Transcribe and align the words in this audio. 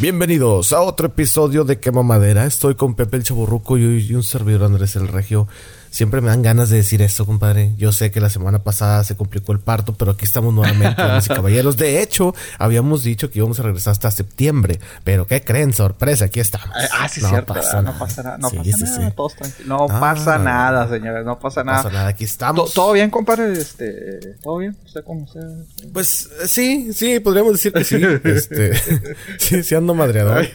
Bienvenidos 0.00 0.72
a 0.72 0.80
otro 0.80 1.08
episodio 1.08 1.64
de 1.64 1.78
Quema 1.78 2.02
Madera. 2.02 2.46
Estoy 2.46 2.74
con 2.74 2.94
Pepe 2.94 3.18
el 3.18 3.22
Chaburruco 3.22 3.76
y 3.76 4.14
un 4.14 4.22
servidor 4.22 4.64
Andrés 4.64 4.96
el 4.96 5.08
Regio. 5.08 5.46
Siempre 5.90 6.20
me 6.20 6.28
dan 6.28 6.42
ganas 6.42 6.70
de 6.70 6.76
decir 6.76 7.02
eso, 7.02 7.26
compadre. 7.26 7.72
Yo 7.76 7.90
sé 7.90 8.12
que 8.12 8.20
la 8.20 8.30
semana 8.30 8.62
pasada 8.62 9.02
se 9.02 9.16
complicó 9.16 9.50
el 9.50 9.58
parto, 9.58 9.94
pero 9.94 10.12
aquí 10.12 10.24
estamos 10.24 10.54
nuevamente, 10.54 11.02
damas 11.02 11.26
y 11.26 11.28
caballeros. 11.34 11.76
De 11.76 12.00
hecho, 12.00 12.32
habíamos 12.58 13.02
dicho 13.02 13.28
que 13.28 13.40
íbamos 13.40 13.58
a 13.58 13.64
regresar 13.64 13.90
hasta 13.92 14.10
septiembre. 14.12 14.78
Pero 15.02 15.26
¿qué 15.26 15.42
creen? 15.42 15.74
Sorpresa, 15.74 16.26
aquí 16.26 16.38
estamos. 16.38 16.70
Ah, 16.92 17.08
sí, 17.08 17.20
no 17.20 17.28
cierto. 17.28 17.54
Pasa 17.54 17.82
no 17.82 17.98
pasa 17.98 18.22
nada. 18.22 18.38
No 18.38 18.50
pasa 18.50 18.72
nada. 18.72 19.10
Todos 19.10 19.34
tranquilos. 19.34 19.66
No 19.66 19.86
pasa 19.88 20.38
nada, 20.38 20.88
señores. 20.88 21.24
No 21.24 21.38
pasa 21.40 21.64
nada. 21.64 21.78
No 21.78 21.84
pasa 21.84 21.94
nada. 21.94 22.08
Aquí 22.08 22.24
estamos. 22.24 22.72
¿Todo 22.72 22.92
bien, 22.92 23.10
compadre? 23.10 23.52
Este, 23.52 24.36
¿Todo 24.42 24.58
bien? 24.58 24.76
¿Usted 24.84 25.02
cómo 25.04 25.26
se...? 25.26 25.40
Pues 25.92 26.30
sí, 26.46 26.92
sí, 26.92 27.18
podríamos 27.18 27.54
decir 27.54 27.72
que 27.72 27.82
sí. 27.82 28.00
este, 28.24 28.74
sí, 29.38 29.62
sí 29.64 29.74
ando 29.74 29.94
madreador. 29.94 30.46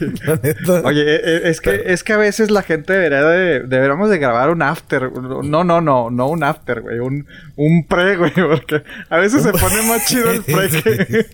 Oye, 0.84 1.02
eh, 1.02 1.20
eh, 1.22 1.40
es 1.44 1.60
que, 1.60 1.82
es 1.86 2.02
que 2.02 2.14
a 2.14 2.16
veces 2.16 2.50
la 2.50 2.62
gente 2.62 2.94
debería 2.94 3.22
de... 3.22 3.60
Deberíamos 3.60 4.08
de 4.08 4.18
grabar 4.18 4.50
un 4.50 4.62
after 4.62 5.10
no, 5.26 5.64
no, 5.64 5.80
no, 5.80 6.10
no 6.10 6.28
un 6.28 6.44
after, 6.44 6.80
güey. 6.80 6.98
Un, 6.98 7.26
un 7.56 7.86
pre, 7.86 8.16
güey. 8.16 8.32
Porque 8.34 8.82
a 9.08 9.16
veces 9.18 9.42
se 9.42 9.52
pone 9.52 9.82
más 9.82 10.06
chido 10.06 10.30
el 10.30 10.42
pre 10.42 10.68
que... 10.82 11.26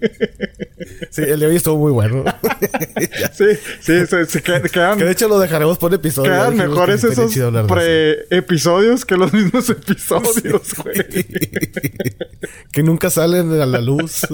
sí, 1.11 1.23
el 1.23 1.41
de 1.41 1.47
hoy 1.47 1.57
estuvo 1.57 1.79
muy 1.79 1.93
bueno. 1.93 2.25
sí, 3.33 3.45
sí, 3.81 4.07
sí, 4.29 4.41
quedan... 4.41 4.99
Que 4.99 5.05
de 5.05 5.13
hecho 5.13 5.29
lo 5.29 5.39
dejaremos 5.39 5.79
por 5.79 5.93
episodio. 5.93 6.31
Quedan 6.31 6.57
mejores 6.57 7.05
esos 7.05 7.33
pre-episodios 7.67 9.05
que 9.05 9.17
los 9.17 9.33
mismos 9.33 9.69
episodios, 9.71 10.75
güey. 10.83 10.95
que 12.73 12.83
nunca 12.83 13.11
salen 13.11 13.61
a 13.61 13.67
la 13.67 13.81
luz. 13.81 14.27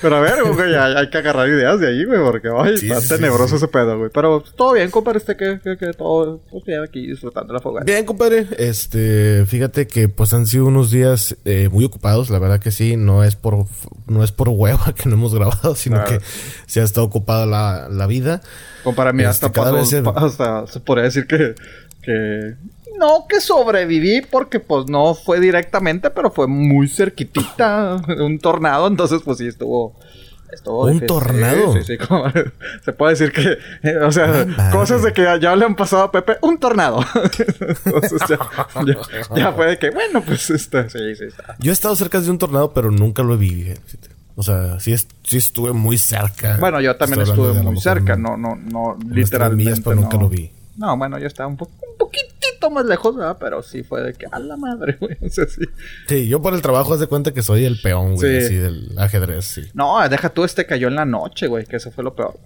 Pero 0.00 0.16
a 0.16 0.20
ver, 0.20 0.42
güey, 0.44 0.74
hay, 0.74 1.10
que 1.10 1.18
agarrar 1.18 1.48
ideas 1.48 1.80
de 1.80 1.88
ahí, 1.88 2.04
güey. 2.04 2.20
Porque, 2.20 2.48
ay, 2.56 2.74
está 2.74 3.16
tenebroso 3.16 3.56
ese 3.56 3.68
pedo, 3.68 3.98
güey. 3.98 4.10
Pero 4.12 4.42
todo 4.56 4.72
bien, 4.72 4.90
compadre. 4.90 5.18
Este 5.18 5.36
que, 5.36 5.60
que, 5.60 5.76
que 5.76 5.92
todo... 5.92 6.40
Pues 6.50 6.64
bien 6.64 6.82
aquí 6.82 7.06
disfrutando 7.06 7.52
la 7.52 7.60
fogata. 7.60 7.84
Bien, 7.84 8.04
compadre. 8.04 8.46
Este... 8.56 8.87
Fíjate 8.90 9.86
que 9.86 10.08
pues 10.08 10.32
han 10.32 10.46
sido 10.46 10.66
unos 10.66 10.90
días 10.90 11.36
eh, 11.44 11.68
muy 11.70 11.84
ocupados, 11.84 12.30
la 12.30 12.38
verdad 12.38 12.58
que 12.58 12.70
sí, 12.70 12.96
no 12.96 13.22
es 13.22 13.36
por 13.36 13.66
no 14.06 14.24
es 14.24 14.32
por 14.32 14.48
hueva 14.50 14.94
que 14.94 15.08
no 15.08 15.16
hemos 15.16 15.34
grabado, 15.34 15.74
sino 15.74 16.04
que 16.04 16.20
se 16.66 16.80
ha 16.80 16.84
estado 16.84 17.06
ocupada 17.06 17.44
la, 17.46 17.88
la 17.90 18.06
vida. 18.06 18.40
Como 18.82 18.96
para 18.96 19.12
mí 19.12 19.24
hasta, 19.24 19.48
este, 19.80 20.02
hasta 20.16 20.66
se 20.66 20.80
podría 20.80 21.04
decir 21.04 21.26
que, 21.26 21.54
que 22.02 22.56
no 22.98 23.26
que 23.28 23.40
sobreviví 23.40 24.22
porque 24.22 24.60
pues 24.60 24.86
no 24.88 25.14
fue 25.14 25.40
directamente, 25.40 26.10
pero 26.10 26.30
fue 26.30 26.46
muy 26.46 26.88
cerquitita 26.88 28.00
un 28.18 28.38
tornado, 28.38 28.86
entonces 28.86 29.20
pues 29.24 29.38
sí 29.38 29.46
estuvo 29.46 29.96
¿Un 30.64 31.00
tornado? 31.06 31.74
Sí, 31.74 31.82
sí, 31.84 31.98
se 32.84 32.92
puede 32.92 33.12
decir 33.12 33.32
que, 33.32 33.58
eh, 33.82 33.96
o 33.98 34.10
sea, 34.10 34.46
cosas 34.72 35.02
de 35.02 35.12
que 35.12 35.22
ya, 35.40 35.56
le 35.56 35.64
han 35.64 35.76
pasado 35.76 36.04
a 36.04 36.12
Pepe, 36.12 36.36
un 36.42 36.58
tornado. 36.58 37.00
Entonces 37.84 38.22
ya, 39.34 39.52
fue 39.52 39.66
de 39.66 39.78
que, 39.78 39.90
bueno, 39.90 40.22
pues 40.22 40.50
está, 40.50 40.88
sí, 40.88 41.14
sí, 41.16 41.24
está. 41.24 41.56
Yo 41.58 41.70
he 41.70 41.72
estado 41.72 41.94
cerca 41.96 42.20
de 42.20 42.30
un 42.30 42.38
tornado, 42.38 42.72
pero 42.72 42.90
nunca 42.90 43.22
lo 43.22 43.36
vi. 43.36 43.72
O 44.36 44.42
sea, 44.42 44.78
sí, 44.80 44.94
sí 45.22 45.36
estuve 45.36 45.72
muy 45.72 45.98
cerca. 45.98 46.56
Bueno, 46.58 46.80
yo 46.80 46.96
también 46.96 47.22
estuve 47.22 47.54
muy 47.62 47.80
cerca, 47.80 48.16
no, 48.16 48.36
no, 48.36 48.56
no, 48.56 48.96
literalmente. 49.08 49.80
pero 49.82 49.96
nunca 49.96 50.16
lo 50.16 50.28
vi. 50.28 50.50
No, 50.76 50.96
bueno, 50.96 51.18
yo 51.18 51.26
estaba 51.26 51.48
un, 51.48 51.58
un 51.60 51.87
poquitito 51.98 52.70
más 52.70 52.86
lejos, 52.86 53.16
¿verdad? 53.16 53.36
Pero 53.38 53.62
sí 53.62 53.82
fue 53.82 54.02
de 54.02 54.14
que, 54.14 54.26
a 54.30 54.38
la 54.38 54.56
madre, 54.56 54.96
güey. 55.00 55.16
O 55.20 55.28
sea, 55.28 55.46
sí. 55.46 55.62
Sí, 56.08 56.28
yo 56.28 56.40
por 56.40 56.54
el 56.54 56.62
trabajo 56.62 56.94
haz 56.94 57.00
de 57.00 57.06
cuenta 57.06 57.32
que 57.32 57.42
soy 57.42 57.64
el 57.64 57.80
peón, 57.80 58.14
güey, 58.14 58.38
así 58.38 58.54
del 58.54 58.98
ajedrez, 58.98 59.44
sí. 59.44 59.68
No, 59.74 60.08
deja 60.08 60.30
tú, 60.30 60.44
este 60.44 60.64
cayó 60.64 60.88
en 60.88 60.94
la 60.94 61.04
noche, 61.04 61.46
güey, 61.46 61.66
que 61.66 61.76
eso 61.76 61.90
fue 61.90 62.04
lo 62.04 62.14
peor. 62.14 62.38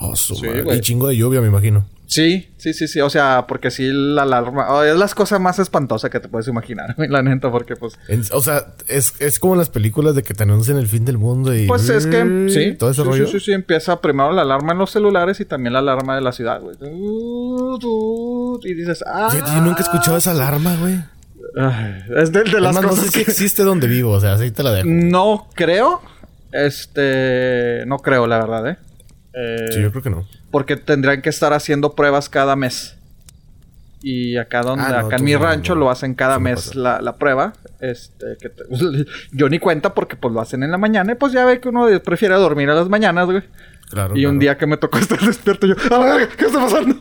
Oh, 0.00 0.16
su 0.16 0.34
Y 0.34 0.80
chingo 0.80 1.08
de 1.08 1.16
lluvia, 1.16 1.40
me 1.40 1.48
imagino. 1.48 1.86
Sí, 2.10 2.48
sí, 2.56 2.72
sí, 2.72 2.88
sí. 2.88 3.00
O 3.00 3.08
sea, 3.08 3.44
porque 3.46 3.70
sí 3.70 3.88
la 3.92 4.22
alarma... 4.22 4.66
Oh, 4.70 4.82
es 4.82 4.96
las 4.96 5.14
cosas 5.14 5.40
más 5.40 5.60
espantosas 5.60 6.10
que 6.10 6.18
te 6.18 6.28
puedes 6.28 6.48
imaginar, 6.48 6.96
la 6.98 7.22
neta, 7.22 7.52
porque 7.52 7.76
pues... 7.76 7.96
o 8.32 8.40
sea, 8.40 8.74
es, 8.88 9.14
es 9.20 9.38
como 9.38 9.54
las 9.54 9.68
películas 9.68 10.16
de 10.16 10.24
que 10.24 10.34
te 10.34 10.42
anuncian 10.42 10.76
el 10.76 10.88
fin 10.88 11.04
del 11.04 11.18
mundo 11.18 11.54
y... 11.54 11.68
Pues 11.68 11.88
es 11.88 12.06
que... 12.08 12.48
Sí. 12.48 12.74
Todo 12.76 12.90
ese 12.90 13.04
rollo. 13.04 13.26
Sí, 13.26 13.38
sí, 13.38 13.40
sí. 13.40 13.52
Empieza 13.52 14.00
primero 14.00 14.32
la 14.32 14.42
alarma 14.42 14.72
en 14.72 14.78
los 14.78 14.90
celulares 14.90 15.38
y 15.38 15.44
también 15.44 15.72
la 15.72 15.78
alarma 15.78 16.16
de 16.16 16.22
la 16.22 16.32
ciudad, 16.32 16.60
güey. 16.60 16.76
Y 18.64 18.74
dices... 18.74 19.04
Ah... 19.06 19.28
Yo, 19.32 19.60
nunca 19.60 19.78
he 19.78 19.82
escuchado 19.82 20.16
esa 20.16 20.32
alarma, 20.32 20.76
güey. 20.80 20.98
es 22.16 22.32
de, 22.32 22.42
de 22.42 22.60
las 22.60 22.76
cosas 22.76 22.96
no 22.96 23.02
sé 23.04 23.10
que... 23.12 23.24
si 23.24 23.30
existe 23.30 23.62
donde 23.62 23.86
vivo, 23.86 24.10
o 24.10 24.20
sea, 24.20 24.32
así 24.32 24.50
te 24.50 24.64
la 24.64 24.72
dejo. 24.72 24.88
No 24.88 25.46
creo. 25.54 26.02
Este... 26.50 27.84
No 27.86 27.98
creo, 27.98 28.26
la 28.26 28.38
verdad, 28.38 28.68
¿eh? 28.70 28.89
Sí, 29.70 29.82
yo 29.82 29.90
creo 29.90 30.02
que 30.02 30.10
no. 30.10 30.26
Porque 30.50 30.76
tendrían 30.76 31.22
que 31.22 31.30
estar 31.30 31.52
haciendo 31.52 31.94
pruebas 31.94 32.28
cada 32.28 32.56
mes. 32.56 32.96
Y 34.02 34.38
acá 34.38 34.62
donde, 34.62 34.84
ah, 34.84 35.00
acá 35.00 35.16
en 35.16 35.24
mi 35.24 35.36
rancho 35.36 35.74
lo 35.74 35.90
hacen 35.90 36.14
cada 36.14 36.38
mes 36.38 36.74
la, 36.74 37.02
la, 37.02 37.16
prueba. 37.16 37.52
Este, 37.80 38.38
que 38.40 38.50
yo 39.32 39.48
ni 39.48 39.58
cuenta 39.58 39.92
porque 39.92 40.16
pues 40.16 40.32
lo 40.32 40.40
hacen 40.40 40.62
en 40.62 40.70
la 40.70 40.78
mañana 40.78 41.12
y 41.12 41.14
pues 41.16 41.32
ya 41.32 41.44
ve 41.44 41.60
que 41.60 41.68
uno 41.68 41.86
prefiere 42.02 42.34
dormir 42.36 42.70
a 42.70 42.74
las 42.74 42.88
mañanas, 42.88 43.26
güey 43.26 43.42
y 44.14 44.26
un 44.26 44.38
día 44.38 44.56
que 44.56 44.66
me 44.66 44.76
tocó 44.76 44.98
estar 45.00 45.18
despierto, 45.20 45.66
yo, 45.66 45.74
¡a 45.90 46.16
ver! 46.16 46.28
¿Qué 46.28 46.46
está 46.46 46.60
pasando? 46.60 46.96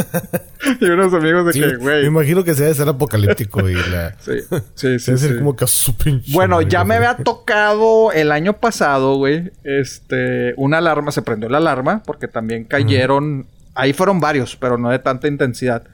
y 0.80 0.84
unos 0.84 1.12
amigos 1.12 1.46
de 1.46 1.60
que, 1.60 1.76
güey. 1.76 2.02
Me 2.02 2.08
imagino 2.08 2.44
que 2.44 2.54
sea 2.54 2.66
de 2.66 2.74
ser 2.74 2.88
apocalíptico 2.88 3.68
y 3.68 3.74
la. 3.74 4.14
sí, 4.20 4.40
sí, 4.74 4.98
sí. 4.98 5.12
Debe 5.12 5.38
como 5.38 5.56
que 5.56 5.66
su 5.66 5.96
pinche. 5.96 6.32
Bueno, 6.32 6.62
ya 6.62 6.84
me 6.84 6.96
había 6.96 7.16
tocado 7.16 8.12
el 8.12 8.32
año 8.32 8.54
pasado, 8.54 9.16
güey. 9.16 9.50
Este, 9.64 10.54
una 10.56 10.78
alarma, 10.78 11.12
se 11.12 11.22
prendió 11.22 11.48
la 11.48 11.58
alarma 11.58 12.02
porque 12.04 12.28
también 12.28 12.64
cayeron. 12.64 13.46
Ahí 13.74 13.92
fueron 13.92 14.20
varios, 14.20 14.56
pero 14.56 14.78
no 14.78 14.90
de 14.90 14.98
tanta 14.98 15.28
intensidad. 15.28 15.84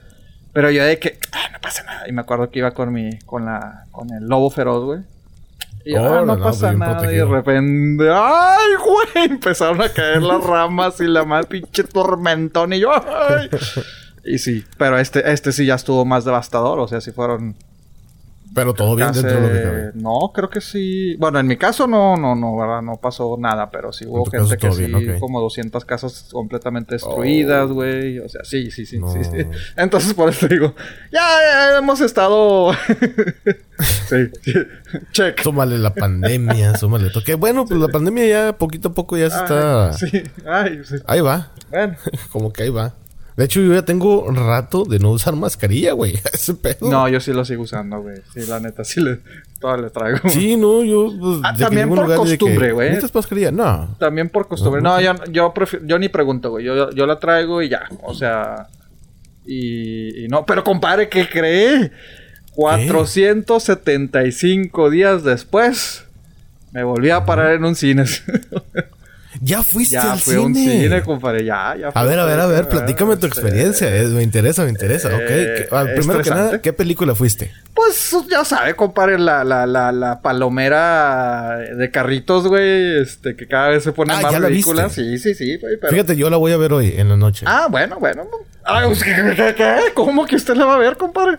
Pero 0.52 0.70
yo 0.70 0.82
de 0.84 0.98
que, 0.98 1.18
ah, 1.32 1.50
no 1.52 1.60
pasa 1.60 1.84
nada. 1.84 2.08
Y 2.08 2.12
me 2.12 2.22
acuerdo 2.22 2.50
que 2.50 2.60
iba 2.60 2.70
con 2.70 2.90
mi, 2.92 3.18
con 3.26 3.44
la, 3.44 3.84
con 3.90 4.10
el 4.10 4.26
lobo 4.26 4.50
feroz, 4.50 4.84
güey. 4.84 5.00
Y 5.86 5.94
ah, 5.94 6.24
no, 6.26 6.36
pasa 6.40 6.72
nada. 6.72 7.12
Y 7.12 7.14
de 7.14 7.24
repente, 7.24 8.10
¡ay, 8.12 8.70
güey! 8.84 9.26
Empezaron 9.30 9.80
a 9.80 9.88
caer 9.88 10.20
las 10.20 10.42
ramas 10.42 11.00
y 11.00 11.06
la 11.06 11.24
más 11.24 11.46
pinche 11.46 11.84
tormentón. 11.84 12.72
Y 12.72 12.80
yo, 12.80 12.90
¡ay! 12.92 13.48
Y 14.28 14.38
sí, 14.38 14.64
pero 14.76 14.98
este, 14.98 15.30
este 15.30 15.52
sí 15.52 15.66
ya 15.66 15.76
estuvo 15.76 16.04
más 16.04 16.24
devastador. 16.24 16.80
O 16.80 16.88
sea, 16.88 17.00
si 17.00 17.12
fueron 17.12 17.54
pero 18.56 18.72
todo 18.72 18.96
bien 18.96 19.12
dentro 19.12 19.38
de 19.38 19.40
lo 19.40 19.52
que 19.52 19.62
cabe. 19.62 19.90
No, 19.92 20.32
creo 20.32 20.48
que 20.48 20.62
sí. 20.62 21.14
Bueno, 21.16 21.38
en 21.38 21.46
mi 21.46 21.58
caso 21.58 21.86
no, 21.86 22.16
no, 22.16 22.34
no, 22.34 22.56
¿verdad? 22.56 22.80
No 22.80 22.96
pasó 22.96 23.36
nada, 23.38 23.70
pero 23.70 23.92
sí 23.92 24.06
hubo 24.06 24.24
gente 24.24 24.56
que 24.56 24.72
sí, 24.72 24.90
como 25.20 25.42
200 25.42 25.84
casas 25.84 26.30
completamente 26.32 26.94
destruidas, 26.94 27.70
oh. 27.70 27.74
güey. 27.74 28.18
O 28.18 28.30
sea, 28.30 28.44
sí, 28.44 28.70
sí, 28.70 28.86
sí, 28.86 28.98
sí, 28.98 29.46
Entonces, 29.76 30.14
por 30.14 30.30
eso 30.30 30.48
digo, 30.48 30.74
ya, 31.12 31.76
hemos 31.76 32.00
estado. 32.00 32.72
sí, 34.08 34.30
sí, 34.40 34.52
check. 35.12 35.42
Súmale 35.42 35.76
la 35.76 35.92
pandemia, 35.92 36.74
súmale 36.78 37.10
toque. 37.10 37.34
Bueno, 37.34 37.66
pues 37.66 37.78
la 37.78 37.88
pandemia 37.88 38.26
ya 38.26 38.56
poquito 38.56 38.88
a 38.88 38.94
poco 38.94 39.18
ya 39.18 39.28
se 39.28 39.36
está. 39.36 39.92
Sí, 39.92 40.22
ay, 40.46 40.80
sí. 40.82 40.94
Ahí 41.06 41.20
va. 41.20 41.52
Bueno. 41.70 41.94
como 42.32 42.54
que 42.54 42.62
ahí 42.62 42.70
va. 42.70 42.94
De 43.36 43.44
hecho, 43.44 43.60
yo 43.60 43.74
ya 43.74 43.82
tengo 43.82 44.30
rato 44.30 44.84
de 44.84 44.98
no 44.98 45.10
usar 45.10 45.36
mascarilla, 45.36 45.92
güey. 45.92 46.14
Ese 46.32 46.54
pedo. 46.54 46.90
No, 46.90 47.06
yo 47.08 47.20
sí 47.20 47.34
lo 47.34 47.44
sigo 47.44 47.64
usando, 47.64 48.00
güey. 48.00 48.16
Sí, 48.32 48.46
la 48.48 48.60
neta, 48.60 48.82
sí 48.82 49.02
le, 49.02 49.18
toda 49.60 49.76
le 49.76 49.90
traigo. 49.90 50.26
Sí, 50.30 50.56
no, 50.56 50.82
yo. 50.82 51.12
Pues, 51.20 51.40
ah, 51.44 51.54
también 51.54 51.90
por 51.90 52.06
costumbre, 52.16 52.72
güey. 52.72 52.88
¿Necesitas 52.88 53.14
mascarilla? 53.14 53.52
No. 53.52 53.94
También 53.98 54.30
por 54.30 54.48
costumbre. 54.48 54.80
No, 54.80 54.98
yo, 55.00 55.12
yo, 55.30 55.52
yo 55.84 55.98
ni 55.98 56.08
pregunto, 56.08 56.48
güey. 56.50 56.64
Yo, 56.64 56.88
yo 56.90 57.06
la 57.06 57.18
traigo 57.18 57.60
y 57.60 57.68
ya. 57.68 57.82
O 58.04 58.14
sea. 58.14 58.68
Y, 59.44 60.24
y 60.24 60.28
no. 60.28 60.46
Pero 60.46 60.64
compadre, 60.64 61.10
¿qué 61.10 61.28
cree? 61.28 61.92
475 62.54 64.88
días 64.88 65.24
después. 65.24 66.06
Me 66.72 66.84
volví 66.84 67.10
a 67.10 67.26
parar 67.26 67.52
en 67.52 67.66
un 67.66 67.74
cine. 67.74 68.06
Ya 69.40 69.62
fuiste 69.62 69.96
al 69.96 70.18
fui 70.18 70.34
cine. 70.34 70.42
a 70.42 70.46
un 70.46 70.54
cine, 70.54 71.02
compadre. 71.02 71.44
Ya, 71.44 71.76
ya. 71.78 71.88
A 71.88 72.04
ver, 72.04 72.18
a 72.18 72.24
ver, 72.24 72.40
a 72.40 72.46
ver. 72.46 72.68
Platícame 72.68 73.16
tu 73.16 73.26
experiencia. 73.26 73.88
me 73.90 74.22
interesa, 74.22 74.64
me 74.64 74.70
interesa. 74.70 75.10
Eh, 75.12 75.68
ok. 75.70 75.94
primero 75.94 76.22
que 76.22 76.30
nada, 76.30 76.60
¿qué 76.60 76.72
película 76.72 77.14
fuiste? 77.14 77.52
Pues 77.74 78.14
ya 78.30 78.44
sabe, 78.44 78.74
compadre, 78.74 79.18
la, 79.18 79.44
la, 79.44 79.66
la, 79.66 79.92
la 79.92 80.20
palomera 80.22 81.58
de 81.58 81.90
carritos, 81.90 82.46
güey. 82.46 83.00
Este, 83.00 83.36
que 83.36 83.46
cada 83.46 83.68
vez 83.68 83.84
se 83.84 83.92
ponen 83.92 84.16
ah, 84.18 84.22
más 84.22 84.34
películas. 84.40 84.92
Sí, 84.92 85.18
sí, 85.18 85.34
sí, 85.34 85.58
Fíjate, 85.90 86.16
yo 86.16 86.30
la 86.30 86.36
voy 86.36 86.52
a 86.52 86.56
ver 86.56 86.72
hoy 86.72 86.94
en 86.96 87.08
la 87.08 87.16
noche. 87.16 87.44
Ah, 87.48 87.68
bueno, 87.70 87.98
bueno. 87.98 88.24
Pues, 88.84 89.02
¿qué, 89.02 89.92
cómo 89.94 90.26
que 90.26 90.36
usted 90.36 90.56
la 90.56 90.64
va 90.64 90.74
a 90.74 90.78
ver, 90.78 90.96
compadre? 90.96 91.38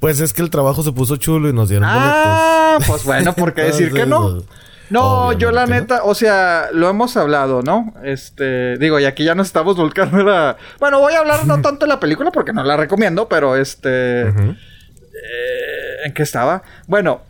Pues 0.00 0.20
es 0.20 0.32
que 0.32 0.42
el 0.42 0.50
trabajo 0.50 0.82
se 0.82 0.92
puso 0.92 1.16
chulo 1.16 1.48
y 1.48 1.52
nos 1.52 1.68
dieron 1.68 1.88
ah, 1.90 2.78
pues 2.86 3.04
bueno, 3.04 3.32
¿por 3.32 3.54
qué 3.54 3.62
decir 3.64 3.92
que 3.92 4.04
no? 4.04 4.42
No, 4.90 5.32
yo 5.32 5.50
la 5.50 5.66
neta, 5.66 6.04
o 6.04 6.14
sea, 6.14 6.68
lo 6.72 6.88
hemos 6.88 7.16
hablado, 7.16 7.62
¿no? 7.62 7.94
Este, 8.04 8.76
digo, 8.78 9.00
y 9.00 9.04
aquí 9.04 9.24
ya 9.24 9.34
nos 9.34 9.48
estamos 9.48 9.76
volcando 9.76 10.22
la... 10.22 10.56
Bueno, 10.78 11.00
voy 11.00 11.14
a 11.14 11.18
hablar 11.18 11.46
no 11.46 11.60
tanto 11.62 11.86
de 11.86 11.88
la 11.88 12.00
película 12.00 12.30
porque 12.30 12.52
no 12.52 12.62
la 12.62 12.76
recomiendo, 12.76 13.28
pero 13.28 13.56
este... 13.56 14.22
Eh, 14.22 16.04
¿En 16.04 16.12
qué 16.12 16.22
estaba? 16.22 16.62
Bueno, 16.86 17.22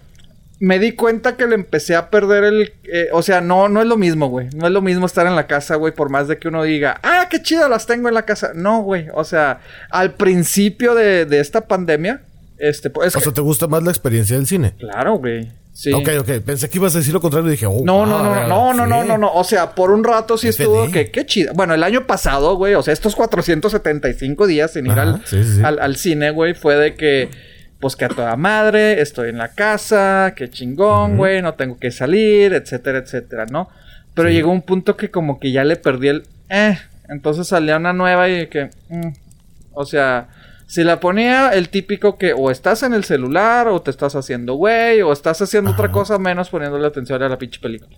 me 0.58 0.78
di 0.78 0.92
cuenta 0.92 1.36
que 1.36 1.46
le 1.46 1.54
empecé 1.54 1.94
a 1.96 2.10
perder 2.10 2.44
el... 2.44 2.72
eh, 2.84 3.08
o 3.12 3.22
sea, 3.22 3.40
no, 3.40 3.68
no 3.68 3.80
es 3.80 3.86
lo 3.86 3.96
mismo, 3.96 4.28
güey. 4.28 4.48
No 4.54 4.66
es 4.66 4.72
lo 4.72 4.82
mismo 4.82 5.06
estar 5.06 5.26
en 5.26 5.36
la 5.36 5.46
casa, 5.46 5.76
güey, 5.76 5.94
por 5.94 6.10
más 6.10 6.28
de 6.28 6.38
que 6.38 6.48
uno 6.48 6.62
diga, 6.62 7.00
ah, 7.02 7.26
qué 7.30 7.42
chido 7.42 7.68
las 7.68 7.86
tengo 7.86 8.08
en 8.08 8.14
la 8.14 8.24
casa. 8.24 8.52
No, 8.54 8.82
güey. 8.82 9.06
O 9.14 9.24
sea, 9.24 9.60
al 9.90 10.14
principio 10.14 10.94
de, 10.94 11.26
de 11.26 11.40
esta 11.40 11.62
pandemia, 11.62 12.20
este, 12.58 12.90
pues... 12.90 13.14
O 13.16 13.20
sea, 13.20 13.32
¿te 13.32 13.40
gusta 13.40 13.66
más 13.66 13.82
la 13.82 13.90
experiencia 13.90 14.36
del 14.36 14.46
cine? 14.46 14.74
claro, 14.78 15.14
güey. 15.14 15.50
Sí. 15.76 15.92
Ok, 15.92 16.08
ok. 16.20 16.30
Pensé 16.42 16.70
que 16.70 16.78
ibas 16.78 16.94
a 16.94 16.98
decir 17.00 17.12
lo 17.12 17.20
contrario 17.20 17.48
y 17.48 17.50
dije, 17.50 17.66
oh, 17.66 17.82
No, 17.84 18.06
no, 18.06 18.24
no, 18.24 18.48
no, 18.48 18.72
no, 18.72 18.86
no, 18.86 19.02
sí. 19.02 19.08
no, 19.08 19.18
no. 19.18 19.34
O 19.34 19.44
sea, 19.44 19.74
por 19.74 19.90
un 19.90 20.04
rato 20.04 20.38
sí 20.38 20.48
estuvo 20.48 20.90
que 20.90 21.10
qué 21.10 21.26
chido. 21.26 21.52
Bueno, 21.52 21.74
el 21.74 21.82
año 21.82 22.06
pasado, 22.06 22.56
güey, 22.56 22.72
o 22.72 22.82
sea, 22.82 22.94
estos 22.94 23.14
475 23.14 24.46
días 24.46 24.72
sin 24.72 24.86
ir 24.86 24.92
Ajá, 24.92 25.02
al, 25.02 25.26
sí, 25.26 25.42
al, 25.62 25.78
al 25.78 25.96
cine, 25.96 26.30
güey, 26.30 26.54
fue 26.54 26.76
de 26.76 26.94
que, 26.94 27.28
pues 27.78 27.94
que 27.94 28.06
a 28.06 28.08
toda 28.08 28.36
madre, 28.36 29.02
estoy 29.02 29.28
en 29.28 29.36
la 29.36 29.48
casa, 29.48 30.32
qué 30.34 30.48
chingón, 30.48 31.18
güey, 31.18 31.42
no 31.42 31.52
tengo 31.56 31.78
que 31.78 31.90
salir, 31.90 32.54
etcétera, 32.54 33.00
etcétera, 33.00 33.44
¿no? 33.50 33.68
Pero 34.14 34.30
llegó 34.30 34.52
un 34.52 34.62
punto 34.62 34.96
que 34.96 35.10
como 35.10 35.38
que 35.38 35.52
ya 35.52 35.62
le 35.62 35.76
perdí 35.76 36.08
el, 36.08 36.22
eh, 36.48 36.78
entonces 37.10 37.48
salía 37.48 37.76
una 37.76 37.92
nueva 37.92 38.30
y 38.30 38.46
que, 38.46 38.70
mm, 38.88 39.08
o 39.74 39.84
sea, 39.84 40.28
si 40.66 40.82
la 40.84 40.98
ponía 41.00 41.50
el 41.50 41.68
típico 41.68 42.18
que 42.18 42.32
o 42.32 42.50
estás 42.50 42.82
en 42.82 42.92
el 42.92 43.04
celular 43.04 43.68
o 43.68 43.80
te 43.82 43.90
estás 43.90 44.14
haciendo 44.16 44.54
güey 44.54 45.00
o 45.02 45.12
estás 45.12 45.40
haciendo 45.40 45.70
otra 45.70 45.92
cosa 45.92 46.18
menos 46.18 46.48
poniéndole 46.50 46.86
atención 46.86 47.22
a 47.22 47.28
la 47.28 47.38
pinche 47.38 47.60
película. 47.60 47.96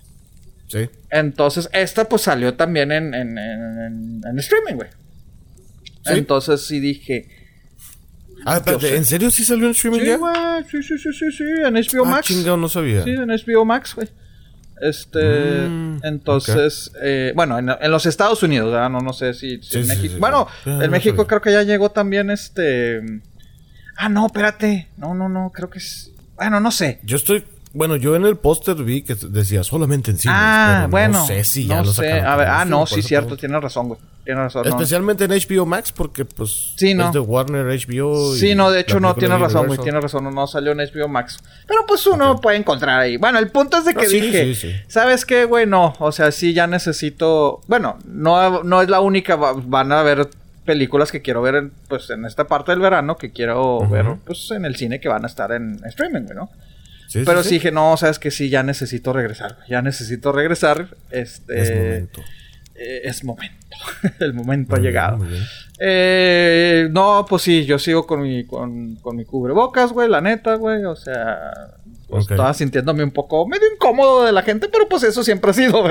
Sí. 0.66 0.88
Entonces, 1.10 1.70
esta 1.72 2.06
pues 2.08 2.22
salió 2.22 2.52
también 2.54 2.92
en, 2.92 3.14
en, 3.14 3.38
en- 3.38 3.80
en- 3.80 4.20
en 4.30 4.38
streaming, 4.38 4.74
güey. 4.74 4.88
Sí. 6.04 6.12
Entonces 6.12 6.60
sí 6.66 6.78
dije. 6.78 7.26
Ah. 8.44 8.62
¿en 8.82 9.04
serio 9.04 9.30
sí 9.30 9.44
salió 9.44 9.64
en 9.66 9.72
streaming 9.72 10.00
Sí, 10.00 10.06
ya? 10.06 10.16
güey. 10.16 10.34
Sí, 10.70 10.82
sí, 10.82 10.98
sí, 10.98 11.12
sí, 11.12 11.32
sí. 11.32 11.44
En 11.64 11.74
HBO 11.74 12.04
Ah, 12.04 12.10
Max. 12.10 12.26
chingado, 12.28 12.56
no 12.58 12.68
sabía. 12.68 13.02
Sí, 13.02 13.10
en 13.10 13.28
HBO 13.30 13.64
Max, 13.64 13.94
güey. 13.94 14.08
Este. 14.80 15.66
Mm, 15.68 16.00
entonces, 16.04 16.92
eh, 17.02 17.32
bueno, 17.34 17.58
en, 17.58 17.70
en 17.80 17.90
los 17.90 18.06
Estados 18.06 18.42
Unidos, 18.42 18.72
¿verdad? 18.72 18.90
No, 18.90 19.00
no 19.00 19.12
sé 19.12 19.34
si, 19.34 19.62
si 19.62 19.70
Sí, 19.70 19.78
en 19.78 19.86
México. 19.88 20.14
sí, 20.14 20.20
bueno, 20.20 20.48
sí. 20.64 20.70
Ah, 20.70 20.74
en 20.74 20.78
no 20.80 20.90
México 20.90 21.26
creo 21.26 21.40
que 21.40 21.52
ya 21.52 21.62
llegó 21.62 21.90
también 21.90 22.30
este. 22.30 23.00
Ah, 23.96 24.08
no, 24.08 24.26
espérate. 24.26 24.88
No, 24.96 25.14
no, 25.14 25.28
no. 25.28 25.50
Creo 25.52 25.68
que 25.70 25.78
es. 25.78 26.12
Bueno, 26.36 26.60
no 26.60 26.70
sé. 26.70 27.00
Yo 27.02 27.16
estoy... 27.16 27.44
Bueno, 27.74 27.96
yo 27.96 28.16
en 28.16 28.24
el 28.24 28.36
póster 28.36 28.76
vi 28.76 29.02
que 29.02 29.14
decía 29.14 29.62
solamente 29.62 30.10
en 30.10 30.18
cines. 30.18 30.34
ah, 30.38 30.76
pero 30.82 30.90
bueno. 30.90 31.18
No 31.18 31.26
sé 31.26 31.44
si 31.44 31.66
ya 31.66 31.76
no 31.76 31.84
lo 31.84 31.92
sé. 31.92 32.02
sacaron. 32.02 32.26
A 32.26 32.36
ver, 32.36 32.46
para 32.46 32.60
ah, 32.60 32.64
no, 32.64 32.86
sí, 32.86 33.02
cierto. 33.02 33.26
pregunto. 33.28 33.40
Tienes 33.40 33.62
razón, 33.62 33.88
güey. 33.88 34.00
Tienes 34.24 34.44
razón. 34.44 34.62
no. 34.64 34.70
Especialmente 34.70 35.24
en 35.24 35.30
HBO 35.30 35.64
Max 35.66 35.90
porque 35.92 36.24
pues 36.24 36.72
Sí, 36.76 36.92
no. 36.94 37.06
es 37.08 37.12
de 37.12 37.20
Warner 37.20 37.64
HBO. 37.66 38.34
y 38.34 38.38
Sí, 38.38 38.54
no, 38.54 38.70
de 38.70 38.80
hecho 38.80 39.00
no, 39.00 39.14
película 39.14 39.20
tiene 39.20 39.34
de 39.34 39.40
razón, 39.40 39.66
güey, 39.66 39.78
Universal. 39.78 39.84
tiene 39.84 40.00
razón, 40.00 40.34
no, 40.34 40.46
salió 40.46 40.72
en 40.72 40.78
HBO 40.78 41.08
Max. 41.08 41.38
Pero 41.66 41.84
pues 41.86 42.06
uno 42.06 42.40
puede 42.40 42.56
encontrar 42.58 43.00
ahí. 43.00 43.16
Bueno, 43.16 43.38
el 43.38 43.50
punto 43.50 43.78
es 43.78 43.84
de 43.84 43.94
que 43.94 44.06
Ah, 44.06 44.08
sí, 44.08 44.20
dije, 44.20 44.54
sí, 44.54 44.54
sí. 44.54 44.74
¿sabes 44.88 45.24
qué, 45.24 45.44
güey? 45.44 45.66
No, 45.66 45.94
o 45.98 46.12
sea, 46.12 46.30
sí 46.32 46.52
ya 46.54 46.66
necesito, 46.66 47.60
bueno, 47.68 47.98
no, 48.06 48.62
no 48.64 48.82
es 48.82 48.88
la 48.88 49.00
única, 49.00 49.36
va- 49.36 49.54
van 49.54 49.92
a 49.92 50.00
haber 50.00 50.28
películas 50.64 51.10
que 51.10 51.22
quiero 51.22 51.40
ver 51.40 51.54
en, 51.54 51.72
pues 51.88 52.10
en 52.10 52.26
esta 52.26 52.44
parte 52.46 52.72
del 52.72 52.80
verano 52.80 53.16
que 53.16 53.30
quiero 53.30 53.88
ver 53.88 54.04
pues 54.26 54.50
en 54.50 54.66
el 54.66 54.76
cine 54.76 55.00
que 55.00 55.08
van 55.08 55.24
a 55.24 55.26
estar 55.26 55.50
en 55.52 55.80
streaming, 55.86 56.22
güey, 56.24 56.36
¿no? 56.36 56.50
Sí, 57.08 57.22
Pero 57.26 57.42
sí 57.42 57.48
sí. 57.48 57.54
dije, 57.56 57.72
no, 57.72 57.96
sabes 57.96 58.18
que 58.18 58.30
sí, 58.30 58.48
ya 58.50 58.62
necesito 58.62 59.12
regresar, 59.12 59.58
ya 59.68 59.82
necesito 59.82 60.30
regresar, 60.30 60.94
este... 61.10 61.60
Es 61.62 61.70
momento. 61.74 62.20
eh, 62.74 63.00
es 63.04 63.24
momento. 63.24 63.56
el 64.20 64.34
momento 64.34 64.76
Muy 64.76 64.80
ha 64.80 64.82
llegado. 64.82 65.16
bien. 65.18 65.42
Eh, 65.80 66.88
no, 66.90 67.24
pues 67.28 67.42
sí, 67.42 67.64
yo 67.64 67.78
sigo 67.78 68.06
con 68.06 68.20
mi, 68.22 68.44
con, 68.46 68.96
con 68.96 69.16
mi 69.16 69.24
cubrebocas, 69.24 69.92
güey, 69.92 70.08
la 70.08 70.20
neta, 70.20 70.54
güey. 70.56 70.84
O 70.84 70.96
sea, 70.96 71.38
pues 72.08 72.24
Ok. 72.26 72.32
estaba 72.32 72.52
sintiéndome 72.54 73.04
un 73.04 73.10
poco 73.12 73.46
medio 73.48 73.66
incómodo 73.72 74.24
de 74.24 74.32
la 74.32 74.42
gente, 74.42 74.68
pero 74.70 74.88
pues 74.88 75.02
eso 75.04 75.22
siempre 75.24 75.50
ha 75.50 75.54
sido, 75.54 75.84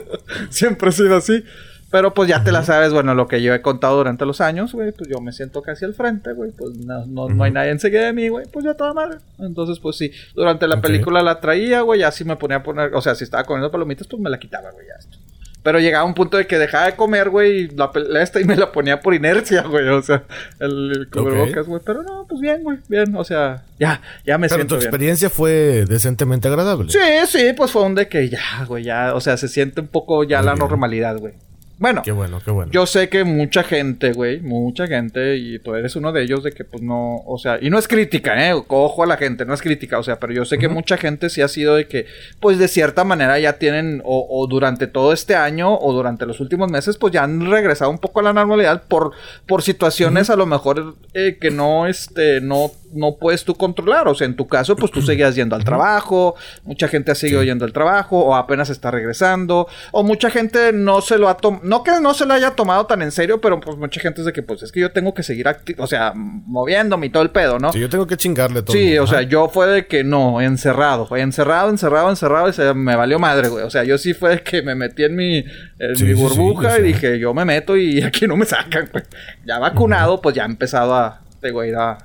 siempre 0.50 0.88
ha 0.88 0.92
sido 0.92 1.16
así. 1.16 1.44
Pero 1.90 2.12
pues 2.14 2.28
ya 2.28 2.42
te 2.42 2.50
la 2.52 2.62
sabes, 2.64 2.92
bueno, 2.92 3.14
lo 3.14 3.28
que 3.28 3.40
yo 3.42 3.54
he 3.54 3.62
contado 3.62 3.96
durante 3.96 4.26
los 4.26 4.40
años, 4.40 4.72
güey, 4.72 4.90
pues 4.92 5.08
yo 5.08 5.20
me 5.20 5.32
siento 5.32 5.62
casi 5.62 5.84
al 5.84 5.94
frente, 5.94 6.32
güey, 6.32 6.50
pues 6.50 6.76
no, 6.78 7.06
no, 7.06 7.28
no 7.28 7.44
hay 7.44 7.52
nadie 7.52 7.70
enseguida 7.70 8.06
de 8.06 8.12
mí, 8.12 8.28
güey, 8.28 8.44
pues 8.52 8.64
ya 8.64 8.74
toda 8.74 8.92
madre. 8.92 9.18
Entonces, 9.38 9.78
pues 9.78 9.96
sí, 9.96 10.10
durante 10.34 10.66
la 10.66 10.80
película 10.80 11.22
la 11.22 11.40
traía, 11.40 11.82
güey, 11.82 12.00
ya 12.00 12.10
sí 12.10 12.24
me 12.24 12.36
ponía 12.36 12.58
a 12.58 12.62
poner, 12.64 12.92
o 12.94 13.00
sea, 13.00 13.14
si 13.14 13.22
estaba 13.24 13.44
comiendo 13.44 13.70
palomitas, 13.70 14.06
pues 14.08 14.20
me 14.20 14.28
la 14.30 14.38
quitaba, 14.38 14.70
güey, 14.72 14.86
ya 14.86 14.94
esto. 14.98 15.16
Pero 15.62 15.80
llegaba 15.80 16.04
un 16.04 16.14
punto 16.14 16.36
de 16.36 16.46
que 16.46 16.58
dejaba 16.58 16.86
de 16.86 16.94
comer, 16.94 17.28
güey, 17.28 17.62
y 17.62 17.68
la, 17.68 17.90
esta 18.22 18.40
y 18.40 18.44
me 18.44 18.54
la 18.56 18.70
ponía 18.70 19.00
por 19.00 19.14
inercia, 19.14 19.62
güey. 19.68 19.88
O 19.88 20.00
sea, 20.00 20.22
el, 20.60 20.92
el 20.92 21.08
cubrebocas, 21.10 21.66
güey. 21.66 21.82
Pero 21.84 22.04
no, 22.04 22.24
pues 22.28 22.40
bien, 22.40 22.62
güey, 22.62 22.78
bien. 22.88 23.16
O 23.16 23.24
sea, 23.24 23.64
ya, 23.78 24.00
ya 24.24 24.38
me 24.38 24.46
Pero 24.48 24.58
tu 24.58 24.60
siento 24.60 24.74
bien. 24.76 24.86
experiencia 24.86 25.28
fue 25.28 25.84
decentemente 25.88 26.46
agradable. 26.46 26.88
Sí, 26.92 26.98
sí, 27.26 27.52
pues 27.56 27.72
fue 27.72 27.82
un 27.82 27.96
de 27.96 28.06
que 28.06 28.28
ya, 28.28 28.64
güey, 28.68 28.84
ya. 28.84 29.12
O 29.16 29.20
sea, 29.20 29.36
se 29.36 29.48
siente 29.48 29.80
un 29.80 29.88
poco 29.88 30.22
ya 30.22 30.38
Muy 30.38 30.46
la 30.46 30.52
bien. 30.52 30.58
normalidad, 30.60 31.18
güey. 31.18 31.34
Bueno, 31.78 32.00
Qué 32.02 32.12
bueno, 32.12 32.40
qué 32.42 32.50
bueno. 32.50 32.72
yo 32.72 32.86
sé 32.86 33.10
que 33.10 33.22
mucha 33.24 33.62
gente, 33.62 34.12
güey, 34.12 34.40
mucha 34.40 34.86
gente, 34.86 35.36
y 35.36 35.58
tú 35.58 35.74
eres 35.74 35.94
uno 35.94 36.10
de 36.10 36.22
ellos, 36.22 36.42
de 36.42 36.52
que 36.52 36.64
pues 36.64 36.82
no, 36.82 37.16
o 37.26 37.36
sea, 37.36 37.58
y 37.60 37.68
no 37.68 37.78
es 37.78 37.86
crítica, 37.86 38.48
¿eh? 38.48 38.54
Ojo 38.68 39.02
a 39.02 39.06
la 39.06 39.18
gente, 39.18 39.44
no 39.44 39.52
es 39.52 39.60
crítica, 39.60 39.98
o 39.98 40.02
sea, 40.02 40.18
pero 40.18 40.32
yo 40.32 40.46
sé 40.46 40.56
que 40.56 40.68
mucha 40.68 40.96
gente 40.96 41.28
sí 41.28 41.42
ha 41.42 41.48
sido 41.48 41.74
de 41.74 41.86
que, 41.86 42.06
pues 42.40 42.58
de 42.58 42.68
cierta 42.68 43.04
manera 43.04 43.38
ya 43.38 43.58
tienen, 43.58 44.00
o, 44.06 44.26
o 44.30 44.46
durante 44.46 44.86
todo 44.86 45.12
este 45.12 45.34
año, 45.34 45.76
o 45.76 45.92
durante 45.92 46.24
los 46.24 46.40
últimos 46.40 46.70
meses, 46.70 46.96
pues 46.96 47.12
ya 47.12 47.24
han 47.24 47.50
regresado 47.50 47.90
un 47.90 47.98
poco 47.98 48.20
a 48.20 48.22
la 48.22 48.32
normalidad 48.32 48.84
por, 48.88 49.12
por 49.46 49.62
situaciones 49.62 50.30
a 50.30 50.36
lo 50.36 50.46
mejor 50.46 50.96
eh, 51.12 51.36
que 51.38 51.50
no, 51.50 51.86
este, 51.86 52.40
no, 52.40 52.70
no 52.92 53.16
puedes 53.18 53.44
tú 53.44 53.54
controlar, 53.54 54.08
o 54.08 54.14
sea, 54.14 54.26
en 54.26 54.36
tu 54.36 54.46
caso, 54.46 54.76
pues 54.76 54.90
tú 54.92 55.02
seguías 55.02 55.34
yendo 55.34 55.56
al 55.56 55.64
trabajo, 55.64 56.34
mucha 56.64 56.88
gente 56.88 57.12
ha 57.12 57.14
seguido 57.14 57.40
Sí. 57.40 57.46
yendo 57.46 57.64
al 57.64 57.72
trabajo, 57.72 58.18
o 58.24 58.34
apenas 58.34 58.70
está 58.70 58.90
regresando, 58.90 59.66
o 59.92 60.02
mucha 60.02 60.30
gente 60.30 60.72
no 60.72 61.00
se 61.00 61.18
lo 61.18 61.28
ha 61.28 61.36
tomado, 61.36 61.62
no 61.64 61.82
que 61.82 61.92
no 62.00 62.14
se 62.14 62.26
lo 62.26 62.34
haya 62.34 62.52
tomado 62.52 62.86
tan 62.86 63.02
en 63.02 63.12
serio, 63.12 63.40
pero 63.40 63.60
pues 63.60 63.76
mucha 63.76 64.00
gente 64.00 64.20
es 64.20 64.26
de 64.26 64.32
que, 64.32 64.42
pues 64.42 64.62
es 64.62 64.72
que 64.72 64.80
yo 64.80 64.92
tengo 64.92 65.14
que 65.14 65.22
seguir 65.22 65.46
o 65.78 65.86
sea, 65.86 66.12
moviéndome 66.14 67.06
y 67.06 67.10
todo 67.10 67.22
el 67.22 67.30
pedo, 67.30 67.58
¿no? 67.58 67.72
Sí, 67.72 67.80
yo 67.80 67.88
tengo 67.88 68.06
que 68.06 68.16
chingarle 68.16 68.62
todo. 68.62 68.76
Sí, 68.76 68.98
o 68.98 69.06
sea, 69.06 69.22
yo 69.22 69.48
fue 69.48 69.66
de 69.66 69.86
que 69.86 70.04
no, 70.04 70.40
encerrado, 70.40 71.06
fue 71.06 71.20
encerrado, 71.20 71.70
encerrado, 71.70 72.10
encerrado 72.10 72.48
y 72.48 72.52
se 72.52 72.74
me 72.74 72.96
valió 72.96 73.18
madre, 73.18 73.48
güey. 73.48 73.64
O 73.64 73.70
sea, 73.70 73.84
yo 73.84 73.98
sí 73.98 74.14
fue 74.14 74.30
de 74.30 74.42
que 74.42 74.62
me 74.62 74.74
metí 74.74 75.04
en 75.04 75.14
mi, 75.16 75.38
en 75.38 75.96
Sí, 75.96 76.04
mi 76.04 76.10
sí, 76.10 76.14
sí, 76.16 76.22
burbuja 76.22 76.78
y 76.78 76.82
dije, 76.82 77.18
yo 77.18 77.34
me 77.34 77.44
meto 77.44 77.76
y 77.76 78.02
aquí 78.04 78.26
no 78.26 78.36
me 78.36 78.44
sacan, 78.46 78.88
güey. 78.92 79.04
Ya 79.46 79.58
vacunado, 79.58 80.20
pues 80.20 80.34
ya 80.34 80.42
he 80.42 80.46
empezado 80.46 80.94
a, 80.94 81.20
a 81.42 81.66
ir 81.66 81.76
a, 81.76 81.98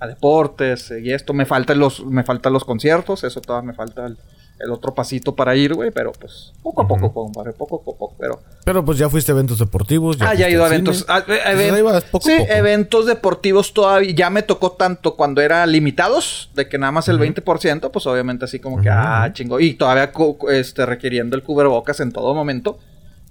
a 0.00 0.06
deportes 0.06 0.92
y 1.02 1.12
esto. 1.12 1.32
Me 1.34 1.46
faltan 1.46 1.78
los, 1.78 2.04
me 2.04 2.22
faltan 2.24 2.52
los 2.52 2.64
conciertos, 2.64 3.24
eso 3.24 3.40
todavía 3.40 3.68
me 3.68 3.74
falta 3.74 4.06
el, 4.06 4.16
el 4.60 4.70
otro 4.72 4.92
pasito 4.94 5.34
para 5.36 5.54
ir, 5.56 5.74
güey, 5.74 5.90
pero 5.92 6.10
pues 6.12 6.52
poco 6.62 6.82
a 6.82 6.88
poco, 6.88 7.12
compadre, 7.14 7.52
poco 7.52 7.76
a 7.80 7.84
poco, 7.84 8.14
pero... 8.18 8.40
Pero 8.64 8.84
pues 8.84 8.98
ya 8.98 9.08
fuiste 9.08 9.30
a 9.32 9.34
eventos 9.34 9.58
deportivos. 9.60 10.16
Ah, 10.20 10.34
ya 10.34 10.48
he 10.48 10.50
ido 10.50 10.64
a 10.64 10.66
eventos. 10.66 11.04
Ah, 11.08 11.24
eh, 11.28 11.40
Entonces, 11.46 11.82
vas, 11.82 12.04
poco 12.04 12.28
a 12.28 12.30
sí, 12.32 12.36
poco. 12.38 12.52
eventos 12.52 13.06
deportivos 13.06 13.72
todavía. 13.72 14.12
Ya 14.14 14.30
me 14.30 14.42
tocó 14.42 14.72
tanto 14.72 15.14
cuando 15.16 15.40
era 15.40 15.64
limitados, 15.66 16.50
de 16.54 16.68
que 16.68 16.76
nada 16.76 16.90
más 16.92 17.08
el 17.08 17.18
20%, 17.18 17.90
pues 17.92 18.06
obviamente 18.06 18.44
así 18.46 18.58
como 18.58 18.80
que, 18.82 18.90
ah, 18.90 19.30
chingo. 19.32 19.58
Y 19.60 19.74
todavía 19.74 20.12
este, 20.50 20.84
requiriendo 20.86 21.34
el 21.36 21.42
cubrebocas 21.42 22.00
en 22.00 22.12
todo 22.12 22.34
momento. 22.34 22.78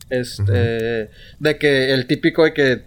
Este, 0.09 1.09
de 1.39 1.57
que 1.59 1.93
el 1.93 2.07
típico 2.07 2.43
de 2.45 2.53
que 2.53 2.83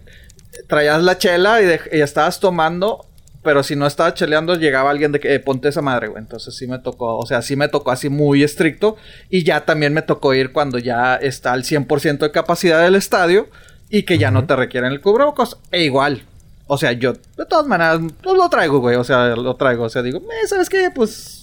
traías 0.67 1.01
la 1.03 1.17
chela 1.17 1.61
y, 1.61 1.65
de- 1.65 1.79
y 1.93 2.01
estabas 2.01 2.39
tomando. 2.39 3.05
Pero 3.43 3.63
si 3.63 3.75
no 3.75 3.87
estaba 3.87 4.13
cheleando, 4.13 4.53
llegaba 4.55 4.91
alguien 4.91 5.11
de 5.11 5.19
que 5.19 5.33
eh, 5.33 5.39
ponte 5.39 5.69
esa 5.69 5.81
madre, 5.81 6.07
güey. 6.09 6.21
Entonces 6.21 6.55
sí 6.55 6.67
me 6.67 6.77
tocó, 6.77 7.17
o 7.17 7.25
sea, 7.25 7.41
sí 7.41 7.55
me 7.55 7.67
tocó 7.69 7.89
así 7.91 8.07
muy 8.09 8.43
estricto. 8.43 8.97
Y 9.29 9.43
ya 9.43 9.65
también 9.65 9.93
me 9.93 10.03
tocó 10.03 10.33
ir 10.35 10.51
cuando 10.51 10.77
ya 10.77 11.15
está 11.15 11.53
al 11.53 11.63
100% 11.63 12.19
de 12.19 12.31
capacidad 12.31 12.81
del 12.83 12.95
estadio 12.95 13.47
y 13.89 14.03
que 14.03 14.17
ya 14.19 14.29
no 14.29 14.45
te 14.45 14.55
requieren 14.55 14.91
el 14.91 15.01
cubrebocas. 15.01 15.57
E 15.71 15.83
igual. 15.83 16.23
O 16.67 16.77
sea, 16.77 16.91
yo, 16.93 17.13
de 17.13 17.45
todas 17.49 17.65
maneras, 17.67 17.99
pues 18.21 18.37
lo 18.37 18.47
traigo, 18.49 18.79
güey. 18.79 18.95
O 18.95 19.03
sea, 19.03 19.35
lo 19.35 19.55
traigo. 19.55 19.85
O 19.85 19.89
sea, 19.89 20.01
digo, 20.03 20.19
"Eh, 20.19 20.47
¿sabes 20.47 20.69
qué? 20.69 20.89
Pues. 20.93 21.37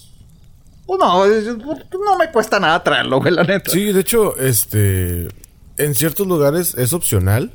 Pues 0.86 0.98
no, 1.00 1.24
es- 1.26 1.44
no 1.56 2.16
me 2.18 2.30
cuesta 2.32 2.58
nada 2.60 2.82
traerlo, 2.82 3.20
güey, 3.20 3.32
la 3.34 3.42
neta. 3.42 3.70
Sí, 3.70 3.92
de 3.92 4.00
hecho, 4.00 4.36
este. 4.38 5.28
En 5.76 5.94
ciertos 5.94 6.26
lugares 6.26 6.74
es 6.78 6.92
opcional. 6.92 7.50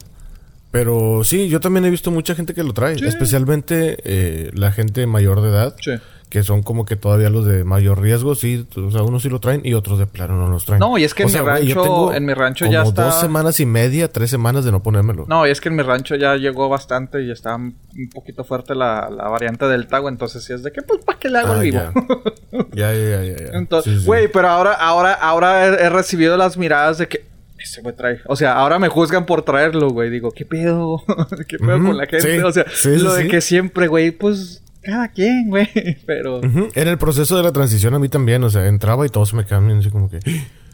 Pero 0.74 1.24
sí, 1.24 1.50
yo 1.50 1.60
también 1.60 1.86
he 1.86 1.92
visto 1.92 2.10
mucha 2.10 2.34
gente 2.34 2.56
que 2.56 2.63
lo 2.63 2.74
trae. 2.74 2.98
Sí. 2.98 3.06
Especialmente 3.06 3.96
eh, 4.06 4.50
la 4.53 4.72
gente 4.72 5.06
mayor 5.06 5.42
de 5.42 5.50
edad. 5.50 5.75
Sí. 5.80 5.92
Que 6.32 6.42
son 6.42 6.63
como 6.63 6.84
que 6.84 6.96
todavía 6.96 7.30
los 7.30 7.46
de 7.46 7.63
mayor 7.63 8.01
riesgo, 8.01 8.34
sí. 8.34 8.65
O 8.75 8.89
sea, 8.89 9.03
unos 9.03 9.22
sí 9.22 9.30
lo 9.30 9.39
traen 9.39 9.62
y 9.63 9.75
otros 9.75 10.00
de 10.00 10.08
plano 10.08 10.36
no 10.36 10.48
los 10.48 10.65
traen. 10.65 10.80
No, 10.80 10.98
y 10.98 11.03
es 11.03 11.13
que 11.13 11.22
en 11.22 11.30
mi 11.32 11.38
rancho- 11.38 12.12
en 12.15 12.25
mi 12.25 12.34
rancho 12.34 12.65
como 12.65 12.74
ya 12.74 12.82
está- 12.82 13.06
dos 13.06 13.20
semanas 13.20 13.60
y 13.60 13.68
media, 13.68 14.12
tres 14.12 14.32
semanas 14.32 14.65
de 14.65 14.72
no 14.72 14.82
ponérmelo. 14.82 15.25
No, 15.30 15.46
y 15.46 15.51
es 15.51 15.62
que 15.62 15.70
en 15.70 15.75
mi 15.75 15.84
rancho 15.84 16.15
ya 16.15 16.36
llegó 16.38 16.70
bastante 16.70 17.22
y 17.22 17.30
está 17.30 17.56
un 17.56 17.75
poquito 18.12 18.44
fuerte 18.44 18.74
la, 18.74 19.12
la 19.15 19.27
variante 19.30 19.65
del 19.68 19.86
tago. 19.86 20.10
Entonces 20.10 20.44
sí 20.44 20.53
es 20.53 20.63
de 20.63 20.72
que, 20.72 20.82
pues, 20.82 21.06
¿para 21.06 21.20
qué 21.20 21.30
le 21.30 21.38
hago 21.38 21.53
Ah, 21.53 21.58
el 21.58 21.62
vivo? 21.62 21.77
ya. 21.77 21.94
ya, 22.74 22.94
ya, 22.96 23.24
ya, 23.24 23.38
ya. 23.38 23.51
Entonces, 23.60 24.00
sí. 24.00 24.06
güey, 24.08 24.27
pero 24.27 24.48
ahora, 24.50 24.74
ahora, 24.74 25.13
ahora 25.13 25.68
he, 25.68 25.84
he 25.86 25.89
recibido 25.92 26.36
las 26.36 26.58
miradas 26.58 26.98
de 26.98 27.08
que 27.10 27.32
ese 27.63 27.82
güey 27.82 27.96
trae. 27.96 28.20
O 28.27 28.36
sea, 28.36 28.53
ahora 28.53 28.79
me 28.79 28.89
juzgan 28.89 29.25
por 29.25 29.43
traerlo, 29.43 29.89
güey. 29.89 30.10
Digo, 30.10 30.32
¿qué 30.32 30.46
pedo? 30.46 31.03
¿Qué 31.48 31.58
pedo 31.58 31.84
con 31.84 31.98
la 31.98 32.05
gente? 32.05 32.38
sí, 32.38 32.43
o 32.43 32.51
sea, 32.51 32.65
sí, 32.74 32.98
sí, 32.98 33.03
lo 33.03 33.13
de 33.13 33.27
que 33.27 33.41
siempre, 33.41 33.88
güey, 33.88 34.12
pues 34.12 34.62
cada 34.82 35.08
quien, 35.08 35.50
güey. 35.50 35.67
Pero. 36.05 36.41
En 36.43 36.88
el 36.88 36.98
proceso 36.98 37.38
de 37.38 37.43
la 37.43 37.51
transición 37.51 37.93
a 37.93 38.00
mí 38.00 38.10
también, 38.10 38.43
o 38.43 38.50
sea, 38.50 38.67
entraba 38.67 39.05
y 39.05 39.10
todos 39.10 39.34
me 39.34 39.46
quedaban 39.46 39.72
así 39.72 39.89
como 39.89 40.10
que. 40.10 40.20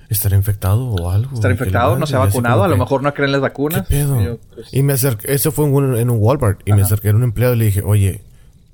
¿Estará 0.10 0.36
infectado 0.36 0.88
o 0.88 1.12
algo? 1.12 1.36
¿Estará 1.36 1.54
infectado? 1.54 2.00
¿No 2.00 2.08
se 2.08 2.16
ha 2.16 2.20
vacunado? 2.20 2.64
A 2.64 2.68
lo 2.68 2.78
mejor 2.78 3.04
no 3.04 3.14
creen 3.14 3.32
las 3.32 3.42
vacunas. 3.42 3.88
¿Qué 3.88 3.98
pedo? 3.98 4.40
Pues 4.56 4.74
y, 4.74 4.82
me 4.82 4.94
acerqué, 4.94 5.32
eso 5.32 5.52
fue 5.52 5.66
en 5.66 5.74
un, 5.76 5.96
en 5.96 6.10
un 6.10 6.18
Walmart, 6.20 6.68
y 6.68 6.74
me 6.74 6.82
acerqué 6.82 7.10
a 7.10 7.16
un 7.16 7.22
empleado 7.22 7.54
y 7.54 7.60
le 7.60 7.66
dije, 7.66 7.84
oye, 7.86 8.24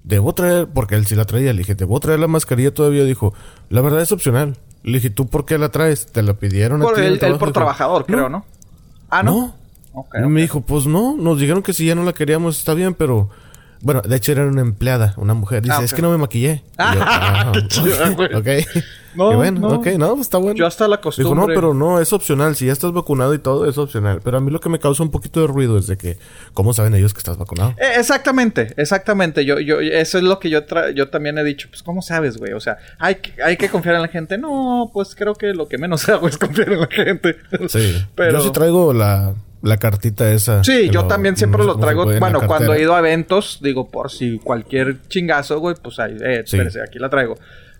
debo 0.06 0.34
traer, 0.34 0.68
porque 0.74 0.96
él 0.96 1.06
sí 1.06 1.14
la 1.16 1.26
traía, 1.26 1.52
le 1.52 1.60
dije, 1.60 1.76
¿debo 1.76 2.00
traer 2.00 2.20
la 2.20 2.28
mascarilla 2.28 2.74
todavía? 2.74 3.04
Dijo, 3.04 3.34
la 3.70 3.82
verdad 3.82 4.02
es 4.02 4.14
opcional. 4.14 4.56
Le 4.86 5.00
dije, 5.00 5.10
¿tú 5.10 5.28
por 5.28 5.46
qué 5.46 5.58
la 5.58 5.70
traes? 5.70 6.06
¿Te 6.12 6.22
la 6.22 6.36
pidieron 6.36 6.80
por 6.80 6.94
a 6.94 6.96
ti? 6.96 7.02
El, 7.02 7.38
por 7.40 7.52
trabajador, 7.52 8.06
creo, 8.06 8.30
¿no? 8.30 8.46
Ah, 9.10 9.24
¿no? 9.24 9.56
no. 9.96 10.30
Me 10.30 10.42
dijo, 10.42 10.62
pues 10.62 10.86
no, 10.86 11.16
nos 11.18 11.40
dijeron 11.40 11.64
que 11.64 11.74
si 11.74 11.88
ya 11.88 11.96
no 11.96 12.04
la 12.04 12.14
queríamos 12.14 12.60
está 12.60 12.76
bien, 12.76 12.94
pero 12.94 13.32
bueno, 13.86 14.02
de 14.02 14.16
hecho 14.16 14.32
era 14.32 14.48
una 14.48 14.62
empleada, 14.62 15.14
una 15.18 15.36
mujer. 15.36 15.62
Dice, 15.62 15.76
ah, 15.78 15.84
es 15.84 15.94
que 15.94 16.02
no 16.02 16.10
me 16.10 16.18
maquillé. 16.18 16.64
Ah, 16.80 17.52
qué 17.54 17.68
chido, 17.68 18.16
güey. 18.16 18.34
ok. 18.34 18.48
No, 19.14 19.36
bueno, 19.36 19.60
no. 19.60 19.68
ok, 19.76 19.88
no, 19.98 20.20
está 20.20 20.40
bueno. 20.40 20.58
Yo 20.58 20.66
hasta 20.66 20.88
la 20.88 21.00
costumbre. 21.00 21.36
Dijo, 21.36 21.48
no, 21.48 21.54
pero 21.54 21.76
no, 21.76 22.02
es 22.02 22.12
opcional. 22.12 22.56
Si 22.56 22.66
ya 22.66 22.74
estás 22.74 22.92
vacunado 22.94 23.36
y 23.36 23.40
todo, 23.40 23.70
es 23.70 23.78
opcional. 23.78 24.22
Pero 24.24 24.38
a 24.38 24.42
mí 24.42 24.50
lo 24.50 24.60
que 24.60 24.70
me 24.70 24.80
causa 24.80 25.04
un 25.04 25.12
poquito 25.12 25.40
de 25.40 25.48
ruido 25.48 25.78
es 25.78 25.86
de 25.86 25.98
que, 25.98 26.18
¿cómo 26.56 26.74
saben 26.74 26.96
ellos 26.96 27.14
que 27.14 27.20
estás 27.20 27.38
vacunado? 27.38 27.76
Eh, 27.78 27.94
exactamente, 28.00 28.74
exactamente. 28.76 29.46
Yo, 29.46 29.60
yo, 29.60 29.80
eso 29.80 30.18
es 30.18 30.24
lo 30.24 30.40
que 30.40 30.50
yo, 30.50 30.62
yo 30.96 31.10
también 31.10 31.38
he 31.38 31.44
dicho. 31.44 31.68
Pues, 31.70 31.84
¿cómo 31.84 32.02
sabes, 32.02 32.38
güey? 32.38 32.54
O 32.54 32.60
sea, 32.60 32.78
¿hay, 32.98 33.18
hay 33.46 33.56
que 33.56 33.70
confiar 33.70 33.96
en 33.96 34.02
la 34.02 34.08
gente. 34.08 34.40
No, 34.40 34.90
pues 34.92 35.14
creo 35.16 35.36
que 35.36 35.54
lo 35.54 35.68
que 35.68 35.78
menos 35.78 36.10
hago 36.10 36.28
es 36.28 36.40
confiar 36.40 36.74
en 36.74 36.80
la 36.82 36.88
gente. 36.88 37.38
Sí. 37.70 38.04
pero... 38.16 38.40
Yo 38.40 38.44
sí 38.46 38.52
traigo 38.52 38.94
la 38.94 39.36
la 39.66 39.78
cartita 39.78 40.32
esa. 40.32 40.64
Sí, 40.64 40.90
yo 40.90 41.06
también 41.06 41.36
siempre 41.36 41.64
lo 41.64 41.78
traigo. 41.78 42.06
Bueno, 42.20 42.42
cuando 42.46 42.74
he 42.74 42.82
ido 42.82 42.96
a 42.96 43.00
eventos, 43.00 43.60
digo, 43.62 43.90
por 43.90 44.12
si 44.12 44.38
cualquier 44.38 45.02
chingazo, 45.08 45.60
güey, 45.60 45.76
pues 45.82 46.00
ahí, 46.00 46.16
eh, 46.24 46.42
espérese, 46.46 46.82
aquí 46.82 47.00
la 47.00 47.10
traigo. 47.10 47.36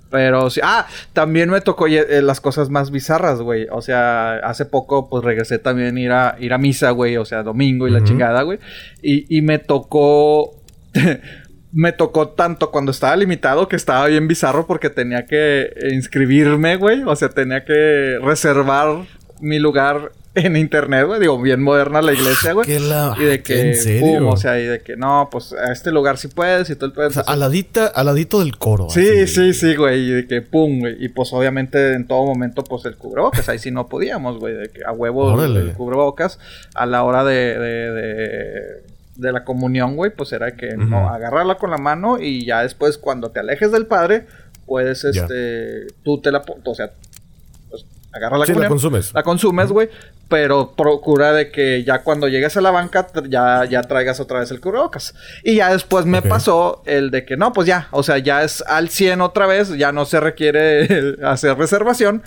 Pero 0.10 0.50
sí, 0.50 0.62
ah, 0.64 0.88
también 1.14 1.50
me 1.50 1.62
tocó 1.62 1.88
eh, 1.88 2.22
las 2.22 2.42
cosas 2.42 2.70
más 2.70 2.90
bizarras, 2.90 3.40
güey. 3.42 3.68
O 3.72 3.82
sea, 3.82 4.38
hace 4.38 4.66
poco, 4.66 5.10
pues 5.10 5.24
regresé 5.24 5.60
también 5.60 5.98
a 5.98 6.00
ir 6.00 6.12
a, 6.12 6.36
ir 6.40 6.54
a 6.54 6.58
misa, 6.58 6.92
güey. 6.92 7.18
O 7.18 7.26
sea, 7.26 7.44
domingo 7.44 7.88
y 7.88 7.92
la 7.92 8.04
chingada, 8.04 8.42
güey. 8.42 8.60
Y, 9.02 9.38
y 9.38 9.42
me 9.42 9.60
tocó. 9.60 10.62
me 11.72 11.92
tocó 11.92 12.30
tanto 12.30 12.72
cuando 12.72 12.92
estaba 12.92 13.18
limitado 13.18 13.68
que 13.68 13.76
estaba 13.76 14.08
bien 14.08 14.30
bizarro 14.30 14.66
porque 14.66 14.90
tenía 14.90 15.26
que 15.26 15.70
inscribirme, 15.92 16.78
güey. 16.78 17.04
O 17.04 17.16
sea, 17.16 17.30
tenía 17.30 17.66
que 17.66 18.18
reservar 18.24 19.06
mi 19.40 19.60
lugar 19.60 20.12
en 20.36 20.58
internet, 20.58 21.06
güey. 21.08 21.20
Digo, 21.20 21.42
bien 21.42 21.62
moderna 21.64 22.02
la 22.02 22.14
iglesia, 22.14 22.54
güey. 22.54 22.68
Y 23.20 23.24
de 23.24 23.42
que, 23.42 23.70
¿En 23.70 23.76
serio? 23.76 24.30
o 24.30 24.38
sea, 24.38 24.60
y 24.60 24.66
de 24.66 24.82
que 24.82 24.98
no, 24.98 25.30
pues 25.32 25.54
a 25.54 25.72
este 25.72 25.92
lugar 25.92 26.18
sí 26.18 26.28
puedes 26.28 26.70
y 26.70 26.76
todo 26.76 26.88
el 26.88 26.92
puedes. 26.92 27.12
O 27.18 27.24
sea, 27.24 27.34
aladita, 27.34 27.88
aladito 27.88 28.40
del 28.40 28.58
coro. 28.58 28.90
Sí, 28.90 29.28
sí, 29.28 29.54
sí, 29.54 29.76
güey. 29.76 30.02
Y 30.02 30.10
de 30.12 30.28
que 30.28 30.42
pum, 30.42 30.80
güey. 30.80 31.04
Y 31.04 31.10
pues 31.10 31.32
obviamente 31.34 31.94
en 31.94 32.08
todo 32.08 32.26
momento, 32.26 32.64
pues 32.64 32.86
el 32.86 32.96
cubrebocas. 32.96 33.48
Ahí 33.50 33.60
sí 33.60 33.72
no 33.72 33.88
podíamos, 33.88 34.40
güey. 34.40 34.56
De 34.56 34.70
que 34.70 34.84
a 34.86 34.92
huevo 34.92 35.42
el 35.42 35.74
cubrebocas. 35.74 36.40
A 36.74 36.86
la 36.86 37.04
hora 37.04 37.24
de, 37.24 37.58
de, 37.58 37.92
de 37.92 38.86
de 39.16 39.32
la 39.32 39.44
comunión, 39.44 39.96
güey, 39.96 40.12
pues 40.12 40.34
era 40.34 40.56
que 40.56 40.76
no, 40.76 41.10
agarrarla 41.10 41.56
con 41.56 41.72
la 41.72 41.78
mano 41.78 42.20
y 42.20 42.46
ya 42.46 42.62
después 42.62 42.98
cuando 42.98 43.32
te 43.32 43.40
alejes 43.40 43.72
del 43.72 43.86
padre, 43.86 44.26
puedes, 44.66 45.04
este, 45.06 45.88
tú 46.04 46.20
te 46.20 46.32
la, 46.32 46.44
o 46.64 46.76
sea, 46.76 46.92
agarra 48.16 48.38
la 48.38 48.46
sí, 48.46 48.54
la 48.54 48.68
consumes. 48.68 49.14
La 49.14 49.24
consumes, 49.24 49.70
güey. 49.70 49.90
Pero 50.28 50.72
procura 50.76 51.34
de 51.34 51.52
que 51.52 51.84
ya 51.84 52.00
cuando 52.02 52.28
llegues 52.28 52.58
a 52.58 52.62
la 52.62 52.72
banca 52.72 53.08
ya, 53.30 53.66
ya 53.66 53.82
traigas 53.84 54.20
otra 54.20 54.40
vez 54.40 54.50
el 54.52 54.60
cubrebocas. 54.60 55.14
Y 55.44 55.56
ya 55.56 55.72
después 55.72 56.06
me 56.06 56.22
pasó 56.22 56.82
el 56.86 57.12
de 57.12 57.26
que 57.26 57.38
no, 57.38 57.54
pues 57.54 57.68
ya, 57.68 57.90
o 57.92 58.02
sea, 58.02 58.18
ya 58.18 58.44
es 58.44 58.64
al 58.64 58.90
100 58.90 59.22
otra 59.22 59.46
vez, 59.46 59.78
ya 59.78 59.92
no 59.92 60.06
se 60.06 60.20
requiere 60.20 61.16
hacer 61.24 61.58
reservación. 61.58 62.24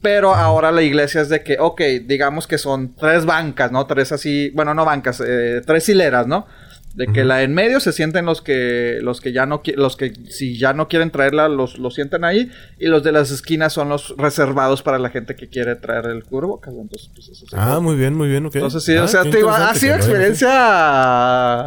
Pero 0.00 0.34
ahora 0.34 0.72
la 0.72 0.82
iglesia 0.82 1.20
es 1.20 1.28
de 1.28 1.44
que, 1.44 1.58
ok, 1.60 1.80
digamos 2.04 2.48
que 2.48 2.58
son 2.58 2.94
tres 2.96 3.24
bancas, 3.24 3.70
¿no? 3.70 3.86
Tres 3.86 4.10
así, 4.10 4.50
bueno, 4.50 4.74
no 4.74 4.84
bancas, 4.84 5.22
eh, 5.24 5.62
tres 5.64 5.88
hileras, 5.88 6.26
¿no? 6.26 6.46
De 6.94 7.06
que 7.06 7.24
la 7.24 7.42
en 7.42 7.54
medio 7.54 7.80
se 7.80 7.92
sienten 7.92 8.26
los 8.26 8.42
que, 8.42 8.98
los 9.00 9.20
que 9.20 9.32
ya 9.32 9.46
no 9.46 9.62
los 9.76 9.96
que 9.96 10.12
si 10.28 10.58
ya 10.58 10.74
no 10.74 10.88
quieren 10.88 11.10
traerla, 11.10 11.48
los, 11.48 11.78
los 11.78 11.94
sienten 11.94 12.24
ahí. 12.24 12.50
Y 12.78 12.86
los 12.86 13.02
de 13.02 13.12
las 13.12 13.30
esquinas 13.30 13.72
son 13.72 13.88
los 13.88 14.14
reservados 14.18 14.82
para 14.82 14.98
la 14.98 15.08
gente 15.08 15.34
que 15.34 15.48
quiere 15.48 15.76
traer 15.76 16.06
el 16.06 16.24
cubrebocas. 16.24 16.74
Entonces, 16.74 17.10
pues 17.14 17.28
eso 17.28 17.46
Ah, 17.52 17.80
muy 17.80 17.96
bien, 17.96 18.14
muy 18.14 18.28
bien, 18.28 18.44
ok. 18.44 18.56
Entonces 18.56 18.84
sí, 18.84 18.94
o 18.94 19.04
ah, 19.04 19.08
sea, 19.08 19.22
te 19.22 19.40
ha 19.46 19.74
sido 19.74 19.94
experiencia 19.94 20.50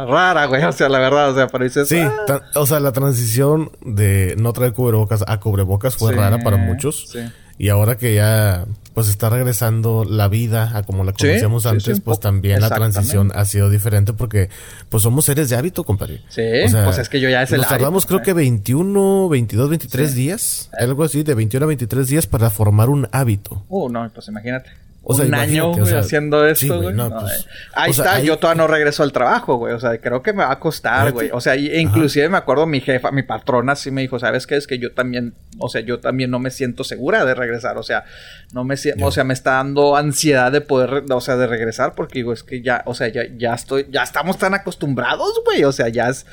rara, 0.04 0.46
güey. 0.46 0.62
O 0.62 0.72
sea, 0.72 0.88
la 0.88 0.98
verdad, 0.98 1.30
o 1.30 1.34
sea, 1.34 1.48
pareces. 1.48 1.88
Sí, 1.88 1.98
ah". 1.98 2.40
o 2.54 2.66
sea, 2.66 2.78
la 2.80 2.92
transición 2.92 3.72
de 3.82 4.36
no 4.38 4.52
traer 4.52 4.74
cubrebocas 4.74 5.24
a 5.26 5.40
cubrebocas 5.40 5.96
fue 5.96 6.12
rara 6.12 6.38
para 6.38 6.56
muchos. 6.56 7.06
Sí. 7.10 7.20
Y 7.58 7.68
ahora 7.68 7.96
que 7.96 8.14
ya 8.14 8.66
pues 8.96 9.10
está 9.10 9.28
regresando 9.28 10.06
la 10.08 10.26
vida 10.26 10.74
a 10.74 10.82
como 10.82 11.04
la 11.04 11.12
conocíamos 11.12 11.66
antes, 11.66 12.00
pues 12.00 12.18
también 12.18 12.62
la 12.62 12.70
transición 12.70 13.30
ha 13.34 13.44
sido 13.44 13.68
diferente 13.68 14.14
porque 14.14 14.48
pues 14.88 15.02
somos 15.02 15.26
seres 15.26 15.50
de 15.50 15.56
hábito, 15.56 15.84
compadre. 15.84 16.22
Sí, 16.30 16.42
pues 16.82 16.96
es 16.96 17.10
que 17.10 17.20
yo 17.20 17.28
ya 17.28 17.42
es 17.42 17.52
el 17.52 17.58
Nos 17.58 17.68
tardamos 17.68 18.06
creo 18.06 18.22
que 18.22 18.32
21, 18.32 19.28
22, 19.28 19.68
23 19.68 20.14
días, 20.14 20.70
algo 20.78 21.04
así, 21.04 21.24
de 21.24 21.34
21 21.34 21.64
a 21.64 21.66
23 21.66 22.08
días 22.08 22.26
para 22.26 22.48
formar 22.48 22.88
un 22.88 23.06
hábito. 23.12 23.66
Uh, 23.68 23.90
no, 23.90 24.10
pues 24.14 24.28
imagínate 24.28 24.85
un 25.08 25.34
año 25.34 25.72
haciendo 25.96 26.46
esto, 26.46 26.82
güey. 26.82 26.94
Pues, 26.96 27.44
eh. 27.44 27.48
ahí 27.74 27.90
está, 27.92 28.20
yo 28.20 28.38
todavía 28.38 28.62
no 28.62 28.66
regreso 28.66 29.04
al 29.04 29.12
trabajo, 29.12 29.56
güey. 29.56 29.72
O 29.72 29.78
sea, 29.78 29.98
creo 30.00 30.20
que 30.20 30.32
me 30.32 30.44
va 30.44 30.50
a 30.50 30.58
costar, 30.58 31.12
güey. 31.12 31.30
O 31.32 31.40
sea, 31.40 31.56
inclusive 31.56 32.28
me 32.28 32.36
acuerdo 32.36 32.66
mi 32.66 32.80
jefa, 32.80 33.12
mi 33.12 33.22
patrona 33.22 33.76
sí 33.76 33.92
me 33.92 34.00
dijo, 34.02 34.18
¿sabes 34.18 34.46
qué? 34.46 34.56
Es 34.56 34.66
que 34.66 34.78
yo 34.78 34.92
también, 34.92 35.34
o 35.58 35.68
sea, 35.68 35.80
yo 35.80 36.00
también 36.00 36.30
no 36.30 36.40
me 36.40 36.50
siento 36.50 36.82
segura 36.82 37.24
de 37.24 37.34
regresar. 37.34 37.78
O 37.78 37.84
sea, 37.84 38.04
no 38.52 38.64
me 38.64 38.76
siento, 38.76 39.06
o 39.06 39.12
sea, 39.12 39.22
me 39.22 39.34
está 39.34 39.52
dando 39.52 39.96
ansiedad 39.96 40.50
de 40.50 40.60
poder, 40.60 41.04
o 41.08 41.20
sea, 41.20 41.36
de 41.36 41.46
regresar 41.46 41.94
porque 41.94 42.18
digo, 42.18 42.32
es 42.32 42.42
que 42.42 42.60
ya, 42.62 42.82
o 42.86 42.94
sea, 42.94 43.06
ya, 43.08 43.22
ya 43.36 43.54
estoy, 43.54 43.86
ya 43.90 44.02
estamos 44.02 44.38
tan 44.38 44.54
acostumbrados, 44.54 45.40
güey. 45.44 45.62
O 45.64 45.72
sea, 45.72 45.88
ya 45.88 46.08
es... 46.08 46.26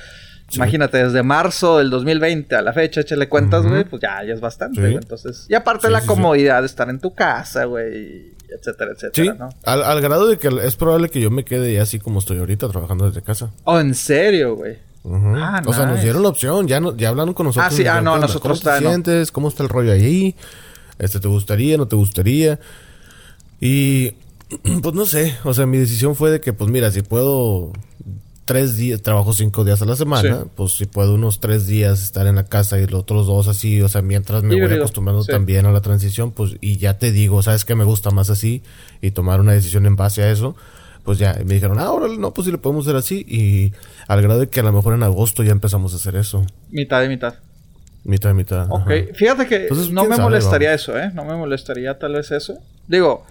Imagínate, 0.52 1.04
desde 1.04 1.24
marzo 1.24 1.80
del 1.80 1.90
2020 1.90 2.56
a 2.56 2.62
la 2.62 2.74
fecha, 2.74 3.02
échale 3.02 3.28
cuentas, 3.28 3.66
güey, 3.66 3.86
pues 3.86 4.02
ya, 4.02 4.24
ya 4.24 4.34
es 4.34 4.42
bastante, 4.42 4.80
güey. 4.80 4.96
Entonces, 4.96 5.48
y 5.50 5.56
aparte 5.56 5.90
la 5.90 6.06
comodidad 6.06 6.62
de 6.62 6.68
estar 6.68 6.90
en 6.90 7.00
tu 7.00 7.14
casa, 7.14 7.66
güey 7.66 8.34
etcétera, 8.54 8.92
etcétera, 8.94 9.36
¿no? 9.40 9.50
Al, 9.64 10.02
grado 10.02 10.28
de 10.28 10.38
que 10.38 10.50
es 10.64 10.76
probable 10.76 11.10
que 11.10 11.20
yo 11.20 11.32
me 11.32 11.44
quede 11.44 11.80
así 11.80 12.00
como 12.00 12.20
estoy 12.20 12.38
ahorita 12.38 12.70
trabajando 12.70 13.08
desde 13.08 13.22
casa. 13.22 13.52
Oh, 13.64 13.80
¿en 13.80 13.96
serio, 13.96 14.56
güey? 14.56 14.78
ah, 15.06 15.62
o 15.66 15.74
sea, 15.74 15.86
nos 15.86 16.02
dieron 16.02 16.24
la 16.24 16.30
opción, 16.30 16.68
ya, 16.68 16.80
no, 16.80 16.96
ya 16.96 17.10
hablaron 17.10 17.34
con 17.34 17.48
nosotros. 17.48 17.74
Ah, 17.74 17.76
sí, 17.76 17.86
ah, 17.88 18.02
no, 18.02 18.18
nosotros 18.18 18.62
¿Cómo 18.62 18.76
te 18.76 18.80
sientes? 18.80 19.32
¿Cómo 19.32 19.50
está 19.50 19.64
el 19.64 19.70
rollo 19.70 19.92
ahí? 19.92 20.36
Este, 21.00 21.20
¿te 21.20 21.28
gustaría? 21.28 21.78
¿No 21.78 21.88
te 21.88 21.96
gustaría? 21.96 22.60
Y, 23.60 24.12
pues 24.82 24.96
no 24.96 25.06
sé, 25.06 25.36
o 25.44 25.54
sea, 25.54 25.66
mi 25.66 25.78
decisión 25.78 26.16
fue 26.16 26.32
de 26.32 26.40
que, 26.40 26.54
pues 26.54 26.70
mira, 26.70 26.92
si 26.92 27.02
puedo 27.02 27.74
tres 28.46 28.76
días, 28.76 29.02
trabajo 29.02 29.34
cinco 29.34 29.64
días 29.64 29.82
a 29.82 29.86
la 29.86 29.96
semana, 29.96 30.46
pues 30.56 30.74
si 30.74 30.86
puedo 30.86 31.16
unos 31.16 31.40
tres 31.40 31.66
días 31.66 32.04
estar 32.04 32.28
en 32.28 32.36
la 32.36 32.46
casa 32.46 32.80
y 32.80 32.88
los 32.88 33.02
otros 33.02 33.28
dos 33.28 33.48
así, 33.48 33.82
o 33.82 33.88
sea, 33.88 34.02
mientras 34.02 34.44
me 34.44 34.56
voy 34.56 34.74
acostumbrando 34.76 35.24
también 35.24 35.66
a 35.66 35.72
la 35.72 35.82
transición, 35.82 36.32
pues 36.32 36.58
y 36.62 36.78
ya 36.78 36.98
te 36.98 37.12
digo, 37.12 37.42
sabes 37.42 37.66
que 37.66 37.76
me 37.76 37.84
gusta 37.84 38.12
más 38.12 38.30
así 38.30 38.62
y 39.02 39.12
tomar 39.12 39.40
una 39.40 39.54
decisión 39.54 39.86
en 39.86 39.96
base 39.96 40.24
a 40.24 40.32
eso, 40.32 40.56
pues 41.04 41.20
ya 41.20 41.38
me 41.46 41.54
dijeron, 41.54 41.80
ah, 41.80 41.84
ahora 41.84 42.08
no, 42.08 42.34
pues 42.34 42.46
si 42.46 42.52
le 42.52 42.58
podemos 42.58 42.86
hacer 42.86 42.98
así 42.98 43.26
y 43.28 43.74
al 44.08 44.22
grado 44.22 44.42
de 44.42 44.48
que 44.48 44.60
a 44.60 44.64
lo 44.64 44.72
mejor 44.72 44.94
en 44.94 45.04
agosto 45.04 45.44
ya 45.44 45.52
empezamos 45.52 45.94
a 45.94 45.98
hacer 45.98 46.16
eso. 46.16 46.46
Mitad 46.70 47.02
de 47.02 47.10
mitad. 47.10 47.36
Mitad 48.04 48.30
de 48.30 48.34
mitad. 48.34 48.68
Ok, 48.70 48.92
fíjate 49.14 49.48
que 49.48 49.70
no 49.92 50.06
me 50.06 50.18
molestaría 50.18 50.74
eso, 50.74 50.98
¿eh? 50.98 51.12
No 51.14 51.24
me 51.24 51.36
molestaría 51.36 51.98
tal 51.98 52.14
vez 52.14 52.32
eso. 52.32 52.58
Digo, 52.88 53.26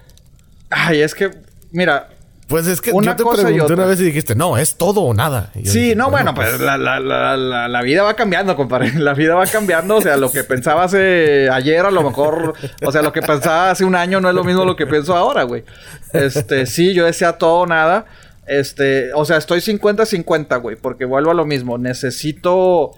ay, 0.71 1.01
es 1.01 1.15
que, 1.15 1.31
mira, 1.71 2.09
pues 2.49 2.67
es 2.67 2.81
que 2.81 2.93
una 2.93 3.17
yo 3.17 3.17
te 3.17 3.43
pregunté 3.43 3.73
una 3.73 3.87
vez 3.87 4.01
y 4.01 4.05
dijiste, 4.05 4.35
no, 4.35 4.59
es 4.59 4.75
todo 4.77 5.03
o 5.03 5.15
nada. 5.15 5.51
Sí, 5.65 5.95
no, 5.95 6.11
bueno, 6.11 6.35
pues, 6.35 6.51
pues 6.51 6.61
la, 6.61 6.77
la, 6.77 7.01
la, 7.01 7.69
la, 7.69 7.83
vida 7.83 8.03
va 8.03 8.15
cambiando, 8.15 8.57
compadre. 8.57 8.93
La 8.99 9.15
vida 9.15 9.35
va 9.35 9.47
cambiando. 9.47 9.97
O 9.97 10.03
sea, 10.03 10.17
lo 10.17 10.31
que 10.31 10.45
pensaba 10.45 10.85
hace 10.85 11.49
ayer, 11.51 11.85
a 11.87 11.91
lo 11.91 12.03
mejor, 12.03 12.55
o 12.85 12.93
sea, 12.93 13.03
lo 13.03 13.13
que 13.13 13.23
pensaba 13.23 13.71
hace 13.71 13.85
un 13.85 13.95
año 13.95 14.21
no 14.21 14.29
es 14.29 14.35
lo 14.35 14.45
mismo 14.45 14.65
lo 14.65 14.77
que 14.77 14.87
pienso 14.87 15.17
ahora, 15.17 15.45
güey. 15.45 15.65
Este, 16.13 16.67
sí, 16.67 16.93
yo 16.95 17.07
decía 17.07 17.33
todo 17.33 17.61
o 17.61 17.67
nada. 17.67 18.07
Este, 18.47 19.15
o 19.15 19.25
sea, 19.25 19.39
estoy 19.39 19.61
50-50, 19.61 20.61
güey, 20.61 20.77
porque 20.77 21.05
vuelvo 21.05 21.31
a 21.31 21.35
lo 21.35 21.47
mismo. 21.47 21.79
Necesito. 21.79 22.91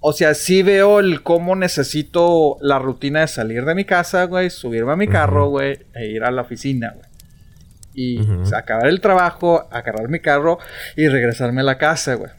O 0.00 0.12
sea, 0.12 0.34
sí 0.34 0.62
veo 0.62 1.00
el 1.00 1.22
cómo 1.22 1.56
necesito 1.56 2.56
la 2.60 2.78
rutina 2.78 3.20
de 3.20 3.28
salir 3.28 3.64
de 3.64 3.74
mi 3.74 3.84
casa, 3.84 4.24
güey, 4.24 4.50
subirme 4.50 4.92
a 4.92 4.96
mi 4.96 5.08
carro, 5.08 5.48
güey, 5.48 5.78
e 5.94 6.06
ir 6.06 6.24
a 6.24 6.30
la 6.30 6.42
oficina, 6.42 6.92
güey 6.94 7.13
y 7.94 8.20
acabar 8.54 8.86
el 8.86 9.00
trabajo, 9.00 9.68
agarrar 9.70 10.08
mi 10.08 10.20
carro 10.20 10.58
y 10.96 11.08
regresarme 11.08 11.60
a 11.60 11.64
la 11.64 11.78
casa, 11.78 12.14
güey. 12.14 12.30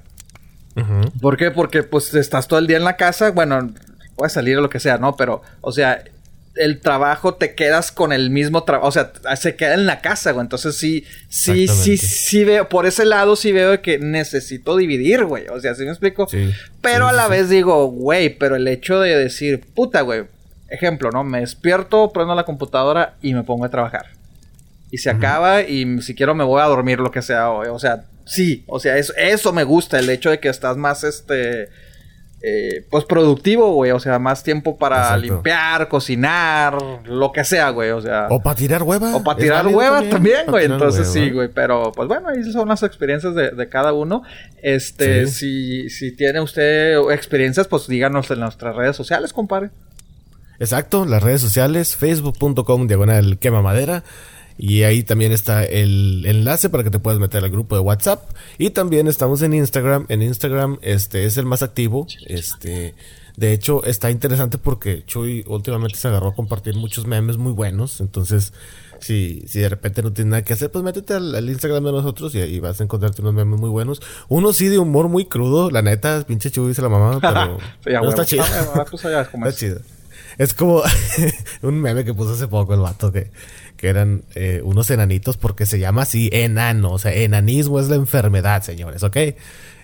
¿Por 1.22 1.38
qué? 1.38 1.52
Porque 1.52 1.84
pues 1.84 2.14
estás 2.14 2.48
todo 2.48 2.60
el 2.60 2.68
día 2.68 2.78
en 2.78 2.84
la 2.84 2.98
casa, 2.98 3.32
bueno, 3.32 3.74
puedes 4.16 4.34
salir 4.34 4.58
o 4.58 4.62
lo 4.62 4.70
que 4.70 4.80
sea, 4.80 4.98
¿no? 4.98 5.16
Pero, 5.16 5.42
o 5.62 5.72
sea, 5.72 6.04
el 6.56 6.80
trabajo 6.80 7.36
te 7.36 7.54
quedas 7.54 7.92
con 7.92 8.14
el 8.14 8.30
mismo 8.30 8.64
trabajo, 8.64 8.88
o 8.88 8.92
sea, 8.92 9.12
se 9.36 9.56
queda 9.56 9.74
en 9.74 9.86
la 9.86 10.02
casa, 10.02 10.32
güey. 10.32 10.44
Entonces 10.44 10.76
sí, 10.78 11.06
sí, 11.30 11.68
sí, 11.68 11.98
sí 11.98 12.44
veo, 12.44 12.70
por 12.70 12.86
ese 12.86 13.06
lado 13.06 13.36
sí 13.36 13.52
veo 13.52 13.82
que 13.82 14.00
necesito 14.00 14.76
dividir, 14.78 15.26
güey. 15.26 15.48
O 15.48 15.60
sea, 15.60 15.76
¿sí 15.76 15.84
me 15.84 15.92
explico? 15.92 16.28
Sí, 16.28 16.52
pero 16.82 17.08
a 17.08 17.14
la 17.14 17.28
vez 17.28 17.50
digo, 17.50 17.88
güey, 17.88 18.30
pero 18.38 18.56
el 18.56 18.68
hecho 18.68 19.00
de 19.00 19.18
decir, 19.18 19.62
puta, 19.74 20.02
güey, 20.02 20.24
ejemplo, 20.70 21.10
¿no? 21.12 21.24
Me 21.24 21.42
despierto, 21.42 22.12
prendo 22.12 22.36
la 22.36 22.44
computadora 22.44 23.16
y 23.22 23.34
me 23.34 23.44
pongo 23.44 23.66
a 23.66 23.70
trabajar. 23.70 24.15
Y 24.96 24.98
se 24.98 25.10
acaba 25.10 25.62
y 25.62 26.02
si 26.02 26.16
quiero 26.16 26.34
me 26.36 26.46
voy 26.46 26.62
a 26.62 26.66
dormir, 26.66 27.02
lo 27.02 27.12
que 27.12 27.22
sea, 27.22 27.50
güey. 27.50 27.70
O 27.70 27.80
sea, 27.80 28.06
sí, 28.26 28.64
o 28.66 28.80
sea, 28.80 28.98
eso, 28.98 29.14
eso 29.18 29.52
me 29.52 29.66
gusta, 29.66 30.00
el 30.00 30.10
hecho 30.10 30.30
de 30.30 30.40
que 30.40 30.48
estás 30.48 30.78
más, 30.78 31.04
este 31.04 31.68
eh, 32.48 32.86
pues 32.90 33.04
productivo, 33.06 33.74
güey. 33.74 33.92
O 33.92 34.00
sea, 34.00 34.20
más 34.20 34.44
tiempo 34.44 34.78
para 34.78 35.18
limpiar, 35.18 35.90
cocinar, 35.90 36.78
lo 37.04 37.32
que 37.32 37.44
sea, 37.44 37.72
güey. 37.72 37.90
O 37.90 38.02
sea. 38.02 38.28
O 38.30 38.42
para 38.42 38.56
tirar 38.56 38.84
hueva. 38.84 39.16
O 39.16 39.24
para 39.24 39.40
tirar 39.40 39.68
hueva 39.68 40.02
también, 40.10 40.46
güey. 40.48 40.66
Entonces 40.66 41.12
sí, 41.12 41.32
güey. 41.32 41.50
Pero 41.50 41.92
pues 41.92 42.08
bueno, 42.08 42.30
ahí 42.30 42.44
son 42.52 42.70
las 42.70 42.84
experiencias 42.84 43.34
de, 43.34 43.68
cada 43.68 43.92
uno. 43.92 44.22
Este, 44.62 45.28
si, 45.28 45.90
si 45.90 46.16
tiene 46.16 46.40
usted 46.40 46.98
experiencias, 47.12 47.68
pues 47.68 47.88
díganos 47.88 48.30
en 48.32 48.40
nuestras 48.40 48.76
redes 48.76 48.96
sociales, 48.96 49.34
compadre. 49.34 49.72
Exacto, 50.60 51.06
las 51.06 51.22
redes 51.22 51.42
sociales, 51.42 51.96
facebook.com 51.96 52.88
diagonal 52.88 53.40
quema 53.40 53.62
madera. 53.62 54.04
Y 54.58 54.84
ahí 54.84 55.04
también 55.04 55.32
está 55.32 55.64
el 55.64 56.26
enlace 56.26 56.70
para 56.70 56.84
que 56.84 56.90
te 56.90 57.00
puedas 57.00 57.20
meter 57.20 57.44
al 57.44 57.50
grupo 57.50 57.76
de 57.76 57.82
WhatsApp. 57.82 58.24
Y 58.58 58.70
también 58.70 59.08
estamos 59.08 59.42
en 59.42 59.54
Instagram. 59.54 60.06
En 60.10 60.22
Instagram 60.22 60.78
este 60.82 61.26
es 61.26 61.38
el 61.38 61.46
más 61.46 61.62
activo. 61.62 62.08
Este, 62.28 62.96
de 63.36 63.52
hecho, 63.52 63.84
está 63.84 64.12
interesante 64.12 64.58
porque 64.58 65.04
Chuy 65.06 65.44
últimamente 65.48 65.98
se 65.98 66.08
agarró 66.08 66.30
a 66.30 66.36
compartir 66.36 66.76
muchos 66.76 67.06
memes 67.06 67.38
muy 67.38 67.52
buenos. 67.52 68.00
Entonces, 68.00 68.54
si, 69.00 69.44
si 69.48 69.60
de 69.60 69.68
repente 69.68 70.02
no 70.02 70.14
tienes 70.14 70.32
nada 70.32 70.44
que 70.44 70.54
hacer, 70.54 70.72
pues 70.72 70.86
métete 70.86 71.16
al, 71.16 71.50
Instagram 71.50 71.84
de 71.84 71.92
nosotros 71.92 72.34
y, 72.36 72.42
ahí 72.42 72.60
vas 72.60 72.80
a 72.80 72.84
encontrarte 72.86 73.22
unos 73.22 73.34
memes 73.34 73.60
muy 73.60 73.70
buenos. 73.70 74.02
Uno 74.30 74.54
sí 74.54 74.70
de 74.70 74.80
humor 74.80 75.10
muy 75.10 75.26
crudo, 75.26 75.70
la 75.70 75.82
neta, 75.82 76.24
pinche 76.26 76.50
Chuy 76.50 76.70
dice 76.70 76.82
la 76.82 76.90
mamá, 76.90 77.20
pero, 77.84 78.10
está 78.10 78.26
chido. 78.26 78.46
está 78.94 79.54
chido. 79.54 79.82
Es 80.38 80.54
como 80.54 80.84
un 81.62 81.82
meme 81.82 82.04
que 82.04 82.14
puso 82.14 82.34
hace 82.34 82.48
poco 82.48 82.74
el 82.74 82.82
vato 82.82 83.12
que 83.12 83.32
que 83.78 83.90
eran 83.90 84.24
eh, 84.36 84.62
unos 84.64 84.90
enanitos 84.90 85.38
porque 85.38 85.66
se 85.66 85.80
llama 85.80 86.04
así 86.04 86.30
enano, 86.32 86.92
o 86.92 87.00
sea, 87.00 87.14
enanismo 87.14 87.80
es 87.80 87.90
la 87.90 87.96
enfermedad, 87.96 88.64
señores, 88.64 89.04
¿ok? 89.04 89.18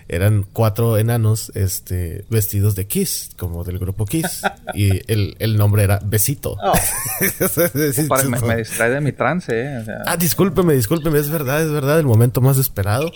Eran 0.08 0.44
cuatro 0.52 0.98
enanos 0.98 1.52
este, 1.54 2.24
vestidos 2.28 2.74
de 2.74 2.86
Kiss, 2.86 3.30
como 3.36 3.64
del 3.64 3.78
grupo 3.78 4.04
Kiss, 4.04 4.42
y 4.74 5.00
el, 5.10 5.56
nombre 5.56 5.84
era 5.84 6.00
Besito. 6.04 6.56
Oh. 6.60 6.72
me, 8.46 8.56
distrae 8.56 8.90
de 8.90 9.00
mi 9.00 9.12
trance, 9.12 9.52
¿eh? 9.54 9.84
Ah, 10.06 10.16
discúlpeme, 10.16 10.74
discúlpeme, 10.74 11.18
es 11.18 11.30
verdad, 11.30 11.62
es 11.62 11.70
verdad, 11.70 11.98
el 11.98 12.06
momento 12.06 12.40
más 12.40 12.58
esperado. 12.58 13.12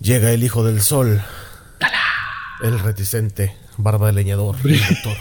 Llega 0.00 0.32
el 0.32 0.44
hijo 0.44 0.62
del 0.64 0.82
sol, 0.82 1.22
el 2.62 2.78
reticente, 2.80 3.54
barba 3.78 4.08
de 4.08 4.12
leñador, 4.12 4.56
el 4.64 4.78
doctor. 4.78 5.16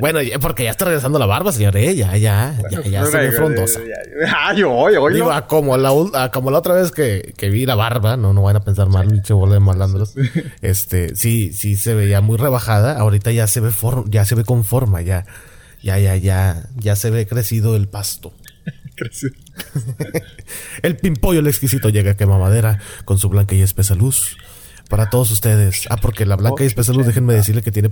Bueno, 0.00 0.20
porque 0.40 0.64
ya 0.64 0.70
está 0.70 0.84
regresando 0.84 1.18
la 1.18 1.26
barba, 1.26 1.52
señor. 1.52 1.76
Eh, 1.76 1.94
ya, 1.94 2.16
ya, 2.16 2.56
ya, 2.70 2.82
ya 2.82 3.06
se 3.06 3.18
ve 3.18 3.32
frondosa. 3.32 3.80
Ah, 4.28 4.54
yo, 4.54 4.90
yo, 4.90 5.08
Digo, 5.08 5.30
como 5.46 5.76
la, 5.76 6.30
como 6.30 6.50
la 6.50 6.58
otra 6.58 6.74
vez 6.74 6.90
que, 6.90 7.34
que 7.36 7.48
vi 7.50 7.66
la 7.66 7.74
barba, 7.74 8.16
no, 8.16 8.32
no 8.32 8.42
van 8.42 8.56
a 8.56 8.60
pensar 8.60 8.88
mal, 8.88 9.08
bicho, 9.08 9.36
bola 9.36 9.58
malandros. 9.60 10.14
Este, 10.62 11.14
sí, 11.16 11.52
sí 11.52 11.76
se 11.76 11.94
veía 11.94 12.20
muy 12.20 12.36
rebajada. 12.36 12.98
Ahorita 12.98 13.32
ya 13.32 13.46
se 13.46 13.60
ve 13.60 13.70
ya 14.06 14.24
se 14.24 14.34
ve 14.34 14.44
con 14.44 14.64
forma, 14.64 15.02
ya, 15.02 15.24
ya, 15.82 15.98
ya, 15.98 16.16
ya, 16.16 16.68
ya 16.76 16.96
se 16.96 17.10
ve 17.10 17.26
crecido 17.26 17.76
el 17.76 17.88
pasto. 17.88 18.32
crecido. 18.96 19.32
el 20.82 20.96
pimpollo, 20.96 21.40
el 21.40 21.46
exquisito, 21.46 21.88
llega 21.88 22.12
a 22.12 22.16
quema 22.16 22.38
madera 22.38 22.78
con 23.04 23.18
su 23.18 23.28
blanca 23.28 23.54
y 23.54 23.62
espesa 23.62 23.94
luz 23.94 24.36
para 24.88 25.10
todos 25.10 25.30
ustedes. 25.30 25.86
Ah, 25.90 25.96
porque 25.96 26.26
la 26.26 26.36
blanca 26.36 26.64
y 26.64 26.66
espesa 26.66 26.92
luz, 26.92 27.06
déjenme 27.06 27.34
decirle 27.34 27.62
que 27.62 27.70
tiene 27.70 27.90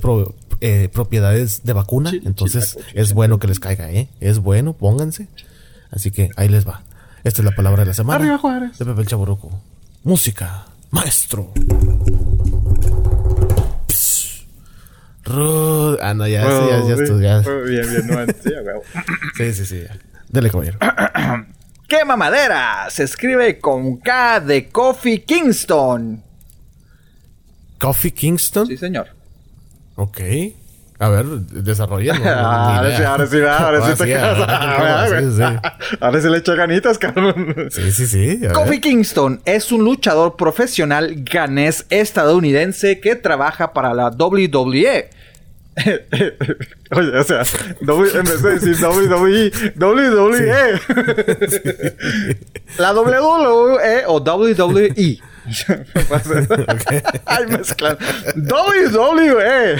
eh, 0.61 0.88
propiedades 0.93 1.65
de 1.65 1.73
vacuna. 1.73 2.12
entonces 2.25 2.79
es 2.95 3.12
bueno 3.12 3.38
que 3.38 3.47
les 3.47 3.61
caiga, 3.61 3.90
¿eh? 3.90 4.09
Es 4.20 4.38
bueno, 4.38 4.73
pónganse. 4.73 5.29
Así 5.90 6.11
que 6.11 6.31
ahí 6.37 6.49
les 6.49 6.66
va. 6.66 6.83
Esta 7.23 7.42
es 7.42 7.44
la 7.44 7.53
palabra 7.53 7.83
de 7.83 7.87
la 7.87 7.94
semana. 7.94 8.18
Arriba 8.18 8.38
Juárez. 8.38 8.79
De 8.79 8.85
Pepe 8.85 9.01
el 9.01 9.07
Chaborroco. 9.07 9.51
Música. 10.03 10.66
Maestro. 10.90 11.53
Ah, 15.29 16.14
no, 16.14 16.27
ya, 16.29 16.42
sí, 16.42 16.66
ya, 16.70 16.85
ya, 16.87 16.94
estoy, 16.94 17.23
ya. 17.23 17.40
Bien, 17.40 17.83
bien, 17.90 18.07
no, 18.07 18.33
sí, 19.37 19.53
sí, 19.53 19.66
sí. 19.66 19.83
Dele, 20.29 20.51
caballero. 20.51 20.79
¡Qué 21.88 22.05
mamadera! 22.05 22.87
Se 22.90 23.03
escribe 23.05 23.59
con 23.59 23.97
K 23.97 24.40
de 24.40 24.68
Coffee 24.68 25.25
Kingston. 25.25 26.23
Coffee 27.79 28.12
Kingston. 28.12 28.67
Sí, 28.67 28.77
señor. 28.77 29.09
Ok. 29.97 30.21
A 30.99 31.09
ver, 31.11 31.27
desarrolla. 31.27 32.15
ahora 32.17 32.97
sí, 32.97 33.03
ahora 33.03 33.27
sí, 33.27 33.37
ahora 33.43 33.97
sí 33.97 34.05
te 34.05 34.15
Ahora 36.01 36.21
sí 36.21 36.29
le 36.29 36.39
echa 36.39 36.55
ganitas, 36.55 36.99
cabrón. 36.99 37.69
Sí, 37.71 37.93
sí, 37.93 38.07
sí. 38.07 38.41
Kofi 38.53 38.81
Kingston 38.81 39.43
es 39.45 39.73
un 39.73 39.85
luchador 39.85 40.37
profesional 40.37 41.15
ganés 41.17 41.85
estadounidense 41.91 43.01
que 43.01 43.15
trabaja 43.15 43.73
para 43.73 43.93
la 43.93 44.09
WWE. 44.09 45.11
Oye, 46.93 47.19
o 47.19 47.25
sea, 47.25 47.43
en 47.81 48.25
vez 48.25 48.43
de 48.43 48.59
decir 48.59 48.77
WWE, 48.83 49.53
WWE. 49.77 50.81
la 52.79 52.95
WWE 52.95 54.05
o 54.07 54.19
WWE. 54.19 55.21
Ay, 57.26 57.46
mezclan. 57.48 57.96
WWE. 58.37 59.76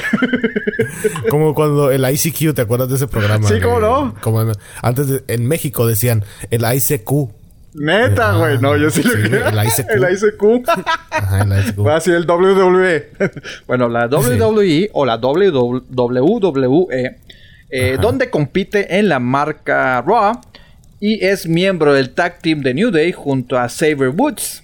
Como 1.31 1.55
cuando 1.55 1.91
el 1.91 2.09
ICQ, 2.09 2.55
¿te 2.55 2.63
acuerdas 2.63 2.89
de 2.89 2.97
ese 2.97 3.07
programa? 3.07 3.49
Sí, 3.49 3.61
¿cómo 3.61 3.81
no? 3.81 4.15
Como 4.21 4.45
antes 4.83 5.23
en 5.27 5.47
México 5.47 5.87
decían 5.87 6.25
el 6.51 6.63
ICQ. 6.63 7.31
Neta, 7.75 8.33
güey. 8.33 8.59
no, 8.59 8.77
yo 8.77 8.91
sí, 8.91 9.03
lo 9.03 9.13
creo. 9.13 9.49
El 9.49 9.67
ICQ. 9.67 9.91
El 9.91 10.15
ICQ. 10.15 10.69
Ajá, 11.11 11.43
el 11.43 11.67
ICQ. 11.67 11.77
Fue 11.77 11.95
así 11.95 12.11
el 12.11 12.27
WWE. 12.27 13.11
bueno, 13.67 13.89
la 13.89 14.07
WWE 14.07 14.91
o 14.93 15.05
la 15.05 15.17
WWE, 15.17 17.17
eh, 17.71 17.99
donde 18.01 18.31
compite 18.31 18.99
en 18.99 19.09
la 19.09 19.19
marca 19.19 20.01
Raw 20.01 20.41
y 21.01 21.25
es 21.25 21.47
miembro 21.47 21.93
del 21.93 22.11
tag 22.11 22.41
team 22.41 22.63
de 22.63 22.75
New 22.75 22.91
Day 22.91 23.13
junto 23.13 23.59
a 23.59 23.69
Saber 23.69 24.09
Woods. 24.09 24.63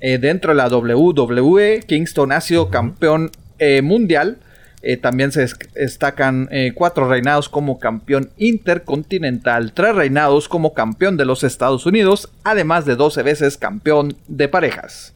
Eh, 0.00 0.18
dentro 0.18 0.52
de 0.52 0.56
la 0.56 0.68
WWE, 0.68 1.84
Kingston 1.86 2.32
ha 2.32 2.40
sido 2.40 2.70
campeón 2.70 3.30
eh, 3.58 3.82
mundial. 3.82 4.38
Eh, 4.82 4.96
también 4.96 5.32
se 5.32 5.48
destacan 5.74 6.48
cuatro 6.74 7.08
reinados 7.08 7.48
como 7.48 7.80
campeón 7.80 8.30
intercontinental, 8.36 9.72
tres 9.72 9.96
reinados 9.96 10.48
como 10.48 10.74
campeón 10.74 11.16
de 11.16 11.24
los 11.24 11.42
Estados 11.42 11.86
Unidos, 11.86 12.30
además 12.44 12.84
de 12.84 12.94
12 12.94 13.22
veces 13.22 13.56
campeón 13.56 14.16
de 14.28 14.46
parejas. 14.48 15.12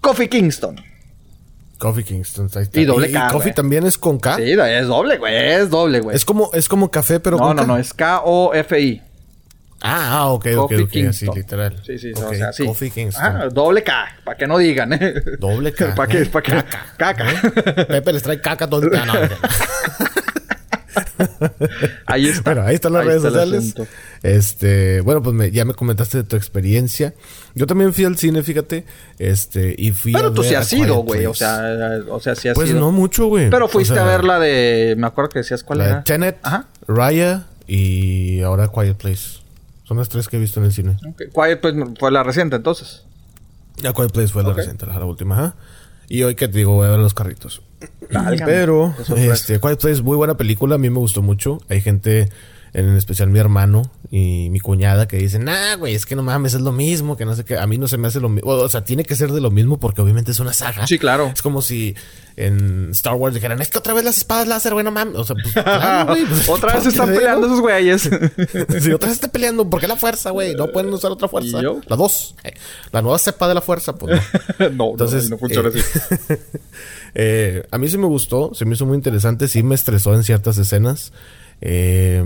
Kofi 0.00 0.28
Kingston. 0.28 0.76
Kofi 1.78 2.04
Kingston, 2.04 2.48
Y 2.74 2.84
doble 2.84 3.10
K. 3.10 3.26
¿Y 3.26 3.32
Kofi 3.32 3.52
también 3.52 3.84
es 3.84 3.98
con 3.98 4.20
K? 4.20 4.36
Sí, 4.36 4.52
es 4.52 4.86
doble, 4.86 5.18
güey. 5.18 5.34
Es 5.34 5.68
doble, 5.68 5.98
güey. 5.98 6.14
Es 6.14 6.24
como, 6.24 6.50
es 6.52 6.68
como 6.68 6.92
café, 6.92 7.18
pero 7.18 7.38
no, 7.38 7.54
no, 7.54 7.66
no, 7.66 7.76
es 7.76 7.92
K-O-F-I. 7.92 9.02
Ah, 9.82 10.08
ah, 10.12 10.26
ok, 10.28 10.46
ok, 10.56 10.72
ok. 10.84 10.96
Así, 11.08 11.26
literal. 11.34 11.76
Sí, 11.84 11.98
sí, 11.98 12.12
o 12.12 12.34
sea, 12.34 12.52
sí. 12.52 12.64
Coffee 12.64 12.90
Kingston. 12.90 13.24
Ah, 13.24 13.48
doble 13.52 13.82
K, 13.82 14.06
para 14.24 14.36
que 14.36 14.46
no 14.46 14.58
digan, 14.58 14.92
¿eh? 14.92 15.14
Doble 15.38 15.72
K. 15.74 15.94
¿Para 15.94 16.08
qué? 16.08 16.26
¿Para 16.26 16.42
qué? 16.42 16.52
Caca. 16.52 16.86
Caca. 16.96 17.30
¿Eh? 17.30 17.84
Pepe 17.86 18.12
les 18.12 18.22
trae 18.22 18.40
caca 18.40 18.70
todo 18.70 18.82
el 18.82 18.90
día. 18.90 19.04
ahí 22.06 22.28
está. 22.28 22.42
Bueno, 22.42 22.66
ahí 22.66 22.76
están 22.76 22.92
las 22.92 23.04
redes 23.04 23.22
sociales. 23.22 23.74
Este, 24.22 25.00
bueno, 25.00 25.22
pues 25.22 25.34
me, 25.34 25.50
ya 25.50 25.64
me 25.64 25.74
comentaste 25.74 26.18
de 26.18 26.24
tu 26.24 26.36
experiencia. 26.36 27.14
Yo 27.54 27.66
también 27.66 27.92
fui 27.92 28.04
al 28.04 28.16
cine, 28.16 28.42
fíjate. 28.42 28.84
Este, 29.18 29.74
y 29.76 29.90
fui 29.90 30.12
Pero 30.12 30.32
tú 30.32 30.44
sí 30.44 30.54
has 30.54 30.72
ido, 30.72 30.98
güey. 30.98 31.26
O 31.26 31.34
sea, 31.34 32.00
o 32.08 32.20
sea, 32.20 32.34
sí 32.34 32.48
has 32.48 32.54
pues. 32.54 32.70
Pues 32.70 32.80
no 32.80 32.92
mucho, 32.92 33.26
güey. 33.26 33.50
Pero 33.50 33.68
fuiste 33.68 33.98
a 33.98 34.04
ver 34.04 34.24
la 34.24 34.38
de. 34.38 34.94
Me 34.96 35.06
acuerdo 35.06 35.30
que 35.30 35.38
decías 35.40 35.64
cuál 35.64 35.80
la 35.80 35.86
era. 35.86 35.96
De 35.96 36.02
Tenet, 36.02 36.38
Ajá. 36.42 36.66
Raya 36.86 37.46
y 37.66 38.42
ahora 38.42 38.68
Quiet 38.68 38.96
Place. 38.96 39.41
Son 39.84 39.96
las 39.96 40.08
tres 40.08 40.28
que 40.28 40.36
he 40.36 40.40
visto 40.40 40.60
en 40.60 40.66
el 40.66 40.72
cine. 40.72 40.96
Okay. 41.12 41.28
Quiet 41.28 41.60
Place 41.60 41.94
fue 41.98 42.10
la 42.10 42.22
reciente 42.22 42.56
entonces. 42.56 43.04
Ya 43.76 43.92
Quiet 43.92 44.12
Place 44.12 44.28
fue 44.28 44.42
la 44.42 44.52
reciente, 44.52 44.86
la, 44.86 45.04
última, 45.04 45.44
¿ah? 45.44 45.54
Y 46.08 46.22
hoy 46.22 46.34
que 46.34 46.46
te 46.46 46.58
digo, 46.58 46.74
voy 46.74 46.86
a 46.86 46.90
ver 46.90 46.98
los 46.98 47.14
carritos. 47.14 47.62
Pero, 48.44 48.94
este, 49.16 49.58
Quiet 49.60 49.80
Place, 49.80 50.02
muy 50.02 50.16
buena 50.16 50.36
película, 50.36 50.76
a 50.76 50.78
mí 50.78 50.90
me 50.90 50.98
gustó 50.98 51.22
mucho. 51.22 51.58
Hay 51.68 51.80
gente 51.80 52.28
en 52.74 52.96
especial 52.96 53.28
mi 53.28 53.38
hermano 53.38 53.82
y 54.10 54.48
mi 54.50 54.58
cuñada 54.60 55.06
que 55.06 55.18
dicen, 55.18 55.44
nah, 55.44 55.76
güey, 55.76 55.94
es 55.94 56.06
que 56.06 56.16
no 56.16 56.22
mames, 56.22 56.54
es 56.54 56.60
lo 56.62 56.72
mismo, 56.72 57.16
que 57.16 57.24
no 57.24 57.34
sé 57.34 57.44
qué, 57.44 57.58
a 57.58 57.66
mí 57.66 57.76
no 57.76 57.86
se 57.86 57.98
me 57.98 58.08
hace 58.08 58.20
lo 58.20 58.30
mismo, 58.30 58.50
o 58.50 58.68
sea, 58.68 58.84
tiene 58.84 59.04
que 59.04 59.14
ser 59.14 59.30
de 59.32 59.40
lo 59.40 59.50
mismo 59.50 59.78
porque 59.78 60.00
obviamente 60.00 60.30
es 60.30 60.40
una 60.40 60.52
saga. 60.52 60.86
Sí, 60.86 60.98
claro. 60.98 61.30
Es 61.34 61.42
como 61.42 61.60
si 61.60 61.94
en 62.36 62.90
Star 62.92 63.14
Wars 63.14 63.34
dijeran, 63.34 63.60
es 63.60 63.68
que 63.68 63.78
otra 63.78 63.92
vez 63.92 64.04
las 64.04 64.16
espadas 64.16 64.48
láser, 64.48 64.72
güey, 64.72 64.84
no 64.84 64.90
mames, 64.90 65.16
o 65.16 65.24
sea, 65.24 65.36
pues, 65.42 65.52
claro, 65.64 66.12
güey, 66.12 66.24
pues, 66.24 66.48
otra 66.48 66.74
vez 66.74 66.84
¿por 66.84 66.92
están 66.92 67.14
peleando 67.14 67.46
esos 67.46 67.60
güeyes. 67.60 68.02
sí, 68.80 68.92
otra 68.92 69.08
vez 69.08 69.16
está 69.16 69.28
peleando, 69.28 69.68
¿por 69.68 69.80
qué 69.80 69.88
la 69.88 69.96
fuerza, 69.96 70.30
güey? 70.30 70.54
No 70.54 70.68
pueden 70.68 70.92
usar 70.92 71.10
otra 71.10 71.28
fuerza. 71.28 71.60
La 71.86 71.96
dos, 71.96 72.34
eh, 72.44 72.54
la 72.90 73.02
nueva 73.02 73.18
cepa 73.18 73.48
de 73.48 73.54
la 73.54 73.60
fuerza, 73.60 73.94
pues 73.96 74.20
no. 74.58 74.70
no, 74.70 74.90
Entonces, 74.92 75.24
no, 75.24 75.36
no 75.36 75.38
funciona 75.38 75.68
eh, 75.68 75.72
así. 75.74 76.34
Eh, 77.14 77.66
a 77.70 77.78
mí 77.78 77.88
sí 77.88 77.98
me 77.98 78.06
gustó, 78.06 78.54
se 78.54 78.64
me 78.64 78.74
hizo 78.74 78.86
muy 78.86 78.96
interesante, 78.96 79.48
sí 79.48 79.62
me 79.62 79.74
estresó 79.74 80.14
en 80.14 80.24
ciertas 80.24 80.56
escenas. 80.58 81.12
Eh, 81.62 82.22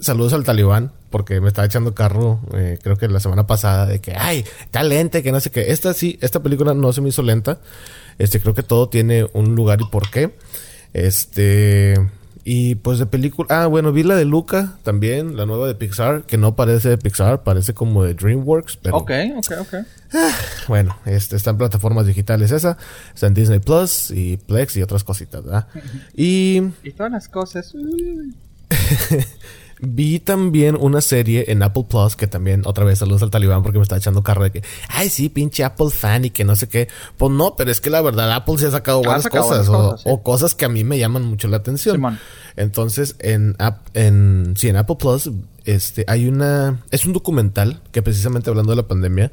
saludos 0.00 0.32
al 0.32 0.44
talibán, 0.44 0.92
porque 1.10 1.40
me 1.40 1.48
estaba 1.48 1.66
echando 1.66 1.94
carro, 1.94 2.40
eh, 2.54 2.78
creo 2.82 2.96
que 2.96 3.08
la 3.08 3.20
semana 3.20 3.46
pasada, 3.46 3.84
de 3.84 4.00
que, 4.00 4.14
ay, 4.16 4.44
está 4.60 5.22
que 5.22 5.32
no 5.32 5.40
sé 5.40 5.50
qué. 5.50 5.72
Esta 5.72 5.92
sí, 5.92 6.18
esta 6.22 6.42
película 6.42 6.72
no 6.72 6.92
se 6.92 7.00
me 7.00 7.10
hizo 7.10 7.22
lenta. 7.22 7.58
Este, 8.18 8.40
creo 8.40 8.54
que 8.54 8.62
todo 8.62 8.88
tiene 8.88 9.26
un 9.32 9.54
lugar 9.54 9.80
y 9.80 9.84
por 9.90 10.10
qué. 10.10 10.34
Este, 10.92 11.94
y 12.50 12.76
pues 12.76 12.98
de 12.98 13.04
película, 13.04 13.46
ah, 13.50 13.66
bueno, 13.66 13.92
vi 13.92 14.02
la 14.04 14.16
de 14.16 14.24
Luca 14.24 14.78
también, 14.82 15.36
la 15.36 15.44
nueva 15.44 15.66
de 15.66 15.74
Pixar, 15.74 16.22
que 16.22 16.38
no 16.38 16.56
parece 16.56 16.88
de 16.88 16.96
Pixar, 16.96 17.42
parece 17.42 17.74
como 17.74 18.02
de 18.02 18.14
DreamWorks, 18.14 18.78
pero... 18.78 18.96
Ok, 18.96 19.10
ok, 19.36 19.52
ok. 19.60 19.74
Bueno, 20.66 20.96
este 21.04 21.36
está 21.36 21.50
en 21.50 21.58
plataformas 21.58 22.06
digitales 22.06 22.50
esa, 22.50 22.78
está 23.12 23.26
en 23.26 23.34
Disney 23.34 23.58
Plus 23.58 24.10
y 24.12 24.38
Plex 24.38 24.78
y 24.78 24.82
otras 24.82 25.04
cositas, 25.04 25.44
¿verdad? 25.44 25.66
Y 26.16 26.62
Y 26.82 26.92
todas 26.92 27.12
las 27.12 27.28
cosas. 27.28 27.74
vi 29.80 30.20
también 30.20 30.76
una 30.78 31.00
serie 31.00 31.46
en 31.48 31.62
Apple 31.62 31.86
Plus 31.88 32.16
que 32.16 32.26
también 32.26 32.62
otra 32.64 32.84
vez 32.84 32.98
saludos 32.98 33.22
al 33.22 33.30
talibán 33.30 33.62
porque 33.62 33.78
me 33.78 33.82
está 33.82 33.96
echando 33.96 34.22
carro 34.22 34.44
de 34.44 34.50
que, 34.50 34.62
ay 34.88 35.08
sí, 35.08 35.28
pinche 35.28 35.64
Apple 35.64 35.90
fan 35.90 36.24
y 36.24 36.30
que 36.30 36.44
no 36.44 36.56
sé 36.56 36.68
qué. 36.68 36.88
Pues 37.16 37.32
no, 37.32 37.54
pero 37.56 37.70
es 37.70 37.80
que 37.80 37.90
la 37.90 38.00
verdad 38.00 38.32
Apple 38.32 38.58
se 38.58 38.66
ha 38.66 38.70
sacado 38.70 39.02
sacado 39.20 39.46
cosas, 39.46 39.68
o, 39.68 39.72
cosas, 39.72 40.00
sí. 40.02 40.08
o 40.10 40.22
cosas 40.22 40.54
que 40.54 40.64
a 40.64 40.68
mí 40.68 40.84
me 40.84 40.98
llaman 40.98 41.24
mucho 41.24 41.48
la 41.48 41.58
atención. 41.58 41.96
Simón. 41.96 42.18
Entonces, 42.56 43.14
en, 43.20 43.56
en, 43.94 44.54
sí, 44.56 44.68
en 44.68 44.76
Apple 44.76 44.96
Plus, 44.98 45.30
este, 45.64 46.04
hay 46.08 46.26
una, 46.26 46.80
es 46.90 47.06
un 47.06 47.12
documental 47.12 47.80
que 47.92 48.02
precisamente 48.02 48.50
hablando 48.50 48.72
de 48.72 48.76
la 48.76 48.88
pandemia, 48.88 49.30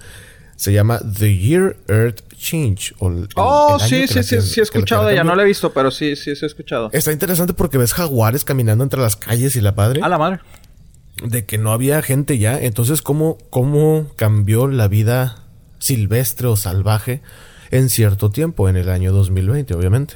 se 0.56 0.72
llama 0.74 1.00
The 1.00 1.36
Year 1.38 1.78
Earth 1.88 2.22
Change. 2.38 2.94
O 3.00 3.10
el- 3.10 3.28
Oh, 3.36 3.78
el 3.82 3.88
sí, 3.90 4.08
sí, 4.08 4.24
sí, 4.24 4.42
sí 4.42 4.60
he 4.60 4.64
escuchado 4.64 5.10
ella. 5.10 5.24
No 5.24 5.36
la 5.36 5.44
he 5.44 5.46
visto, 5.46 5.74
pero 5.74 5.92
sí, 5.92 6.16
sí, 6.16 6.36
sí 6.36 6.46
he 6.46 6.48
escuchado. 6.48 6.90
Está 6.94 7.12
interesante 7.12 7.54
porque 7.54 7.78
ves 7.78 7.94
jaguares 7.94 8.44
caminando 8.46 8.84
entre 8.84 9.00
las 9.02 9.16
calles 9.16 9.56
y 9.56 9.62
la 9.62 9.76
padre 9.76 10.02
A 10.04 10.10
la 10.10 10.18
madre. 10.18 10.40
de 11.24 11.46
que 11.46 11.58
no 11.58 11.72
había 11.72 12.02
gente 12.02 12.38
ya. 12.38 12.60
Entonces, 12.60 13.02
¿cómo, 13.02 13.38
cómo 13.50 14.08
cambió 14.16 14.68
la 14.68 14.88
vida 14.88 15.44
silvestre 15.80 16.48
o 16.48 16.56
salvaje 16.56 17.22
en 17.72 17.90
cierto 17.90 18.30
tiempo, 18.30 18.70
en 18.70 18.76
el 18.78 18.90
año 18.90 19.12
2020, 19.12 19.74
obviamente? 19.74 20.16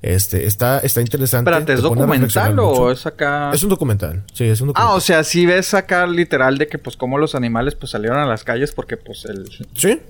Este, 0.00 0.46
está, 0.46 0.78
está 0.78 1.00
interesante. 1.00 1.50
Espérate, 1.50 1.72
¿es 1.72 1.82
documental 1.82 2.58
o 2.60 2.90
es 2.90 3.04
acá...? 3.04 3.50
Es 3.52 3.62
un 3.64 3.68
documental, 3.70 4.22
sí, 4.32 4.44
es 4.44 4.60
un 4.60 4.68
documental. 4.68 4.92
Ah, 4.92 4.96
o 4.96 5.00
sea, 5.00 5.24
sí 5.24 5.44
ves 5.44 5.74
acá 5.74 6.06
literal 6.06 6.56
de 6.56 6.68
que 6.68 6.78
pues 6.78 6.96
como 6.96 7.18
los 7.18 7.34
animales 7.34 7.74
pues 7.74 7.90
salieron 7.90 8.18
a 8.18 8.26
las 8.26 8.44
calles 8.44 8.72
porque 8.72 8.96
pues 8.96 9.24
el, 9.24 9.48
Sí, 9.74 10.00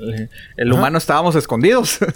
el, 0.56 0.72
humano 0.72 0.98
estábamos 0.98 1.34
escondidos. 1.36 1.98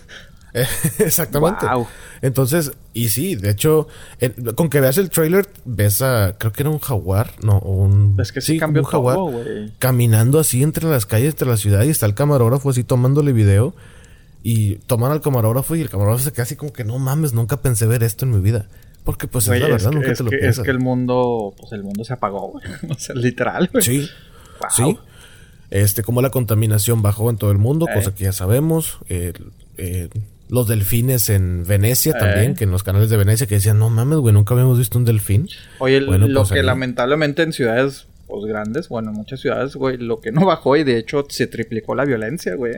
Eh, 0.55 0.67
exactamente. 0.99 1.65
Guau. 1.65 1.87
Entonces, 2.21 2.73
y 2.93 3.09
sí, 3.09 3.37
de 3.37 3.49
hecho, 3.49 3.89
con 4.55 4.69
que 4.69 4.83
veas 4.83 4.99
el 4.99 5.09
trailer, 5.09 5.49
ves 5.65 6.03
a, 6.03 6.37
creo 6.37 6.53
que 6.53 6.63
era 6.63 6.69
un 6.69 6.79
jaguar, 6.79 7.31
no, 7.43 7.59
un... 7.61 8.17
es 8.21 8.33
que 8.33 8.43
sí, 8.43 8.59
cambió 8.59 8.83
un 8.83 8.87
jaguar. 8.87 9.17
todo, 9.17 9.43
caminando 9.79 10.39
así 10.39 10.63
entre 10.63 10.91
las 10.91 11.07
calles 11.07 11.37
de 11.37 11.47
la 11.47 11.57
ciudad 11.57 11.85
y 11.85 11.89
está 11.89 12.05
el 12.05 12.15
camarógrafo 12.15 12.69
así 12.69 12.85
tomándole 12.85 13.33
video 13.33 13.75
y 14.43 14.77
toman 14.87 15.13
al 15.13 15.21
camarógrafo 15.21 15.77
y 15.77 15.81
el 15.81 15.91
camarógrafo 15.91 16.25
se 16.25 16.33
queda 16.33 16.43
así 16.45 16.57
como 16.57 16.73
que 16.73 16.85
no 16.85 16.99
mames, 16.99 17.33
nunca 17.33 17.61
pensé 17.63 17.87
ver 17.87 18.03
esto 18.03 18.25
en 18.25 18.33
mi 18.33 18.41
vida. 18.41 18.67
Porque 19.05 19.27
pues 19.27 19.49
es 19.49 19.61
la 19.61 19.67
verdad, 19.69 19.91
que, 19.91 19.97
nunca 19.97 20.13
es 20.13 20.19
te 20.19 20.25
lo 20.25 20.31
que- 20.31 20.37
es 20.37 20.43
piensas. 20.43 20.65
que 20.65 20.71
el 20.71 20.79
mundo, 20.79 21.55
pues 21.59 21.73
el 21.73 21.83
mundo 21.83 22.05
se 22.05 22.13
apagó, 22.13 22.53
güey. 22.53 22.65
O 22.91 22.95
sea, 22.99 23.15
literal, 23.17 23.69
güey. 23.73 23.85
Sí, 23.85 24.09
Wow. 24.61 24.71
sí. 24.71 24.99
Este, 25.71 26.03
como 26.03 26.23
la 26.23 26.31
contaminación 26.31 27.03
bajó 27.03 27.31
en 27.31 27.37
todo 27.37 27.51
el 27.51 27.59
mundo, 27.59 27.87
Eh. 27.89 27.95
cosa 27.95 28.15
que 28.15 28.25
ya 28.25 28.33
sabemos. 28.33 28.99
Eh, 29.09 29.33
eh, 29.79 30.09
los 30.49 30.69
delfines 30.69 31.31
en 31.31 31.65
Venecia 31.67 32.13
también, 32.13 32.55
que 32.55 32.65
en 32.65 32.71
los 32.71 32.83
canales 32.83 33.09
de 33.09 33.17
Venecia 33.17 33.47
que 33.47 33.55
decían, 33.55 33.79
no 33.79 33.89
mames, 33.89 34.19
güey, 34.19 34.35
nunca 34.35 34.53
habíamos 34.53 34.77
visto 34.79 34.99
un 34.99 35.05
delfín. 35.07 35.49
Oye, 35.79 36.05
Bueno, 36.05 36.29
lo 36.29 36.41
pues, 36.41 36.53
que 36.53 36.59
ahí. 36.61 36.65
lamentablemente 36.67 37.43
en 37.43 37.53
ciudades 37.55 38.07
pues, 38.27 38.45
grandes, 38.45 38.89
bueno, 38.91 39.11
en 39.11 39.17
muchas 39.17 39.41
ciudades, 39.41 39.75
güey, 39.77 39.97
lo 39.97 40.21
que 40.21 40.31
no 40.31 40.45
bajó 40.45 40.77
y 40.77 40.85
de 40.85 40.99
hecho 40.99 41.25
se 41.31 41.47
triplicó 41.47 41.95
la 41.95 42.05
violencia, 42.05 42.55
güey. 42.55 42.75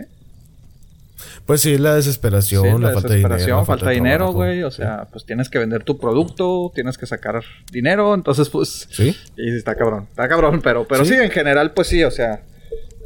Pues 1.46 1.60
sí, 1.60 1.76
la 1.78 1.94
desesperación, 1.94 2.62
Sí, 2.78 2.82
la, 2.82 2.92
falta 2.92 3.08
de 3.14 3.16
dinero. 3.16 3.64
falta 3.64 3.86
de 3.88 3.94
dinero, 3.94 4.32
güey. 4.32 4.62
O 4.62 4.70
sea, 4.70 5.08
pues 5.12 5.24
tienes 5.24 5.48
que 5.48 5.58
vender 5.58 5.84
tu 5.84 5.98
producto, 5.98 6.70
tienes 6.74 6.96
que 6.98 7.06
sacar 7.06 7.42
dinero, 7.70 8.14
entonces 8.14 8.48
pues... 8.48 8.88
Sí. 8.90 9.08
Y 9.36 9.50
sí, 9.50 9.56
está 9.56 9.74
cabrón, 9.74 10.06
está 10.10 10.28
cabrón, 10.28 10.60
pero, 10.62 10.86
pero 10.88 11.04
sí. 11.04 11.14
Sí. 11.14 11.20
en 11.20 11.30
general, 11.30 11.72
pues 11.72 11.88
sí, 11.88 12.02
o 12.04 12.10
sea... 12.10 12.42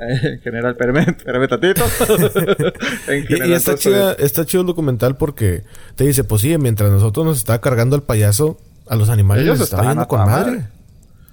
eh, 0.01 0.21
en 0.35 0.41
general, 0.41 0.73
espérame, 0.73 1.09
espérame 1.17 1.49
tantito. 1.49 1.85
en 3.09 3.27
Y, 3.29 3.51
y 3.51 3.53
está, 3.53 3.75
chida- 3.77 4.13
está 4.19 4.45
chido 4.45 4.61
el 4.63 4.67
documental 4.67 5.17
porque 5.17 5.65
te 5.97 6.05
dice, 6.05 6.25
pues 6.25 6.43
sí, 6.43 6.57
mientras 6.59 6.91
nosotros 6.91 7.25
nos 7.27 7.39
está 7.39 7.61
cargando 7.61 7.97
el 7.97 8.03
payaso, 8.03 8.59
a 8.87 8.97
los 8.97 9.09
animales 9.11 9.45
Ellos 9.45 9.59
les 9.59 9.65
estaban 9.65 9.89
yendo 9.89 10.09
con 10.09 10.21
madre. 10.21 10.51
madre. 10.53 10.67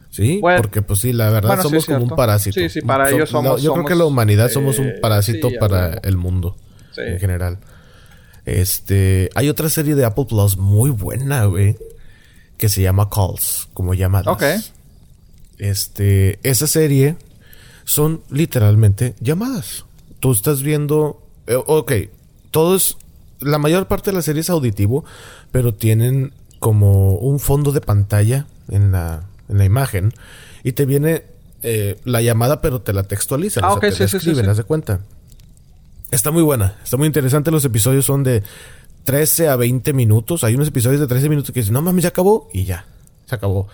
Sí, 0.09 0.39
Bueno. 0.41 0.61
porque 0.61 0.81
pues 0.81 0.99
sí, 1.01 1.11
la 1.13 1.29
verdad 1.29 1.49
Bueno, 1.49 1.63
sí, 1.63 1.69
somos 1.69 1.85
como 1.85 1.97
cierto. 1.99 2.13
un 2.13 2.17
parásito. 2.17 2.59
Sí, 2.59 2.69
sí, 2.69 2.81
para 2.81 3.07
So- 3.09 3.15
ellos 3.15 3.29
somos- 3.29 3.61
Yo 3.61 3.73
creo 3.73 3.85
que 3.85 3.95
la 3.95 4.05
humanidad 4.05 4.49
somos 4.49 4.79
eh, 4.79 4.81
un 4.81 5.01
parásito 5.01 5.49
sí, 5.49 5.57
a 5.57 5.59
para 5.59 5.93
el 6.03 6.15
mundo 6.17 6.55
Sí. 6.95 7.01
en 7.01 7.19
general. 7.19 7.59
Este, 8.45 9.29
hay 9.35 9.49
otra 9.49 9.69
serie 9.69 9.95
de 9.95 10.05
Apple 10.05 10.25
Plus 10.29 10.57
muy 10.57 10.91
buena, 10.91 11.45
güey, 11.45 11.77
que 12.57 12.69
se 12.69 12.81
llama 12.81 13.09
Calls, 13.09 13.67
como 13.73 13.93
llamadas. 13.93 14.27
Ok. 14.27 14.43
Este, 15.57 16.39
esa 16.43 16.67
serie 16.67 17.17
son 17.85 18.21
literalmente 18.29 19.15
llamadas. 19.19 19.85
Tú 20.19 20.31
estás 20.31 20.61
viendo, 20.61 21.21
eh, 21.47 21.55
ok, 21.55 21.91
todo 22.51 22.75
es, 22.75 22.97
la 23.39 23.57
mayor 23.57 23.87
parte 23.87 24.11
de 24.11 24.17
la 24.17 24.21
serie 24.21 24.41
es 24.41 24.49
auditivo, 24.49 25.05
pero 25.51 25.73
tienen 25.73 26.33
como 26.59 27.15
un 27.15 27.39
fondo 27.39 27.71
de 27.71 27.81
pantalla 27.81 28.47
en 28.69 28.91
la, 28.91 29.23
en 29.49 29.57
la 29.57 29.65
imagen 29.65 30.13
y 30.63 30.71
te 30.73 30.85
viene 30.85 31.23
eh, 31.63 31.99
la 32.03 32.21
llamada, 32.21 32.61
pero 32.61 32.81
te 32.81 32.93
la 32.93 33.03
textualizan, 33.03 33.63
Ah, 33.63 33.67
o 33.67 33.71
sea, 33.71 33.77
ok, 33.77 33.81
te 33.81 33.89
la 33.89 33.95
sí, 33.95 34.03
sí, 34.03 34.09
sí, 34.09 34.17
escriben, 34.17 34.45
sí. 34.45 34.51
haz 34.51 34.57
de 34.57 34.63
cuenta. 34.63 34.99
Está 36.11 36.31
muy 36.31 36.43
buena, 36.43 36.75
está 36.83 36.97
muy 36.97 37.07
interesante. 37.07 37.51
Los 37.51 37.65
episodios 37.65 38.05
son 38.05 38.23
de 38.23 38.43
13 39.05 39.49
a 39.49 39.55
20 39.55 39.93
minutos. 39.93 40.43
Hay 40.43 40.55
unos 40.55 40.67
episodios 40.67 41.01
de 41.01 41.07
13 41.07 41.29
minutos 41.29 41.51
que 41.51 41.59
dicen, 41.61 41.73
no 41.73 41.81
mames, 41.81 42.03
ya 42.03 42.09
acabó 42.09 42.49
y 42.53 42.65
ya, 42.65 42.85
se 43.25 43.35
acabó. 43.35 43.67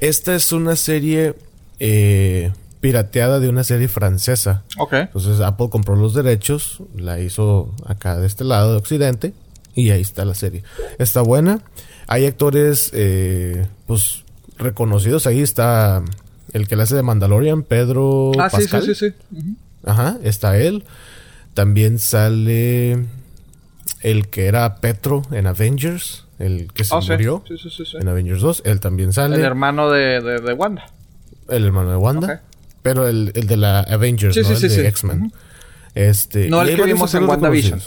Esta 0.00 0.34
es 0.34 0.52
una 0.52 0.76
serie 0.76 1.34
eh, 1.80 2.52
pirateada 2.80 3.40
de 3.40 3.48
una 3.48 3.64
serie 3.64 3.88
francesa. 3.88 4.62
Ok. 4.78 4.92
Entonces 4.94 5.40
Apple 5.40 5.68
compró 5.70 5.96
los 5.96 6.14
derechos, 6.14 6.82
la 6.96 7.20
hizo 7.20 7.74
acá 7.86 8.18
de 8.18 8.26
este 8.26 8.44
lado 8.44 8.72
de 8.72 8.78
Occidente 8.78 9.32
y 9.74 9.90
ahí 9.90 10.00
está 10.02 10.24
la 10.24 10.34
serie. 10.34 10.62
Está 10.98 11.22
buena. 11.22 11.60
Hay 12.06 12.26
actores, 12.26 12.90
eh, 12.92 13.66
pues, 13.86 14.24
reconocidos. 14.58 15.26
Ahí 15.26 15.40
está 15.40 16.02
el 16.52 16.68
que 16.68 16.76
la 16.76 16.82
hace 16.84 16.94
de 16.94 17.02
Mandalorian, 17.02 17.62
Pedro 17.62 18.32
Ah, 18.38 18.50
sí, 18.50 18.56
sí, 18.56 18.62
Pascal. 18.62 18.82
sí, 18.82 18.94
sí. 18.94 19.14
Ujú. 19.32 19.56
Ajá, 19.86 20.18
está 20.22 20.58
él. 20.58 20.84
También 21.54 21.98
sale 21.98 23.06
el 24.00 24.28
que 24.28 24.46
era 24.46 24.76
Petro 24.76 25.22
en 25.30 25.46
Avengers, 25.46 26.24
el 26.38 26.72
que 26.72 26.84
se 26.84 26.94
Ah, 26.94 27.00
murió 27.06 27.42
Sí, 27.46 27.56
sí, 27.58 27.70
sí, 27.70 27.84
sí. 27.84 27.96
en 27.98 28.08
Avengers 28.08 28.40
2. 28.40 28.62
Él 28.64 28.80
también 28.80 29.12
sale. 29.12 29.34
El 29.36 29.40
El, 29.40 29.46
hermano 29.46 29.90
de, 29.90 30.20
de, 30.20 30.40
de 30.40 30.52
Wanda. 30.52 30.86
hermano 31.48 31.90
de 31.90 31.96
Wanda. 31.96 32.42
Pero 32.82 33.06
el, 33.08 33.32
el 33.34 33.46
de 33.46 33.56
la 33.56 33.80
Avengers, 33.80 34.36
no 34.36 34.48
el 34.50 34.60
de. 34.60 34.88
X-Men. 34.88 35.32
Este, 35.94 36.48
No 36.48 36.60
el 36.62 36.76
que 36.76 36.82
vimos 36.84 37.14
en 37.14 37.24
WandaVision. 37.24 37.80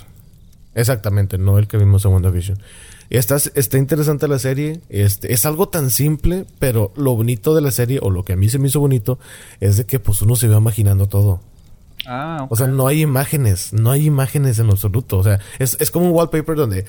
Exactamente, 0.75 1.37
no 1.37 1.57
el 1.57 1.67
que 1.67 1.77
vimos 1.77 2.05
en 2.05 2.11
WandaVision. 2.11 2.57
Está, 3.09 3.35
está 3.35 3.77
interesante 3.77 4.27
la 4.27 4.39
serie. 4.39 4.81
Este, 4.89 5.33
es 5.33 5.45
algo 5.45 5.69
tan 5.69 5.89
simple, 5.91 6.45
pero 6.59 6.91
lo 6.95 7.15
bonito 7.15 7.53
de 7.55 7.61
la 7.61 7.71
serie, 7.71 7.99
o 8.01 8.09
lo 8.11 8.23
que 8.23 8.33
a 8.33 8.35
mí 8.35 8.49
se 8.49 8.59
me 8.59 8.67
hizo 8.67 8.79
bonito, 8.79 9.19
es 9.59 9.77
de 9.77 9.85
que 9.85 9.99
pues 9.99 10.21
uno 10.21 10.35
se 10.35 10.47
va 10.47 10.57
imaginando 10.57 11.07
todo. 11.07 11.41
Ah, 12.05 12.41
ok. 12.43 12.51
O 12.51 12.55
sea, 12.55 12.67
no 12.67 12.87
hay 12.87 13.01
imágenes, 13.01 13.73
no 13.73 13.91
hay 13.91 14.05
imágenes 14.05 14.59
en 14.59 14.69
absoluto. 14.69 15.17
O 15.17 15.23
sea, 15.23 15.39
es, 15.59 15.75
es 15.79 15.91
como 15.91 16.07
un 16.07 16.11
wallpaper 16.13 16.55
donde. 16.55 16.85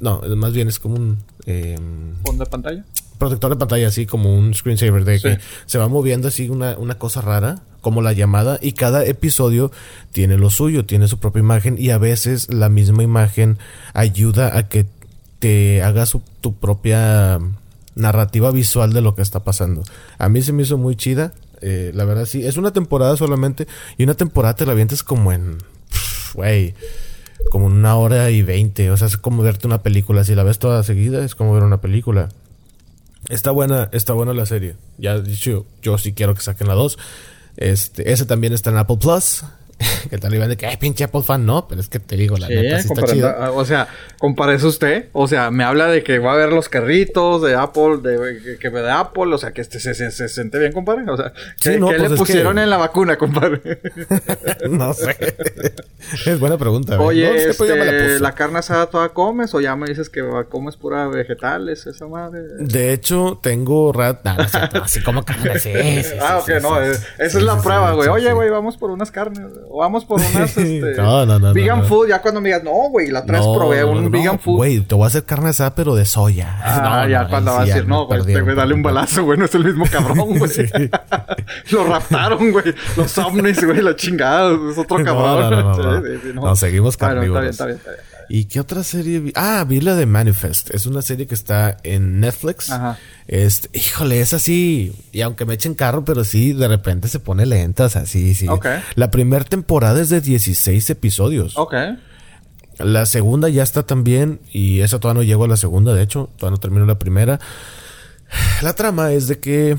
No, 0.00 0.20
más 0.36 0.52
bien 0.52 0.68
es 0.68 0.78
como 0.78 0.96
un 0.96 1.18
eh, 1.46 1.78
fondo 2.24 2.44
de 2.44 2.50
pantalla. 2.50 2.84
protector 3.18 3.50
de 3.50 3.56
pantalla, 3.56 3.88
así 3.88 4.06
como 4.06 4.34
un 4.34 4.54
screensaver, 4.54 5.04
de 5.04 5.18
Sí. 5.18 5.22
que 5.28 5.38
se 5.66 5.78
va 5.78 5.88
moviendo 5.88 6.28
así 6.28 6.48
una, 6.48 6.76
una 6.78 6.96
cosa 6.98 7.20
rara, 7.20 7.62
como 7.82 8.00
la 8.00 8.12
llamada, 8.12 8.58
y 8.62 8.72
cada 8.72 9.04
episodio 9.04 9.70
tiene 10.12 10.36
lo 10.38 10.48
suyo, 10.50 10.86
tiene 10.86 11.06
su 11.08 11.18
propia 11.18 11.40
imagen, 11.40 11.76
y 11.78 11.90
a 11.90 11.98
veces 11.98 12.52
la 12.52 12.68
misma 12.70 13.02
imagen 13.02 13.58
ayuda 13.92 14.56
a 14.56 14.68
que 14.68 14.86
te 15.38 15.82
hagas 15.82 16.16
tu 16.40 16.54
propia 16.54 17.38
narrativa 17.94 18.50
visual 18.52 18.92
de 18.92 19.00
lo 19.02 19.14
que 19.14 19.22
está 19.22 19.40
pasando. 19.40 19.82
A 20.18 20.28
mí 20.28 20.42
se 20.42 20.52
me 20.52 20.62
hizo 20.62 20.78
muy 20.78 20.96
chida. 20.96 21.32
Eh, 21.60 21.92
la 21.94 22.04
verdad 22.04 22.24
sí, 22.24 22.46
es 22.46 22.56
una 22.56 22.72
temporada 22.72 23.16
solamente 23.16 23.66
y 23.98 24.04
una 24.04 24.14
temporada 24.14 24.56
te 24.56 24.66
la 24.66 24.72
avientes 24.72 25.02
como 25.02 25.32
en, 25.32 25.58
güey, 26.34 26.74
como 27.50 27.66
una 27.66 27.96
hora 27.96 28.30
y 28.30 28.42
veinte. 28.42 28.90
O 28.90 28.96
sea, 28.96 29.06
es 29.06 29.16
como 29.16 29.42
verte 29.42 29.66
una 29.66 29.82
película. 29.82 30.24
Si 30.24 30.34
la 30.34 30.42
ves 30.42 30.58
toda 30.58 30.82
seguida, 30.82 31.24
es 31.24 31.34
como 31.34 31.54
ver 31.54 31.62
una 31.62 31.80
película. 31.80 32.28
Está 33.28 33.50
buena, 33.50 33.88
está 33.92 34.12
buena 34.12 34.32
la 34.32 34.46
serie. 34.46 34.76
Ya 34.98 35.18
dicho, 35.18 35.66
yo 35.82 35.98
sí 35.98 36.12
quiero 36.12 36.34
que 36.34 36.40
saquen 36.40 36.68
la 36.68 36.74
2. 36.74 36.98
Este, 37.56 38.12
ese 38.12 38.24
también 38.24 38.52
está 38.52 38.70
en 38.70 38.78
Apple 38.78 38.98
Plus. 39.00 39.44
que 40.10 40.18
tal 40.18 40.34
iban 40.34 40.48
de 40.48 40.56
que, 40.56 40.66
ay, 40.66 40.76
pinche 40.76 41.04
Apple 41.04 41.22
fan, 41.22 41.46
no, 41.46 41.66
pero 41.68 41.80
es 41.80 41.88
que 41.88 41.98
te 41.98 42.16
digo, 42.16 42.36
la 42.36 42.48
neta 42.48 42.80
sí 42.80 42.88
está 42.92 43.06
chida. 43.06 43.36
Ah, 43.38 43.50
o 43.52 43.64
sea, 43.64 43.88
compara 44.18 44.54
eso 44.54 44.68
usted. 44.68 45.06
O 45.12 45.28
sea, 45.28 45.50
me 45.50 45.64
habla 45.64 45.88
de 45.88 46.02
que 46.02 46.18
va 46.18 46.32
a 46.32 46.36
ver 46.36 46.52
los 46.52 46.68
carritos 46.68 47.42
de 47.42 47.54
Apple, 47.54 47.98
de 48.02 48.58
que, 48.58 48.70
me 48.70 48.80
de 48.80 48.90
Apple, 48.90 49.34
o 49.34 49.38
sea, 49.38 49.52
que 49.52 49.60
este 49.60 49.80
se, 49.80 49.94
se, 49.94 50.10
se, 50.10 50.28
siente 50.28 50.58
bien, 50.58 50.72
compadre. 50.72 51.04
O 51.10 51.16
sea, 51.16 51.32
¿qué, 51.60 51.72
¿qué 51.72 51.78
pues 51.78 52.10
le 52.10 52.16
pusieron 52.16 52.58
en 52.58 52.68
la 52.68 52.76
vacuna, 52.76 53.16
compadre? 53.16 53.60
no 54.68 54.92
sé. 54.92 55.16
es 56.26 56.38
buena 56.38 56.58
pregunta. 56.58 57.00
Oye, 57.00 57.52
pues 57.56 57.70
este, 57.70 58.20
la, 58.20 58.32
carne 58.32 58.58
asada 58.58 58.86
toda 58.86 59.10
comes 59.10 59.54
o 59.54 59.60
ya 59.60 59.76
me 59.76 59.86
dices 59.86 60.10
que 60.10 60.22
comes 60.48 60.76
pura 60.76 61.08
vegetales, 61.08 61.86
esa 61.86 62.06
madre? 62.06 62.42
De 62.58 62.92
hecho, 62.92 63.38
tengo 63.42 63.92
rat... 63.92 64.24
No, 64.24 64.36
así 64.82 65.02
como 65.02 65.24
carne, 65.24 65.58
sí, 65.58 65.72
Ah, 66.20 66.38
ok, 66.38 66.48
no, 66.60 66.80
esa 66.80 67.02
es 67.18 67.34
la 67.42 67.60
prueba, 67.60 67.92
güey. 67.92 68.08
Oye, 68.08 68.32
güey, 68.32 68.50
vamos 68.50 68.76
por 68.76 68.90
unas 68.90 69.10
carnes 69.10 69.46
vamos 69.78 70.04
por 70.04 70.20
unas 70.20 70.56
este, 70.56 70.94
no, 70.96 71.26
no, 71.26 71.38
no, 71.38 71.52
vegan 71.52 71.84
food. 71.84 72.08
Ya 72.08 72.20
cuando 72.20 72.40
me 72.40 72.48
digas, 72.48 72.64
no, 72.64 72.72
güey, 72.90 73.10
la 73.10 73.20
otra 73.20 73.38
vez 73.38 73.46
probé 73.46 73.84
un 73.84 74.10
vegan 74.10 74.38
food. 74.38 74.56
Güey, 74.56 74.80
te 74.80 74.94
voy 74.94 75.04
a 75.04 75.06
hacer 75.08 75.24
carne 75.24 75.50
asada, 75.50 75.74
pero 75.74 75.94
de 75.94 76.04
soya. 76.04 76.58
Ah, 76.62 77.06
ya 77.08 77.28
cuando 77.28 77.52
vas 77.52 77.62
a 77.62 77.64
decir, 77.66 77.86
no, 77.86 78.06
güey, 78.06 78.54
dale 78.54 78.74
un 78.74 78.82
balazo, 78.82 79.24
güey, 79.24 79.38
no 79.38 79.44
es 79.44 79.54
el 79.54 79.64
mismo 79.64 79.86
cabrón, 79.90 80.16
güey. 80.38 80.50
Lo 81.70 81.84
raptaron, 81.84 82.50
güey. 82.52 82.74
Los 82.96 83.16
ovnis, 83.18 83.64
güey, 83.64 83.80
la 83.80 83.96
chingada, 83.96 84.52
es 84.70 84.78
otro 84.78 85.02
cabrón. 85.04 86.34
No, 86.34 86.56
seguimos 86.56 86.96
carnívoros. 86.96 87.46
está 87.46 87.66
bien, 87.66 87.76
está 87.76 87.90
bien, 87.90 88.00
está 88.00 88.12
bien. 88.12 88.20
¿Y 88.32 88.44
qué 88.44 88.60
otra 88.60 88.84
serie? 88.84 89.32
Ah, 89.34 89.64
vi 89.66 89.80
la 89.80 89.96
de 89.96 90.06
Manifest. 90.06 90.72
Es 90.72 90.86
una 90.86 91.02
serie 91.02 91.26
que 91.26 91.34
está 91.34 91.76
en 91.82 92.20
Netflix. 92.20 92.70
Ajá. 92.70 92.96
Este, 93.30 93.78
híjole, 93.78 94.20
es 94.20 94.34
así. 94.34 94.92
Y 95.12 95.20
aunque 95.20 95.44
me 95.44 95.54
echen 95.54 95.74
carro, 95.74 96.04
pero 96.04 96.24
sí, 96.24 96.52
de 96.52 96.66
repente 96.66 97.06
se 97.06 97.20
pone 97.20 97.46
lenta. 97.46 97.84
O 97.84 97.88
sea, 97.88 98.04
sí. 98.04 98.34
La 98.96 99.12
primera 99.12 99.44
temporada 99.44 100.00
es 100.00 100.08
de 100.08 100.20
16 100.20 100.90
episodios. 100.90 101.56
Ok. 101.56 101.74
La 102.78 103.06
segunda 103.06 103.48
ya 103.48 103.62
está 103.62 103.84
también. 103.84 104.40
Y 104.50 104.80
esa 104.80 104.98
todavía 104.98 105.20
no 105.20 105.26
llegó 105.26 105.44
a 105.44 105.48
la 105.48 105.56
segunda, 105.56 105.94
de 105.94 106.02
hecho. 106.02 106.28
Todavía 106.38 106.56
no 106.56 106.60
terminó 106.60 106.86
la 106.86 106.98
primera. 106.98 107.38
La 108.62 108.74
trama 108.74 109.12
es 109.12 109.28
de 109.28 109.38
que 109.38 109.78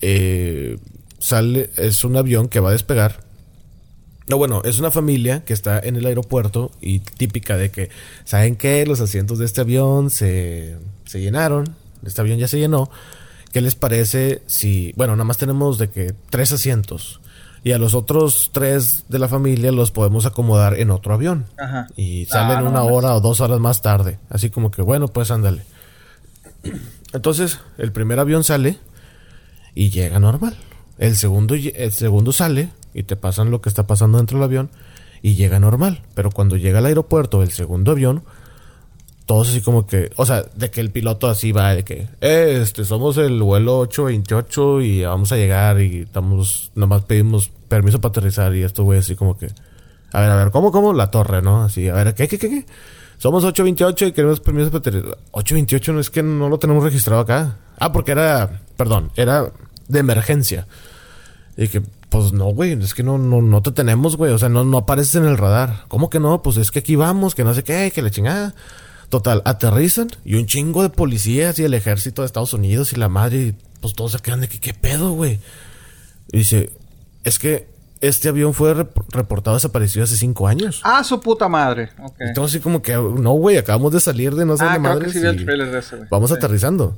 eh, 0.00 0.78
sale, 1.18 1.68
es 1.76 2.04
un 2.04 2.16
avión 2.16 2.48
que 2.48 2.60
va 2.60 2.70
a 2.70 2.72
despegar 2.72 3.26
no, 4.28 4.38
bueno, 4.38 4.62
es 4.64 4.80
una 4.80 4.90
familia 4.90 5.44
que 5.44 5.52
está 5.52 5.78
en 5.78 5.94
el 5.94 6.04
aeropuerto 6.04 6.72
y 6.80 6.98
típica 6.98 7.56
de 7.56 7.70
que, 7.70 7.90
¿saben 8.24 8.56
qué? 8.56 8.84
Los 8.84 9.00
asientos 9.00 9.38
de 9.38 9.44
este 9.44 9.60
avión 9.60 10.10
se, 10.10 10.76
se 11.04 11.20
llenaron, 11.20 11.76
este 12.06 12.20
avión 12.20 12.38
ya 12.38 12.48
se 12.48 12.58
llenó. 12.58 12.90
¿Qué 13.52 13.60
les 13.60 13.74
parece 13.74 14.42
si, 14.46 14.92
bueno, 14.96 15.14
nada 15.14 15.24
más 15.24 15.38
tenemos 15.38 15.78
de 15.78 15.88
que 15.88 16.14
tres 16.30 16.52
asientos 16.52 17.20
y 17.64 17.72
a 17.72 17.78
los 17.78 17.94
otros 17.94 18.50
tres 18.52 19.04
de 19.08 19.18
la 19.18 19.28
familia 19.28 19.72
los 19.72 19.90
podemos 19.90 20.26
acomodar 20.26 20.78
en 20.78 20.90
otro 20.90 21.14
avión? 21.14 21.46
Ajá. 21.58 21.86
Y 21.96 22.26
salen 22.26 22.58
ah, 22.58 22.68
una 22.68 22.82
hora 22.82 23.14
o 23.14 23.20
dos 23.20 23.40
horas 23.40 23.58
más 23.58 23.82
tarde. 23.82 24.18
Así 24.28 24.50
como 24.50 24.70
que, 24.70 24.82
bueno, 24.82 25.08
pues 25.08 25.30
ándale. 25.30 25.62
Entonces, 27.12 27.60
el 27.78 27.92
primer 27.92 28.18
avión 28.18 28.44
sale 28.44 28.78
y 29.74 29.90
llega 29.90 30.18
normal. 30.18 30.56
El 30.98 31.16
segundo, 31.16 31.54
el 31.54 31.92
segundo 31.92 32.32
sale 32.32 32.70
y 32.94 33.02
te 33.04 33.16
pasan 33.16 33.50
lo 33.50 33.60
que 33.60 33.68
está 33.68 33.86
pasando 33.86 34.18
dentro 34.18 34.38
del 34.38 34.44
avión 34.44 34.70
y 35.22 35.34
llega 35.34 35.60
normal. 35.60 36.02
Pero 36.14 36.30
cuando 36.30 36.56
llega 36.56 36.78
al 36.78 36.86
aeropuerto 36.86 37.42
el 37.42 37.52
segundo 37.52 37.92
avión, 37.92 38.22
todos 39.26 39.48
así 39.48 39.60
como 39.60 39.86
que, 39.86 40.10
o 40.16 40.24
sea, 40.24 40.44
de 40.54 40.70
que 40.70 40.80
el 40.80 40.90
piloto 40.90 41.28
así 41.28 41.50
va, 41.50 41.74
de 41.74 41.84
que, 41.84 42.06
eh, 42.20 42.60
este, 42.62 42.84
somos 42.84 43.18
el 43.18 43.42
vuelo 43.42 43.80
828 43.80 44.80
y 44.82 45.04
vamos 45.04 45.32
a 45.32 45.36
llegar 45.36 45.80
y 45.80 46.02
estamos, 46.02 46.70
nomás 46.76 47.02
pedimos 47.02 47.50
permiso 47.68 48.00
para 48.00 48.10
aterrizar 48.10 48.54
y 48.54 48.62
esto, 48.62 48.84
güey, 48.84 49.00
así 49.00 49.16
como 49.16 49.36
que, 49.36 49.48
a 50.12 50.20
ver, 50.20 50.30
a 50.30 50.36
ver, 50.36 50.50
¿cómo, 50.52 50.70
cómo? 50.70 50.92
La 50.92 51.10
torre, 51.10 51.42
¿no? 51.42 51.64
Así, 51.64 51.88
a 51.88 51.94
ver, 51.94 52.14
¿qué, 52.14 52.28
qué, 52.28 52.38
qué, 52.38 52.48
qué? 52.48 52.66
Somos 53.18 53.44
828 53.44 54.06
y 54.06 54.12
queremos 54.12 54.40
permiso 54.40 54.70
para 54.70 54.78
aterrizar. 54.78 55.18
828 55.32 55.92
no 55.92 56.00
es 56.00 56.10
que 56.10 56.22
no 56.22 56.48
lo 56.48 56.58
tenemos 56.58 56.84
registrado 56.84 57.20
acá. 57.22 57.56
Ah, 57.78 57.92
porque 57.92 58.12
era, 58.12 58.60
perdón, 58.76 59.10
era 59.16 59.50
de 59.88 59.98
emergencia. 59.98 60.66
Y 61.56 61.68
que, 61.68 61.82
pues 62.10 62.32
no, 62.32 62.46
güey, 62.46 62.72
es 62.72 62.94
que 62.94 63.02
no, 63.02 63.18
no, 63.18 63.40
no 63.40 63.62
te 63.62 63.72
tenemos, 63.72 64.16
güey. 64.16 64.32
O 64.32 64.38
sea, 64.38 64.50
no, 64.50 64.64
no 64.64 64.78
apareces 64.78 65.16
en 65.16 65.24
el 65.24 65.38
radar. 65.38 65.84
¿Cómo 65.88 66.10
que 66.10 66.20
no? 66.20 66.42
Pues 66.42 66.58
es 66.58 66.70
que 66.70 66.80
aquí 66.80 66.94
vamos, 66.94 67.34
que 67.34 67.42
no 67.42 67.54
sé 67.54 67.64
qué, 67.64 67.90
que 67.94 68.02
le 68.02 68.10
chingada. 68.10 68.54
Total, 69.08 69.42
aterrizan 69.44 70.08
y 70.24 70.34
un 70.34 70.46
chingo 70.46 70.82
de 70.82 70.90
policías 70.90 71.58
y 71.58 71.64
el 71.64 71.74
ejército 71.74 72.22
de 72.22 72.26
Estados 72.26 72.52
Unidos 72.54 72.92
y 72.92 72.96
la 72.96 73.08
madre, 73.08 73.54
pues 73.80 73.94
todos 73.94 74.12
se 74.12 74.18
quedan 74.18 74.40
de 74.40 74.48
que, 74.48 74.58
¿qué 74.58 74.74
pedo, 74.74 75.12
güey? 75.12 75.38
Y 76.32 76.38
dice, 76.38 76.70
es 77.24 77.38
que 77.38 77.68
este 78.00 78.28
avión 78.28 78.52
fue 78.52 78.74
reportado 78.74 79.56
desaparecido 79.56 80.04
hace 80.04 80.16
cinco 80.16 80.48
años. 80.48 80.80
Ah, 80.84 81.02
su 81.04 81.20
puta 81.20 81.48
madre. 81.48 81.90
Okay. 81.98 82.28
Entonces, 82.28 82.56
así 82.56 82.62
como 82.62 82.82
que, 82.82 82.94
no, 82.94 83.32
güey, 83.32 83.56
acabamos 83.56 83.92
de 83.92 84.00
salir 84.00 84.34
de 84.34 84.44
no 84.44 84.56
sé 84.56 84.64
ah, 84.64 84.78
madre. 84.78 85.06
Vamos 86.10 86.32
aterrizando. 86.32 86.96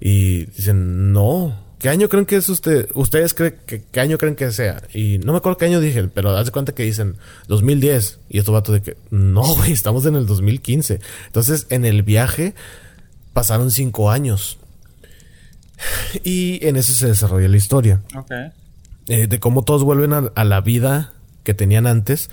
Y 0.00 0.46
dicen, 0.46 1.12
no, 1.12 1.65
¿Qué 1.78 1.90
año 1.90 2.08
creen 2.08 2.24
que 2.24 2.36
es 2.36 2.48
usted? 2.48 2.88
¿Ustedes 2.94 3.34
creen 3.34 3.56
que 3.66 3.82
qué 3.82 4.00
año 4.00 4.16
creen 4.16 4.34
que 4.34 4.50
sea? 4.50 4.82
Y 4.94 5.18
no 5.18 5.32
me 5.32 5.38
acuerdo 5.38 5.58
qué 5.58 5.66
año 5.66 5.80
dije, 5.80 6.04
pero 6.08 6.34
haz 6.34 6.46
de 6.46 6.52
cuenta 6.52 6.74
que 6.74 6.84
dicen 6.84 7.16
2010. 7.48 8.20
Y 8.30 8.38
estos 8.38 8.54
vatos 8.54 8.74
de 8.74 8.82
que, 8.82 8.96
no, 9.10 9.42
güey, 9.56 9.72
estamos 9.72 10.06
en 10.06 10.16
el 10.16 10.26
2015. 10.26 11.00
Entonces, 11.26 11.66
en 11.68 11.84
el 11.84 12.02
viaje 12.02 12.54
pasaron 13.32 13.70
cinco 13.70 14.10
años. 14.10 14.58
Y 16.24 16.66
en 16.66 16.76
eso 16.76 16.94
se 16.94 17.08
desarrolla 17.08 17.48
la 17.48 17.56
historia. 17.58 18.00
Ok. 18.14 18.30
Eh, 19.08 19.26
de 19.26 19.38
cómo 19.38 19.62
todos 19.62 19.84
vuelven 19.84 20.14
a, 20.14 20.32
a, 20.34 20.44
la 20.44 20.62
vida 20.62 21.12
que 21.44 21.52
tenían 21.52 21.86
antes, 21.86 22.30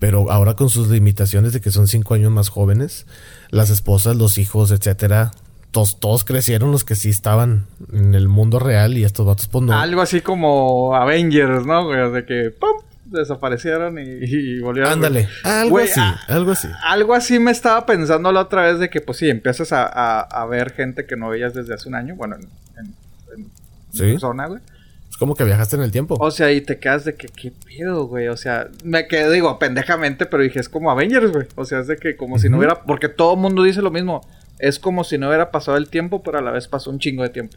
pero 0.00 0.30
ahora 0.30 0.54
con 0.54 0.68
sus 0.68 0.88
limitaciones 0.88 1.52
de 1.52 1.60
que 1.60 1.70
son 1.70 1.86
cinco 1.86 2.14
años 2.14 2.32
más 2.32 2.48
jóvenes. 2.48 3.06
Las 3.50 3.70
esposas, 3.70 4.16
los 4.16 4.36
hijos, 4.38 4.72
etcétera, 4.72 5.30
todos, 5.70 6.24
crecieron 6.24 6.72
los 6.72 6.84
que 6.84 6.94
sí 6.94 7.10
estaban 7.10 7.66
en 7.92 8.14
el 8.14 8.28
mundo 8.28 8.58
real 8.58 8.98
y 8.98 9.04
estos 9.04 9.26
vatos 9.26 9.46
pues 9.48 9.64
no. 9.64 9.78
Algo 9.78 10.00
así 10.00 10.20
como 10.20 10.94
Avengers, 10.94 11.64
¿no? 11.66 11.88
De 12.10 12.24
que 12.24 12.50
¡pum! 12.50 12.82
desaparecieron 13.04 13.98
y, 13.98 14.60
volvieron. 14.60 14.92
Ándale, 14.92 15.28
algo 15.42 15.78
así, 15.78 16.00
algo 16.28 16.52
así. 16.52 16.68
Algo 16.82 17.14
así 17.14 17.38
me 17.38 17.50
estaba 17.50 17.84
pensando 17.86 18.30
la 18.32 18.40
otra 18.40 18.62
vez 18.62 18.78
de 18.78 18.88
que 18.88 19.00
pues 19.00 19.18
sí, 19.18 19.28
empiezas 19.28 19.70
a, 19.72 20.46
ver 20.48 20.72
gente 20.72 21.06
que 21.06 21.16
no 21.16 21.28
veías 21.28 21.54
desde 21.54 21.74
hace 21.74 21.88
un 21.88 21.94
año, 21.94 22.14
bueno, 22.16 22.36
en, 22.36 23.50
persona, 23.96 24.46
güey. 24.46 24.60
Es 25.08 25.16
como 25.16 25.34
que 25.34 25.42
viajaste 25.42 25.74
en 25.74 25.82
el 25.82 25.90
tiempo. 25.90 26.16
O 26.20 26.30
sea, 26.30 26.52
y 26.52 26.60
te 26.60 26.78
quedas 26.78 27.04
de 27.04 27.14
que, 27.16 27.26
¿qué 27.28 27.52
pedo, 27.66 28.06
güey? 28.06 28.28
O 28.28 28.36
sea, 28.36 28.68
me 28.84 29.08
quedé, 29.08 29.30
digo, 29.32 29.58
pendejamente, 29.58 30.26
pero 30.26 30.44
dije, 30.44 30.60
es 30.60 30.68
como 30.68 30.90
Avengers, 30.90 31.32
güey. 31.32 31.46
O 31.56 31.64
sea, 31.64 31.80
es 31.80 31.88
de 31.88 31.96
que 31.96 32.16
como 32.16 32.38
si 32.38 32.48
no 32.48 32.58
hubiera, 32.58 32.82
porque 32.82 33.08
todo 33.08 33.34
el 33.34 33.40
mundo 33.40 33.64
dice 33.64 33.82
lo 33.82 33.90
mismo 33.90 34.22
es 34.60 34.78
como 34.78 35.04
si 35.04 35.18
no 35.18 35.28
hubiera 35.28 35.50
pasado 35.50 35.76
el 35.76 35.88
tiempo, 35.88 36.22
pero 36.22 36.38
a 36.38 36.42
la 36.42 36.50
vez 36.50 36.68
pasó 36.68 36.90
un 36.90 36.98
chingo 36.98 37.22
de 37.22 37.30
tiempo. 37.30 37.56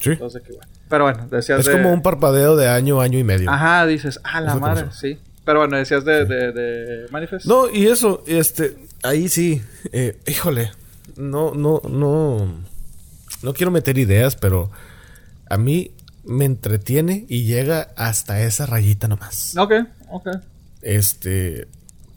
Sí. 0.00 0.10
Entonces, 0.10 0.42
que 0.42 0.52
bueno. 0.52 0.70
Pero 0.88 1.04
bueno, 1.04 1.28
decías 1.30 1.66
Es 1.66 1.68
como 1.68 1.92
un 1.92 2.02
parpadeo 2.02 2.56
de 2.56 2.68
año, 2.68 3.00
año 3.00 3.18
y 3.18 3.24
medio. 3.24 3.50
Ajá, 3.50 3.86
dices, 3.86 4.20
ah, 4.24 4.40
la 4.40 4.54
madre, 4.54 4.86
sí. 4.92 5.18
Pero 5.44 5.60
bueno, 5.60 5.76
decías 5.76 6.04
de, 6.04 6.24
de, 6.24 6.52
de, 6.52 7.08
Manifest. 7.10 7.46
No, 7.46 7.70
y 7.70 7.86
eso, 7.86 8.22
este, 8.26 8.76
ahí 9.02 9.28
sí, 9.28 9.62
eh, 9.92 10.18
híjole, 10.26 10.72
no, 11.16 11.54
no, 11.54 11.80
no, 11.88 12.54
no 13.42 13.54
quiero 13.54 13.70
meter 13.70 13.96
ideas, 13.96 14.36
pero 14.36 14.70
a 15.48 15.56
mí 15.56 15.90
me 16.24 16.44
entretiene 16.44 17.24
y 17.28 17.44
llega 17.44 17.88
hasta 17.96 18.42
esa 18.42 18.66
rayita 18.66 19.08
nomás. 19.08 19.56
Ok, 19.56 19.72
ok. 20.10 20.28
Este, 20.82 21.66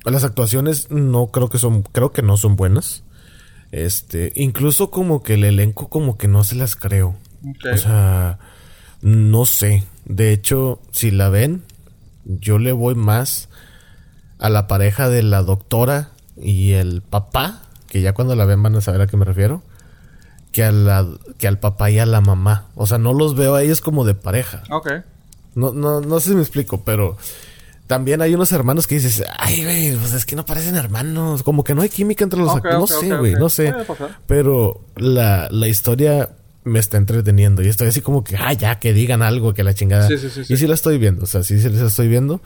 las 0.03 0.23
actuaciones 0.23 0.91
no 0.91 1.27
creo 1.27 1.49
que 1.49 1.57
son, 1.57 1.83
creo 1.83 2.11
que 2.11 2.21
no 2.21 2.35
son 2.37 2.55
buenas. 2.55 3.03
Este, 3.71 4.33
incluso 4.35 4.91
como 4.91 5.23
que 5.23 5.35
el 5.35 5.43
elenco 5.43 5.87
como 5.87 6.17
que 6.17 6.27
no 6.27 6.43
se 6.43 6.55
las 6.55 6.75
creo. 6.75 7.15
O 7.73 7.77
sea, 7.77 8.39
no 9.01 9.45
sé. 9.45 9.83
De 10.05 10.33
hecho, 10.33 10.79
si 10.91 11.11
la 11.11 11.29
ven, 11.29 11.63
yo 12.25 12.59
le 12.59 12.71
voy 12.71 12.95
más 12.95 13.49
a 14.39 14.49
la 14.49 14.67
pareja 14.67 15.09
de 15.09 15.23
la 15.23 15.41
doctora 15.41 16.09
y 16.35 16.73
el 16.73 17.01
papá, 17.01 17.61
que 17.87 18.01
ya 18.01 18.13
cuando 18.13 18.35
la 18.35 18.45
ven 18.45 18.61
van 18.61 18.75
a 18.75 18.81
saber 18.81 19.01
a 19.01 19.07
qué 19.07 19.17
me 19.17 19.25
refiero, 19.25 19.63
que, 20.51 20.63
a 20.63 20.71
la, 20.71 21.07
que 21.37 21.47
al 21.47 21.59
papá 21.59 21.91
y 21.91 21.99
a 21.99 22.05
la 22.05 22.21
mamá. 22.21 22.67
O 22.75 22.87
sea, 22.87 22.97
no 22.97 23.13
los 23.13 23.35
veo 23.35 23.55
a 23.55 23.63
ellos 23.63 23.81
como 23.81 24.03
de 24.03 24.15
pareja. 24.15 24.63
Ok. 24.69 24.91
No, 25.55 25.73
no, 25.73 26.01
no 26.01 26.19
sé 26.19 26.29
si 26.29 26.35
me 26.35 26.41
explico, 26.41 26.83
pero 26.83 27.17
también 27.91 28.21
hay 28.21 28.33
unos 28.33 28.53
hermanos 28.53 28.87
que 28.87 28.95
dices, 28.95 29.21
ay, 29.37 29.65
güey, 29.65 29.97
pues 29.97 30.13
es 30.13 30.25
que 30.25 30.37
no 30.37 30.45
parecen 30.45 30.75
hermanos. 30.75 31.43
Como 31.43 31.65
que 31.65 31.75
no 31.75 31.81
hay 31.81 31.89
química 31.89 32.23
entre 32.23 32.39
los 32.39 32.47
Ok, 32.47 32.65
actores. 32.65 32.79
No 32.79 32.87
sé, 32.87 33.17
güey, 33.17 33.33
no 33.33 33.49
sé. 33.49 33.73
Pero 34.27 34.85
la, 34.95 35.49
la 35.51 35.67
historia 35.67 36.29
me 36.63 36.79
está 36.79 36.95
entreteniendo. 36.95 37.61
Y 37.61 37.67
estoy 37.67 37.89
así 37.89 37.99
como 37.99 38.23
que, 38.23 38.37
ah, 38.37 38.53
ya, 38.53 38.79
que 38.79 38.93
digan 38.93 39.21
algo, 39.21 39.53
que 39.53 39.65
la 39.65 39.73
chingada. 39.73 40.07
Sí, 40.07 40.17
sí, 40.17 40.29
sí, 40.29 40.45
sí. 40.45 40.53
Y 40.53 40.55
sí 40.55 40.67
la 40.67 40.75
estoy 40.75 40.99
viendo, 40.99 41.23
o 41.23 41.27
sea, 41.27 41.43
sí, 41.43 41.59
sí 41.59 41.67
la 41.67 41.85
estoy 41.85 42.07
viendo. 42.07 42.39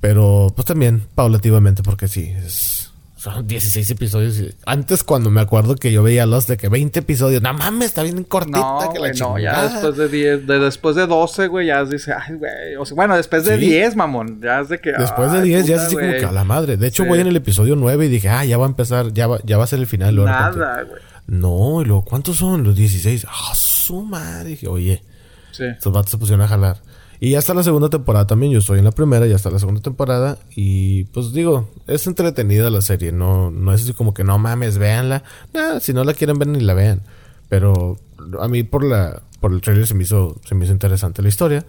Pero 0.00 0.52
pues 0.52 0.66
también 0.66 1.06
paulativamente, 1.14 1.84
porque 1.84 2.08
sí, 2.08 2.32
es, 2.44 2.87
son 3.18 3.46
16 3.48 3.90
episodios. 3.90 4.40
Antes, 4.64 5.02
cuando 5.02 5.28
me 5.28 5.40
acuerdo 5.40 5.74
que 5.74 5.90
yo 5.90 6.04
veía 6.04 6.24
los 6.24 6.46
de 6.46 6.56
que 6.56 6.68
20 6.68 7.00
episodios, 7.00 7.42
no 7.42 7.52
mames, 7.52 7.88
está 7.88 8.04
bien 8.04 8.22
cortita 8.22 8.58
No, 8.60 8.78
que 8.92 9.00
la 9.00 9.08
güey, 9.08 9.18
no, 9.20 9.38
ya 9.40 9.68
después 9.68 9.96
de 9.96 10.08
10, 10.08 10.46
de 10.46 10.58
después 10.60 10.94
de 10.94 11.06
12, 11.08 11.48
güey, 11.48 11.66
ya 11.66 11.84
dice, 11.84 12.12
ay, 12.12 12.36
güey, 12.36 12.76
o 12.78 12.86
sea, 12.86 12.94
bueno, 12.94 13.16
después 13.16 13.44
de 13.44 13.58
Sí. 13.58 13.66
10, 13.66 13.96
mamón, 13.96 14.40
ya 14.40 14.60
es 14.60 14.68
de 14.68 14.78
que... 14.80 14.92
Después 14.92 15.32
de 15.32 15.38
ay, 15.40 15.48
10 15.48 15.66
ya 15.66 15.74
es 15.76 15.82
así 15.82 15.96
como 15.96 16.12
que 16.12 16.24
a 16.24 16.30
la 16.30 16.44
madre. 16.44 16.76
De 16.76 16.86
hecho, 16.86 17.02
Sí. 17.02 17.08
voy 17.08 17.18
en 17.20 17.26
el 17.26 17.34
episodio 17.36 17.74
9 17.74 18.06
y 18.06 18.08
dije, 18.08 18.28
ah, 18.28 18.44
ya 18.44 18.56
va 18.56 18.66
a 18.66 18.68
empezar, 18.68 19.12
ya 19.12 19.26
va, 19.26 19.40
ya 19.44 19.58
va 19.58 19.64
a 19.64 19.66
ser 19.66 19.80
el 19.80 19.86
final. 19.88 20.14
luego 20.14 20.30
Nada, 20.30 20.84
güey. 20.84 21.02
No, 21.26 21.82
y 21.82 21.86
luego, 21.86 22.04
¿cuántos 22.04 22.36
son? 22.36 22.62
Los 22.62 22.76
16. 22.76 23.26
Ah, 23.28 23.52
su 23.54 24.02
madre. 24.02 24.50
Dije, 24.50 24.68
oye, 24.68 25.02
Sí. 25.50 25.64
estos 25.64 25.92
vatos 25.92 26.12
se 26.12 26.18
pusieron 26.18 26.42
a 26.44 26.48
jalar. 26.48 26.76
Y 27.20 27.30
ya 27.30 27.38
está 27.40 27.52
la 27.54 27.62
segunda 27.62 27.88
temporada 27.88 28.26
también. 28.26 28.52
Yo 28.52 28.60
estoy 28.60 28.78
en 28.78 28.84
la 28.84 28.92
primera, 28.92 29.26
ya 29.26 29.36
está 29.36 29.50
la 29.50 29.58
segunda 29.58 29.80
temporada. 29.80 30.38
Y 30.54 31.04
pues 31.04 31.32
digo, 31.32 31.68
es 31.86 32.06
entretenida 32.06 32.70
la 32.70 32.80
serie. 32.82 33.10
No, 33.10 33.50
no 33.50 33.72
es 33.72 33.82
así 33.82 33.92
como 33.92 34.14
que 34.14 34.24
no 34.24 34.38
mames, 34.38 34.78
véanla. 34.78 35.24
Nada, 35.52 35.80
si 35.80 35.92
no 35.92 36.04
la 36.04 36.14
quieren 36.14 36.38
ver 36.38 36.48
ni 36.48 36.60
la 36.60 36.74
vean. 36.74 37.02
Pero 37.48 37.98
a 38.40 38.46
mí 38.48 38.62
por 38.62 38.84
la, 38.84 39.22
por 39.40 39.52
el 39.52 39.60
trailer 39.60 39.86
se 39.86 39.94
me 39.94 40.04
hizo, 40.04 40.40
se 40.44 40.54
me 40.54 40.64
hizo 40.64 40.72
interesante 40.72 41.22
la 41.22 41.28
historia. 41.28 41.66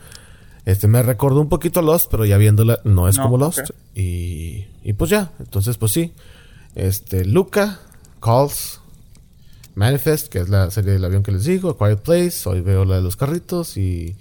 Este 0.65 0.87
me 0.87 1.01
recordó 1.01 1.41
un 1.41 1.49
poquito 1.49 1.79
a 1.79 1.83
Lost, 1.83 2.11
pero 2.11 2.25
ya 2.25 2.37
viéndola 2.37 2.79
no 2.83 3.07
es 3.07 3.17
No, 3.17 3.23
como 3.23 3.37
Lost. 3.37 3.71
Y, 3.95 4.67
y 4.83 4.93
pues 4.93 5.09
ya, 5.09 5.31
entonces 5.39 5.77
pues 5.77 5.91
sí. 5.91 6.13
Este, 6.75 7.25
Luca, 7.25 7.79
Calls, 8.21 8.81
Manifest, 9.73 10.27
que 10.27 10.39
es 10.39 10.49
la 10.49 10.69
serie 10.69 10.93
del 10.93 11.05
avión 11.05 11.23
que 11.23 11.31
les 11.31 11.45
digo, 11.45 11.71
A 11.71 11.77
Quiet 11.77 11.99
Place, 12.01 12.47
hoy 12.47 12.61
veo 12.61 12.85
la 12.85 12.97
de 12.97 13.01
los 13.01 13.15
carritos 13.15 13.77
y 13.77 14.15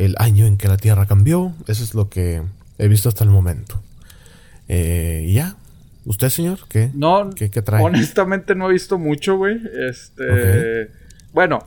el 0.00 0.14
año 0.18 0.46
en 0.46 0.56
que 0.56 0.66
la 0.66 0.78
Tierra 0.78 1.06
cambió. 1.06 1.52
Eso 1.68 1.84
es 1.84 1.94
lo 1.94 2.08
que 2.08 2.42
he 2.78 2.88
visto 2.88 3.08
hasta 3.08 3.22
el 3.22 3.30
momento. 3.30 3.82
Eh, 4.68 5.26
y 5.28 5.34
ya. 5.34 5.56
¿Usted, 6.06 6.30
señor? 6.30 6.58
¿Qué? 6.68 6.90
No, 6.94 7.30
¿Qué, 7.30 7.50
qué 7.50 7.60
trae? 7.60 7.84
honestamente 7.84 8.54
no 8.54 8.70
he 8.70 8.72
visto 8.72 8.98
mucho, 8.98 9.36
güey. 9.36 9.60
Este... 9.88 10.90
Bueno, 11.32 11.66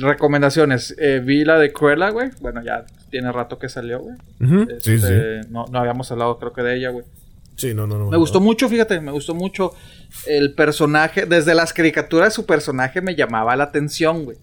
recomendaciones. 0.00 0.96
Eh, 0.98 1.22
vi 1.24 1.44
la 1.44 1.58
de 1.58 1.72
Cruella, 1.72 2.10
güey. 2.10 2.30
Bueno, 2.40 2.62
ya 2.64 2.84
tiene 3.10 3.30
rato 3.30 3.58
que 3.58 3.68
salió, 3.68 4.00
güey. 4.00 4.16
Sí, 4.80 4.98
sí. 4.98 5.06
Este, 5.06 5.40
No, 5.50 5.66
no 5.70 5.78
habíamos 5.78 6.10
hablado, 6.10 6.38
creo 6.38 6.52
que 6.52 6.62
de 6.62 6.76
ella, 6.76 6.90
güey. 6.90 7.04
Sí, 7.54 7.72
no, 7.72 7.86
no, 7.86 7.98
no. 7.98 8.10
Me 8.10 8.16
gustó 8.16 8.40
mucho, 8.40 8.68
fíjate, 8.68 9.00
me 9.00 9.12
gustó 9.12 9.34
mucho 9.34 9.72
el 10.26 10.54
personaje. 10.54 11.26
Desde 11.26 11.54
las 11.54 11.72
caricaturas, 11.72 12.34
su 12.34 12.46
personaje 12.46 13.00
me 13.00 13.14
llamaba 13.14 13.54
la 13.54 13.64
atención, 13.64 14.24
güey. 14.24 14.38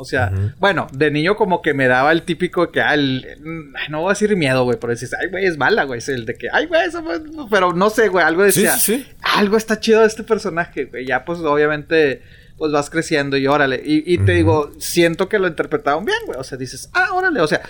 O 0.00 0.04
sea, 0.04 0.32
bueno, 0.58 0.86
de 0.92 1.10
niño 1.10 1.36
como 1.36 1.62
que 1.62 1.74
me 1.74 1.86
daba 1.86 2.10
el 2.12 2.22
típico 2.22 2.70
que, 2.72 2.80
ah, 2.80 2.94
el- 2.94 3.26
no 3.90 4.00
voy 4.00 4.08
a 4.08 4.12
decir 4.14 4.34
miedo, 4.36 4.64
güey, 4.64 4.78
pero 4.80 4.92
dices, 4.92 5.12
ay, 5.20 5.28
güey, 5.30 5.44
es 5.44 5.56
mala, 5.58 5.84
güey. 5.84 5.98
Es 5.98 6.08
el 6.08 6.24
de 6.26 6.34
que, 6.34 6.48
ay, 6.52 6.66
güey, 6.66 6.86
eso 6.88 7.02
fue-", 7.04 7.20
Pero 7.50 7.72
no 7.72 7.90
sé, 7.90 8.08
güey, 8.08 8.24
algo 8.24 8.42
decía, 8.42 8.72
sí, 8.78 8.96
sí. 9.04 9.06
algo 9.22 9.56
está 9.56 9.78
chido 9.78 10.00
de 10.00 10.06
este 10.06 10.22
personaje, 10.24 10.86
güey. 10.86 11.06
Ya, 11.06 11.24
pues, 11.24 11.38
obviamente, 11.40 12.22
pues 12.56 12.72
vas 12.72 12.90
creciendo 12.90 13.36
y 13.36 13.46
órale. 13.46 13.80
Y, 13.84 14.12
y 14.14 14.18
te 14.18 14.32
digo, 14.32 14.72
siento 14.78 15.28
que 15.28 15.38
lo 15.38 15.46
interpretaron 15.48 16.04
bien, 16.04 16.18
güey. 16.26 16.38
O 16.38 16.44
sea, 16.44 16.58
dices, 16.58 16.90
ah, 16.92 17.10
órale, 17.14 17.40
o 17.40 17.46
sea, 17.46 17.62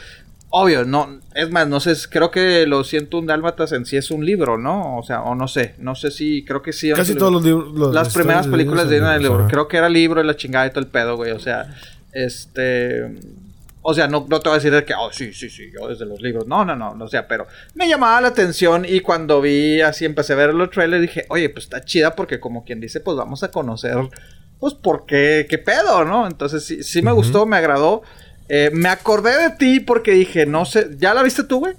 obvio, 0.53 0.85
no, 0.85 1.21
es 1.37 1.49
más, 1.51 1.69
no 1.69 1.79
sé, 1.79 1.95
creo 2.11 2.33
que 2.33 2.67
lo 2.67 2.83
siento 2.83 3.19
un 3.19 3.27
dálmatas 3.27 3.71
en 3.71 3.87
sí 3.87 3.97
es 3.97 4.11
un 4.11 4.27
libro, 4.27 4.59
¿no? 4.59 4.99
O 4.99 5.03
sea, 5.05 5.23
o 5.23 5.37
no 5.37 5.47
sé, 5.47 5.77
no 5.79 5.95
sé 5.95 6.11
si, 6.11 6.45
creo 6.45 6.61
que 6.61 6.73
sí. 6.73 6.91
Casi 6.93 7.15
todos 7.15 7.41
libro. 7.45 7.61
los 7.67 7.73
libros. 7.73 7.95
Las 7.95 8.13
primeras 8.13 8.49
películas 8.49 8.89
de 8.89 8.99
son 8.99 9.13
libro, 9.13 9.35
libros, 9.35 9.51
creo 9.53 9.69
que 9.69 9.77
era 9.77 9.89
libro 9.89 10.21
y 10.21 10.27
la 10.27 10.35
chingada 10.35 10.67
y 10.67 10.71
todo 10.71 10.81
el 10.81 10.89
pedo, 10.89 11.15
güey. 11.17 11.31
O 11.31 11.39
sea, 11.39 11.73
este. 12.13 13.15
O 13.83 13.95
sea, 13.95 14.07
no, 14.09 14.27
no 14.29 14.41
te 14.41 14.49
voy 14.51 14.57
a 14.57 14.59
decir 14.59 14.73
de 14.73 14.85
que, 14.85 14.93
oh, 14.95 15.11
sí, 15.11 15.33
sí, 15.33 15.49
sí, 15.49 15.71
yo 15.73 15.89
desde 15.89 16.05
los 16.05 16.21
libros. 16.21 16.47
No, 16.47 16.65
no, 16.65 16.77
no, 16.77 16.95
no, 16.95 17.05
o 17.07 17.09
sea, 17.09 17.27
pero 17.27 17.47
me 17.75 17.89
llamaba 17.89 18.21
la 18.21 18.29
atención 18.29 18.85
y 18.87 19.01
cuando 19.01 19.41
vi 19.41 19.81
así, 19.81 20.05
empecé 20.05 20.35
a 20.35 20.37
ver 20.37 20.53
los 20.53 20.71
trailers, 20.71 21.01
dije, 21.01 21.25
oye, 21.31 21.49
pues 21.49 21.65
está 21.65 21.83
chida 21.83 22.15
porque 22.15 22.41
como 22.41 22.65
quien 22.65 22.79
dice, 22.79 23.01
pues 23.01 23.17
vamos 23.17 23.43
a 23.43 23.51
conocer, 23.51 23.97
pues, 24.59 24.75
por 24.75 25.07
qué, 25.07 25.47
qué 25.49 25.57
pedo, 25.57 26.05
¿no? 26.05 26.27
Entonces 26.27 26.63
sí, 26.65 26.83
sí 26.83 27.01
me 27.01 27.13
gustó, 27.13 27.47
me 27.47 27.57
agradó. 27.57 28.03
Eh, 28.53 28.71
me 28.73 28.89
acordé 28.89 29.39
de 29.39 29.51
ti 29.57 29.81
porque 29.81 30.11
dije, 30.11 30.45
no 30.45 30.65
sé, 30.65 30.91
¿ya 30.99 31.15
la 31.15 31.23
viste 31.23 31.45
tú, 31.45 31.61
güey? 31.61 31.75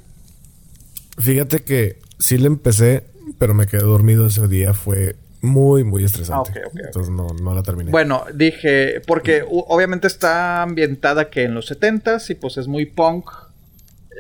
Fíjate 1.20 1.64
que 1.64 2.00
sí 2.18 2.38
le 2.38 2.48
empecé, 2.48 3.04
pero 3.38 3.54
me 3.54 3.68
quedé 3.68 3.82
dormido 3.84 4.26
ese 4.26 4.48
día. 4.48 4.74
Fue 4.74 5.18
muy, 5.42 5.84
muy 5.84 6.04
estresante. 6.04 6.52
Ah, 6.56 6.60
ok, 6.60 6.68
ok, 6.68 6.74
ok. 6.74 6.86
Entonces 6.86 7.14
no, 7.14 7.28
no 7.42 7.54
la 7.54 7.64
terminé. 7.64 7.92
Bueno, 7.92 8.26
dije, 8.34 9.02
porque 9.08 9.44
obviamente 9.48 10.08
está 10.08 10.62
ambientada 10.62 11.30
que 11.30 11.44
en 11.44 11.54
los 11.56 11.72
70s 11.72 12.30
y 12.30 12.36
pues 12.36 12.58
es 12.58 12.68
muy 12.68 12.86
punk 12.86 13.26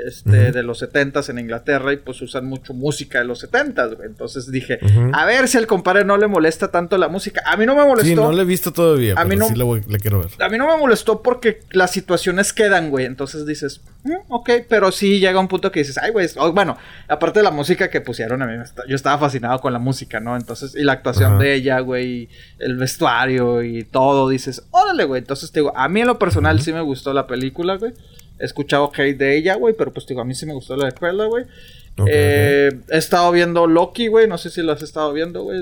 este, 0.07 0.51
de 0.51 0.63
los 0.63 0.81
70s 0.81 1.29
en 1.29 1.39
Inglaterra 1.39 1.91
y 1.93 1.97
pues 1.97 2.21
usan 2.21 2.45
mucho 2.45 2.73
música 2.73 3.19
de 3.19 3.25
los 3.25 3.43
70s, 3.43 3.95
güey. 3.97 4.07
Entonces 4.07 4.49
dije, 4.51 4.79
a 5.13 5.25
ver 5.25 5.47
si 5.47 5.57
al 5.57 5.67
compadre 5.67 6.05
no 6.05 6.17
le 6.17 6.27
molesta 6.27 6.71
tanto 6.71 6.97
la 6.97 7.09
música. 7.09 7.41
A 7.45 7.57
mí 7.57 7.65
no 7.65 7.75
me 7.75 7.83
molestó. 7.85 8.07
sí, 8.09 8.15
no 8.15 8.31
la 8.31 8.41
he 8.41 8.45
visto 8.45 8.71
todavía, 8.71 9.15
A 9.17 9.25
mí 9.25 9.35
no- 9.35 9.47
sí 9.47 9.55
la, 9.55 9.63
voy- 9.65 9.81
la 9.87 9.97
quiero 9.99 10.19
ver. 10.19 10.29
A 10.39 10.49
mí 10.49 10.57
no 10.57 10.67
me 10.67 10.77
molestó 10.77 11.21
porque 11.21 11.59
las 11.71 11.91
situaciones 11.91 12.53
quedan, 12.53 12.89
güey. 12.89 13.05
Entonces 13.05 13.45
dices, 13.45 13.81
"Mm, 14.03 14.13
ok, 14.29 14.49
pero 14.69 14.91
sí 14.91 15.19
llega 15.19 15.39
un 15.39 15.47
punto 15.49 15.71
que 15.71 15.79
dices, 15.81 15.97
ay, 15.97 16.11
güey. 16.11 16.27
oh, 16.37 16.51
bueno, 16.53 16.77
aparte 17.07 17.39
de 17.39 17.43
la 17.43 17.51
música 17.51 17.89
que 17.89 17.99
pusieron, 18.01 18.41
a 18.41 18.45
mí 18.47 18.53
yo 18.87 18.95
estaba 18.95 19.17
fascinado 19.17 19.59
con 19.59 19.73
la 19.73 19.79
música, 19.79 20.19
¿no? 20.19 20.35
Entonces, 20.37 20.73
y 20.75 20.83
la 20.83 20.93
actuación 20.93 21.37
de 21.37 21.53
ella, 21.53 21.79
güey, 21.81 22.29
el 22.59 22.77
vestuario 22.77 23.61
y 23.63 23.83
todo, 23.83 24.29
dices, 24.29 24.63
órale, 24.71 25.03
güey. 25.03 25.19
Entonces 25.19 25.51
te 25.51 25.59
digo, 25.59 25.75
a 25.75 25.87
mí 25.89 26.01
en 26.01 26.07
lo 26.07 26.17
personal 26.17 26.61
sí 26.61 26.71
me 26.73 26.81
gustó 26.81 27.13
la 27.13 27.27
película, 27.27 27.75
güey. 27.75 27.93
He 28.41 28.45
escuchado 28.45 28.91
hate 28.95 29.17
de 29.17 29.37
ella, 29.37 29.55
güey, 29.55 29.75
pero 29.77 29.91
pues 29.93 30.05
digo, 30.07 30.21
a 30.21 30.25
mí 30.25 30.33
sí 30.35 30.45
me 30.45 30.53
gustó 30.53 30.75
la 30.75 30.87
de 30.87 30.91
Cruella, 30.93 31.25
güey. 31.25 31.45
Eh, 32.07 32.71
He 32.89 32.97
estado 32.97 33.31
viendo 33.31 33.67
Loki, 33.67 34.07
güey. 34.07 34.27
No 34.27 34.37
sé 34.37 34.49
si 34.49 34.61
lo 34.61 34.71
has 34.71 34.81
estado 34.81 35.11
viendo, 35.13 35.43
güey. 35.43 35.59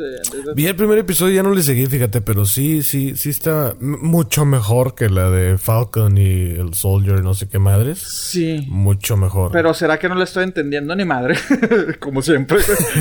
Vi 0.55 0.67
el 0.67 0.75
primer 0.75 0.97
episodio 0.99 1.35
ya 1.35 1.43
no 1.43 1.53
le 1.53 1.61
seguí, 1.63 1.87
fíjate, 1.87 2.21
pero 2.21 2.45
sí, 2.45 2.83
sí, 2.83 3.15
sí 3.15 3.29
está 3.29 3.75
mucho 3.79 4.45
mejor 4.45 4.95
que 4.95 5.09
la 5.09 5.29
de 5.31 5.57
Falcon 5.57 6.17
y 6.17 6.51
el 6.51 6.73
Soldier, 6.75 7.21
no 7.23 7.33
sé 7.33 7.49
qué 7.49 7.59
madres. 7.59 7.99
Sí. 7.99 8.65
Mucho 8.69 9.17
mejor. 9.17 9.51
Pero 9.51 9.73
será 9.73 9.97
que 9.99 10.07
no 10.07 10.15
le 10.15 10.23
estoy 10.23 10.43
entendiendo 10.43 10.95
ni 10.95 11.03
madre. 11.03 11.35
Como 11.99 12.21
siempre. 12.21 12.59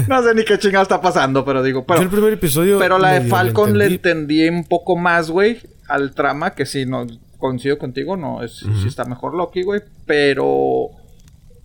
no 0.09 0.23
sé 0.23 0.35
ni 0.35 0.45
qué 0.45 0.59
chingado 0.59 0.83
está 0.83 1.01
pasando, 1.01 1.45
pero 1.45 1.62
digo, 1.62 1.81
Yo 1.81 1.87
pero, 1.87 2.03
el 2.03 2.09
primer 2.09 2.33
episodio. 2.33 2.79
pero 2.79 2.99
la 2.99 3.21
de 3.21 3.29
Falcon 3.29 3.77
le 3.79 3.85
entendí. 3.87 4.41
entendí 4.43 4.49
un 4.59 4.64
poco 4.67 4.97
más, 4.97 5.31
güey, 5.31 5.59
al 5.87 6.12
trama, 6.14 6.55
que 6.55 6.67
sí, 6.67 6.87
no 6.87 7.07
coincido 7.38 7.79
contigo, 7.79 8.16
no, 8.16 8.42
es, 8.42 8.57
sí 8.59 8.88
está 8.88 9.05
mejor 9.05 9.35
Loki, 9.35 9.62
güey, 9.62 9.81
pero 10.07 10.90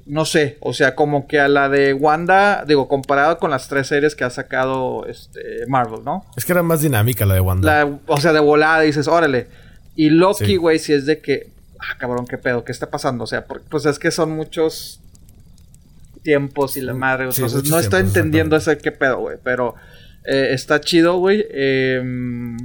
no 0.06 0.26
sé, 0.26 0.58
o 0.60 0.74
sea, 0.74 0.96
como 0.96 1.28
que 1.28 1.40
a 1.40 1.48
la 1.48 1.70
de 1.70 1.94
Wanda, 1.94 2.66
digo, 2.68 2.88
comparado 2.88 3.38
con 3.38 3.50
las 3.52 3.68
tres 3.70 3.88
series 3.88 4.16
que 4.16 4.24
ha 4.26 4.30
sacado 4.30 5.06
este 5.08 5.66
Marvel, 5.68 6.04
¿no? 6.04 6.26
Es 6.36 6.44
que 6.46 6.52
era 6.52 6.62
más 6.64 6.82
dinámica 6.82 7.26
la 7.26 7.36
de 7.36 7.40
Wanda. 7.40 7.86
La- 7.86 8.00
o 8.08 8.18
sea, 8.18 8.34
de 8.34 8.40
volada 8.42 8.82
dices, 8.82 9.08
órale. 9.08 9.48
Y 9.96 10.10
Loki, 10.10 10.46
Sí. 10.46 10.56
güey, 10.58 10.78
si 10.80 10.92
es 10.94 11.06
de 11.06 11.20
que, 11.22 11.52
ah, 11.80 11.98
cabrón, 11.98 12.26
qué 12.28 12.38
pedo, 12.38 12.64
qué 12.66 12.72
está 12.72 12.90
pasando. 12.92 13.24
O 13.24 13.28
sea, 13.28 13.46
por- 13.46 13.62
pues 13.62 13.86
es 13.86 13.98
que 13.98 14.12
son 14.12 14.32
muchos 14.36 15.00
tiempos 16.22 16.78
y 16.78 16.82
la 16.82 16.94
madre. 16.94 17.32
Sí, 17.32 17.42
entonces 17.42 17.70
no 17.70 17.80
estoy 17.80 18.02
entendiendo 18.02 18.56
ese 18.56 18.78
qué 18.78 18.92
pedo, 18.92 19.20
güey. 19.20 19.38
Pero 19.44 19.76
eh, 20.26 20.50
está 20.52 20.80
chido, 20.82 21.18
güey. 21.18 21.46
Em, 21.52 22.58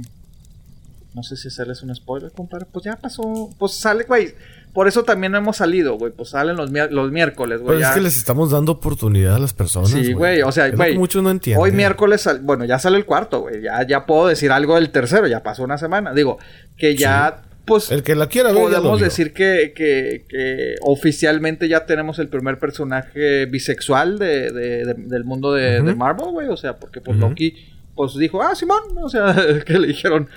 no 1.13 1.23
sé 1.23 1.35
si 1.35 1.47
hacerles 1.47 1.81
un 1.83 1.93
spoiler, 1.95 2.31
compadre. 2.31 2.65
Pues 2.71 2.85
ya 2.85 2.95
pasó. 2.97 3.49
Pues 3.57 3.73
sale, 3.73 4.03
güey. 4.03 4.33
Por 4.73 4.87
eso 4.87 5.03
también 5.03 5.31
no 5.31 5.39
hemos 5.39 5.57
salido, 5.57 5.97
güey. 5.97 6.11
Pues 6.13 6.29
salen 6.29 6.55
los, 6.55 6.69
los 6.71 7.11
miércoles, 7.11 7.59
güey. 7.59 7.77
Pero 7.77 7.89
es 7.89 7.95
que 7.95 8.01
les 8.01 8.17
estamos 8.17 8.51
dando 8.51 8.73
oportunidad 8.73 9.35
a 9.35 9.39
las 9.39 9.53
personas. 9.53 9.89
Sí, 9.89 10.13
güey, 10.13 10.43
o 10.43 10.51
sea, 10.51 10.67
Es 10.67 10.75
güey, 10.75 10.95
muchos 10.97 11.23
no 11.23 11.31
entienden. 11.31 11.63
Hoy 11.63 11.71
miércoles, 11.71 12.27
bueno, 12.43 12.65
ya 12.65 12.77
sale 12.77 12.97
el 12.97 13.05
cuarto, 13.05 13.41
güey. 13.41 13.63
Ya, 13.63 13.85
ya 13.87 14.05
puedo 14.05 14.27
decir 14.27 14.51
algo 14.51 14.75
del 14.75 14.91
tercero, 14.91 15.25
ya 15.27 15.41
pasó 15.41 15.63
una 15.63 15.79
semana. 15.79 16.13
Digo, 16.13 16.37
que 16.77 16.95
ya, 16.95 17.41
pues, 17.65 17.89
El 17.91 18.03
que 18.03 18.13
la 18.13 18.27
quiera 18.27 18.51
ver, 18.51 18.61
podemos 18.61 19.01
decir 19.01 19.33
que, 19.33 19.73
que, 19.75 20.25
que 20.29 20.75
oficialmente 20.81 21.67
ya 21.67 21.87
tenemos 21.87 22.19
el 22.19 22.27
primer 22.29 22.59
personaje 22.59 23.47
bisexual 23.47 24.19
de, 24.19 24.51
de- 24.51 24.85
de- 24.85 24.93
del 24.95 25.23
mundo 25.23 25.51
de, 25.53 25.81
Marvel, 25.95 26.27
güey. 26.31 26.47
O 26.47 26.57
sea, 26.57 26.77
porque 26.77 27.01
pues. 27.01 27.17
Loki, 27.17 27.55
pues 27.95 28.13
dijo, 28.15 28.41
ah, 28.43 28.53
Simón, 28.55 28.83
o 29.01 29.09
sea, 29.09 29.35
que 29.65 29.79
le 29.79 29.87
dijeron, 29.87 30.29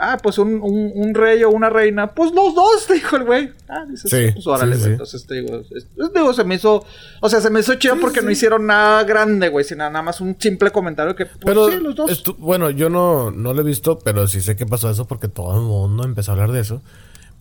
ah, 0.00 0.18
pues 0.22 0.38
un, 0.38 0.54
un, 0.62 0.92
un 0.94 1.14
rey 1.14 1.44
o 1.44 1.50
una 1.50 1.68
reina, 1.70 2.14
pues 2.14 2.32
los 2.32 2.54
dos, 2.54 2.88
dijo 2.92 3.16
el 3.16 3.24
güey. 3.24 3.52
Ah, 3.68 3.84
dices, 3.88 4.10
Sí, 4.10 4.32
pues 4.32 4.46
órale, 4.46 4.74
sí, 4.74 4.78
güey. 4.80 4.84
sí. 4.86 4.90
Entonces 4.92 5.26
te 5.26 5.34
digo, 5.36 5.56
es- 5.70 5.86
digo, 6.14 6.32
se 6.32 6.44
me 6.44 6.54
hizo, 6.56 6.84
o 7.20 7.28
sea, 7.28 7.40
se 7.40 7.50
me 7.50 7.60
hizo 7.60 7.74
chido 7.76 7.96
porque 8.00 8.22
no 8.22 8.30
hicieron 8.30 8.66
nada 8.66 9.04
grande, 9.04 9.48
güey, 9.48 9.64
sino 9.64 9.84
nada 9.90 10.02
más 10.02 10.20
un 10.20 10.36
simple 10.38 10.70
comentario 10.70 11.14
que, 11.14 11.26
pues 11.26 11.38
Pero, 11.44 11.70
sí, 11.70 11.76
los 11.80 11.94
dos. 11.94 12.24
bueno, 12.38 12.70
yo 12.70 12.88
no, 12.90 13.30
no 13.30 13.52
lo 13.54 13.60
he 13.60 13.64
visto, 13.64 13.98
pero 13.98 14.26
sí 14.26 14.40
sé 14.40 14.56
que 14.56 14.66
pasó 14.66 14.90
eso 14.90 15.06
porque 15.06 15.28
todo 15.28 15.54
el 15.56 15.62
mundo 15.66 16.04
empezó 16.04 16.30
a 16.32 16.34
hablar 16.34 16.52
de 16.52 16.60
eso. 16.60 16.82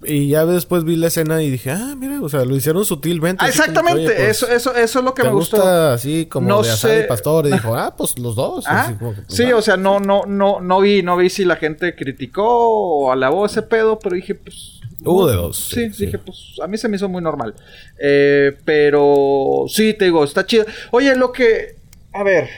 Y 0.04 0.30
ya 0.30 0.46
después 0.46 0.86
vi 0.86 0.96
la 0.96 1.08
escena 1.08 1.44
y 1.44 1.50
dije, 1.50 1.72
ah, 1.72 1.94
mira, 1.98 2.22
o 2.22 2.30
sea, 2.30 2.46
lo 2.46 2.56
hicieron 2.56 2.86
sutilmente. 2.86 3.44
Ah, 3.44 3.50
exactamente, 3.50 4.06
pues, 4.06 4.20
eso, 4.20 4.48
eso, 4.48 4.74
eso 4.74 5.00
es 5.00 5.06
lo 5.06 5.14
que 5.14 5.24
me 5.24 5.30
gustó. 5.32 5.62
así 5.62 6.26
como 6.26 6.48
no 6.48 6.62
de 6.62 6.72
sé... 6.72 7.02
y 7.02 7.08
Pastor 7.08 7.48
y 7.48 7.52
dijo, 7.52 7.76
ah, 7.76 7.94
pues 7.98 8.18
los 8.18 8.36
dos. 8.36 8.64
Ah, 8.68 8.94
pues, 8.98 9.18
sí, 9.28 9.52
o 9.52 9.62
sea, 9.62 9.76
no, 9.76 10.00
no, 10.00 10.24
no, 10.26 10.62
no 10.62 10.80
vi, 10.80 11.04
no 11.04 11.18
vi 11.18 11.30
si 11.30 11.44
la 11.44 11.58
gente 11.58 11.96
criticó 11.96 12.46
o 12.46 13.12
alabó 13.12 13.46
ese 13.46 13.62
pedo, 13.62 14.00
pero 14.00 14.16
dije, 14.16 14.36
pues. 14.36 14.80
Hubo 15.04 15.28
de 15.28 15.36
dos. 15.36 15.70
Sí, 15.74 15.90
dije, 15.90 16.18
pues 16.18 16.56
a 16.62 16.68
mí 16.68 16.78
se 16.78 16.88
me 16.88 16.96
hizo 16.96 17.10
muy 17.10 17.22
normal. 17.22 17.56
Eh, 18.00 18.58
pero 18.64 19.66
sí, 19.68 19.94
te 19.94 20.06
digo, 20.06 20.24
está 20.24 20.46
chido. 20.46 20.66
Oye, 20.92 21.16
lo 21.16 21.32
que. 21.32 21.76
A 22.14 22.24
ver, 22.24 22.50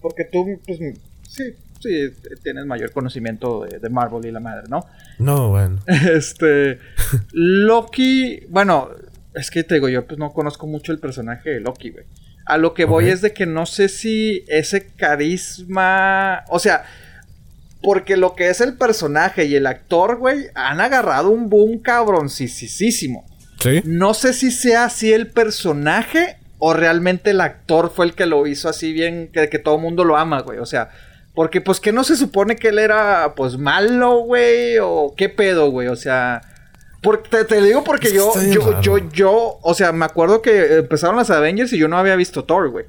porque 0.00 0.24
tú, 0.24 0.60
pues, 0.66 0.78
sí, 1.28 1.44
sí, 1.82 2.12
tienes 2.42 2.64
mayor 2.66 2.92
conocimiento 2.92 3.64
de, 3.64 3.90
Marvel 3.90 4.24
y 4.24 4.30
la 4.30 4.40
madre, 4.40 4.68
¿no? 4.68 4.86
No, 5.18 5.50
bueno. 5.50 5.80
Este. 5.86 6.78
Loki. 7.32 8.40
Bueno, 8.48 8.90
es 9.34 9.50
que 9.50 9.64
te 9.64 9.74
digo, 9.74 9.88
yo 9.88 10.06
pues 10.06 10.18
no 10.18 10.32
conozco 10.32 10.66
mucho 10.66 10.92
el 10.92 10.98
personaje 10.98 11.50
de 11.50 11.60
Loki, 11.60 11.90
güey. 11.90 12.04
A 12.46 12.58
lo 12.58 12.74
que 12.74 12.84
voy 12.84 13.08
es 13.08 13.20
de 13.20 13.32
que 13.32 13.46
no 13.46 13.66
sé 13.66 13.88
si 13.88 14.44
ese 14.48 14.86
carisma. 14.86 16.44
O 16.48 16.58
sea. 16.58 16.84
Porque 17.84 18.16
lo 18.16 18.36
que 18.36 18.48
es 18.48 18.60
el 18.60 18.74
personaje 18.74 19.46
y 19.46 19.56
el 19.56 19.66
actor, 19.66 20.16
güey, 20.16 20.46
han 20.54 20.80
agarrado 20.80 21.30
un 21.30 21.50
boom 21.50 21.80
cabroncísimo. 21.80 23.26
Sí. 23.58 23.82
No 23.84 24.14
sé 24.14 24.34
si 24.34 24.52
sea 24.52 24.84
así 24.84 25.12
el 25.12 25.26
personaje 25.26 26.36
o 26.64 26.74
realmente 26.74 27.30
el 27.30 27.40
actor 27.40 27.90
fue 27.92 28.06
el 28.06 28.14
que 28.14 28.24
lo 28.24 28.46
hizo 28.46 28.68
así 28.68 28.92
bien, 28.92 29.30
que, 29.32 29.48
que 29.48 29.58
todo 29.58 29.74
el 29.74 29.82
mundo 29.82 30.04
lo 30.04 30.16
ama, 30.16 30.42
güey. 30.42 30.60
O 30.60 30.66
sea, 30.66 30.90
porque 31.34 31.60
pues 31.60 31.80
que 31.80 31.92
no 31.92 32.04
se 32.04 32.16
supone 32.16 32.56
que 32.56 32.68
él 32.68 32.78
era 32.78 33.34
pues 33.34 33.56
malo, 33.58 34.18
güey, 34.20 34.78
o 34.80 35.14
qué 35.16 35.28
pedo, 35.28 35.70
güey, 35.70 35.88
o 35.88 35.96
sea... 35.96 36.42
Porque, 37.02 37.28
te, 37.28 37.44
te 37.44 37.60
digo 37.60 37.82
porque 37.82 38.12
yo, 38.12 38.32
yo, 38.52 38.80
yo, 38.80 38.98
yo, 39.10 39.58
o 39.60 39.74
sea, 39.74 39.90
me 39.90 40.04
acuerdo 40.04 40.40
que 40.40 40.76
empezaron 40.76 41.16
las 41.16 41.30
Avengers 41.30 41.72
y 41.72 41.78
yo 41.78 41.88
no 41.88 41.98
había 41.98 42.14
visto 42.14 42.44
Thor, 42.44 42.70
güey. 42.70 42.84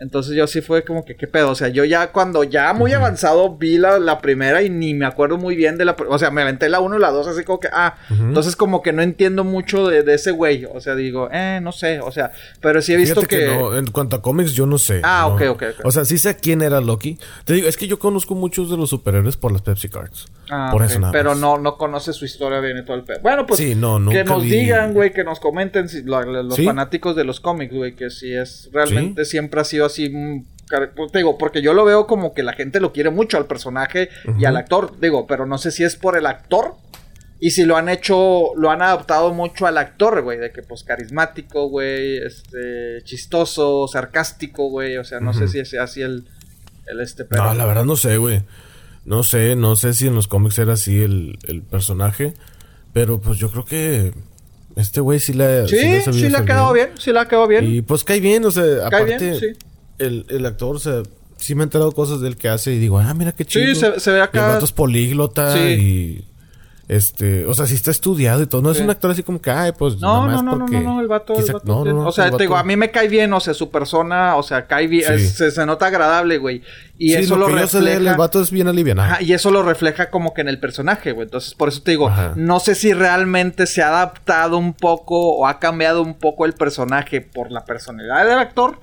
Entonces 0.00 0.36
yo 0.36 0.46
sí 0.46 0.60
fue 0.60 0.84
como 0.84 1.04
que, 1.04 1.16
¿qué 1.16 1.26
pedo? 1.26 1.50
O 1.50 1.54
sea, 1.56 1.68
yo 1.68 1.84
ya 1.84 2.12
cuando 2.12 2.44
ya 2.44 2.72
muy 2.72 2.92
avanzado 2.92 3.56
vi 3.56 3.78
la, 3.78 3.98
la, 3.98 4.20
primera 4.20 4.62
y 4.62 4.70
ni 4.70 4.94
me 4.94 5.04
acuerdo 5.04 5.38
muy 5.38 5.56
bien 5.56 5.76
de 5.76 5.84
la... 5.84 5.96
O 6.08 6.18
sea, 6.18 6.30
me 6.30 6.42
aventé 6.42 6.68
la 6.68 6.78
1 6.78 6.96
y 6.96 7.00
la 7.00 7.10
2 7.10 7.26
así 7.26 7.42
como 7.42 7.58
que, 7.58 7.68
ah, 7.72 7.96
entonces 8.08 8.54
como 8.54 8.80
que 8.80 8.92
no 8.92 9.02
entiendo 9.02 9.42
mucho 9.42 9.88
de, 9.88 10.04
de, 10.04 10.14
ese 10.14 10.30
güey. 10.30 10.66
O 10.66 10.80
sea, 10.80 10.94
digo, 10.94 11.28
eh, 11.32 11.58
no 11.60 11.72
sé, 11.72 11.98
o 12.00 12.12
sea, 12.12 12.30
pero 12.60 12.80
sí 12.80 12.94
he 12.94 12.96
visto 12.96 13.22
que... 13.22 13.46
no, 13.46 13.76
en 13.76 13.86
cuanto 13.86 14.14
a 14.14 14.22
cómics 14.22 14.52
yo 14.52 14.66
no 14.66 14.78
sé. 14.78 15.00
Ah, 15.02 15.26
ok, 15.26 15.42
ok, 15.50 15.62
O 15.82 15.90
sea, 15.90 16.04
sí 16.04 16.16
sé 16.16 16.36
quién 16.36 16.62
era 16.62 16.80
Loki. 16.80 17.18
Te 17.44 17.54
digo, 17.54 17.66
es 17.66 17.76
que 17.76 17.88
yo 17.88 17.98
conozco 17.98 18.36
muchos 18.36 18.70
de 18.70 18.76
los 18.76 18.90
superhéroes 18.90 19.36
por 19.36 19.50
las 19.50 19.62
Pepsi 19.62 19.88
Cards. 19.88 20.26
Ah, 20.50 20.70
por 20.72 20.82
eso 20.82 20.98
nada 20.98 21.12
Pero 21.12 21.34
no, 21.34 21.58
no 21.58 21.76
conoce 21.76 22.12
su 22.12 22.24
historia 22.24 22.60
bien 22.60 22.78
y 22.78 22.84
todo 22.84 22.96
el 22.96 23.02
pedo. 23.02 23.18
Bueno, 23.20 23.46
pues 23.46 23.58
sí, 23.58 23.74
no, 23.74 24.00
que 24.08 24.24
nos 24.24 24.42
digan, 24.42 24.94
güey, 24.94 25.12
que 25.12 25.24
nos 25.24 25.40
comenten 25.40 25.88
si, 25.88 26.02
los 26.02 26.56
fanáticos 26.64 27.16
de 27.16 27.24
los 27.24 27.40
cómics, 27.40 27.74
güey, 27.74 27.94
que 27.94 28.10
si 28.10 28.32
es 28.32 28.70
realmente 28.72 29.24
siempre 29.24 29.60
ha 29.60 29.64
sido 29.64 29.87
así 29.88 30.44
pues, 30.94 31.12
digo, 31.12 31.38
porque 31.38 31.62
yo 31.62 31.72
lo 31.72 31.84
veo 31.84 32.06
como 32.06 32.34
que 32.34 32.42
la 32.42 32.52
gente 32.52 32.80
lo 32.80 32.92
quiere 32.92 33.10
mucho 33.10 33.36
al 33.36 33.46
personaje 33.46 34.10
y 34.38 34.44
al 34.44 34.56
actor, 34.56 34.98
digo, 35.00 35.26
pero 35.26 35.46
no 35.46 35.58
sé 35.58 35.70
si 35.70 35.84
es 35.84 35.96
por 35.96 36.16
el 36.16 36.26
actor 36.26 36.74
y 37.40 37.52
si 37.52 37.64
lo 37.64 37.76
han 37.76 37.88
hecho, 37.88 38.54
lo 38.56 38.70
han 38.70 38.82
adaptado 38.82 39.32
mucho 39.32 39.66
al 39.66 39.78
actor, 39.78 40.22
güey, 40.22 40.38
de 40.38 40.50
que 40.50 40.62
pues 40.62 40.82
carismático, 40.82 41.68
güey, 41.68 42.18
este, 42.18 43.02
chistoso, 43.04 43.86
sarcástico, 43.88 44.68
güey, 44.68 44.96
o 44.96 45.04
sea, 45.04 45.20
no 45.20 45.32
sé 45.32 45.48
si 45.48 45.60
es 45.60 45.72
así 45.74 46.02
el, 46.02 46.26
el 46.86 47.00
este, 47.00 47.24
pero... 47.24 47.44
No, 47.44 47.54
la 47.54 47.64
verdad 47.64 47.84
no 47.84 47.96
sé, 47.96 48.16
güey. 48.16 48.42
No 49.04 49.22
sé, 49.22 49.56
no 49.56 49.76
sé 49.76 49.94
si 49.94 50.08
en 50.08 50.14
los 50.14 50.28
cómics 50.28 50.58
era 50.58 50.74
así 50.74 51.00
el, 51.00 51.38
el 51.46 51.62
personaje, 51.62 52.34
pero 52.92 53.20
pues 53.20 53.38
yo 53.38 53.50
creo 53.50 53.64
que 53.64 54.12
este 54.76 55.00
güey 55.00 55.18
sí 55.18 55.32
le 55.32 55.66
Sí, 55.66 55.78
sí, 56.02 56.12
sí 56.12 56.28
le 56.28 56.38
ha 56.38 56.44
quedado 56.44 56.72
bien. 56.72 56.90
sí 56.98 57.12
le 57.12 57.20
ha 57.20 57.26
quedado 57.26 57.46
bien. 57.46 57.64
Y 57.64 57.82
pues 57.82 58.04
cae 58.04 58.20
bien, 58.20 58.44
o 58.44 58.50
sea, 58.50 58.86
aparte 58.86 59.56
el, 59.98 60.26
el 60.28 60.46
actor, 60.46 60.76
o 60.76 60.78
sea, 60.78 61.02
sí 61.36 61.54
me 61.54 61.62
he 61.62 61.64
enterado 61.64 61.92
cosas 61.92 62.20
del 62.20 62.36
que 62.36 62.48
hace 62.48 62.72
y 62.72 62.78
digo, 62.78 62.98
ah, 62.98 63.14
mira 63.14 63.32
qué 63.32 63.44
chido. 63.44 63.74
Sí, 63.74 64.00
se, 64.00 64.10
ve 64.12 64.20
acá. 64.20 64.38
Y 64.38 64.44
el 64.44 64.50
vato 64.50 64.64
es 64.64 64.72
políglota 64.72 65.58
y... 65.58 66.24
Este, 66.88 67.44
o 67.44 67.52
sea, 67.52 67.66
sí 67.66 67.74
está 67.74 67.90
estudiado 67.90 68.42
y 68.42 68.46
todo. 68.46 68.62
No 68.62 68.70
es 68.70 68.80
un 68.80 68.88
actor 68.88 69.10
así 69.10 69.22
como 69.22 69.42
que, 69.42 69.50
ay, 69.50 69.72
pues. 69.76 69.98
No, 69.98 70.26
no, 70.26 70.42
no, 70.42 70.56
no, 70.56 70.66
no, 70.66 71.00
el 71.02 71.06
vato. 71.06 71.34
no, 71.64 71.84
no, 71.84 72.06
o 72.06 72.12
sea, 72.12 72.30
te 72.30 72.44
digo, 72.44 72.56
a 72.56 72.64
mí 72.64 72.76
me 72.76 72.90
cae 72.90 73.08
bien, 73.08 73.30
o 73.34 73.40
sea, 73.40 73.52
su 73.52 73.70
persona, 73.70 74.36
o 74.36 74.42
sea, 74.42 74.66
cae 74.66 74.86
bien, 74.86 75.18
se, 75.18 75.50
se, 75.50 75.66
nota 75.66 75.88
agradable, 75.88 76.38
güey. 76.38 76.62
Y 76.96 77.12
eso 77.12 77.36
lo, 77.36 77.46
refleja. 77.48 77.98
el 77.98 78.16
vato 78.16 78.40
es 78.40 78.50
bien 78.50 78.68
alivianado. 78.68 79.22
y 79.22 79.34
eso 79.34 79.50
lo 79.50 79.62
refleja 79.62 80.08
como 80.08 80.32
que 80.32 80.40
en 80.40 80.48
el 80.48 80.60
personaje, 80.60 81.12
güey. 81.12 81.26
Entonces, 81.26 81.52
por 81.52 81.68
eso 81.68 81.82
te 81.82 81.90
digo, 81.90 82.10
no 82.36 82.58
sé 82.58 82.74
si 82.74 82.94
realmente 82.94 83.66
se 83.66 83.82
ha 83.82 83.88
adaptado 83.88 84.56
un 84.56 84.72
poco 84.72 85.36
o 85.36 85.46
ha 85.46 85.58
cambiado 85.58 86.00
un 86.00 86.14
poco 86.14 86.46
el 86.46 86.54
personaje 86.54 87.20
por 87.20 87.52
la 87.52 87.66
personalidad 87.66 88.26
del 88.26 88.38
actor 88.38 88.80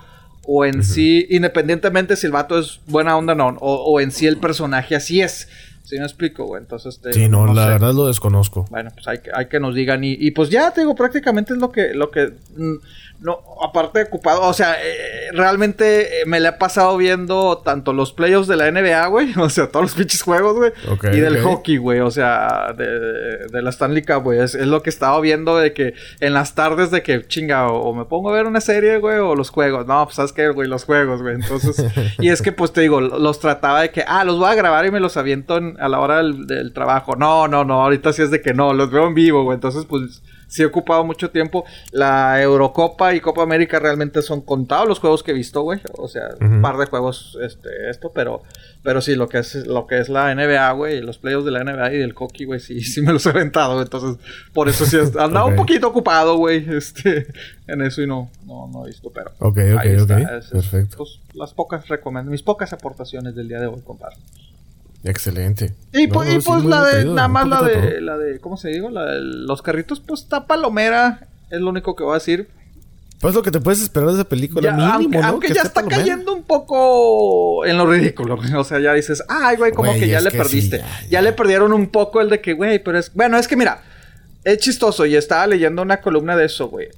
o 0.47 0.65
en 0.65 0.83
sí, 0.83 1.25
independientemente 1.29 2.15
si 2.15 2.25
el 2.27 2.31
vato 2.31 2.59
es 2.59 2.79
buena 2.87 3.17
onda 3.17 3.33
o 3.33 3.35
no, 3.35 3.47
o, 3.59 3.99
en 3.99 4.11
sí 4.11 4.27
el 4.27 4.37
personaje 4.37 4.95
así 4.95 5.21
es. 5.21 5.47
¿Sí 5.83 5.99
me 5.99 6.03
explico, 6.03 6.45
güey? 6.45 6.63
Entonces... 6.63 6.99
Te, 6.99 7.13
sí, 7.13 7.29
no, 7.29 7.53
la 7.53 7.67
verdad 7.67 7.93
lo 7.93 8.07
desconozco. 8.07 8.65
Bueno, 8.71 8.89
pues 8.91 9.07
hay 9.07 9.19
que, 9.19 9.29
hay 9.31 9.45
que 9.47 9.59
nos 9.59 9.75
digan 9.75 10.03
y, 10.03 10.13
y 10.13 10.31
pues 10.31 10.49
ya, 10.49 10.71
te 10.71 10.81
digo, 10.81 10.95
prácticamente 10.95 11.53
es 11.53 11.59
lo 11.59 11.71
que... 11.71 11.93
Lo 11.93 12.09
que 12.09 12.33
mm, 12.55 12.75
no, 13.19 13.39
aparte 13.63 13.99
de 13.99 14.05
ocupado, 14.05 14.41
o 14.41 14.53
sea, 14.53 14.75
eh, 14.83 15.29
realmente 15.31 16.21
eh, 16.21 16.25
me 16.25 16.39
le 16.39 16.49
ha 16.49 16.57
pasado 16.57 16.97
viendo 16.97 17.59
tanto 17.59 17.93
los 17.93 18.11
playoffs 18.11 18.47
de 18.47 18.57
la 18.57 18.69
NBA, 18.69 19.07
güey, 19.07 19.33
o 19.39 19.49
sea, 19.49 19.67
todos 19.67 19.85
los 19.85 19.93
pinches 19.95 20.21
juegos, 20.21 20.55
güey, 20.55 20.71
y 21.15 21.19
del 21.19 21.41
hockey, 21.41 21.77
güey, 21.77 22.01
o 22.01 22.11
sea, 22.11 22.73
de, 22.77 23.47
de, 23.47 23.61
la 23.61 23.69
Stanley 23.69 24.03
Cup, 24.03 24.23
güey, 24.23 24.39
es, 24.39 24.55
lo 24.55 24.83
que 24.83 24.89
estaba 24.89 25.19
viendo 25.21 25.57
de 25.57 25.73
que 25.73 25.93
en 26.19 26.33
las 26.33 26.55
tardes 26.55 26.91
de 26.91 27.03
que 27.03 27.25
chinga, 27.25 27.71
o, 27.71 27.93
me 27.93 28.05
pongo 28.05 28.29
a 28.29 28.33
ver 28.33 28.45
una 28.47 28.61
serie, 28.61 28.97
güey, 28.97 29.17
o 29.19 29.35
los 29.35 29.49
juegos, 29.49 29.85
no, 29.87 30.03
pues 30.05 30.15
sabes 30.15 30.33
qué, 30.33 30.49
güey, 30.49 30.67
los 30.67 30.83
juegos, 30.83 31.21
güey, 31.21 31.35
entonces, 31.35 31.83
y 32.19 32.29
es 32.29 32.41
que 32.41 32.51
pues 32.51 32.73
te 32.73 32.81
digo, 32.81 32.99
los 32.99 33.39
trataba 33.39 33.81
de 33.81 33.91
que, 33.91 34.03
ah, 34.07 34.23
los 34.23 34.37
voy 34.37 34.49
a 34.49 34.55
grabar 34.55 34.85
y 34.85 34.91
me 34.91 34.99
los 34.99 35.17
aviento 35.17 35.59
a 35.79 35.89
la 35.89 35.99
hora 35.99 36.17
del, 36.17 36.47
del 36.47 36.73
trabajo, 36.73 37.15
no, 37.15 37.47
no, 37.47 37.63
no, 37.63 37.81
ahorita 37.81 38.11
sí 38.13 38.21
es 38.21 38.31
de 38.31 38.41
que 38.41 38.53
no, 38.53 38.73
los 38.73 38.91
veo 38.91 39.07
en 39.07 39.13
vivo, 39.13 39.43
güey, 39.43 39.55
entonces 39.55 39.85
pues 39.85 40.21
sí 40.47 40.63
he 40.63 40.65
ocupado 40.65 41.03
mucho 41.03 41.31
tiempo. 41.31 41.65
La 41.91 42.41
Eurocopa 42.41 43.13
y 43.13 43.19
Copa 43.19 43.43
América 43.43 43.79
realmente 43.79 44.21
son 44.21 44.41
contados 44.41 44.87
los 44.87 44.99
juegos 44.99 45.23
que 45.23 45.31
he 45.31 45.33
visto, 45.33 45.61
güey. 45.61 45.79
O 45.97 46.07
sea, 46.07 46.29
un 46.39 46.61
par 46.61 46.77
de 46.77 46.85
juegos, 46.85 47.37
este, 47.41 47.89
esto, 47.89 48.11
pero, 48.13 48.43
pero 48.83 49.01
sí, 49.01 49.15
lo 49.15 49.27
que 49.27 49.39
es, 49.39 49.55
lo 49.67 49.87
que 49.87 49.99
es 49.99 50.09
la 50.09 50.33
NBA, 50.33 50.71
güey, 50.73 51.01
los 51.01 51.17
playoffs 51.17 51.45
de 51.45 51.51
la 51.51 51.63
NBA 51.63 51.93
y 51.93 51.97
del 51.97 52.13
hockey, 52.13 52.45
güey, 52.45 52.59
sí, 52.59 52.81
sí 52.81 53.01
me 53.01 53.13
los 53.13 53.25
he 53.25 53.29
aventado. 53.29 53.81
Entonces, 53.81 54.17
por 54.53 54.69
eso 54.69 54.85
sí 54.85 54.97
he 54.97 54.99
andado 55.21 55.47
un 55.47 55.55
poquito 55.55 55.87
ocupado, 55.87 56.37
güey, 56.37 56.65
este, 56.69 57.27
en 57.67 57.81
eso 57.81 58.01
y 58.01 58.07
no, 58.07 58.29
no, 58.45 58.67
no 58.67 58.85
he 58.85 58.89
visto, 58.89 59.11
pero. 59.13 59.31
Ok, 59.39 59.57
ok, 59.75 60.01
ok. 60.03 60.51
Perfecto. 60.51 60.97
Pues, 60.97 61.19
las 61.33 61.53
pocas 61.53 61.87
recomendaciones, 61.87 62.39
mis 62.39 62.43
pocas 62.43 62.71
aportaciones 62.73 63.35
del 63.35 63.47
día 63.47 63.59
de 63.59 63.67
hoy, 63.67 63.81
compadre. 63.81 64.15
Excelente. 65.03 65.73
Y, 65.93 66.07
pues, 66.07 66.43
pues 66.43 66.63
la 66.63 66.83
de, 66.83 67.05
nada 67.05 67.27
más 67.27 67.47
la 67.47 67.61
de, 67.61 68.01
la 68.01 68.17
de, 68.17 68.39
¿cómo 68.39 68.57
se 68.57 68.69
digo? 68.69 68.89
La 68.89 69.05
de 69.05 69.21
los 69.21 69.61
carritos, 69.61 69.99
pues 69.99 70.21
está 70.21 70.47
palomera, 70.47 71.27
es 71.49 71.61
lo 71.61 71.69
único 71.69 71.95
que 71.95 72.03
voy 72.03 72.13
a 72.13 72.15
decir. 72.15 72.49
Pues 73.21 73.33
lo 73.33 73.43
que 73.43 73.51
te 73.51 73.59
puedes 73.59 73.81
esperar 73.81 74.09
de 74.09 74.15
esa 74.15 74.23
película, 74.27 74.71
mínimo, 74.71 75.23
aunque, 75.23 75.53
ya 75.53 75.61
está 75.61 75.85
cayendo 75.85 76.33
un 76.33 76.43
poco 76.43 77.65
en 77.65 77.77
lo 77.77 77.85
ridículo. 77.85 78.37
O 78.57 78.63
sea, 78.63 78.79
ya 78.79 78.93
dices, 78.93 79.23
ay, 79.27 79.57
güey, 79.57 79.71
como 79.71 79.93
que 79.93 80.07
ya 80.07 80.21
le 80.21 80.31
perdiste. 80.31 80.83
ya, 81.09 81.21
le 81.21 81.33
perdieron 81.33 81.71
un 81.73 81.87
poco 81.87 82.21
el 82.21 82.29
de 82.29 82.41
que, 82.41 82.53
güey, 82.53 82.79
pero 82.79 82.99
es. 82.99 83.13
Bueno, 83.13 83.37
es 83.37 83.47
que 83.47 83.55
mira, 83.55 83.81
es 84.43 84.57
chistoso 84.59 85.05
y 85.05 85.15
estaba 85.15 85.47
leyendo 85.47 85.81
una 85.81 86.01
columna 86.01 86.35
de 86.35 86.45
eso, 86.45 86.67
güey 86.67 86.89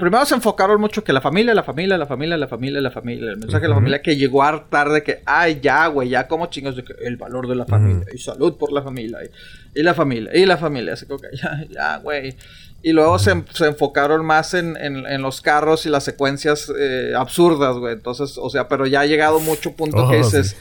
primero 0.00 0.24
se 0.24 0.34
enfocaron 0.34 0.80
mucho 0.80 1.04
que 1.04 1.12
la 1.12 1.20
familia, 1.20 1.54
la 1.54 1.62
familia, 1.62 1.96
la 1.96 2.06
familia, 2.06 2.36
la 2.36 2.48
familia, 2.48 2.80
la 2.80 2.90
familia. 2.90 3.30
El 3.30 3.36
mensaje 3.36 3.62
de 3.62 3.68
la 3.68 3.74
familia 3.76 4.02
que 4.02 4.16
llegó 4.16 4.42
a 4.42 4.64
tarde 4.68 5.02
que, 5.02 5.22
ay, 5.26 5.60
ya, 5.62 5.86
güey, 5.86 6.08
ya 6.08 6.26
como 6.26 6.46
chingos 6.46 6.76
de 6.76 6.82
que 6.82 6.94
el 7.02 7.16
valor 7.16 7.46
de 7.46 7.54
la 7.54 7.66
familia 7.66 8.06
y 8.12 8.18
salud 8.18 8.56
por 8.56 8.72
la 8.72 8.82
familia 8.82 9.18
y, 9.74 9.82
la 9.82 9.94
familia 9.94 10.30
y 10.34 10.46
la 10.46 10.56
familia. 10.56 10.94
Así 10.94 11.06
que, 11.06 11.14
ya, 11.36 11.64
ya, 11.70 11.98
güey. 11.98 12.34
Y 12.82 12.92
luego 12.92 13.18
se, 13.18 13.44
se, 13.52 13.66
enfocaron 13.66 14.24
más 14.24 14.54
en, 14.54 14.76
en, 14.76 15.22
los 15.22 15.42
carros 15.42 15.84
y 15.84 15.90
las 15.90 16.02
secuencias 16.02 16.72
eh, 16.76 17.12
absurdas, 17.14 17.76
güey. 17.76 17.92
Entonces, 17.92 18.38
o 18.38 18.48
sea, 18.48 18.68
pero 18.68 18.86
ya 18.86 19.00
ha 19.00 19.06
llegado 19.06 19.38
mucho 19.38 19.72
punto 19.72 20.08
que 20.10 20.16
dices... 20.16 20.56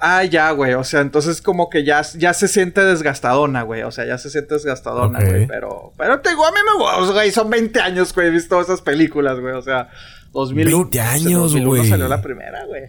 Ah, 0.00 0.24
ya, 0.24 0.50
güey. 0.52 0.74
O 0.74 0.84
sea, 0.84 1.00
entonces 1.00 1.42
como 1.42 1.68
que 1.68 1.84
ya, 1.84 2.02
ya 2.16 2.32
se 2.32 2.48
siente 2.48 2.82
desgastadona, 2.84 3.62
güey. 3.62 3.82
O 3.82 3.90
sea, 3.90 4.06
ya 4.06 4.16
se 4.18 4.30
siente 4.30 4.54
desgastadona, 4.54 5.20
güey. 5.22 5.46
Pero, 5.46 5.92
pero 5.98 6.20
te 6.20 6.30
digo, 6.30 6.46
a 6.46 6.50
mí 6.50 6.58
me 6.64 6.82
gusta, 6.82 7.12
güey. 7.12 7.30
Son 7.30 7.50
20 7.50 7.80
años, 7.80 8.14
güey. 8.14 8.28
He 8.28 8.30
visto 8.30 8.60
esas 8.60 8.80
películas, 8.80 9.38
güey. 9.38 9.54
O 9.54 9.62
sea, 9.62 9.90
2001. 10.32 10.76
20 10.76 11.00
años, 11.00 11.52
güey. 11.52 11.64
2001 11.64 11.84
salió 11.84 12.08
la 12.08 12.22
primera, 12.22 12.64
güey. 12.64 12.84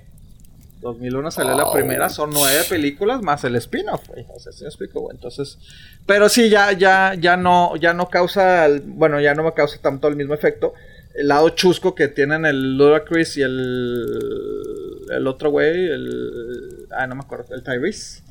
2001 0.82 1.32
salió 1.32 1.56
la 1.56 1.72
primera. 1.72 2.10
Son 2.10 2.30
nueve 2.32 2.64
películas 2.68 3.22
más 3.22 3.44
el 3.44 3.56
spin-off, 3.56 4.08
güey. 4.08 4.26
O 4.34 4.40
sea, 4.40 4.52
sí 4.52 4.64
me 4.64 4.70
explico, 4.70 5.02
güey. 5.02 5.16
Entonces, 5.16 5.60
pero 6.06 6.28
sí, 6.30 6.50
ya, 6.50 6.72
ya, 6.72 7.14
ya 7.14 7.38
no, 7.38 7.76
ya 7.76 7.94
no 7.94 8.10
causa, 8.10 8.68
bueno, 8.86 9.20
ya 9.20 9.36
no 9.36 9.44
me 9.44 9.54
causa 9.54 9.78
tanto 9.82 10.08
el 10.08 10.16
mismo 10.16 10.34
efecto. 10.34 10.74
El 11.14 11.28
lado 11.28 11.50
chusco 11.50 11.94
que 11.94 12.08
tienen 12.08 12.46
el 12.46 12.78
Ludacris 12.78 13.38
y 13.38 13.42
el 13.42 14.72
el 15.12 15.28
otro 15.28 15.50
güey, 15.50 15.88
el. 15.88 16.88
Ah, 16.92 17.06
no 17.06 17.16
me 17.16 17.22
acuerdo, 17.22 17.54
el 17.54 17.64
Tyrese. 17.64 18.22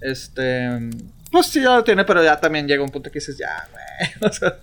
Este. 0.00 0.68
Pues 1.30 1.46
sí, 1.46 1.62
ya 1.62 1.76
lo 1.76 1.84
tiene, 1.84 2.04
pero 2.04 2.22
ya 2.22 2.38
también 2.38 2.66
llega 2.66 2.82
un 2.82 2.90
punto 2.90 3.10
que 3.10 3.18
dices, 3.18 3.38
ya, 3.38 3.68
güey. 3.70 4.10
O 4.30 4.32
sea, 4.32 4.58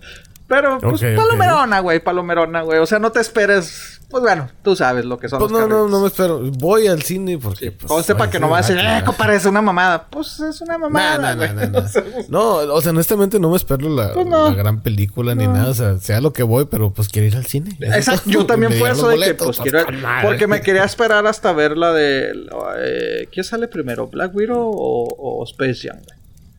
pero, 0.46 0.78
pues, 0.80 1.00
palomerona, 1.00 1.80
güey, 1.80 2.00
palomerona, 2.00 2.62
güey. 2.62 2.78
O 2.78 2.86
sea, 2.86 2.98
no 2.98 3.10
te 3.10 3.20
esperes. 3.20 4.00
Pues 4.12 4.22
bueno, 4.22 4.48
tú 4.62 4.76
sabes 4.76 5.06
lo 5.06 5.18
que 5.18 5.26
son 5.28 5.38
Pues 5.38 5.50
los 5.50 5.60
no, 5.62 5.66
no, 5.66 5.74
carritos. 5.74 5.90
no 5.90 6.00
me 6.02 6.06
espero. 6.06 6.40
Voy 6.58 6.86
al 6.86 7.00
cine 7.02 7.38
porque. 7.38 7.72
Pues, 7.72 8.06
para 8.06 8.24
ay, 8.24 8.30
que 8.30 8.38
no 8.38 8.50
va 8.50 8.58
a 8.58 8.60
decir, 8.60 8.76
eh, 8.78 9.02
compadre, 9.06 9.36
es 9.36 9.46
una 9.46 9.62
mamada. 9.62 10.06
Pues 10.10 10.38
es 10.38 10.60
una 10.60 10.74
No, 10.74 10.90
mamada. 10.90 11.34
no, 11.34 11.46
no, 11.54 11.66
no, 11.66 11.78
O 11.78 11.88
sea, 11.88 12.04
no. 12.28 12.58
No, 12.66 12.74
o 12.74 12.80
sea, 12.82 12.90
honestamente 12.90 13.40
no 13.40 13.48
me 13.50 13.56
espero 13.56 13.88
la, 13.88 14.12
Pues 14.12 14.26
no. 14.26 14.50
la 14.50 14.54
gran 14.54 14.82
película 14.82 15.34
ni 15.34 15.46
No. 15.46 15.54
nada. 15.54 15.70
O 15.70 15.74
sea, 15.74 15.96
sea 15.98 16.20
lo 16.20 16.32
que 16.34 16.42
voy, 16.42 16.66
pero 16.66 16.90
pues 16.92 17.08
quiero 17.08 17.26
ir 17.26 17.36
al 17.36 17.46
cine. 17.46 17.74
Exacto, 17.80 18.28
yo 18.30 18.44
también 18.46 18.72
fue 18.74 18.90
eso 18.90 19.08
de 19.08 19.18
que 19.18 19.34
pues 19.34 19.58
quiero 19.60 19.78
madre. 20.02 20.28
porque 20.28 20.46
me 20.46 20.60
quería 20.60 20.84
esperar 20.84 21.26
hasta 21.26 21.50
ver 21.54 21.78
la 21.78 21.92
de 21.94 22.32
eh, 22.78 23.28
¿qué 23.32 23.42
sale 23.42 23.66
primero? 23.66 24.08
Black 24.08 24.34
Widow 24.34 24.70
o, 24.74 25.08
o 25.40 25.44
Space 25.44 25.88
Jam. 25.88 25.98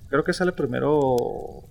Creo 0.10 0.24
que 0.24 0.34
sale 0.34 0.51
primero 0.54 1.62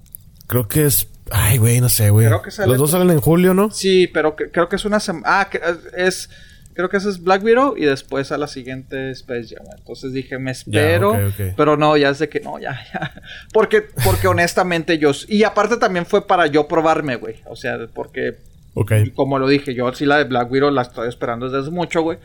Creo 0.46 0.68
que 0.68 0.86
es. 0.86 1.08
Ay, 1.30 1.58
güey, 1.58 1.80
no 1.80 1.88
sé, 1.88 2.10
güey. 2.10 2.28
Los 2.28 2.78
dos 2.78 2.90
salen 2.90 3.10
en 3.10 3.20
julio, 3.20 3.54
¿no? 3.54 3.70
Sí, 3.70 4.06
pero 4.12 4.36
que- 4.36 4.50
creo 4.50 4.68
que 4.68 4.76
es 4.76 4.84
una 4.84 5.00
semana 5.00 5.40
ah, 5.40 5.48
que- 5.50 5.60
es 5.96 6.28
creo 6.74 6.88
que 6.88 6.96
ese 6.96 7.10
es 7.10 7.22
Black 7.22 7.42
Widow 7.44 7.76
y 7.76 7.84
después 7.84 8.32
a 8.32 8.38
la 8.38 8.46
siguiente 8.46 9.10
Space 9.10 9.54
Jam. 9.54 9.66
Entonces 9.76 10.12
dije, 10.12 10.38
me 10.38 10.50
espero, 10.50 11.12
pero 11.56 11.76
no, 11.76 11.96
ya 11.96 12.10
es 12.10 12.18
de 12.18 12.28
que 12.28 12.40
no, 12.40 12.58
ya, 12.58 12.78
ya. 12.92 13.12
Porque 13.52 13.82
porque 14.04 14.26
honestamente 14.28 14.98
yo 14.98 15.12
y 15.28 15.42
aparte 15.44 15.76
también 15.76 16.06
fue 16.06 16.26
para 16.26 16.46
yo 16.46 16.66
probarme, 16.68 17.16
güey. 17.16 17.36
O 17.46 17.56
sea, 17.56 17.78
porque 17.92 18.38
Ok. 18.74 18.92
Y 19.04 19.10
como 19.10 19.38
lo 19.38 19.48
dije, 19.48 19.74
yo 19.74 19.92
sí 19.92 20.06
la 20.06 20.16
de 20.16 20.24
Black 20.24 20.50
Widow 20.50 20.70
la 20.70 20.80
estoy 20.82 21.08
esperando 21.08 21.46
desde 21.46 21.60
hace 21.60 21.70
mucho, 21.70 22.00
güey. 22.02 22.18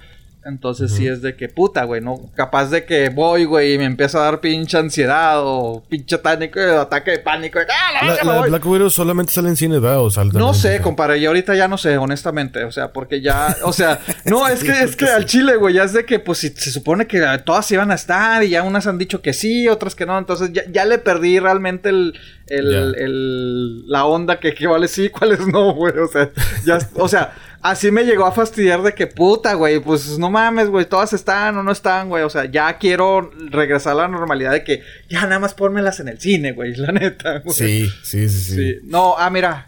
Entonces 0.48 0.92
sí 0.94 1.06
es 1.08 1.22
de 1.22 1.36
que 1.36 1.50
puta, 1.50 1.84
güey, 1.84 2.00
¿no? 2.00 2.32
Capaz 2.34 2.70
de 2.70 2.86
que 2.86 3.10
voy, 3.10 3.44
güey, 3.44 3.74
y 3.74 3.78
me 3.78 3.84
empieza 3.84 4.20
a 4.20 4.24
dar 4.24 4.40
pinche 4.40 4.78
ansiedad 4.78 5.42
o 5.44 5.84
pinche 5.90 6.18
tánico, 6.20 6.60
ataque 6.60 7.12
de 7.12 7.20
pánico. 7.20 7.60
¡Ah, 7.60 7.92
la 7.94 8.02
La, 8.02 8.08
verga, 8.08 8.24
la 8.24 8.24
me 8.24 8.34
de 8.34 8.40
voy! 8.40 8.50
Black 8.50 8.66
Widow 8.66 8.90
solamente 8.90 9.34
sale 9.34 9.50
en 9.50 9.58
cine, 9.58 9.80
¿verdad? 9.80 10.00
O 10.00 10.10
sale 10.10 10.32
No 10.34 10.54
sé, 10.54 10.80
compadre, 10.82 11.20
yo 11.20 11.30
ahorita 11.30 11.54
ya 11.54 11.68
no 11.68 11.78
sé, 11.78 11.98
honestamente, 11.98 12.64
o 12.64 12.72
sea, 12.72 12.94
porque 12.94 13.20
ya, 13.22 13.58
o 13.64 13.74
sea, 13.74 14.00
no, 14.26 14.48
es 14.48 14.64
que, 14.64 14.72
es 14.84 14.96
que 14.96 15.06
al 15.10 15.26
chile, 15.26 15.58
güey, 15.58 15.74
ya 15.76 15.84
es 15.84 15.92
de 15.92 16.06
que, 16.06 16.20
pues, 16.20 16.38
si, 16.38 16.50
se 16.50 16.72
supone 16.72 17.08
que 17.08 17.22
todas 17.46 17.70
iban 17.72 17.92
a 17.92 17.96
estar 17.96 18.42
y 18.44 18.50
ya 18.50 18.64
unas 18.64 18.88
han 18.88 18.98
dicho 18.98 19.22
que 19.22 19.34
sí, 19.34 19.68
otras 19.68 19.96
que 19.96 20.06
no, 20.06 20.18
entonces 20.18 20.52
ya, 20.54 20.64
ya 20.72 20.86
le 20.86 20.98
perdí 20.98 21.40
realmente 21.40 21.90
el, 21.90 22.14
el- 22.48 23.88
la 23.88 24.06
onda 24.06 24.40
que, 24.40 24.54
que 24.54 24.68
vale 24.68 24.88
sí, 24.88 25.10
cuáles 25.18 25.46
no, 25.48 25.74
güey, 25.74 25.94
o 25.98 26.08
sea, 26.08 26.32
ya, 26.66 26.80
o 26.96 27.08
sea, 27.08 27.34
así 27.72 27.92
me 27.92 28.06
llegó 28.06 28.26
a 28.26 28.32
fastidiar 28.32 28.82
de 28.82 28.94
que 28.94 29.08
puta, 29.08 29.54
güey, 29.54 29.80
pues, 29.80 30.18
no 30.18 30.30
mames, 30.30 30.70
güey, 30.70 30.86
todas 30.86 31.14
están 31.14 31.58
o 31.58 31.64
no 31.64 31.72
están, 31.72 32.10
güey, 32.10 32.24
o 32.24 32.30
sea, 32.30 32.46
ya 32.46 32.78
quiero 32.78 33.30
regresar 33.50 33.94
a 33.94 34.04
la 34.04 34.08
normalidad 34.08 34.52
de 34.52 34.64
que 34.64 34.84
ya 35.10 35.22
nada 35.24 35.40
más 35.40 35.54
pónmelas 35.54 36.00
en 36.00 36.08
el 36.08 36.20
cine, 36.20 36.54
güey, 36.54 36.76
la 36.76 36.92
neta, 36.92 37.40
güey. 37.40 37.56
Sí, 37.56 37.90
sí, 38.04 38.30
sí, 38.30 38.40
sí. 38.40 38.56
Sí. 38.56 38.76
No, 38.84 39.16
ah, 39.18 39.30
mira. 39.30 39.68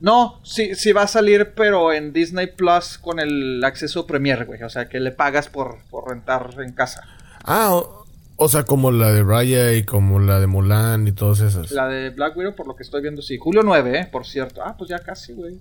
No, 0.00 0.40
sí, 0.44 0.76
sí 0.76 0.92
va 0.92 1.02
a 1.02 1.08
salir, 1.08 1.54
pero 1.56 1.92
en 1.92 2.12
Disney 2.12 2.46
Plus 2.46 2.98
con 2.98 3.18
el 3.18 3.64
acceso 3.64 4.06
Premier, 4.06 4.44
güey. 4.44 4.62
O 4.62 4.68
sea, 4.68 4.88
que 4.88 5.00
le 5.00 5.10
pagas 5.10 5.48
por, 5.48 5.78
por 5.90 6.08
rentar 6.08 6.50
en 6.64 6.72
casa. 6.72 7.02
Ah, 7.42 7.74
o, 7.74 8.04
o 8.36 8.48
sea, 8.48 8.62
como 8.62 8.92
la 8.92 9.10
de 9.10 9.24
Raya 9.24 9.72
y 9.72 9.82
como 9.82 10.20
la 10.20 10.38
de 10.38 10.46
Mulan 10.46 11.08
y 11.08 11.12
todas 11.12 11.40
esas. 11.40 11.72
La 11.72 11.88
de 11.88 12.10
Black 12.10 12.36
Widow, 12.36 12.54
por 12.54 12.68
lo 12.68 12.76
que 12.76 12.84
estoy 12.84 13.02
viendo, 13.02 13.22
sí. 13.22 13.38
Julio 13.38 13.62
9, 13.64 13.98
¿eh? 13.98 14.08
Por 14.12 14.24
cierto. 14.24 14.62
Ah, 14.64 14.76
pues 14.78 14.88
ya 14.88 15.00
casi, 15.00 15.32
güey. 15.32 15.58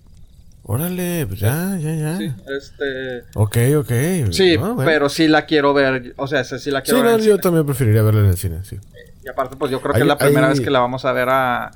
Órale, 0.70 1.26
pues 1.28 1.40
ya, 1.40 1.78
ya, 1.80 1.96
ya. 1.96 2.18
Sí, 2.18 2.26
este... 2.58 3.24
Ok, 3.36 3.58
ok. 3.78 4.32
Sí, 4.32 4.58
bueno. 4.58 4.76
pero 4.84 5.08
sí 5.08 5.28
la 5.30 5.46
quiero 5.46 5.74
ver. 5.74 6.14
O 6.18 6.28
sea, 6.28 6.44
sí 6.44 6.70
la 6.72 6.80
Sí, 6.82 6.92
quiero 6.92 7.04
ver. 7.04 7.12
no, 7.14 7.18
yo 7.20 7.24
cine. 7.24 7.38
también 7.40 7.66
preferiría 7.66 8.02
verla 8.04 8.20
en 8.22 8.26
el 8.28 8.38
cine, 8.38 8.60
sí. 8.64 8.78
Y 9.26 9.30
aparte, 9.30 9.56
pues 9.56 9.72
yo 9.72 9.80
creo 9.82 9.94
que 9.94 9.98
Hay- 10.00 10.02
es 10.02 10.08
la 10.08 10.18
primera 10.18 10.48
hay- 10.48 10.54
vez 10.54 10.62
que 10.62 10.70
la 10.70 10.80
vamos 10.80 11.06
a 11.06 11.14
ver 11.14 11.30
a, 11.30 11.72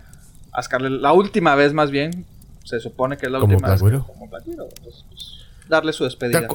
a 0.51 0.61
Scarlett. 0.63 1.01
La 1.01 1.13
última 1.13 1.55
vez, 1.55 1.71
más 1.73 1.89
bien. 1.89 2.25
Se 2.65 2.79
supone 2.79 3.17
que 3.17 3.25
es 3.27 3.31
la 3.31 3.39
¿Como 3.39 3.53
última 3.53 3.69
Black 3.75 3.81
vez. 3.81 3.91
que- 4.01 4.07
como 4.07 4.27
Black 4.27 4.43
Widow. 4.47 4.67
Entonces, 4.77 5.05
pues, 5.09 5.25
darle 5.69 5.93
su 5.93 5.99
¿Te 6.03 6.05
despedida. 6.09 6.47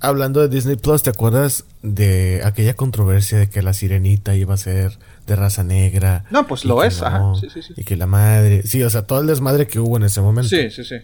Hablando 0.00 0.40
de 0.40 0.48
Disney 0.48 0.76
Plus, 0.76 1.02
¿te 1.02 1.10
acuerdas 1.10 1.64
de 1.82 2.40
aquella 2.44 2.74
controversia 2.74 3.38
de 3.38 3.48
que 3.50 3.62
la 3.62 3.72
sirenita 3.72 4.36
iba 4.36 4.54
a 4.54 4.56
ser 4.56 4.96
de 5.26 5.34
raza 5.34 5.64
negra? 5.64 6.24
No, 6.30 6.46
pues 6.46 6.64
lo 6.64 6.84
es, 6.84 7.02
ajá. 7.02 7.32
Sí, 7.40 7.48
sí, 7.52 7.62
sí. 7.62 7.74
Y 7.76 7.82
que 7.82 7.96
la 7.96 8.06
madre. 8.06 8.62
Sí, 8.62 8.80
o 8.84 8.90
sea, 8.90 9.02
todo 9.02 9.20
el 9.20 9.26
desmadre 9.26 9.66
que 9.66 9.80
hubo 9.80 9.96
en 9.96 10.04
ese 10.04 10.20
momento. 10.20 10.48
Sí, 10.48 10.70
sí, 10.70 10.84
sí. 10.84 10.96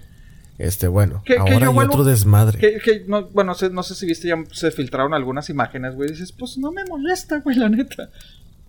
Este, 0.59 0.87
bueno, 0.87 1.23
Que- 1.25 1.37
ahora 1.39 1.55
hay 1.69 1.73
vuelvo- 1.73 1.95
otro 1.95 2.05
desmadre. 2.05 2.59
Que, 2.59 2.79
que 2.79 3.05
no, 3.09 3.27
bueno, 3.29 3.53
no 3.53 3.55
sé, 3.59 3.71
no 3.71 3.83
sé 3.83 3.95
si 3.95 4.07
viste, 4.07 4.29
ya 4.29 4.37
se 4.53 4.71
filtraron 4.71 5.13
algunas 5.15 5.51
imágenes, 5.51 5.95
güey. 5.95 6.11
Dices, 6.11 6.31
pues 6.33 6.59
no 6.59 6.71
me 6.71 6.85
molesta, 6.85 7.41
güey, 7.41 7.57
la 7.57 7.69
neta. 7.69 8.09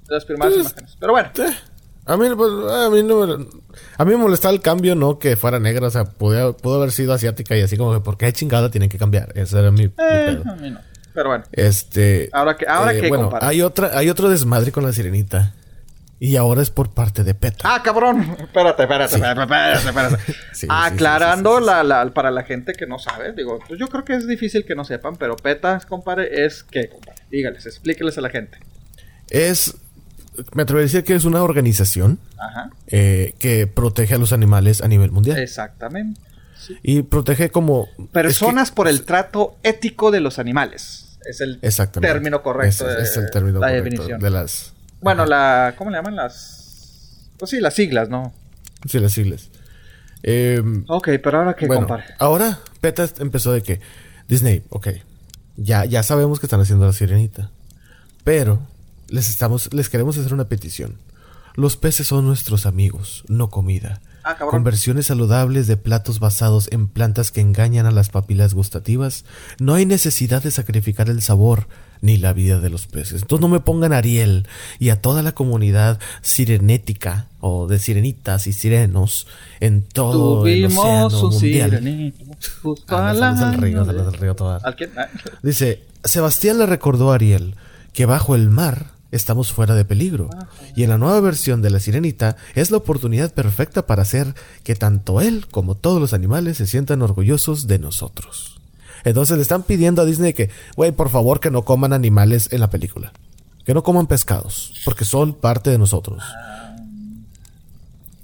Las 0.08 0.26
primeras 0.26 0.54
Pues, 0.54 0.66
imágenes. 0.68 0.98
Pero 1.00 1.12
bueno, 1.14 1.30
Eh, 1.38 1.56
A 2.08 2.18
mí, 2.18 2.28
pues, 2.38 2.52
a 2.72 2.90
mí 2.92 3.02
no 3.02 3.26
me- 3.26 3.46
a 3.98 4.06
mí 4.06 4.12
me 4.12 4.18
molestaba 4.18 4.54
el 4.54 4.62
cambio, 4.62 4.94
no 4.96 5.18
que 5.18 5.36
fuera 5.36 5.60
negra, 5.60 5.88
o 5.88 5.90
sea, 5.90 6.06
podía- 6.06 6.52
pudo 6.52 6.76
haber 6.76 6.92
sido 6.92 7.14
asiática 7.14 7.58
y 7.58 7.62
así 7.62 7.78
como 7.78 7.94
que, 7.94 8.00
¿por 8.00 8.16
qué 8.18 8.32
chingada 8.32 8.70
tienen 8.70 8.90
que 8.90 9.00
cambiar? 9.00 9.32
Ese 9.36 9.58
era 9.58 9.72
mi, 9.72 9.80
mi 9.80 9.86
eh, 9.86 9.92
pedo. 9.98 10.44
a 10.52 10.56
mí 10.56 10.70
no. 10.70 10.80
Pero 11.16 11.30
bueno, 11.30 11.46
Este. 11.52 12.30
ahora 12.32 12.58
que, 12.58 12.68
ahora 12.68 12.94
eh, 12.94 13.02
que, 13.02 13.08
bueno, 13.08 13.32
hay 13.42 13.62
otra, 13.64 13.98
hay 13.98 14.10
otro 14.10 14.30
desmadre 14.30 14.72
con 14.72 14.84
la 14.84 14.92
sirenita. 14.94 15.56
Y 16.20 16.38
ahora 16.38 16.62
es 16.62 16.70
por 16.70 16.94
parte 16.94 17.24
de 17.26 17.34
PETA. 17.34 17.60
Ah, 17.76 17.82
cabrón. 17.84 18.22
Espérate, 18.40 18.84
espérate, 18.84 19.16
espérate, 19.16 19.42
espérate, 19.42 19.88
espérate. 19.90 20.18
Sí, 20.54 20.62
sí, 20.62 20.68
Aclarando 20.70 21.58
sí, 21.58 21.58
sí, 21.58 21.64
sí, 21.64 21.66
La, 21.68 21.84
la- 22.06 22.14
para 22.14 22.32
la 22.32 22.44
gente 22.44 22.72
que 22.74 22.88
no 22.88 23.00
sabe, 23.00 23.34
digo, 23.34 23.60
pues 23.68 23.78
yo 23.80 23.88
creo 23.90 24.06
que 24.06 24.16
es 24.16 24.26
difícil 24.26 24.64
que 24.66 24.76
no 24.76 24.86
sepan, 24.86 25.18
pero 25.18 25.36
PETA, 25.36 25.82
compadre, 25.90 26.46
es 26.46 26.64
que, 26.64 26.88
compadre. 26.90 27.22
Dígales, 27.30 27.66
explíqueles 27.66 28.18
a 28.18 28.22
la 28.22 28.30
gente. 28.30 28.58
Es. 29.30 29.76
Me 30.54 30.64
atrevería 30.64 30.84
a 30.86 30.88
decir 30.92 31.04
que 31.04 31.16
es 31.16 31.24
una 31.26 31.44
organización 31.44 32.20
Ajá. 32.38 32.70
eh, 32.88 33.34
que 33.40 33.68
protege 33.68 34.16
a 34.16 34.18
los 34.18 34.32
animales 34.34 34.82
a 34.82 34.88
nivel 34.88 35.12
mundial. 35.12 35.38
Exactamente. 35.40 36.20
Y 36.82 37.02
protege 37.04 37.50
como. 37.50 37.88
Personas 38.14 38.64
es 38.66 38.72
que- 38.72 38.76
por 38.76 38.88
el 38.88 39.04
trato 39.04 39.58
ético 39.64 40.12
de 40.12 40.20
los 40.22 40.40
animales. 40.40 41.18
Es 41.28 41.42
el 41.42 41.60
término 42.00 42.42
correcto. 42.44 42.90
Es, 42.90 42.98
de- 42.98 43.04
es 43.04 43.18
el 43.18 43.30
término 43.32 43.60
la 43.60 43.68
correcto 43.68 43.84
definición. 43.84 44.20
de 44.22 44.30
las. 44.30 44.74
Bueno, 45.06 45.26
la. 45.28 45.76
¿Cómo 45.78 45.92
le 45.92 45.98
llaman 45.98 46.16
las.? 46.16 47.30
Pues 47.38 47.52
sí, 47.52 47.60
las 47.62 47.76
siglas, 47.76 48.10
¿no? 48.10 48.34
Sí, 48.90 49.00
las 49.00 49.12
siglas. 49.14 49.50
Eh, 50.24 50.62
Ok, 50.88 51.10
pero 51.24 51.38
ahora 51.38 51.54
que, 51.56 51.68
bueno, 51.68 51.82
compadre. 51.88 52.16
ahora 52.18 52.60
PETA 52.82 53.08
empezó 53.20 53.52
de 53.52 53.62
que 53.62 53.80
Disney, 54.28 54.64
ok, 54.70 54.88
ya, 55.58 55.86
ya 55.86 56.02
sabemos 56.02 56.40
que 56.40 56.48
están 56.48 56.60
haciendo 56.60 56.88
la 56.88 56.94
sirenita, 56.94 57.52
pero 58.24 58.60
les 59.08 59.30
estamos, 59.30 59.72
les 59.74 59.88
queremos 59.90 60.18
hacer 60.18 60.34
una 60.34 60.46
petición. 60.46 60.98
Los 61.54 61.78
peces 61.78 62.08
son 62.08 62.26
nuestros 62.26 62.66
amigos, 62.66 63.24
no 63.28 63.52
comida. 63.52 64.02
Ah, 64.24 64.34
cabrón. 64.36 64.50
Con 64.50 64.64
versiones 64.64 65.06
saludables 65.06 65.68
de 65.68 65.78
platos 65.78 66.20
basados 66.20 66.68
en 66.72 66.88
plantas 66.88 67.32
que 67.32 67.42
engañan 67.42 67.86
a 67.86 67.92
las 67.92 68.10
papilas 68.10 68.56
gustativas, 68.56 69.24
no 69.60 69.76
hay 69.76 69.86
necesidad 69.86 70.42
de 70.42 70.50
sacrificar 70.50 71.10
el 71.12 71.22
sabor 71.22 71.68
ni 72.06 72.18
la 72.18 72.34
vida 72.34 72.60
de 72.60 72.70
los 72.70 72.86
peces. 72.86 73.24
Entonces 73.24 73.42
no 73.42 73.50
me 73.50 73.60
pongan 73.60 73.92
a 73.92 73.98
Ariel 73.98 74.48
y 74.78 74.90
a 74.90 75.02
toda 75.02 75.24
la 75.24 75.32
comunidad 75.34 76.00
sirenética 76.22 77.28
o 77.40 77.66
de 77.68 77.80
sirenitas 77.80 78.46
y 78.46 78.54
sirenos 78.54 79.26
en 79.60 79.82
todo 79.82 80.46
el 80.46 80.66
océano 80.66 81.20
un 81.20 81.34
mundial. 81.34 81.72
sirenito 81.72 82.24
Ah. 84.52 84.60
Ah, 84.64 84.76
Dice, 85.42 85.84
Sebastián 86.04 86.60
le 86.60 86.68
recordó 86.68 87.12
a 87.12 87.16
Ariel 87.16 87.56
que 87.92 88.06
bajo 88.06 88.36
el 88.36 88.50
mar 88.50 88.92
estamos 89.12 89.52
fuera 89.52 89.74
de 89.74 89.86
peligro. 89.86 90.30
Y 90.76 90.84
en 90.84 90.90
la 90.90 90.98
nueva 91.00 91.20
versión 91.22 91.62
de 91.64 91.72
La 91.72 91.80
Sirenita 91.80 92.36
es 92.54 92.70
la 92.70 92.78
oportunidad 92.78 93.34
perfecta 93.34 93.88
para 93.88 94.04
hacer 94.04 94.36
que 94.64 94.76
tanto 94.76 95.22
él 95.22 95.48
como 95.50 95.74
todos 95.76 96.00
los 96.00 96.14
animales 96.14 96.58
se 96.58 96.68
sientan 96.68 97.02
orgullosos 97.02 97.66
de 97.66 97.80
nosotros. 97.80 98.55
Entonces 99.06 99.38
le 99.38 99.42
están 99.44 99.64
pidiendo 99.64 100.02
a 100.02 100.06
Disney 100.06 100.34
que, 100.34 100.50
güey, 100.76 100.92
por 100.92 101.10
favor 101.10 101.40
que 101.40 101.52
no 101.52 101.64
coman 101.64 101.94
animales 101.94 102.50
en 102.52 102.60
la 102.60 102.70
película. 102.70 103.14
Que 103.66 103.74
no 103.74 103.82
coman 103.84 104.08
pescados, 104.08 104.74
porque 104.84 105.06
son 105.06 105.34
parte 105.34 105.70
de 105.70 105.78
nosotros. 105.78 106.22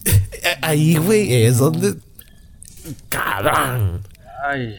Ahí, 0.61 0.95
güey, 0.97 1.45
es 1.45 1.57
donde... 1.57 1.95
¡Cabrón! 3.09 4.01
Ay. 4.43 4.75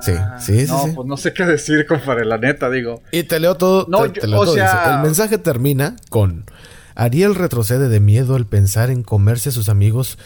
Sí, 0.00 0.12
Ah, 0.16 0.38
sí, 0.40 0.60
sí, 0.66 0.72
No, 0.72 0.84
sí. 0.84 0.92
pues 0.94 1.06
no 1.08 1.16
sé 1.16 1.32
qué 1.32 1.44
decir, 1.44 1.84
compadre, 1.86 2.24
la 2.24 2.38
neta, 2.38 2.70
digo. 2.70 3.02
Y 3.10 3.24
te 3.24 3.40
leo 3.40 3.56
todo. 3.56 3.86
No, 3.88 4.02
te- 4.02 4.12
yo- 4.14 4.20
te 4.20 4.26
leo 4.28 4.40
o 4.40 4.44
todo, 4.44 4.54
sea- 4.54 4.80
dice, 4.84 4.94
el 4.96 5.02
mensaje 5.02 5.38
termina 5.38 5.96
con 6.08 6.44
Ariel 6.94 7.34
retrocede 7.34 7.88
de 7.88 7.98
miedo 8.00 8.36
al 8.36 8.46
pensar 8.46 8.90
en 8.90 9.02
comerse 9.02 9.48
a 9.48 9.52
sus 9.52 9.68
amigos 9.68 10.16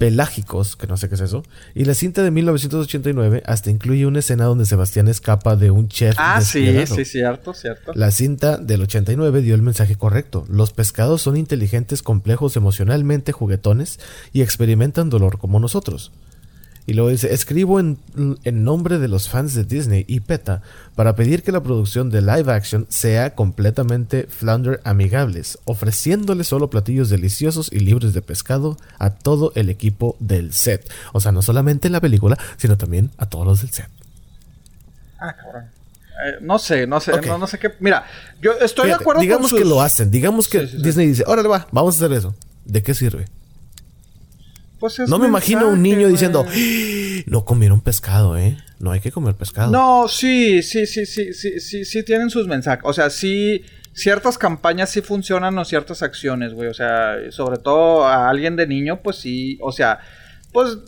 pelágicos, 0.00 0.76
que 0.76 0.86
no 0.86 0.96
sé 0.96 1.10
qué 1.10 1.16
es 1.16 1.20
eso. 1.20 1.42
Y 1.74 1.84
la 1.84 1.92
cinta 1.92 2.22
de 2.22 2.30
1989 2.30 3.42
hasta 3.44 3.68
incluye 3.68 4.06
una 4.06 4.20
escena 4.20 4.46
donde 4.46 4.64
Sebastián 4.64 5.08
escapa 5.08 5.56
de 5.56 5.70
un 5.70 5.88
chef. 5.88 6.14
Ah, 6.16 6.40
sí, 6.40 6.66
sí, 6.86 7.04
cierto, 7.04 7.52
cierto. 7.52 7.92
La 7.94 8.10
cinta 8.10 8.56
del 8.56 8.80
89 8.80 9.42
dio 9.42 9.54
el 9.54 9.60
mensaje 9.60 9.96
correcto. 9.96 10.46
Los 10.48 10.72
pescados 10.72 11.20
son 11.20 11.36
inteligentes, 11.36 12.02
complejos, 12.02 12.56
emocionalmente 12.56 13.32
juguetones 13.32 14.00
y 14.32 14.40
experimentan 14.40 15.10
dolor 15.10 15.36
como 15.36 15.60
nosotros. 15.60 16.12
Y 16.86 16.94
luego 16.94 17.10
dice, 17.10 17.32
escribo 17.32 17.78
en, 17.78 17.98
en, 18.44 18.64
nombre 18.64 18.98
de 18.98 19.06
los 19.06 19.28
fans 19.28 19.54
de 19.54 19.64
Disney 19.64 20.04
y 20.08 20.20
PETA 20.20 20.62
para 20.96 21.14
pedir 21.14 21.42
que 21.42 21.52
la 21.52 21.62
producción 21.62 22.10
de 22.10 22.20
live 22.20 22.52
action 22.52 22.86
sea 22.88 23.34
completamente 23.34 24.26
flounder 24.28 24.80
amigables, 24.84 25.58
ofreciéndole 25.66 26.42
solo 26.42 26.70
platillos 26.70 27.10
deliciosos 27.10 27.70
y 27.72 27.80
libres 27.80 28.12
de 28.12 28.22
pescado 28.22 28.76
a 28.98 29.10
todo 29.10 29.52
el 29.54 29.70
equipo 29.70 30.16
del 30.18 30.52
set. 30.52 30.90
O 31.12 31.20
sea, 31.20 31.32
no 31.32 31.42
solamente 31.42 31.86
en 31.86 31.92
la 31.92 32.00
película, 32.00 32.36
sino 32.56 32.76
también 32.76 33.10
a 33.18 33.26
todos 33.26 33.46
los 33.46 33.60
del 33.60 33.70
set. 33.70 33.88
Ah, 35.18 35.36
cabrón. 35.36 35.64
Eh, 35.64 36.38
no 36.40 36.58
sé, 36.58 36.86
no 36.86 37.00
sé, 37.00 37.12
no, 37.20 37.46
sé 37.46 37.58
qué. 37.58 37.72
Mira, 37.80 38.04
yo 38.42 38.52
estoy 38.52 38.88
de 38.88 38.94
acuerdo 38.94 39.20
digamos 39.20 39.50
con 39.50 39.58
Digamos 39.58 39.70
que 39.70 39.76
lo 39.76 39.80
hacen, 39.80 40.10
digamos 40.10 40.48
que 40.48 40.66
Disney 40.66 41.06
dice, 41.06 41.24
órale 41.26 41.48
va, 41.48 41.66
vamos 41.72 41.94
a 41.94 42.04
hacer 42.04 42.16
eso. 42.16 42.34
¿De 42.64 42.82
qué 42.82 42.94
sirve? 42.94 43.26
Pues 44.80 44.98
no 44.98 45.18
me 45.18 45.28
imagino 45.28 45.68
un 45.68 45.82
niño 45.82 46.08
diciendo, 46.08 46.46
no 47.26 47.44
comieron 47.44 47.82
pescado, 47.82 48.38
¿eh? 48.38 48.56
No 48.78 48.92
hay 48.92 49.00
que 49.00 49.12
comer 49.12 49.34
pescado. 49.34 49.70
No, 49.70 50.08
sí, 50.08 50.62
sí, 50.62 50.86
sí, 50.86 51.04
sí, 51.04 51.34
sí, 51.34 51.60
sí, 51.60 51.84
sí 51.84 52.02
tienen 52.02 52.30
sus 52.30 52.46
mensajes. 52.48 52.82
O 52.84 52.94
sea, 52.94 53.10
sí, 53.10 53.62
ciertas 53.92 54.38
campañas 54.38 54.88
sí 54.88 55.02
funcionan 55.02 55.58
o 55.58 55.66
ciertas 55.66 56.02
acciones, 56.02 56.54
güey. 56.54 56.68
O 56.70 56.74
sea, 56.74 57.16
sobre 57.28 57.58
todo 57.58 58.06
a 58.06 58.30
alguien 58.30 58.56
de 58.56 58.66
niño, 58.66 59.00
pues 59.02 59.16
sí, 59.16 59.58
o 59.60 59.70
sea, 59.70 60.00
pues 60.50 60.78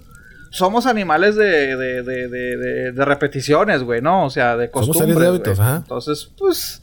somos 0.50 0.86
animales 0.86 1.36
de, 1.36 1.76
de, 1.76 2.02
de, 2.02 2.92
de, 2.92 3.04
repeticiones, 3.04 3.82
güey, 3.82 4.00
¿no? 4.00 4.24
O 4.24 4.30
sea, 4.30 4.56
de 4.56 4.70
costumbres. 4.70 5.18
de 5.18 5.26
hábitos, 5.26 5.60
ajá. 5.60 5.76
Entonces, 5.76 6.30
pues 6.38 6.80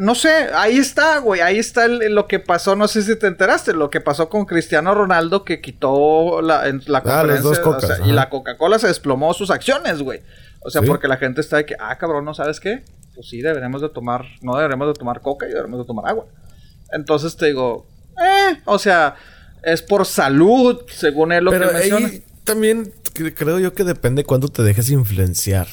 no 0.00 0.14
sé, 0.14 0.48
ahí 0.54 0.76
está, 0.76 1.18
güey, 1.18 1.40
ahí 1.40 1.58
está 1.58 1.88
lo 1.88 2.26
que 2.26 2.38
pasó, 2.38 2.76
no 2.76 2.88
sé 2.88 3.02
si 3.02 3.16
te 3.16 3.26
enteraste, 3.26 3.72
lo 3.72 3.90
que 3.90 4.00
pasó 4.00 4.28
con 4.28 4.44
Cristiano 4.44 4.94
Ronaldo 4.94 5.44
que 5.44 5.60
quitó 5.60 6.42
la, 6.42 6.68
en 6.68 6.82
la 6.86 6.98
ah, 6.98 7.02
conferencia 7.02 8.06
y 8.06 8.12
la 8.12 8.28
Coca-Cola 8.28 8.78
se 8.78 8.88
desplomó 8.88 9.32
sus 9.34 9.50
acciones, 9.50 10.02
güey. 10.02 10.22
O 10.60 10.70
sea, 10.70 10.82
porque 10.82 11.08
la 11.08 11.16
gente 11.16 11.40
está 11.40 11.58
de 11.58 11.66
que, 11.66 11.76
ah, 11.78 11.96
cabrón, 11.96 12.24
¿no 12.24 12.34
sabes 12.34 12.60
qué? 12.60 12.84
Pues 13.14 13.28
sí, 13.28 13.40
deberemos 13.40 13.80
de 13.80 13.88
tomar, 13.88 14.24
no 14.42 14.56
deberemos 14.56 14.88
de 14.88 14.94
tomar 14.94 15.20
coca 15.20 15.46
y 15.46 15.50
deberemos 15.50 15.80
de 15.80 15.86
tomar 15.86 16.08
agua. 16.08 16.26
Entonces 16.92 17.36
te 17.36 17.46
digo, 17.46 17.86
eh, 18.18 18.60
o 18.64 18.78
sea, 18.78 19.16
es 19.62 19.82
por 19.82 20.04
salud, 20.04 20.82
según 20.88 21.32
él 21.32 21.44
lo 21.44 21.52
que 21.52 21.58
menciona. 21.60 22.10
también 22.44 22.92
creo 23.34 23.58
yo 23.58 23.74
que 23.74 23.84
depende 23.84 24.24
cuánto 24.24 24.48
te 24.48 24.62
dejes 24.62 24.90
influenciar. 24.90 25.68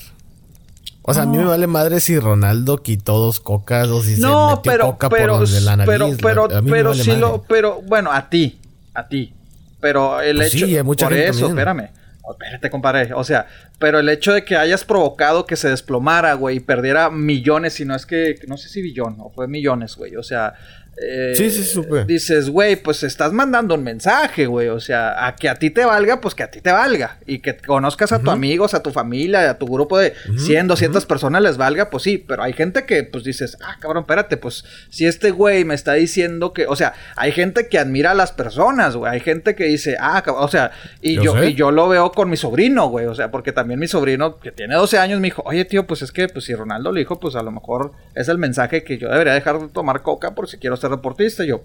O 1.07 1.13
sea, 1.13 1.23
a 1.23 1.25
mí 1.27 1.37
me 1.37 1.45
vale 1.45 1.67
madre 1.67 1.99
si 1.99 2.17
Ronaldo 2.17 2.77
quitó 2.81 3.19
dos 3.19 3.39
cocas 3.39 3.87
o 3.89 4.01
si 4.01 4.19
no, 4.19 4.49
se 4.49 4.55
metió 4.55 4.71
pero, 4.71 4.85
coca 4.87 5.09
pero, 5.09 5.37
por 5.37 5.47
de 5.47 5.61
la 5.61 5.75
nariz. 5.75 6.17
Pero, 6.19 6.47
pero, 6.47 6.63
pero 6.67 6.93
sí 6.95 7.15
lo, 7.15 7.43
pero, 7.43 7.81
bueno, 7.83 8.11
a 8.11 8.27
ti, 8.27 8.59
a 8.95 9.07
ti. 9.07 9.31
Pero 9.79 10.19
el 10.19 10.37
pues 10.37 10.55
hecho, 10.55 10.65
sí, 10.65 10.75
hay 10.75 10.81
mucha 10.81 11.05
por 11.05 11.15
eso, 11.15 11.47
espérame. 11.47 11.89
Espérate, 12.27 12.71
compadre. 12.71 13.13
O 13.13 13.23
sea, 13.23 13.45
pero 13.77 13.99
el 13.99 14.09
hecho 14.09 14.33
de 14.33 14.43
que 14.43 14.55
hayas 14.55 14.83
provocado 14.83 15.45
que 15.45 15.55
se 15.55 15.69
desplomara, 15.69 16.33
güey, 16.33 16.57
y 16.57 16.59
perdiera 16.59 17.11
millones, 17.11 17.73
si 17.73 17.85
no 17.85 17.95
es 17.95 18.07
que, 18.07 18.39
no 18.47 18.57
sé 18.57 18.69
si 18.69 18.81
billón, 18.81 19.17
o 19.19 19.29
fue 19.29 19.47
millones, 19.47 19.95
güey. 19.95 20.15
O 20.15 20.23
sea, 20.23 20.55
eh, 20.97 21.33
sí, 21.35 21.49
sí, 21.49 21.63
supe. 21.63 22.05
Dices, 22.05 22.49
güey, 22.49 22.77
pues 22.77 23.03
estás 23.03 23.33
mandando 23.33 23.75
un 23.75 23.83
mensaje, 23.83 24.45
güey. 24.45 24.69
O 24.69 24.79
sea, 24.79 25.27
a 25.27 25.35
que 25.35 25.49
a 25.49 25.55
ti 25.55 25.69
te 25.69 25.83
valga, 25.83 26.21
pues 26.21 26.35
que 26.35 26.43
a 26.43 26.51
ti 26.51 26.61
te 26.61 26.71
valga. 26.71 27.17
Y 27.25 27.39
que 27.39 27.57
conozcas 27.57 28.11
a 28.11 28.19
tus 28.19 28.29
amigos, 28.29 28.73
a 28.73 28.81
tu 28.81 28.91
familia, 28.91 29.49
a 29.49 29.57
tu 29.57 29.67
grupo 29.67 29.97
de 29.97 30.13
100, 30.37 30.67
200 30.67 31.05
personas 31.05 31.41
les 31.41 31.57
valga, 31.57 31.89
pues 31.89 32.03
sí. 32.03 32.17
Pero 32.17 32.43
hay 32.43 32.53
gente 32.53 32.85
que, 32.85 33.03
pues 33.03 33.23
dices, 33.23 33.57
ah, 33.61 33.77
cabrón, 33.79 34.03
espérate, 34.03 34.37
pues 34.37 34.63
si 34.89 35.05
este 35.05 35.31
güey 35.31 35.65
me 35.65 35.75
está 35.75 35.93
diciendo 35.93 36.53
que, 36.53 36.65
o 36.65 36.75
sea, 36.75 36.93
hay 37.17 37.31
gente 37.31 37.67
que 37.67 37.77
admira 37.77 38.11
a 38.11 38.15
las 38.15 38.31
personas, 38.31 38.95
güey. 38.95 39.11
Hay 39.11 39.19
gente 39.19 39.55
que 39.55 39.65
dice, 39.65 39.97
ah, 39.99 40.21
cabrón, 40.23 40.45
o 40.45 40.47
sea, 40.47 40.71
y 41.01 41.21
yo, 41.21 41.43
y 41.43 41.55
yo 41.55 41.71
lo 41.71 41.89
veo 41.89 42.11
con 42.11 42.29
mi 42.29 42.37
sobrino, 42.37 42.87
güey. 42.87 43.07
O 43.07 43.15
sea, 43.15 43.31
porque 43.31 43.51
también 43.51 43.79
mi 43.79 43.87
sobrino, 43.87 44.39
que 44.39 44.51
tiene 44.51 44.75
12 44.75 44.97
años, 44.97 45.19
me 45.19 45.27
dijo, 45.27 45.43
oye, 45.45 45.65
tío, 45.65 45.85
pues 45.85 46.01
es 46.01 46.11
que, 46.11 46.29
pues 46.29 46.45
si 46.45 46.55
Ronaldo 46.55 46.91
le 46.93 47.01
dijo, 47.01 47.19
pues 47.19 47.35
a 47.35 47.43
lo 47.43 47.51
mejor 47.51 47.91
es 48.13 48.29
el 48.29 48.37
mensaje 48.37 48.83
que 48.83 48.97
yo 48.97 49.09
debería 49.09 49.33
dejar 49.33 49.59
de 49.59 49.67
tomar 49.67 50.01
coca 50.01 50.33
por 50.33 50.47
si 50.47 50.57
quiero 50.57 50.77
ser 50.85 50.95
deportista. 50.95 51.43
Y 51.43 51.47
yo, 51.47 51.63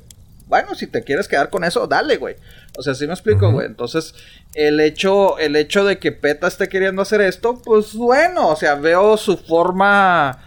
bueno, 0.50 0.74
si 0.74 0.88
te 0.88 1.02
quieres 1.02 1.28
quedar 1.28 1.48
con 1.48 1.62
eso, 1.62 1.86
dale, 1.86 2.16
güey. 2.16 2.34
O 2.76 2.82
sea, 2.82 2.94
sí 2.94 3.06
me 3.06 3.12
explico, 3.12 3.52
güey. 3.52 3.66
Entonces, 3.66 4.14
el 4.54 4.80
hecho, 4.80 5.38
el 5.38 5.54
hecho 5.54 5.84
de 5.84 5.98
que 5.98 6.10
PETA 6.10 6.48
esté 6.48 6.68
queriendo 6.68 7.02
hacer 7.02 7.20
esto, 7.20 7.62
pues 7.64 7.94
bueno, 7.94 8.48
o 8.48 8.56
sea, 8.56 8.74
veo 8.74 9.16
su 9.16 9.36
forma, 9.36 10.38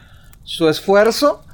su 0.43 0.67
esfuerzo. 0.67 1.45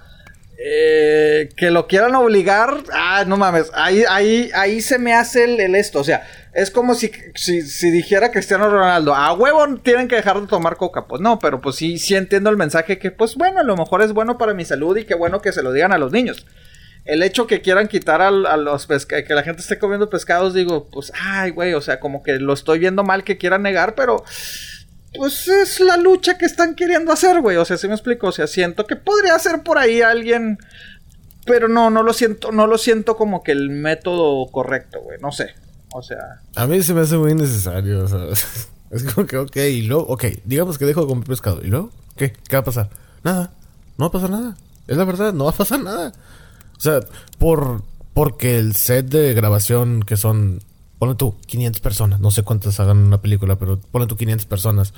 Eh, 0.62 1.50
que 1.56 1.72
lo 1.72 1.88
quieran 1.88 2.16
obligar, 2.16 2.84
ah, 2.92 3.24
no 3.26 3.38
mames, 3.38 3.72
ahí, 3.74 4.04
ahí, 4.10 4.52
ahí 4.54 4.82
se 4.82 5.00
me 5.00 5.14
hace 5.14 5.46
el, 5.46 5.74
esto, 5.74 6.02
o 6.02 6.04
sea, 6.04 6.28
es 6.54 6.70
como 6.70 6.96
si, 6.96 7.10
si, 7.36 7.62
si, 7.62 7.90
dijera 7.92 8.30
Cristiano 8.30 8.70
Ronaldo, 8.70 9.16
a 9.16 9.32
huevo 9.32 9.66
tienen 9.78 10.10
que 10.10 10.18
dejar 10.18 10.42
de 10.42 10.48
tomar 10.48 10.76
coca, 10.76 11.08
pues 11.08 11.22
no, 11.22 11.40
pero 11.40 11.62
pues 11.62 11.78
sí, 11.78 11.98
sí 11.98 12.14
entiendo 12.18 12.50
el 12.50 12.58
mensaje 12.58 13.00
que, 13.00 13.10
pues 13.10 13.36
bueno, 13.36 13.62
a 13.62 13.64
lo 13.64 13.78
mejor 13.78 14.02
es 14.02 14.12
bueno 14.12 14.38
para 14.38 14.54
mi 14.54 14.66
salud 14.66 14.98
y 14.98 15.06
qué 15.06 15.16
bueno 15.16 15.42
que 15.42 15.54
se 15.54 15.64
lo 15.64 15.72
digan 15.72 15.94
a 15.94 15.98
los 15.98 16.12
niños 16.12 16.46
el 17.06 17.24
hecho 17.24 17.48
que 17.48 17.62
quieran 17.62 17.88
quitar 17.88 18.22
a, 18.22 18.32
los 18.32 18.86
pescados, 18.86 19.26
que 19.26 19.34
la 19.34 19.44
gente 19.44 19.62
esté 19.62 19.80
comiendo 19.80 20.10
pescados, 20.10 20.54
digo, 20.54 20.88
pues, 20.92 21.12
ay, 21.20 21.52
güey, 21.52 21.74
o 21.74 21.82
sea, 21.82 22.00
como 22.00 22.22
que 22.24 22.40
lo 22.40 22.54
estoy 22.54 22.80
viendo 22.80 23.04
mal 23.04 23.24
que 23.24 23.38
quieran 23.38 23.64
negar, 23.64 23.96
pero 23.96 24.24
pues 25.16 25.48
es 25.48 25.80
la 25.80 25.98
lucha 25.98 26.38
que 26.38 26.46
están 26.46 26.76
queriendo 26.76 27.12
hacer, 27.12 27.42
güey. 27.42 27.58
O 27.58 27.66
sea, 27.66 27.78
si 27.78 27.88
me 27.88 27.94
explico, 27.94 28.28
o 28.28 28.32
sea, 28.32 28.48
siento 28.48 28.86
que 28.86 28.96
podría 28.96 29.38
ser 29.40 29.64
por 29.64 29.78
ahí 29.78 30.02
alguien, 30.02 30.60
pero 31.46 31.68
no, 31.68 31.90
no 31.90 32.04
lo 32.04 32.14
siento, 32.14 32.52
no 32.52 32.68
lo 32.68 32.78
siento 32.78 33.18
como 33.18 33.44
que 33.44 33.52
el 33.52 33.70
método 33.70 34.46
correcto, 34.52 35.02
güey, 35.02 35.20
no 35.20 35.32
sé. 35.32 35.56
O 35.92 36.04
sea, 36.04 36.42
a 36.56 36.68
mí 36.68 36.84
se 36.84 36.94
me 36.94 37.02
hace 37.02 37.18
muy 37.18 37.34
necesario, 37.34 38.04
o 38.04 38.08
sea, 38.08 38.26
es 38.92 39.04
como 39.04 39.26
que, 39.26 39.38
ok, 39.38 39.56
y 39.58 39.82
luego, 39.84 40.04
ok, 40.04 40.26
digamos 40.46 40.78
que 40.78 40.86
dejo 40.86 41.02
de 41.02 41.08
comer 41.08 41.26
pescado, 41.26 41.62
¿y 41.64 41.68
luego? 41.68 41.92
¿Qué? 42.16 42.34
¿Qué 42.48 42.56
va 42.56 42.60
a 42.60 42.66
pasar? 42.66 42.90
Nada, 43.24 43.52
no 43.98 44.06
va 44.06 44.08
a 44.08 44.12
pasar 44.12 44.30
nada. 44.30 44.58
Es 44.88 44.98
la 44.98 45.06
verdad, 45.06 45.34
no 45.34 45.46
va 45.46 45.52
a 45.52 45.56
pasar 45.56 45.80
nada. 45.82 46.12
O 46.80 46.82
sea, 46.82 47.02
por 47.38 47.84
porque 48.14 48.58
el 48.58 48.76
set 48.76 49.06
de 49.06 49.34
grabación 49.34 50.04
que 50.04 50.18
son, 50.18 50.62
ponle 50.98 51.16
tú, 51.16 51.36
500 51.46 51.82
personas, 51.82 52.20
no 52.20 52.32
sé 52.32 52.44
cuántas 52.44 52.80
hagan 52.80 52.98
una 52.98 53.22
película, 53.22 53.58
pero 53.58 53.80
ponle 53.80 54.08
tú 54.08 54.18
500 54.18 54.46
personas, 54.46 54.94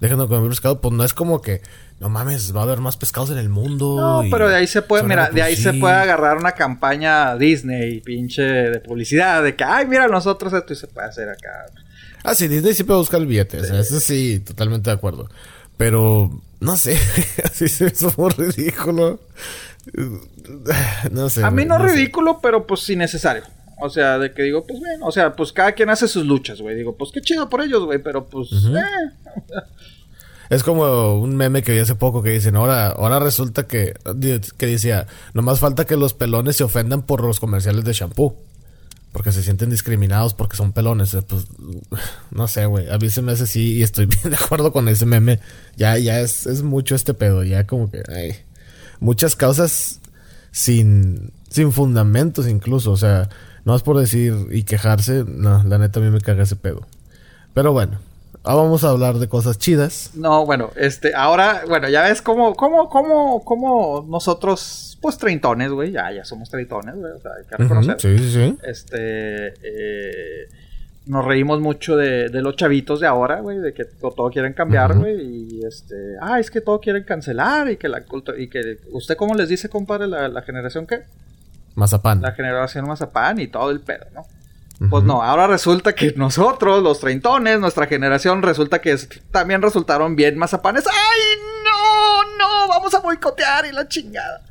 dejando 0.00 0.26
de 0.26 0.28
comer 0.34 0.50
pescado, 0.50 0.80
pues 0.80 0.92
no 0.92 1.02
es 1.02 1.14
como 1.14 1.40
que, 1.40 1.62
no 2.00 2.10
mames, 2.10 2.54
va 2.54 2.60
a 2.60 2.62
haber 2.64 2.80
más 2.80 2.98
pescados 2.98 3.30
en 3.30 3.38
el 3.38 3.48
mundo. 3.48 3.96
No, 3.98 4.30
pero 4.30 4.50
de 4.50 4.56
ahí 4.56 4.66
se 4.66 4.82
puede, 4.82 5.04
mira, 5.04 5.30
de 5.30 5.40
ahí 5.40 5.56
se 5.56 5.72
puede 5.72 5.94
agarrar 5.94 6.36
una 6.36 6.52
campaña 6.52 7.34
Disney, 7.36 8.00
pinche 8.00 8.42
de 8.42 8.80
publicidad, 8.80 9.42
de 9.42 9.56
que, 9.56 9.64
ay, 9.64 9.86
mira, 9.86 10.06
nosotros 10.06 10.52
esto 10.52 10.74
y 10.74 10.76
se 10.76 10.86
puede 10.86 11.08
hacer 11.08 11.30
acá. 11.30 11.66
Ah, 12.24 12.34
sí, 12.34 12.46
Disney 12.48 12.74
sí 12.74 12.84
puede 12.84 12.98
buscar 12.98 13.20
el 13.20 13.26
billete, 13.26 13.58
eso 13.58 14.00
sí, 14.00 14.40
totalmente 14.40 14.90
de 14.90 14.96
acuerdo. 14.96 15.30
Pero, 15.78 16.42
no 16.60 16.76
sé, 16.76 16.98
así 17.44 17.68
se 17.68 17.86
hizo 17.86 18.12
muy 18.18 18.30
ridículo. 18.32 19.20
no 21.12 21.28
sé. 21.28 21.44
A 21.44 21.50
mí 21.50 21.64
no, 21.64 21.84
es 21.84 21.92
ridículo, 21.92 22.40
pero 22.42 22.66
pues 22.66 22.88
innecesario. 22.90 23.42
O 23.80 23.90
sea, 23.90 24.18
de 24.18 24.32
que 24.32 24.42
digo, 24.42 24.64
pues 24.66 24.80
bueno, 24.80 25.06
o 25.06 25.12
sea, 25.12 25.36
pues 25.36 25.52
cada 25.52 25.72
quien 25.72 25.90
hace 25.90 26.08
sus 26.08 26.24
luchas, 26.24 26.60
güey. 26.60 26.76
Digo, 26.76 26.96
pues 26.96 27.10
qué 27.12 27.20
chido 27.20 27.48
por 27.48 27.60
ellos, 27.60 27.84
güey, 27.84 27.98
pero 28.02 28.26
pues, 28.26 28.48
eh. 28.52 29.52
Es 30.48 30.62
como 30.62 31.20
un 31.20 31.36
meme 31.36 31.62
que 31.62 31.72
vi 31.72 31.78
hace 31.78 31.94
poco 31.94 32.22
que 32.22 32.30
dicen, 32.30 32.56
ahora, 32.56 32.88
ahora 32.88 33.18
resulta 33.18 33.66
que, 33.66 33.94
que 34.56 34.66
decía, 34.66 35.06
nomás 35.34 35.58
falta 35.58 35.84
que 35.84 35.96
los 35.96 36.14
pelones 36.14 36.56
se 36.56 36.64
ofendan 36.64 37.02
por 37.02 37.22
los 37.22 37.40
comerciales 37.40 37.84
de 37.84 37.92
shampoo. 37.92 38.36
Porque 39.12 39.32
se 39.32 39.42
sienten 39.42 39.70
discriminados 39.70 40.34
porque 40.34 40.56
son 40.56 40.72
pelones. 40.72 41.14
Eh, 41.14 41.22
pues, 41.26 41.46
no 42.30 42.48
sé, 42.48 42.66
güey. 42.66 42.90
A 42.90 42.98
mí 42.98 43.08
se 43.08 43.22
me 43.22 43.32
hace 43.32 43.44
así 43.44 43.76
y 43.76 43.82
estoy 43.82 44.06
bien 44.22 44.30
de 44.30 44.36
acuerdo 44.36 44.72
con 44.72 44.88
ese 44.88 45.06
meme. 45.06 45.40
Ya, 45.76 45.96
ya 45.98 46.20
es, 46.20 46.46
es 46.46 46.62
mucho 46.62 46.94
este 46.94 47.14
pedo. 47.14 47.42
Ya 47.42 47.66
como 47.66 47.90
que, 47.90 48.02
ay, 48.14 48.36
muchas 49.00 49.36
causas 49.36 50.00
sin, 50.50 51.32
sin 51.48 51.72
fundamentos 51.72 52.48
incluso. 52.48 52.92
O 52.92 52.96
sea, 52.96 53.28
no 53.64 53.74
es 53.74 53.82
por 53.82 53.98
decir 53.98 54.34
y 54.50 54.64
quejarse. 54.64 55.24
No, 55.26 55.62
la 55.64 55.78
neta 55.78 56.00
a 56.00 56.02
mí 56.02 56.10
me 56.10 56.20
caga 56.20 56.42
ese 56.42 56.56
pedo. 56.56 56.86
Pero 57.54 57.72
bueno, 57.72 57.98
ahora 58.42 58.62
vamos 58.62 58.84
a 58.84 58.90
hablar 58.90 59.16
de 59.16 59.28
cosas 59.28 59.58
chidas. 59.58 60.10
No, 60.14 60.46
bueno, 60.46 60.70
este, 60.76 61.14
ahora, 61.14 61.62
bueno, 61.66 61.88
ya 61.88 62.02
ves 62.02 62.22
cómo, 62.22 62.54
cómo, 62.54 62.88
cómo, 62.88 63.44
cómo 63.44 64.06
nosotros, 64.08 64.98
pues 65.00 65.18
treintones, 65.18 65.70
güey, 65.70 65.92
ya, 65.92 66.12
ya 66.12 66.24
somos 66.24 66.48
treintones, 66.48 66.94
güey, 66.94 67.12
o 67.12 67.20
sea, 67.20 67.32
hay 67.38 67.44
que 67.46 67.56
reconocer. 67.56 68.00
sí, 68.00 68.18
sí, 68.18 68.32
sí. 68.32 68.58
Este, 68.62 69.48
eh, 69.48 70.48
nos 71.06 71.24
reímos 71.24 71.60
mucho 71.60 71.96
de, 71.96 72.28
de, 72.28 72.42
los 72.42 72.56
chavitos 72.56 73.00
de 73.00 73.06
ahora, 73.06 73.40
güey, 73.40 73.58
de 73.58 73.72
que 73.72 73.84
todo 73.84 74.28
quieren 74.30 74.52
cambiar, 74.52 74.96
güey, 74.96 75.20
y 75.20 75.64
este, 75.64 75.94
ah, 76.20 76.40
es 76.40 76.50
que 76.50 76.60
todo 76.60 76.80
quieren 76.80 77.04
cancelar 77.04 77.70
y 77.70 77.76
que 77.76 77.88
la 77.88 78.02
cultura, 78.04 78.38
y 78.38 78.48
que, 78.48 78.78
¿usted 78.90 79.16
cómo 79.16 79.34
les 79.34 79.48
dice, 79.48 79.68
compadre, 79.68 80.08
la, 80.08 80.28
la 80.28 80.42
generación 80.42 80.86
qué? 80.86 81.04
Mazapán. 81.76 82.22
La 82.22 82.32
generación 82.32 82.88
Mazapán 82.88 83.38
y 83.38 83.46
todo 83.46 83.70
el 83.70 83.80
pedo, 83.80 84.06
¿no? 84.14 84.26
Pues 84.90 85.04
no, 85.04 85.22
ahora 85.22 85.46
resulta 85.46 85.94
que 85.94 86.12
nosotros, 86.16 86.82
los 86.82 87.00
treintones, 87.00 87.58
nuestra 87.60 87.86
generación, 87.86 88.42
resulta 88.42 88.80
que 88.80 88.94
también 89.30 89.62
resultaron 89.62 90.16
bien 90.16 90.36
mazapanes. 90.36 90.84
¡Ay, 90.86 91.20
no! 91.64 92.36
¡No! 92.38 92.68
Vamos 92.68 92.92
a 92.92 93.00
boicotear 93.00 93.64
y 93.64 93.72
la 93.72 93.88
chingada. 93.88 94.42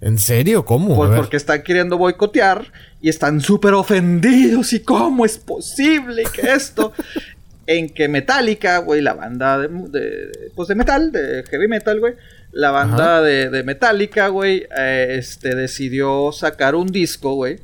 ¿En 0.00 0.18
serio? 0.18 0.64
¿Cómo? 0.64 0.94
Pues 0.94 1.10
porque 1.16 1.36
están 1.36 1.62
queriendo 1.62 1.96
boicotear 1.96 2.70
y 3.00 3.08
están 3.08 3.40
súper 3.40 3.74
ofendidos. 3.74 4.72
¿Y 4.72 4.80
cómo 4.80 5.24
es 5.24 5.38
posible 5.38 6.24
que 6.32 6.52
esto? 6.52 6.92
en 7.66 7.88
que 7.88 8.08
Metallica, 8.08 8.78
güey, 8.78 9.00
la 9.00 9.14
banda 9.14 9.58
de, 9.58 9.68
de, 9.68 10.50
pues 10.54 10.68
de 10.68 10.74
metal, 10.74 11.10
de 11.12 11.44
heavy 11.50 11.68
metal, 11.68 11.98
güey, 12.00 12.14
la 12.52 12.70
banda 12.70 13.20
de, 13.20 13.50
de, 13.50 13.62
Metallica, 13.64 14.28
güey, 14.28 14.66
eh, 14.76 15.16
este, 15.18 15.54
decidió 15.54 16.30
sacar 16.32 16.74
un 16.74 16.86
disco, 16.86 17.34
güey, 17.34 17.58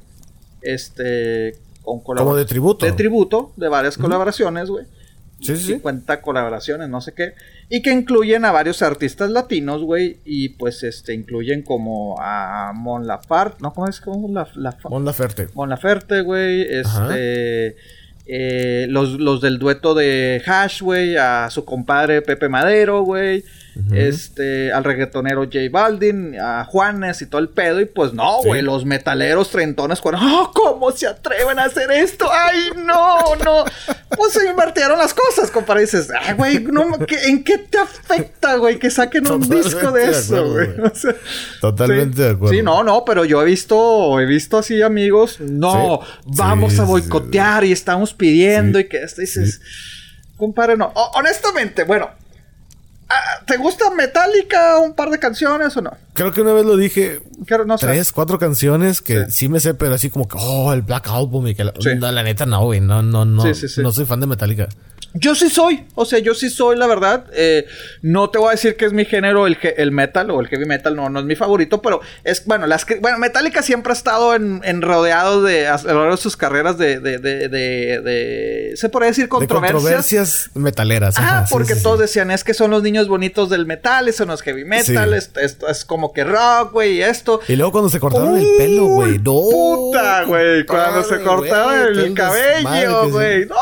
este, 0.61 1.57
con 1.83 2.01
Como 2.01 2.37
de 2.37 2.45
tributo. 2.45 2.85
De 2.85 2.93
tributo, 2.93 3.53
de 3.57 3.68
varias 3.68 3.97
colaboraciones, 3.97 4.68
güey. 4.68 4.85
Sí, 5.41 5.57
sí. 5.57 5.72
50 5.74 6.20
colaboraciones, 6.20 6.89
no 6.89 7.01
sé 7.01 7.12
qué. 7.14 7.35
Y 7.75 7.81
que 7.81 7.91
incluyen 7.91 8.45
a 8.45 8.53
varios 8.53 8.83
artistas 8.83 9.31
latinos, 9.31 9.83
güey. 9.83 10.18
Y 10.27 10.51
pues 10.51 10.83
este 10.83 11.14
incluyen 11.14 11.62
como 11.62 12.16
a 12.20 12.73
Mon 12.75 13.07
Laferte, 13.07 13.57
¿no? 13.61 13.73
¿Cómo 13.73 13.89
es? 13.89 13.99
¿Cómo 14.03 14.29
la, 14.29 14.47
la, 14.57 14.77
Mon 14.91 15.07
Laferte. 15.07 15.49
Mon 15.55 15.70
Laferte, 15.70 16.20
güey. 16.20 16.66
Este. 16.68 17.77
Eh, 18.27 18.87
los, 18.91 19.18
los 19.18 19.41
del 19.41 19.59
dueto 19.59 19.95
de 19.95 20.43
Hash, 20.45 20.83
güey. 20.83 21.16
A 21.16 21.49
su 21.49 21.64
compadre 21.64 22.20
Pepe 22.20 22.51
Madero, 22.51 23.05
güey 23.05 23.43
este, 23.93 24.73
al 24.73 24.85
reggaetonero 24.85 25.45
J 25.45 25.59
Balvin, 25.70 26.39
a 26.39 26.64
Juanes 26.64 27.23
y 27.23 27.27
todo 27.27 27.41
el 27.41 27.49
pedo. 27.49 27.81
Y 27.81 27.87
pues 27.87 28.12
no, 28.12 28.43
güey, 28.43 28.62
los 28.62 28.85
metaleros 28.85 29.51
trentones, 29.51 30.01
¡oh, 30.05 30.51
cómo 30.55 30.91
se 30.93 31.07
atreven 31.07 31.59
a 31.59 31.64
hacer 31.64 31.91
esto! 31.91 32.29
¡Ay, 32.31 32.70
no, 32.77 33.37
no! 33.45 33.64
pues 34.16 34.33
se 34.35 34.49
invirtieron 34.49 34.99
las 34.99 35.14
cosas, 35.14 35.51
compadre. 35.51 35.83
Dices, 35.83 36.09
¡ay, 36.20 36.35
güey, 36.35 36.57
¿en 37.27 37.45
qué 37.45 37.59
te 37.59 37.79
afecta, 37.79 38.57
güey, 38.57 38.79
que 38.79 38.91
saquen 38.91 39.31
un 39.31 39.49
disco 39.49 39.91
de, 39.91 40.11
eso, 40.11 40.53
güey? 40.53 40.68
Totalmente 41.61 42.23
de 42.23 42.31
acuerdo. 42.31 42.55
Sí, 42.55 42.62
no, 42.62 42.85
no, 42.85 43.05
pero 43.05 43.25
yo 43.25 43.43
he 43.43 43.45
visto, 43.47 44.20
he 44.20 44.27
visto 44.27 44.59
así 44.59 44.83
amigos, 44.83 45.41
no, 45.41 46.01
vamos 46.27 46.79
a 46.79 46.85
boicotear 46.85 47.64
y 47.64 47.73
estamos 47.73 48.12
pidiendo 48.12 48.79
y 48.79 48.89
que 48.89 49.03
esto 49.03 49.20
dices, 49.20 49.61
compadre, 50.37 50.77
no. 50.77 50.93
honestamente, 51.14 51.85
bueno, 51.85 52.11
Ah, 52.11 52.22
¿Te 53.46 53.56
gusta 53.56 53.90
Metallica 53.90 54.78
un 54.78 54.94
par 54.94 55.10
de 55.10 55.18
canciones 55.18 55.76
o 55.76 55.82
no? 55.82 55.96
Creo 56.14 56.32
que 56.32 56.40
una 56.40 56.52
vez 56.52 56.64
lo 56.64 56.76
dije. 56.76 57.20
tres, 57.78 58.12
cuatro 58.12 58.38
canciones 58.38 59.00
que 59.00 59.30
sí. 59.30 59.48
me 59.48 59.60
sé, 59.60 59.74
pero 59.74 59.94
así 59.94 60.10
como 60.10 60.28
que, 60.28 60.36
oh, 60.38 60.72
el 60.72 60.82
Black 60.82 61.08
Album 61.08 61.48
y 61.48 61.54
que 61.54 61.64
la, 61.64 61.72
la 62.12 62.22
neta 62.22 62.46
no, 62.46 62.64
güey. 62.64 62.80
No, 62.80 63.02
no, 63.02 63.24
no. 63.24 63.44
no 63.44 63.92
soy 63.92 64.04
fan 64.06 64.20
de 64.20 64.26
Metallica. 64.26 64.68
Yo 65.14 65.34
sí 65.34 65.50
soy, 65.50 65.84
o 65.94 66.04
sea, 66.04 66.18
yo 66.18 66.34
sí 66.34 66.48
soy, 66.48 66.76
la 66.76 66.86
verdad. 66.86 67.26
Eh, 67.34 67.66
no 68.00 68.30
te 68.30 68.38
voy 68.38 68.48
a 68.48 68.50
decir 68.52 68.76
que 68.76 68.86
es 68.86 68.92
mi 68.92 69.04
género 69.04 69.46
el, 69.46 69.58
el 69.76 69.90
metal 69.90 70.30
o 70.30 70.40
el 70.40 70.48
heavy 70.48 70.64
metal, 70.64 70.96
no, 70.96 71.08
no 71.10 71.20
es 71.20 71.26
mi 71.26 71.36
favorito, 71.36 71.82
pero 71.82 72.00
es, 72.24 72.44
bueno, 72.46 72.66
las 72.66 72.86
bueno, 73.00 73.18
Metallica 73.18 73.62
siempre 73.62 73.92
ha 73.92 73.96
estado 73.96 74.34
en, 74.34 74.60
en 74.64 74.82
rodeado 74.82 75.42
de, 75.42 75.68
a 75.68 75.76
lo 75.82 76.00
largo 76.00 76.16
de 76.16 76.22
sus 76.22 76.36
carreras 76.36 76.78
de, 76.78 77.00
de, 77.00 77.18
de, 77.18 77.48
de, 77.48 78.72
se 78.76 78.88
puede 78.88 79.06
decir 79.06 79.28
controversias. 79.28 79.72
controversias 79.72 80.50
metaleras. 80.54 81.14
Ah, 81.18 81.44
porque 81.50 81.74
todos 81.76 81.98
decían, 81.98 82.30
es 82.30 82.44
que 82.44 82.54
son 82.54 82.70
los 82.70 82.82
niños 82.82 83.08
bonitos 83.08 83.50
del 83.50 83.66
metal, 83.66 84.08
eso 84.08 84.24
no 84.26 84.34
es 84.34 84.42
heavy 84.42 84.64
metal, 84.64 85.14
esto, 85.14 85.40
es 85.68 85.84
como 85.84 86.12
que 86.12 86.24
rock, 86.24 86.72
güey, 86.72 86.96
y 86.98 87.02
esto. 87.02 87.40
Y 87.48 87.56
luego 87.56 87.72
cuando 87.72 87.90
se 87.90 88.00
cortaron 88.00 88.36
el 88.38 88.46
pelo, 88.58 88.86
güey, 88.86 89.18
no. 89.18 89.32
Puta, 89.32 90.24
güey, 90.24 90.64
cuando 90.66 91.02
se 91.04 91.20
cortaron 91.22 91.98
el 91.98 92.14
cabello, 92.14 93.10
güey, 93.10 93.46
no, 93.46 93.56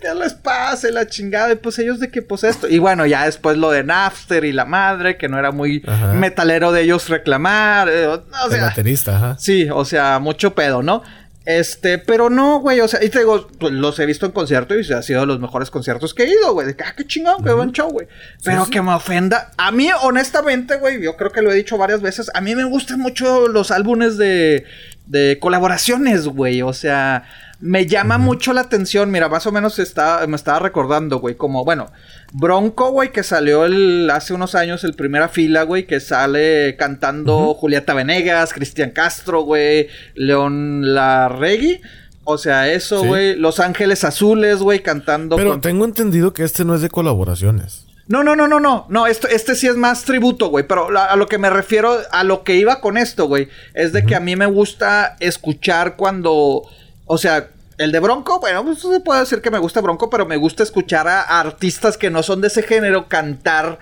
¿qué 0.00 0.14
les 0.14 0.34
pasa? 0.72 0.90
la 0.90 1.06
chingada. 1.06 1.52
Y 1.52 1.56
pues 1.56 1.78
ellos 1.78 2.00
de 2.00 2.10
que, 2.10 2.22
pues 2.22 2.44
esto. 2.44 2.68
Y 2.68 2.78
bueno, 2.78 3.06
ya 3.06 3.24
después 3.24 3.56
lo 3.56 3.70
de 3.70 3.84
Napster 3.84 4.44
y 4.44 4.52
la 4.52 4.64
madre, 4.64 5.16
que 5.16 5.28
no 5.28 5.38
era 5.38 5.52
muy 5.52 5.82
metalero 6.14 6.72
de 6.72 6.82
ellos 6.82 7.08
reclamar. 7.08 7.88
Eh, 7.88 8.06
o 8.06 8.50
sea, 8.50 8.66
baterista, 8.66 9.16
ajá. 9.16 9.36
Sí, 9.38 9.68
o 9.72 9.84
sea, 9.84 10.18
mucho 10.18 10.54
pedo, 10.54 10.82
¿no? 10.82 11.02
Este, 11.44 11.98
pero 11.98 12.30
no, 12.30 12.60
güey, 12.60 12.78
o 12.80 12.86
sea, 12.86 13.02
y 13.02 13.08
te 13.08 13.18
digo, 13.18 13.48
pues 13.58 13.72
los 13.72 13.98
he 13.98 14.06
visto 14.06 14.26
en 14.26 14.32
concierto 14.32 14.78
y 14.78 14.92
ha 14.92 15.02
sido 15.02 15.20
de 15.22 15.26
los 15.26 15.40
mejores 15.40 15.70
conciertos 15.70 16.14
que 16.14 16.22
he 16.22 16.30
ido, 16.30 16.52
güey. 16.52 16.68
De 16.68 16.76
que, 16.76 16.84
ah, 16.84 16.94
qué 16.96 17.04
chingón, 17.04 17.42
qué 17.42 17.52
buen 17.52 17.72
show, 17.72 17.90
güey. 17.90 18.06
Pero 18.44 18.66
que 18.66 18.80
me 18.80 18.94
ofenda. 18.94 19.50
A 19.56 19.72
mí, 19.72 19.88
honestamente, 20.02 20.76
güey, 20.76 21.02
yo 21.02 21.16
creo 21.16 21.32
que 21.32 21.42
lo 21.42 21.50
he 21.50 21.54
dicho 21.54 21.76
varias 21.76 22.00
veces, 22.00 22.30
a 22.34 22.40
mí 22.40 22.54
me 22.54 22.64
gustan 22.64 23.00
mucho 23.00 23.48
los 23.48 23.72
álbumes 23.72 24.18
de, 24.18 24.64
de 25.06 25.38
colaboraciones, 25.40 26.28
güey. 26.28 26.62
O 26.62 26.72
sea, 26.72 27.24
me 27.62 27.86
llama 27.86 28.18
mucho 28.18 28.52
la 28.52 28.62
atención, 28.62 29.12
mira, 29.12 29.28
más 29.28 29.46
o 29.46 29.52
menos 29.52 29.78
está, 29.78 30.26
me 30.26 30.34
estaba 30.34 30.58
recordando, 30.58 31.20
güey, 31.20 31.36
como, 31.36 31.64
bueno, 31.64 31.92
Bronco, 32.32 32.90
güey, 32.90 33.12
que 33.12 33.22
salió 33.22 33.64
el, 33.64 34.10
hace 34.10 34.34
unos 34.34 34.56
años 34.56 34.82
el 34.82 34.94
primera 34.94 35.28
fila, 35.28 35.62
güey, 35.62 35.86
que 35.86 36.00
sale 36.00 36.74
cantando 36.76 37.54
Julieta 37.54 37.94
Venegas, 37.94 38.52
Cristian 38.52 38.90
Castro, 38.90 39.42
güey, 39.42 39.86
León 40.14 40.92
Larregui. 40.92 41.80
O 42.24 42.36
sea, 42.38 42.72
eso, 42.72 43.04
güey. 43.04 43.36
Los 43.36 43.58
Ángeles 43.58 44.04
Azules, 44.04 44.58
güey, 44.58 44.80
cantando. 44.80 45.34
Pero 45.34 45.60
tengo 45.60 45.84
entendido 45.84 46.32
que 46.32 46.44
este 46.44 46.64
no 46.64 46.74
es 46.74 46.80
de 46.80 46.88
colaboraciones. 46.88 47.86
No, 48.06 48.22
no, 48.22 48.36
no, 48.36 48.46
no, 48.46 48.60
no. 48.60 48.86
No, 48.88 49.08
esto, 49.08 49.26
este 49.26 49.56
sí 49.56 49.66
es 49.66 49.76
más 49.76 50.04
tributo, 50.04 50.48
güey. 50.48 50.64
Pero 50.66 50.96
a, 50.96 51.16
lo 51.16 51.26
que 51.26 51.38
me 51.38 51.50
refiero, 51.50 51.98
a 52.12 52.22
lo 52.22 52.44
que 52.44 52.54
iba 52.54 52.80
con 52.80 52.96
esto, 52.96 53.26
güey, 53.26 53.48
es 53.74 53.92
de 53.92 54.04
que 54.06 54.14
a 54.14 54.20
mí 54.20 54.36
me 54.36 54.46
gusta 54.46 55.16
escuchar 55.18 55.96
cuando 55.96 56.64
o 57.06 57.18
sea, 57.18 57.50
el 57.78 57.92
de 57.92 58.00
Bronco, 58.00 58.40
bueno, 58.40 58.64
pues 58.64 58.80
se 58.80 59.00
puede 59.00 59.20
decir 59.20 59.40
que 59.40 59.50
me 59.50 59.58
gusta 59.58 59.80
Bronco, 59.80 60.10
pero 60.10 60.26
me 60.26 60.36
gusta 60.36 60.62
escuchar 60.62 61.08
a 61.08 61.40
artistas 61.40 61.96
que 61.96 62.10
no 62.10 62.22
son 62.22 62.40
de 62.40 62.48
ese 62.48 62.62
género 62.62 63.08
cantar. 63.08 63.78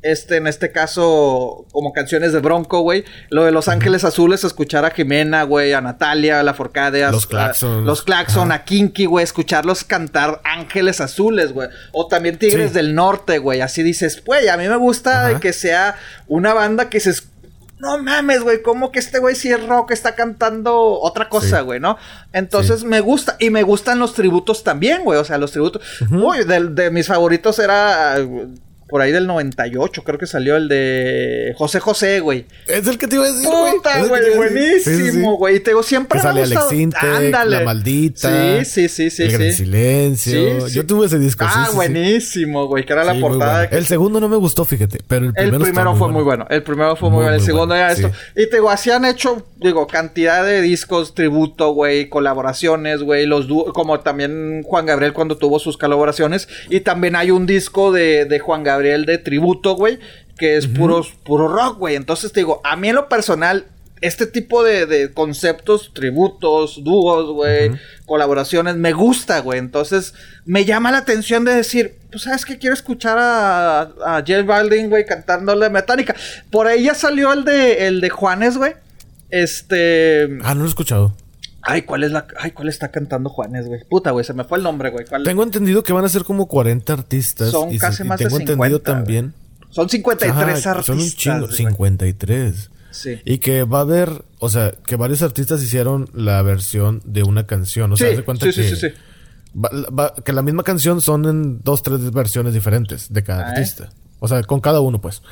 Este, 0.00 0.36
en 0.36 0.46
este 0.46 0.70
caso, 0.70 1.66
como 1.72 1.92
canciones 1.92 2.32
de 2.32 2.38
Bronco, 2.38 2.82
güey. 2.82 3.04
Lo 3.30 3.44
de 3.44 3.50
Los 3.50 3.66
Ángeles 3.66 4.04
Azules, 4.04 4.44
escuchar 4.44 4.84
a 4.84 4.90
Jimena, 4.90 5.42
güey, 5.42 5.72
a 5.72 5.80
Natalia, 5.80 6.38
a 6.38 6.44
La 6.44 6.54
Forcade, 6.54 7.10
Los 7.10 7.26
Claxon. 7.26 7.84
Los 7.84 8.02
Claxon, 8.02 8.52
a 8.52 8.62
Kinky, 8.62 9.06
güey. 9.06 9.24
Escucharlos 9.24 9.82
cantar 9.82 10.40
Ángeles 10.44 11.00
Azules, 11.00 11.52
güey. 11.52 11.68
O 11.90 12.06
también 12.06 12.38
Tigres 12.38 12.72
del 12.74 12.94
Norte, 12.94 13.38
güey. 13.38 13.60
Así 13.60 13.82
dices, 13.82 14.22
güey, 14.24 14.46
a 14.46 14.56
mí 14.56 14.68
me 14.68 14.76
gusta 14.76 15.40
que 15.40 15.52
sea 15.52 15.96
una 16.28 16.54
banda 16.54 16.88
que 16.90 17.00
se 17.00 17.12
no 17.80 18.02
mames, 18.02 18.42
güey, 18.42 18.62
¿cómo 18.62 18.90
que 18.90 18.98
este 18.98 19.18
güey 19.18 19.34
si 19.34 19.50
es 19.50 19.66
rock 19.66 19.92
está 19.92 20.14
cantando 20.14 20.76
otra 21.00 21.28
cosa, 21.28 21.60
güey, 21.60 21.80
¿no? 21.80 21.96
Entonces 22.32 22.84
me 22.84 23.00
gusta, 23.00 23.36
y 23.38 23.50
me 23.50 23.62
gustan 23.62 23.98
los 23.98 24.14
tributos 24.14 24.64
también, 24.64 25.04
güey, 25.04 25.18
o 25.18 25.24
sea, 25.24 25.38
los 25.38 25.52
tributos. 25.52 25.82
Uy, 26.10 26.44
de, 26.44 26.90
mis 26.90 27.06
favoritos 27.06 27.58
era 27.58 28.16
por 28.88 29.02
ahí 29.02 29.12
del 29.12 29.26
98, 29.26 30.02
creo 30.02 30.18
que 30.18 30.26
salió 30.26 30.56
el 30.56 30.66
de 30.68 31.54
José 31.58 31.78
José, 31.78 32.20
güey. 32.20 32.46
Es 32.66 32.86
el 32.86 32.96
que 32.96 33.06
te 33.06 33.16
iba 33.16 33.24
a 33.24 33.28
decir, 33.28 33.46
güey. 33.46 33.72
Puta, 33.74 34.02
güey, 34.06 34.36
buenísimo, 34.36 35.36
güey. 35.36 35.56
Y 35.56 35.60
te 35.60 35.72
digo, 35.72 35.82
siempre 35.82 36.18
que 36.18 36.22
sale 36.22 36.42
Alex 36.42 36.56
La 37.46 37.60
Maldita. 37.64 38.64
Sí, 38.64 38.64
sí, 38.64 38.88
sí, 38.88 39.10
sí. 39.10 39.22
El 39.24 39.32
Gran 39.32 39.52
Silencio. 39.52 40.68
Yo 40.68 40.86
tuve 40.86 41.06
ese 41.06 41.18
disco, 41.18 41.44
Ah, 41.46 41.68
buenísimo, 41.74 42.66
güey. 42.66 42.86
Que 42.86 42.94
era 42.94 43.04
la 43.04 43.14
portada. 43.20 43.64
El 43.64 43.84
segundo 43.84 44.20
no 44.20 44.28
me 44.28 44.36
gustó, 44.36 44.64
fíjate, 44.64 45.00
pero 45.06 45.26
el 45.26 45.32
primero 45.34 45.56
El 45.56 45.62
primero 45.62 45.96
fue 45.96 46.08
muy 46.08 46.22
bueno. 46.22 46.46
El 46.48 46.62
primero 46.62 46.96
fue 46.96 47.10
muy, 47.10 47.24
bueno. 47.24 47.34
El 47.36 47.42
segundo 47.42 47.74
era 47.74 47.92
esto. 47.92 48.10
Y 48.34 48.48
te 48.48 48.56
digo, 48.56 48.70
así 48.70 48.90
han 48.90 49.04
hecho, 49.04 49.46
digo, 49.56 49.86
cantidad 49.86 50.44
de 50.44 50.62
discos, 50.62 51.14
tributo, 51.14 51.72
güey, 51.72 52.08
colaboraciones, 52.08 53.02
güey, 53.02 53.26
los 53.26 53.46
como 53.74 54.00
también 54.00 54.62
Juan 54.64 54.86
Gabriel 54.86 55.12
cuando 55.12 55.36
tuvo 55.36 55.58
sus 55.58 55.76
colaboraciones. 55.76 56.48
Y 56.70 56.80
también 56.80 57.16
hay 57.16 57.30
un 57.30 57.44
disco 57.44 57.92
de, 57.92 58.24
de 58.24 58.38
Juan 58.38 58.62
Gabriel 58.62 58.77
Gabriel 58.78 59.04
de 59.04 59.18
tributo, 59.18 59.74
güey, 59.74 59.98
que 60.38 60.56
es 60.56 60.66
puro 60.68 61.02
rock, 61.48 61.78
güey. 61.78 61.96
Entonces 61.96 62.32
te 62.32 62.40
digo, 62.40 62.60
a 62.64 62.76
mí 62.76 62.88
en 62.88 62.94
lo 62.94 63.08
personal, 63.08 63.66
este 64.00 64.26
tipo 64.26 64.62
de, 64.62 65.10
conceptos, 65.12 65.92
tributos, 65.92 66.82
dúos, 66.84 67.32
güey, 67.32 67.72
colaboraciones, 68.06 68.76
me 68.76 68.92
gusta, 68.92 69.40
güey. 69.40 69.58
Entonces, 69.58 70.14
me 70.44 70.64
llama 70.64 70.90
la 70.90 70.98
atención 70.98 71.44
de 71.44 71.54
decir, 71.54 71.96
pues, 72.10 72.24
¿sabes 72.24 72.44
qué? 72.44 72.58
Quiero 72.58 72.74
escuchar 72.74 73.18
a, 73.18 73.80
a 74.04 74.22
Jill 74.24 74.44
Balding, 74.44 74.88
güey, 74.88 75.04
cantándole 75.04 75.70
Metánica. 75.70 76.14
Por 76.50 76.66
ahí 76.66 76.84
ya 76.84 76.94
salió 76.94 77.32
el 77.32 77.44
de, 77.44 77.88
el 77.88 78.00
de 78.00 78.10
Juanes, 78.10 78.56
güey. 78.56 78.74
Este... 79.30 80.24
Ah, 80.42 80.54
no 80.54 80.60
lo 80.60 80.66
he 80.66 80.68
escuchado. 80.68 81.14
Ay, 81.62 81.82
¿cuál 81.82 82.04
es 82.04 82.12
la. 82.12 82.26
Ay, 82.38 82.52
¿cuál 82.52 82.68
está 82.68 82.90
cantando 82.90 83.28
Juanes, 83.30 83.66
güey? 83.66 83.84
Puta, 83.84 84.12
güey, 84.12 84.24
se 84.24 84.32
me 84.32 84.44
fue 84.44 84.58
el 84.58 84.64
nombre, 84.64 84.90
güey. 84.90 85.04
Tengo 85.24 85.42
entendido 85.42 85.82
que 85.82 85.92
van 85.92 86.04
a 86.04 86.08
ser 86.08 86.24
como 86.24 86.46
40 86.46 86.92
artistas. 86.92 87.50
Son 87.50 87.76
casi 87.78 88.04
más 88.04 88.18
de 88.18 88.26
50. 88.26 88.52
Tengo 88.52 88.64
entendido 88.64 88.80
también. 88.80 89.34
Son 89.70 89.88
53 89.88 90.66
artistas. 90.66 90.86
Son 90.86 90.98
un 90.98 91.10
chingo, 91.10 91.50
53. 91.50 92.70
Sí. 92.90 93.20
Y 93.24 93.38
que 93.38 93.64
va 93.64 93.78
a 93.78 93.82
haber, 93.82 94.24
o 94.38 94.48
sea, 94.48 94.72
que 94.86 94.96
varios 94.96 95.22
artistas 95.22 95.62
hicieron 95.62 96.08
la 96.14 96.40
versión 96.42 97.02
de 97.04 97.22
una 97.22 97.46
canción. 97.46 97.92
O 97.92 97.96
sea, 97.96 98.14
sí, 98.16 98.22
cuenta 98.22 98.46
sí, 98.46 98.60
que, 98.60 98.68
sí, 98.68 98.76
sí, 98.76 98.88
que 100.24 100.32
la 100.32 100.42
misma 100.42 100.62
canción 100.62 101.00
son 101.00 101.26
en 101.26 101.60
dos, 101.62 101.82
tres 101.82 102.10
versiones 102.12 102.54
diferentes 102.54 103.12
de 103.12 103.22
cada 103.22 103.40
ah, 103.40 103.48
¿eh? 103.48 103.50
artista. 103.50 103.90
O 104.20 104.28
sea, 104.28 104.42
con 104.42 104.60
cada 104.60 104.80
uno, 104.80 105.00
pues. 105.00 105.22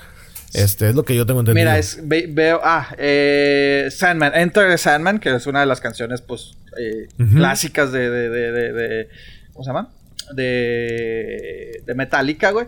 Este 0.56 0.88
es 0.88 0.94
lo 0.94 1.04
que 1.04 1.14
yo 1.14 1.26
tengo 1.26 1.40
entendido. 1.40 1.64
Mira, 1.64 1.78
es, 1.78 1.98
veo. 2.02 2.60
Ah, 2.62 2.94
eh, 2.98 3.88
Sandman. 3.90 4.32
Enter 4.34 4.70
the 4.70 4.78
Sandman, 4.78 5.18
que 5.18 5.34
es 5.34 5.46
una 5.46 5.60
de 5.60 5.66
las 5.66 5.80
canciones, 5.80 6.22
pues, 6.22 6.56
eh, 6.78 7.08
clásicas 7.34 7.92
de, 7.92 8.10
de, 8.10 8.28
de, 8.28 8.72
de, 8.72 9.08
¿Cómo 9.52 9.64
se 9.64 9.68
llama? 9.68 9.90
De. 10.32 11.82
De 11.84 11.94
Metallica, 11.94 12.50
güey. 12.50 12.66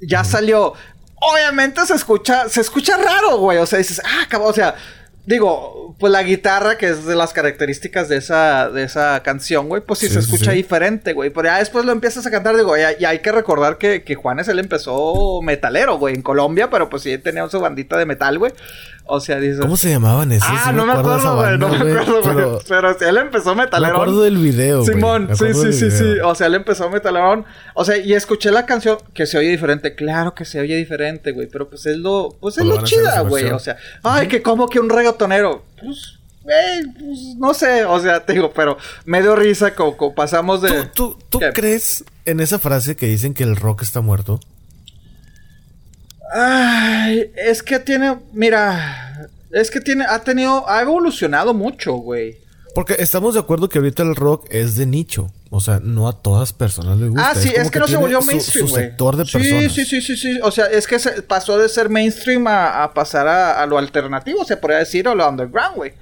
Ya 0.00 0.24
salió. 0.24 0.74
Obviamente 1.16 1.84
se 1.86 1.94
escucha. 1.94 2.48
Se 2.48 2.60
escucha 2.60 2.96
raro, 2.96 3.38
güey. 3.38 3.58
O 3.58 3.66
sea, 3.66 3.78
dices, 3.78 4.00
ah, 4.04 4.26
cabrón. 4.28 4.50
O 4.50 4.54
sea 4.54 4.74
Digo, 5.26 5.96
pues 5.98 6.12
la 6.12 6.22
guitarra, 6.22 6.76
que 6.76 6.88
es 6.90 7.06
de 7.06 7.16
las 7.16 7.32
características 7.32 8.10
de 8.10 8.16
esa, 8.18 8.68
de 8.68 8.82
esa 8.82 9.22
canción, 9.22 9.68
güey, 9.68 9.80
pues 9.80 10.00
sí, 10.00 10.08
Sí, 10.08 10.12
se 10.14 10.18
escucha 10.20 10.50
sí. 10.50 10.56
diferente, 10.58 11.14
güey. 11.14 11.30
Pero 11.30 11.48
ya 11.48 11.58
después 11.58 11.86
lo 11.86 11.92
empiezas 11.92 12.26
a 12.26 12.30
cantar, 12.30 12.56
digo, 12.56 12.76
ya, 12.76 12.96
ya 12.98 13.08
hay 13.08 13.20
que 13.20 13.32
recordar 13.32 13.78
que, 13.78 14.02
que 14.04 14.14
Juanes 14.16 14.48
él 14.48 14.58
empezó 14.58 15.40
metalero, 15.42 15.96
güey, 15.98 16.14
en 16.14 16.20
Colombia, 16.22 16.68
pero 16.68 16.90
pues 16.90 17.02
sí 17.04 17.16
tenía 17.16 17.48
su 17.48 17.58
bandita 17.58 17.96
de 17.96 18.04
metal, 18.04 18.38
güey. 18.38 18.52
O 19.06 19.20
sea, 19.20 19.38
dices. 19.38 19.60
¿Cómo 19.60 19.76
se 19.76 19.90
llamaban 19.90 20.32
esos? 20.32 20.48
Ah, 20.50 20.66
Sí 20.68 20.74
no 20.74 20.86
me 20.86 20.94
acuerdo, 20.94 21.36
güey, 21.36 21.58
no 21.58 21.68
me 21.68 21.76
acuerdo, 21.76 22.22
güey. 22.22 22.34
Pero 22.34 22.60
Pero, 22.66 22.98
sí, 22.98 23.04
él 23.06 23.16
empezó 23.18 23.54
me 23.54 23.64
metalero. 23.64 23.92
acuerdo 23.94 24.22
del 24.22 24.38
video, 24.38 24.80
güey. 24.82 24.94
Simón, 24.94 25.26
Me 25.26 25.36
sí, 25.36 25.44
acuerdo 25.44 25.72
sí, 25.72 25.72
sí, 25.72 25.90
sí. 25.90 26.20
O 26.24 26.34
sea, 26.34 26.46
él 26.46 26.54
empezó 26.54 26.88
metalón. 26.88 27.44
O 27.74 27.84
sea, 27.84 27.98
y 27.98 28.14
escuché 28.14 28.50
la 28.50 28.64
canción 28.64 28.98
que 29.12 29.26
se 29.26 29.36
oye 29.36 29.48
diferente. 29.50 29.94
Claro 29.94 30.34
que 30.34 30.46
se 30.46 30.58
oye 30.58 30.76
diferente, 30.76 31.32
güey. 31.32 31.48
Pero 31.48 31.68
pues 31.68 31.84
es 31.84 31.98
lo, 31.98 32.34
pues 32.40 32.56
es 32.56 32.64
Pues 32.64 32.78
lo 32.78 32.84
chida, 32.84 33.20
güey. 33.20 33.50
O 33.50 33.58
sea, 33.58 33.76
ay, 34.02 34.26
que 34.28 34.40
como 34.40 34.68
que 34.68 34.80
un 34.80 34.88
reggaetonero. 34.88 35.64
Pues, 35.78 36.18
güey, 36.42 36.82
pues 36.98 37.36
no 37.36 37.52
sé. 37.52 37.84
O 37.84 38.00
sea, 38.00 38.24
te 38.24 38.32
digo, 38.32 38.52
pero 38.54 38.78
me 39.04 39.20
dio 39.20 39.36
risa 39.36 39.74
como, 39.74 40.14
pasamos 40.14 40.62
de. 40.62 40.86
¿Tú, 40.94 41.18
tú, 41.28 41.40
crees 41.52 42.04
en 42.24 42.40
esa 42.40 42.58
frase 42.58 42.96
que 42.96 43.06
dicen 43.06 43.34
que 43.34 43.42
el 43.44 43.56
rock 43.56 43.82
está 43.82 44.00
muerto? 44.00 44.40
Ay, 46.32 47.30
es 47.36 47.62
que 47.62 47.78
tiene, 47.78 48.18
mira, 48.32 49.28
es 49.52 49.70
que 49.70 49.80
tiene, 49.80 50.04
ha 50.08 50.20
tenido, 50.20 50.68
ha 50.68 50.82
evolucionado 50.82 51.54
mucho, 51.54 51.94
güey. 51.94 52.38
Porque 52.74 52.96
estamos 52.98 53.34
de 53.34 53.40
acuerdo 53.40 53.68
que 53.68 53.78
ahorita 53.78 54.02
el 54.02 54.16
rock 54.16 54.46
es 54.50 54.74
de 54.74 54.84
nicho. 54.84 55.30
O 55.50 55.60
sea, 55.60 55.78
no 55.80 56.08
a 56.08 56.20
todas 56.20 56.52
personas 56.52 56.98
les 56.98 57.10
gusta. 57.10 57.30
Ah, 57.30 57.34
sí, 57.36 57.52
es 57.54 57.70
que, 57.70 57.78
no 57.78 57.86
se 57.86 57.96
volvió 57.96 58.20
mainstream, 58.20 58.66
Su, 58.66 58.72
güey. 58.72 58.86
sector 58.86 59.16
de 59.16 59.26
sí, 59.26 59.32
personas. 59.38 59.72
Sí, 59.72 59.84
sí, 59.84 60.00
sí, 60.00 60.16
sí. 60.16 60.40
O 60.42 60.50
sea, 60.50 60.66
es 60.66 60.88
que 60.88 60.98
se 60.98 61.22
pasó 61.22 61.56
de 61.56 61.68
ser 61.68 61.88
mainstream 61.88 62.44
a, 62.48 62.82
a 62.82 62.92
pasar 62.92 63.28
a, 63.28 63.62
a 63.62 63.66
lo 63.66 63.78
alternativo, 63.78 64.44
se 64.44 64.56
podría 64.56 64.80
decir, 64.80 65.06
o 65.06 65.14
lo 65.14 65.28
underground, 65.28 65.76
güey. 65.76 65.92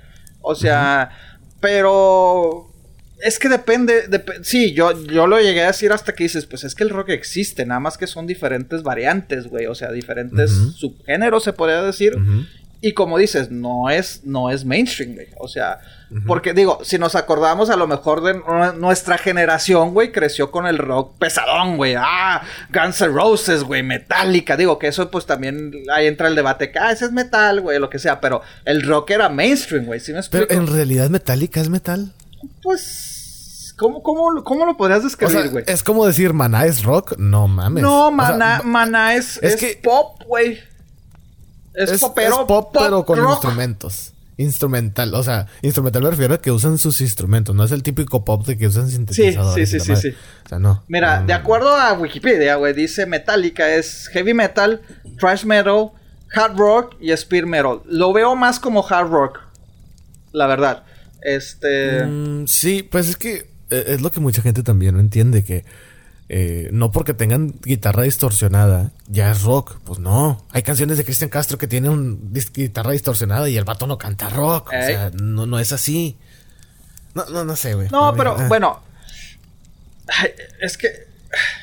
O 0.40 0.54
sea, 0.54 1.10
pero 1.60 2.71
es 3.22 3.38
que 3.38 3.48
depende, 3.48 4.08
dep- 4.10 4.42
sí, 4.42 4.72
yo, 4.74 4.92
yo 5.06 5.26
lo 5.26 5.40
llegué 5.40 5.62
a 5.62 5.68
decir 5.68 5.92
hasta 5.92 6.12
que 6.14 6.24
dices, 6.24 6.44
pues 6.46 6.64
es 6.64 6.74
que 6.74 6.82
el 6.84 6.90
rock 6.90 7.10
existe, 7.10 7.64
nada 7.64 7.80
más 7.80 7.96
que 7.96 8.06
son 8.06 8.26
diferentes 8.26 8.82
variantes, 8.82 9.46
güey. 9.46 9.66
O 9.66 9.74
sea, 9.74 9.90
diferentes 9.92 10.50
subgéneros, 10.76 11.44
se 11.44 11.52
podría 11.52 11.82
decir. 11.82 12.16
Y 12.84 12.94
como 12.94 13.16
dices, 13.16 13.52
no 13.52 13.90
es, 13.90 14.22
no 14.24 14.50
es 14.50 14.64
mainstream, 14.64 15.14
güey. 15.14 15.28
O 15.38 15.46
sea, 15.46 15.78
porque 16.26 16.52
digo, 16.52 16.80
si 16.82 16.98
nos 16.98 17.14
acordamos 17.14 17.70
a 17.70 17.76
lo 17.76 17.86
mejor 17.86 18.24
de 18.24 18.34
nu- 18.34 18.72
nuestra 18.76 19.18
generación, 19.18 19.92
güey, 19.94 20.10
creció 20.10 20.50
con 20.50 20.66
el 20.66 20.78
rock 20.78 21.16
pesadón, 21.18 21.76
güey. 21.76 21.94
Ah, 21.96 22.42
Guns 22.74 23.00
N' 23.02 23.12
Roses, 23.12 23.62
güey, 23.62 23.84
Metallica. 23.84 24.56
Digo 24.56 24.80
que 24.80 24.88
eso 24.88 25.12
pues 25.12 25.26
también 25.26 25.70
ahí 25.94 26.08
entra 26.08 26.26
el 26.26 26.34
debate 26.34 26.72
que, 26.72 26.80
ah, 26.80 26.90
ese 26.90 27.04
es 27.04 27.12
metal, 27.12 27.60
güey, 27.60 27.78
lo 27.78 27.88
que 27.88 28.00
sea. 28.00 28.20
Pero 28.20 28.42
el 28.64 28.82
rock 28.82 29.10
era 29.12 29.28
mainstream, 29.28 29.84
güey. 29.86 30.00
¿Sí 30.00 30.12
me 30.12 30.18
explico? 30.18 30.46
Pero 30.48 30.60
en 30.60 30.66
realidad 30.66 31.08
Metallica 31.08 31.60
es 31.60 31.68
metal. 31.68 32.12
Pues, 32.64 33.11
¿cómo, 33.76 34.02
cómo, 34.02 34.42
cómo 34.44 34.64
lo 34.66 34.76
podrías 34.76 35.00
O 35.00 35.04
describir, 35.04 35.36
sea, 35.42 35.50
güey? 35.50 35.64
es 35.66 35.82
como 35.82 36.06
decir 36.06 36.32
Maná 36.32 36.66
es 36.66 36.82
rock. 36.84 37.16
No 37.18 37.48
mames. 37.48 37.82
no, 37.82 38.06
O 38.06 38.08
sea, 38.08 38.16
Maná, 38.16 38.58
ma- 38.58 38.62
Maná 38.84 39.14
es, 39.14 39.38
es 39.42 39.54
es 39.54 39.56
que- 39.60 39.80
pop, 39.82 40.22
güey. 40.26 40.58
Es, 41.74 41.90
es, 41.92 42.00
popero, 42.00 42.40
es 42.42 42.46
pop, 42.46 42.70
pero 42.78 43.04
con 43.04 43.18
rock. 43.18 43.30
instrumentos. 43.32 44.12
Instrumental. 44.36 45.14
O 45.14 45.22
sea, 45.22 45.46
instrumental 45.62 46.02
me 46.02 46.10
refiero 46.10 46.34
a 46.34 46.38
que 46.40 46.50
usan 46.50 46.76
sus 46.78 47.00
instrumentos. 47.00 47.54
No 47.54 47.64
es 47.64 47.72
el 47.72 47.82
típico 47.82 48.24
pop 48.24 48.44
de 48.46 48.58
que 48.58 48.66
usan 48.66 48.90
sintetizadores. 48.90 49.70
sí, 49.70 49.78
la 49.78 49.84
sí, 49.84 49.90
madre. 49.92 50.10
sí. 50.10 50.16
O 50.44 50.48
sea, 50.48 50.58
no. 50.58 50.82
Mira, 50.88 51.20
No, 51.20 51.26
de 51.26 51.32
acuerdo 51.34 51.74
a 51.76 51.92
Wikipedia, 51.94 52.56
güey, 52.56 52.74
dice 52.74 53.06
Metallica 53.06 53.68
es 53.74 54.08
heavy 54.08 54.34
metal, 54.34 54.82
thrash 55.18 55.44
metal, 55.44 55.92
hard 56.34 56.56
rock 56.56 56.96
y 57.00 57.12
speed 57.12 57.44
metal. 57.44 57.80
Lo 57.86 58.12
veo 58.12 58.34
más 58.34 58.58
como 58.58 58.84
hard 58.88 59.08
rock, 59.10 59.38
la 60.32 60.46
verdad. 60.46 60.84
Este... 61.20 62.04
Mm, 62.04 62.46
sí, 62.48 62.82
pues 62.82 63.08
es 63.10 63.16
que 63.16 63.51
es 63.72 64.00
lo 64.00 64.10
que 64.10 64.20
mucha 64.20 64.42
gente 64.42 64.62
también 64.62 64.94
no 64.94 65.00
entiende, 65.00 65.44
que 65.44 65.64
eh, 66.34 66.70
no 66.72 66.90
porque 66.92 67.12
tengan 67.12 67.54
guitarra 67.62 68.04
distorsionada 68.04 68.92
ya 69.06 69.30
es 69.30 69.42
rock. 69.42 69.78
Pues 69.84 69.98
no. 69.98 70.46
Hay 70.50 70.62
canciones 70.62 70.96
de 70.96 71.04
Cristian 71.04 71.28
Castro 71.28 71.58
que 71.58 71.66
tienen 71.66 72.32
guitarra 72.54 72.92
distorsionada 72.92 73.50
y 73.50 73.56
el 73.56 73.64
vato 73.64 73.86
no 73.86 73.98
canta 73.98 74.30
rock. 74.30 74.68
O 74.68 74.70
sea, 74.70 75.10
no, 75.10 75.44
no 75.44 75.58
es 75.58 75.72
así. 75.72 76.16
No, 77.14 77.26
no, 77.26 77.44
no 77.44 77.54
sé, 77.54 77.74
güey. 77.74 77.88
No, 77.90 78.14
pero 78.16 78.36
ah. 78.38 78.48
bueno. 78.48 78.82
Es 80.60 80.78
que. 80.78 81.11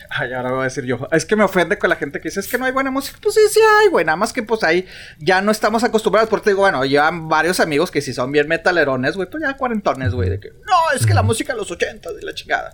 Ay, 0.09 0.33
ahora 0.33 0.51
voy 0.51 0.61
a 0.61 0.63
decir 0.63 0.83
yo. 0.85 1.07
Es 1.11 1.25
que 1.25 1.35
me 1.35 1.43
ofende 1.43 1.77
con 1.77 1.89
la 1.89 1.95
gente 1.95 2.19
que 2.19 2.29
dice, 2.29 2.39
es 2.39 2.47
que 2.47 2.57
no 2.57 2.65
hay 2.65 2.71
buena 2.71 2.89
música. 2.91 3.19
Pues 3.21 3.35
sí, 3.35 3.41
sí 3.51 3.59
hay, 3.81 3.89
güey. 3.89 4.03
Nada 4.05 4.15
más 4.15 4.33
que 4.33 4.41
pues 4.43 4.63
ahí 4.63 4.85
ya 5.19 5.41
no 5.41 5.51
estamos 5.51 5.83
acostumbrados. 5.83 6.29
Porque 6.29 6.49
digo, 6.49 6.61
bueno, 6.61 6.83
llevan 6.85 7.29
varios 7.29 7.59
amigos 7.59 7.91
que 7.91 8.01
si 8.01 8.13
son 8.13 8.31
bien 8.31 8.47
metalerones, 8.47 9.15
güey, 9.15 9.29
pues 9.29 9.43
ya 9.43 9.55
cuarentones, 9.55 10.13
güey. 10.13 10.29
De 10.29 10.39
que, 10.39 10.49
no, 10.49 10.97
es 10.97 11.05
que 11.05 11.13
la 11.13 11.21
música 11.23 11.53
de 11.53 11.59
los 11.59 11.69
80 11.69 12.13
de 12.13 12.21
la 12.23 12.33
chingada. 12.33 12.73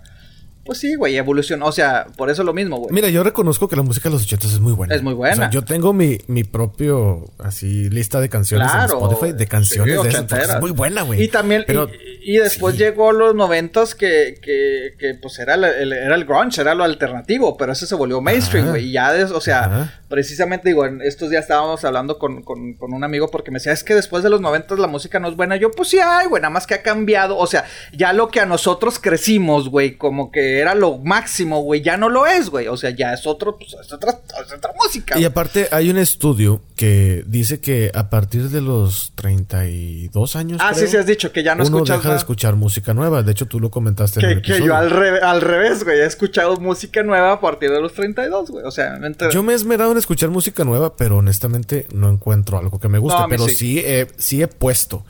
Pues 0.64 0.78
sí, 0.78 0.96
güey, 0.96 1.16
evolucionó. 1.16 1.66
O 1.66 1.72
sea, 1.72 2.06
por 2.16 2.28
eso 2.28 2.42
lo 2.42 2.52
mismo, 2.52 2.78
güey. 2.78 2.92
Mira, 2.92 3.08
yo 3.08 3.22
reconozco 3.22 3.68
que 3.68 3.76
la 3.76 3.82
música 3.82 4.08
de 4.08 4.14
los 4.14 4.22
80 4.24 4.46
es 4.48 4.58
muy 4.58 4.72
buena. 4.72 4.94
Es 4.96 5.02
muy 5.02 5.14
buena. 5.14 5.34
O 5.34 5.36
sea, 5.36 5.50
yo 5.50 5.62
tengo 5.64 5.92
mi, 5.92 6.18
mi 6.26 6.42
propio, 6.42 7.30
así, 7.38 7.88
lista 7.88 8.20
de 8.20 8.28
canciones 8.28 8.68
Claro. 8.68 8.98
en 8.98 9.02
Spotify 9.04 9.32
de 9.32 9.46
canciones 9.46 9.96
Sí, 9.96 10.02
de 10.02 10.08
esas. 10.08 10.32
Es 10.32 10.60
muy 10.60 10.72
buena, 10.72 11.02
güey. 11.02 11.22
Y 11.22 11.28
también, 11.28 11.62
Pero, 11.68 11.88
y, 11.88 12.15
y 12.28 12.38
después 12.38 12.74
sí. 12.74 12.82
llegó 12.82 13.12
los 13.12 13.34
noventas 13.34 13.94
que, 13.94 14.38
que, 14.42 14.94
que 14.98 15.14
pues 15.14 15.38
era 15.38 15.54
el, 15.54 15.64
el- 15.64 15.92
era 15.92 16.14
el 16.14 16.24
grunge, 16.24 16.60
era 16.60 16.74
lo 16.74 16.84
alternativo, 16.84 17.56
pero 17.56 17.72
ese 17.72 17.86
se 17.86 17.94
volvió 17.94 18.20
mainstream, 18.20 18.68
güey. 18.70 18.86
Y 18.88 18.92
ya, 18.92 19.12
des- 19.12 19.30
o 19.30 19.40
sea, 19.40 19.64
Ajá. 19.64 20.00
precisamente 20.08 20.68
digo, 20.68 20.84
en 20.86 21.00
estos 21.02 21.30
días 21.30 21.42
estábamos 21.42 21.84
hablando 21.84 22.18
con, 22.18 22.42
con, 22.42 22.74
con 22.74 22.92
un 22.92 23.04
amigo 23.04 23.30
porque 23.30 23.50
me 23.50 23.56
decía, 23.58 23.72
es 23.72 23.84
que 23.84 23.94
después 23.94 24.22
de 24.22 24.30
los 24.30 24.40
noventas 24.40 24.78
la 24.78 24.86
música 24.88 25.20
no 25.20 25.28
es 25.28 25.36
buena. 25.36 25.56
Yo, 25.56 25.70
pues 25.70 25.88
sí 25.90 25.98
hay, 25.98 26.26
güey, 26.26 26.42
nada 26.42 26.50
más 26.50 26.66
que 26.66 26.74
ha 26.74 26.82
cambiado. 26.82 27.36
O 27.38 27.46
sea, 27.46 27.64
ya 27.92 28.12
lo 28.12 28.28
que 28.28 28.40
a 28.40 28.46
nosotros 28.46 28.98
crecimos, 28.98 29.68
güey, 29.68 29.96
como 29.96 30.30
que 30.32 30.58
era 30.58 30.74
lo 30.74 30.98
máximo, 30.98 31.60
güey, 31.62 31.80
ya 31.82 31.96
no 31.96 32.08
lo 32.08 32.26
es, 32.26 32.50
güey. 32.50 32.66
O 32.68 32.76
sea, 32.76 32.90
ya 32.90 33.12
es 33.12 33.26
otro, 33.26 33.56
pues, 33.56 33.74
es 33.80 33.92
otra, 33.92 34.18
es 34.44 34.52
otra 34.52 34.72
música. 34.82 35.18
Y 35.18 35.24
aparte 35.24 35.68
hay 35.70 35.90
un 35.90 35.98
estudio 35.98 36.60
que 36.74 37.22
dice 37.26 37.60
que 37.60 37.90
a 37.94 38.10
partir 38.10 38.50
de 38.50 38.60
los 38.60 39.12
32 39.14 40.36
años 40.36 40.60
ah, 40.62 40.72
creo, 40.74 40.86
sí, 40.86 40.90
sí, 40.90 40.96
has 40.96 41.06
dicho 41.06 41.32
que 41.32 41.42
ya 41.42 41.54
no 41.54 41.62
escuchas 41.62 42.02
deja 42.02 42.15
de 42.16 42.20
escuchar 42.22 42.56
música 42.56 42.94
nueva. 42.94 43.22
De 43.22 43.32
hecho, 43.32 43.46
tú 43.46 43.60
lo 43.60 43.70
comentaste 43.70 44.20
en 44.20 44.26
el 44.26 44.34
Que, 44.36 44.42
que 44.42 44.52
episodio. 44.52 44.72
yo 44.72 44.76
al, 44.76 44.90
re- 44.90 45.20
al 45.20 45.40
revés, 45.40 45.84
güey. 45.84 45.98
He 46.00 46.04
escuchado 46.06 46.56
música 46.58 47.02
nueva 47.02 47.32
a 47.32 47.40
partir 47.40 47.70
de 47.70 47.80
los 47.80 47.92
32, 47.92 48.50
güey. 48.50 48.64
O 48.64 48.70
sea, 48.70 48.98
Yo 49.32 49.42
me 49.42 49.52
he 49.52 49.56
esmerado 49.56 49.92
en 49.92 49.98
escuchar 49.98 50.30
música 50.30 50.64
nueva, 50.64 50.96
pero 50.96 51.18
honestamente 51.18 51.86
no 51.94 52.10
encuentro 52.10 52.58
algo 52.58 52.78
que 52.80 52.88
me 52.88 52.98
guste. 52.98 53.20
No, 53.20 53.28
pero 53.28 53.46
sí. 53.46 53.54
sí. 53.54 53.78
he, 53.80 54.08
sí 54.16 54.42
he 54.42 54.48
puesto. 54.48 55.04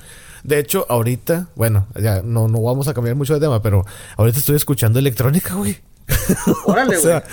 De 0.45 0.59
hecho, 0.61 0.87
ahorita, 0.89 1.49
bueno, 1.57 1.89
ya 2.01 2.23
no, 2.23 2.47
no 2.47 2.63
vamos 2.63 2.87
a 2.87 2.95
cambiar 2.95 3.17
mucho 3.17 3.35
de 3.35 3.41
tema, 3.41 3.61
pero 3.63 3.85
ahorita 4.17 4.39
estoy 4.39 4.55
escuchando 4.57 4.99
electrónica, 5.01 5.55
güey. 5.55 5.79
Órale, 6.67 6.97
O 6.97 7.01
güey. 7.01 7.13
sea, 7.13 7.25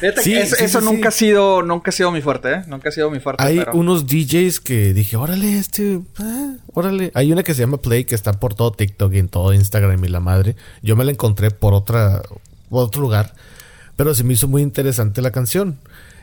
Fíjate 0.00 0.22
sí, 0.22 0.34
eso, 0.34 0.56
sí, 0.56 0.64
eso 0.64 0.80
sí, 0.80 0.84
nunca 0.86 1.08
ha 1.08 1.12
sido, 1.12 1.62
nunca 1.62 1.90
ha 1.90 1.92
sido 1.92 2.12
mi 2.12 2.20
fuerte, 2.20 2.52
¿eh? 2.52 2.62
Nunca 2.68 2.88
ha 2.88 2.92
sido 2.92 3.10
mi 3.10 3.18
fuerte. 3.20 3.42
Hay 3.42 3.58
pero- 3.58 3.72
unos 3.74 4.06
DJs 4.06 4.60
que 4.60 4.92
dije, 4.94 5.16
órale, 5.16 5.58
este, 5.58 6.00
ah, 6.18 6.52
órale. 6.72 7.10
Hay 7.14 7.32
una 7.32 7.42
que 7.42 7.54
se 7.54 7.60
llama 7.62 7.78
Play 7.78 8.04
que 8.04 8.14
está 8.14 8.32
por 8.34 8.54
todo 8.54 8.70
TikTok 8.72 9.12
y 9.14 9.18
en 9.18 9.28
todo 9.28 9.52
Instagram 9.52 10.04
y 10.04 10.08
la 10.08 10.20
madre. 10.20 10.54
Yo 10.82 10.94
me 10.94 11.04
la 11.04 11.10
encontré 11.12 11.50
por 11.50 11.74
otra, 11.74 12.22
por 12.68 12.84
otro 12.84 13.00
lugar, 13.02 13.34
pero 13.96 14.14
se 14.14 14.22
me 14.24 14.34
hizo 14.34 14.46
muy 14.46 14.62
interesante 14.62 15.20
la 15.22 15.32
canción. 15.32 15.78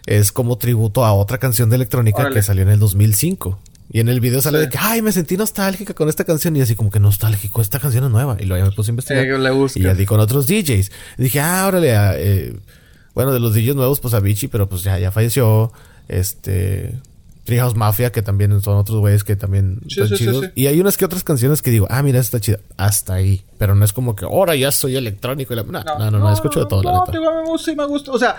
Es 0.05 0.31
como 0.31 0.57
tributo 0.57 1.03
a 1.03 1.13
otra 1.13 1.39
canción 1.39 1.69
de 1.69 1.75
electrónica 1.77 2.19
Órale. 2.21 2.35
que 2.35 2.43
salió 2.43 2.63
en 2.63 2.69
el 2.69 2.79
2005. 2.79 3.59
Y 3.91 3.99
en 3.99 4.09
el 4.09 4.19
video 4.19 4.41
sale 4.41 4.57
Sí. 4.59 4.65
de 4.65 4.69
que, 4.71 4.77
ay, 4.79 5.01
me 5.01 5.11
sentí 5.11 5.37
nostálgica 5.37 5.93
con 5.93 6.09
esta 6.09 6.23
canción. 6.23 6.55
Y 6.55 6.61
así 6.61 6.75
como 6.75 6.89
que 6.89 6.99
nostálgico, 6.99 7.61
esta 7.61 7.79
canción 7.79 8.03
es 8.05 8.09
nueva. 8.09 8.35
Y 8.39 8.45
luego 8.45 8.63
ya 8.65 8.69
me 8.69 8.75
puse 8.75 8.89
a 8.89 8.93
investigar. 8.93 9.23
Eh, 9.25 9.67
y 9.75 9.81
ya 9.83 9.93
di 9.93 10.05
con 10.05 10.19
otros 10.19 10.47
DJs. 10.47 10.91
Y 11.17 11.23
dije, 11.23 11.39
ah, 11.39 11.65
órale, 11.67 11.95
ah, 11.95 12.13
eh, 12.17 12.57
bueno, 13.13 13.31
de 13.31 13.39
los 13.39 13.53
DJs 13.53 13.75
nuevos, 13.75 13.99
pues 13.99 14.13
Avicii, 14.13 14.49
pero 14.49 14.67
pues 14.67 14.83
ya, 14.83 14.97
ya 14.99 15.11
falleció. 15.11 15.71
Este. 16.07 16.95
Treehouse 17.45 17.75
Mafia, 17.75 18.11
que 18.11 18.23
también 18.23 18.59
son 18.63 18.75
otros 18.77 18.97
güeyes 19.01 19.23
que 19.23 19.35
también 19.35 19.79
Sí, 19.87 20.01
están 20.01 20.07
sí, 20.07 20.15
sí, 20.17 20.23
chidos. 20.31 20.45
sí. 20.45 20.51
Y 20.55 20.65
hay 20.65 20.81
unas 20.81 20.97
que 20.97 21.05
otras 21.05 21.23
canciones 21.23 21.61
que 21.61 21.69
digo, 21.69 21.85
ah, 21.91 22.01
mira, 22.01 22.17
esta 22.19 22.37
está 22.37 22.43
chida. 22.43 22.59
Hasta 22.75 23.13
ahí. 23.13 23.43
Pero 23.59 23.75
no 23.75 23.85
es 23.85 23.93
como 23.93 24.15
que, 24.15 24.25
ahora 24.25 24.55
ya 24.55 24.71
soy 24.71 24.95
electrónico. 24.95 25.53
Y 25.53 25.57
la... 25.57 25.63
no, 25.63 25.83
no, 25.83 26.09
no, 26.11 26.17
no, 26.19 26.33
escucho 26.33 26.61
de 26.61 26.65
todo, 26.65 26.81
la 26.81 26.91
No, 26.91 26.99
neta. 27.05 27.11
digo, 27.11 27.29
a 27.29 27.43
mí 27.43 27.49
sí 27.63 27.75
me 27.75 27.85
gusta. 27.85 28.11
O 28.11 28.17
sea, 28.17 28.35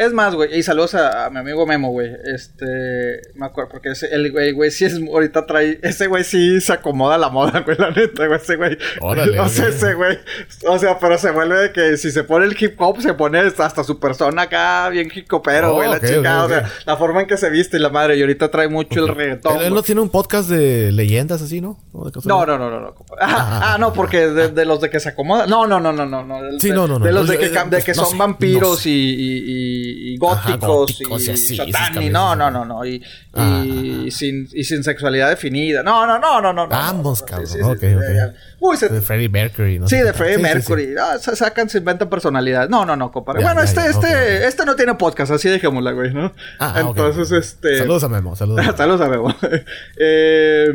es 0.00 0.14
más, 0.14 0.34
güey. 0.34 0.58
Y 0.58 0.62
saludos 0.62 0.94
a, 0.94 1.26
a 1.26 1.30
mi 1.30 1.40
amigo 1.40 1.66
Memo, 1.66 1.90
güey. 1.90 2.10
Este. 2.24 3.20
Me 3.34 3.44
acuerdo, 3.44 3.70
porque 3.72 3.90
ese, 3.90 4.06
el 4.14 4.32
güey, 4.32 4.52
güey, 4.52 4.70
sí 4.70 4.86
es. 4.86 4.98
Ahorita 4.98 5.44
trae. 5.44 5.78
Ese 5.82 6.06
güey 6.06 6.24
sí 6.24 6.60
se 6.62 6.72
acomoda 6.72 7.16
a 7.16 7.18
la 7.18 7.28
moda, 7.28 7.60
güey, 7.60 7.76
la 7.76 7.90
neta, 7.90 8.26
güey. 8.26 8.40
Ese 8.40 8.56
güey. 8.56 8.78
Órale, 9.00 9.38
o 9.38 9.48
sea, 9.48 9.66
güey. 9.66 9.76
ese 9.76 9.94
güey. 9.94 10.18
O 10.66 10.78
sea, 10.78 10.98
pero 10.98 11.18
se 11.18 11.30
vuelve 11.30 11.58
de 11.58 11.72
que 11.72 11.98
si 11.98 12.10
se 12.10 12.24
pone 12.24 12.46
el 12.46 12.56
hip 12.58 12.80
hop, 12.80 13.02
se 13.02 13.12
pone 13.12 13.40
hasta 13.40 13.84
su 13.84 14.00
persona 14.00 14.42
acá, 14.42 14.88
bien 14.88 15.10
hip 15.14 15.30
hopero, 15.30 15.72
Oh, 15.72 15.74
güey, 15.74 15.90
la 15.90 16.00
chica. 16.00 16.44
O 16.44 16.48
sea, 16.48 16.70
la 16.86 16.96
forma 16.96 17.20
en 17.20 17.26
que 17.26 17.36
se 17.36 17.50
viste 17.50 17.76
y 17.76 17.80
la 17.80 17.90
madre. 17.90 18.16
Y 18.16 18.22
ahorita 18.22 18.50
trae 18.50 18.68
mucho 18.68 19.00
el 19.00 19.14
reggaetón. 19.14 19.58
Él, 19.58 19.66
él 19.66 19.74
no 19.74 19.82
tiene 19.82 20.00
un 20.00 20.08
podcast 20.08 20.48
de 20.48 20.92
leyendas 20.92 21.42
así, 21.42 21.60
¿no? 21.60 21.78
¿O 21.92 22.08
de 22.08 22.20
No, 22.24 22.46
no, 22.46 22.56
no, 22.58 22.70
no, 22.70 22.80
no. 22.80 22.94
Ah, 23.20 23.74
ah, 23.74 23.78
no, 23.78 23.92
porque 23.92 24.28
de, 24.28 24.48
de 24.48 24.64
los 24.64 24.80
de 24.80 24.88
que 24.88 24.98
se 24.98 25.10
acomodan. 25.10 25.50
No, 25.50 25.66
no, 25.66 25.78
no, 25.78 25.92
no, 25.92 26.06
no. 26.06 26.24
no. 26.24 26.42
De, 26.42 26.58
Sí, 26.58 26.70
no, 26.70 26.88
no, 26.88 26.98
no. 26.98 27.04
De 27.04 27.12
los 27.12 27.28
de 27.28 27.36
Pues, 27.36 27.50
que, 27.50 27.56
eh, 27.56 27.64
de 27.68 27.82
pues, 27.82 27.96
son 27.96 28.16
vampiros 28.16 28.86
y, 28.86 29.89
y, 29.90 30.14
y, 30.14 30.16
góticos, 30.16 31.00
y, 31.00 31.56
satán, 31.56 32.12
no, 32.12 32.36
no, 32.36 32.50
no, 32.50 32.64
no, 32.64 32.84
y, 32.84 33.02
y 33.34 34.10
sin, 34.10 34.48
y 34.52 34.64
sin 34.64 34.84
sexualidad 34.84 35.28
definida. 35.28 35.82
No, 35.82 36.06
no, 36.06 36.18
no, 36.18 36.40
no, 36.40 36.52
no. 36.52 36.68
Ambos, 36.70 37.22
cabrón. 37.22 37.62
ok, 37.62 37.82
ok. 37.96 38.34
Uy, 38.60 38.76
de 38.76 39.00
Freddie 39.00 39.28
Mercury, 39.28 39.78
¿no? 39.78 39.88
Sí, 39.88 39.96
de 39.96 40.12
Freddie 40.12 40.38
Mercury. 40.38 40.94
Ah, 41.00 41.18
sacan, 41.18 41.68
se 41.70 41.78
inventan 41.78 42.10
personalidad. 42.10 42.68
No, 42.68 42.84
no, 42.84 42.94
no, 42.94 43.10
compadre. 43.10 43.42
bueno, 43.42 43.62
este, 43.62 43.86
este, 43.86 44.46
este 44.46 44.66
no 44.66 44.76
tiene 44.76 44.94
podcast, 44.94 45.32
así 45.32 45.48
dejémosla, 45.48 45.92
güey, 45.92 46.12
¿no? 46.12 46.32
Ah, 46.58 46.74
Entonces, 46.78 47.32
este. 47.32 47.78
Saludos 47.78 48.04
a 48.04 48.08
Memo, 48.08 48.36
saludos. 48.36 48.64
saludos 48.76 49.00
a 49.00 49.08
Memo. 49.08 49.34
eh... 49.98 50.68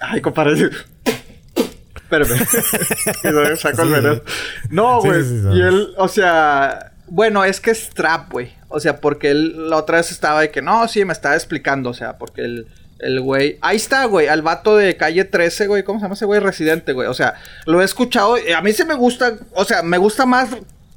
Ay, 0.00 0.20
compadre. 0.20 0.70
Espérame. 2.12 3.56
Saco 3.56 3.82
el 3.82 3.88
veneno. 3.88 4.20
No, 4.70 5.00
güey. 5.00 5.22
y 5.54 5.60
él, 5.60 5.94
o 5.96 6.08
sea. 6.08 6.91
Bueno, 7.14 7.44
es 7.44 7.60
que 7.60 7.72
es 7.72 7.90
trap, 7.90 8.32
güey. 8.32 8.54
O 8.68 8.80
sea, 8.80 8.96
porque 8.96 9.32
él 9.32 9.68
la 9.68 9.76
otra 9.76 9.98
vez 9.98 10.10
estaba 10.10 10.40
de 10.40 10.50
que 10.50 10.62
no, 10.62 10.88
sí, 10.88 11.04
me 11.04 11.12
estaba 11.12 11.34
explicando. 11.34 11.90
O 11.90 11.94
sea, 11.94 12.16
porque 12.16 12.40
él 12.40 12.66
el 13.00 13.20
güey. 13.20 13.58
Ahí 13.60 13.76
está, 13.76 14.06
güey. 14.06 14.28
Al 14.28 14.40
vato 14.40 14.78
de 14.78 14.96
calle 14.96 15.26
13, 15.26 15.66
güey. 15.66 15.82
¿Cómo 15.82 15.98
se 15.98 16.04
llama 16.04 16.14
ese 16.14 16.24
güey? 16.24 16.40
Residente, 16.40 16.94
güey. 16.94 17.08
O 17.08 17.14
sea, 17.14 17.34
lo 17.66 17.82
he 17.82 17.84
escuchado. 17.84 18.36
A 18.56 18.62
mí 18.62 18.72
sí 18.72 18.86
me 18.86 18.94
gusta. 18.94 19.36
O 19.54 19.66
sea, 19.66 19.82
me 19.82 19.98
gusta 19.98 20.24
más 20.24 20.48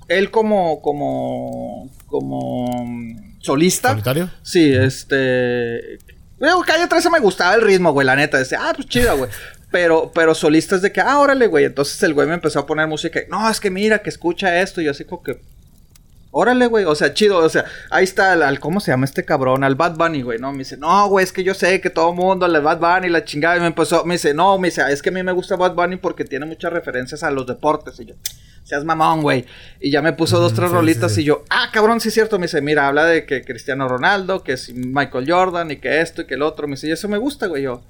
él 0.08 0.32
como. 0.32 0.82
como. 0.82 1.92
como. 2.06 2.96
solista. 3.42 3.90
¿Solitario? 3.90 4.30
Sí, 4.42 4.74
este. 4.74 6.00
calle 6.66 6.88
13 6.88 7.10
me 7.10 7.20
gustaba 7.20 7.56
el 7.56 7.62
ritmo, 7.62 7.92
güey. 7.92 8.08
La 8.08 8.16
neta. 8.16 8.38
Decía, 8.38 8.60
ah, 8.62 8.72
pues 8.74 8.88
chido, 8.88 9.18
güey. 9.18 9.30
Pero, 9.70 10.12
pero 10.16 10.34
solistas 10.34 10.82
de 10.82 10.94
que, 10.94 11.02
ah, 11.02 11.20
órale, 11.20 11.48
güey. 11.48 11.66
Entonces 11.66 12.02
el 12.04 12.14
güey 12.14 12.26
me 12.26 12.36
empezó 12.36 12.60
a 12.60 12.66
poner 12.66 12.88
música. 12.88 13.20
No, 13.30 13.50
es 13.50 13.60
que 13.60 13.70
mira, 13.70 14.00
que 14.00 14.10
escucha 14.10 14.62
esto. 14.62 14.80
Y 14.80 14.86
yo 14.86 14.92
así 14.92 15.04
como 15.04 15.22
que, 15.22 15.42
Órale, 16.38 16.68
güey, 16.68 16.84
o 16.84 16.94
sea, 16.96 17.14
chido, 17.14 17.38
o 17.38 17.48
sea, 17.48 17.64
ahí 17.90 18.04
está 18.04 18.34
al, 18.34 18.60
¿cómo 18.60 18.82
se 18.82 18.92
llama 18.92 19.06
este 19.06 19.24
cabrón? 19.24 19.64
Al 19.64 19.76
Bad 19.76 19.96
Bunny, 19.96 20.22
güey, 20.22 20.38
¿no? 20.38 20.52
Me 20.52 20.58
dice, 20.60 20.76
no, 20.76 21.08
güey, 21.08 21.24
es 21.24 21.32
que 21.32 21.46
yo 21.46 21.54
sé 21.54 21.80
que 21.80 21.90
todo 21.90 22.12
mundo 22.12 22.46
le 22.46 22.60
Bad 22.60 22.80
Bunny, 22.80 23.08
la 23.08 23.24
chingada, 23.24 23.56
y 23.56 23.62
me 23.62 23.68
empezó, 23.68 24.04
me 24.04 24.16
dice, 24.16 24.34
no, 24.34 24.60
me 24.60 24.68
dice, 24.68 24.84
es 24.90 25.02
que 25.02 25.08
a 25.08 25.12
mí 25.14 25.24
me 25.24 25.32
gusta 25.32 25.56
Bad 25.56 25.76
Bunny 25.76 25.96
porque 25.96 26.26
tiene 26.26 26.46
muchas 26.46 26.74
referencias 26.74 27.24
a 27.24 27.32
los 27.32 27.48
deportes, 27.48 27.98
y 28.02 28.08
yo, 28.08 28.16
seas 28.64 28.84
mamón, 28.84 29.22
güey, 29.22 29.46
y 29.80 29.90
ya 29.92 30.02
me 30.02 30.12
puso 30.12 30.38
dos, 30.38 30.54
tres 30.54 30.72
rolitas, 30.72 31.18
y 31.18 31.24
yo, 31.24 31.46
ah, 31.50 31.70
cabrón, 31.72 32.02
sí 32.02 32.10
es 32.10 32.14
cierto, 32.14 32.38
me 32.38 32.48
dice, 32.48 32.60
mira, 32.60 32.90
habla 32.90 33.06
de 33.06 33.26
que 33.26 33.46
Cristiano 33.46 33.88
Ronaldo, 33.88 34.44
que 34.44 34.52
es 34.52 34.74
Michael 34.74 35.32
Jordan, 35.32 35.72
y 35.72 35.78
que 35.78 36.02
esto, 36.02 36.24
y 36.24 36.26
que 36.26 36.34
el 36.34 36.42
otro, 36.42 36.68
me 36.68 36.76
dice, 36.76 36.90
y 36.90 36.92
eso 36.92 37.08
me 37.08 37.18
gusta, 37.18 37.48
güey, 37.48 37.64
yo, 37.64 37.82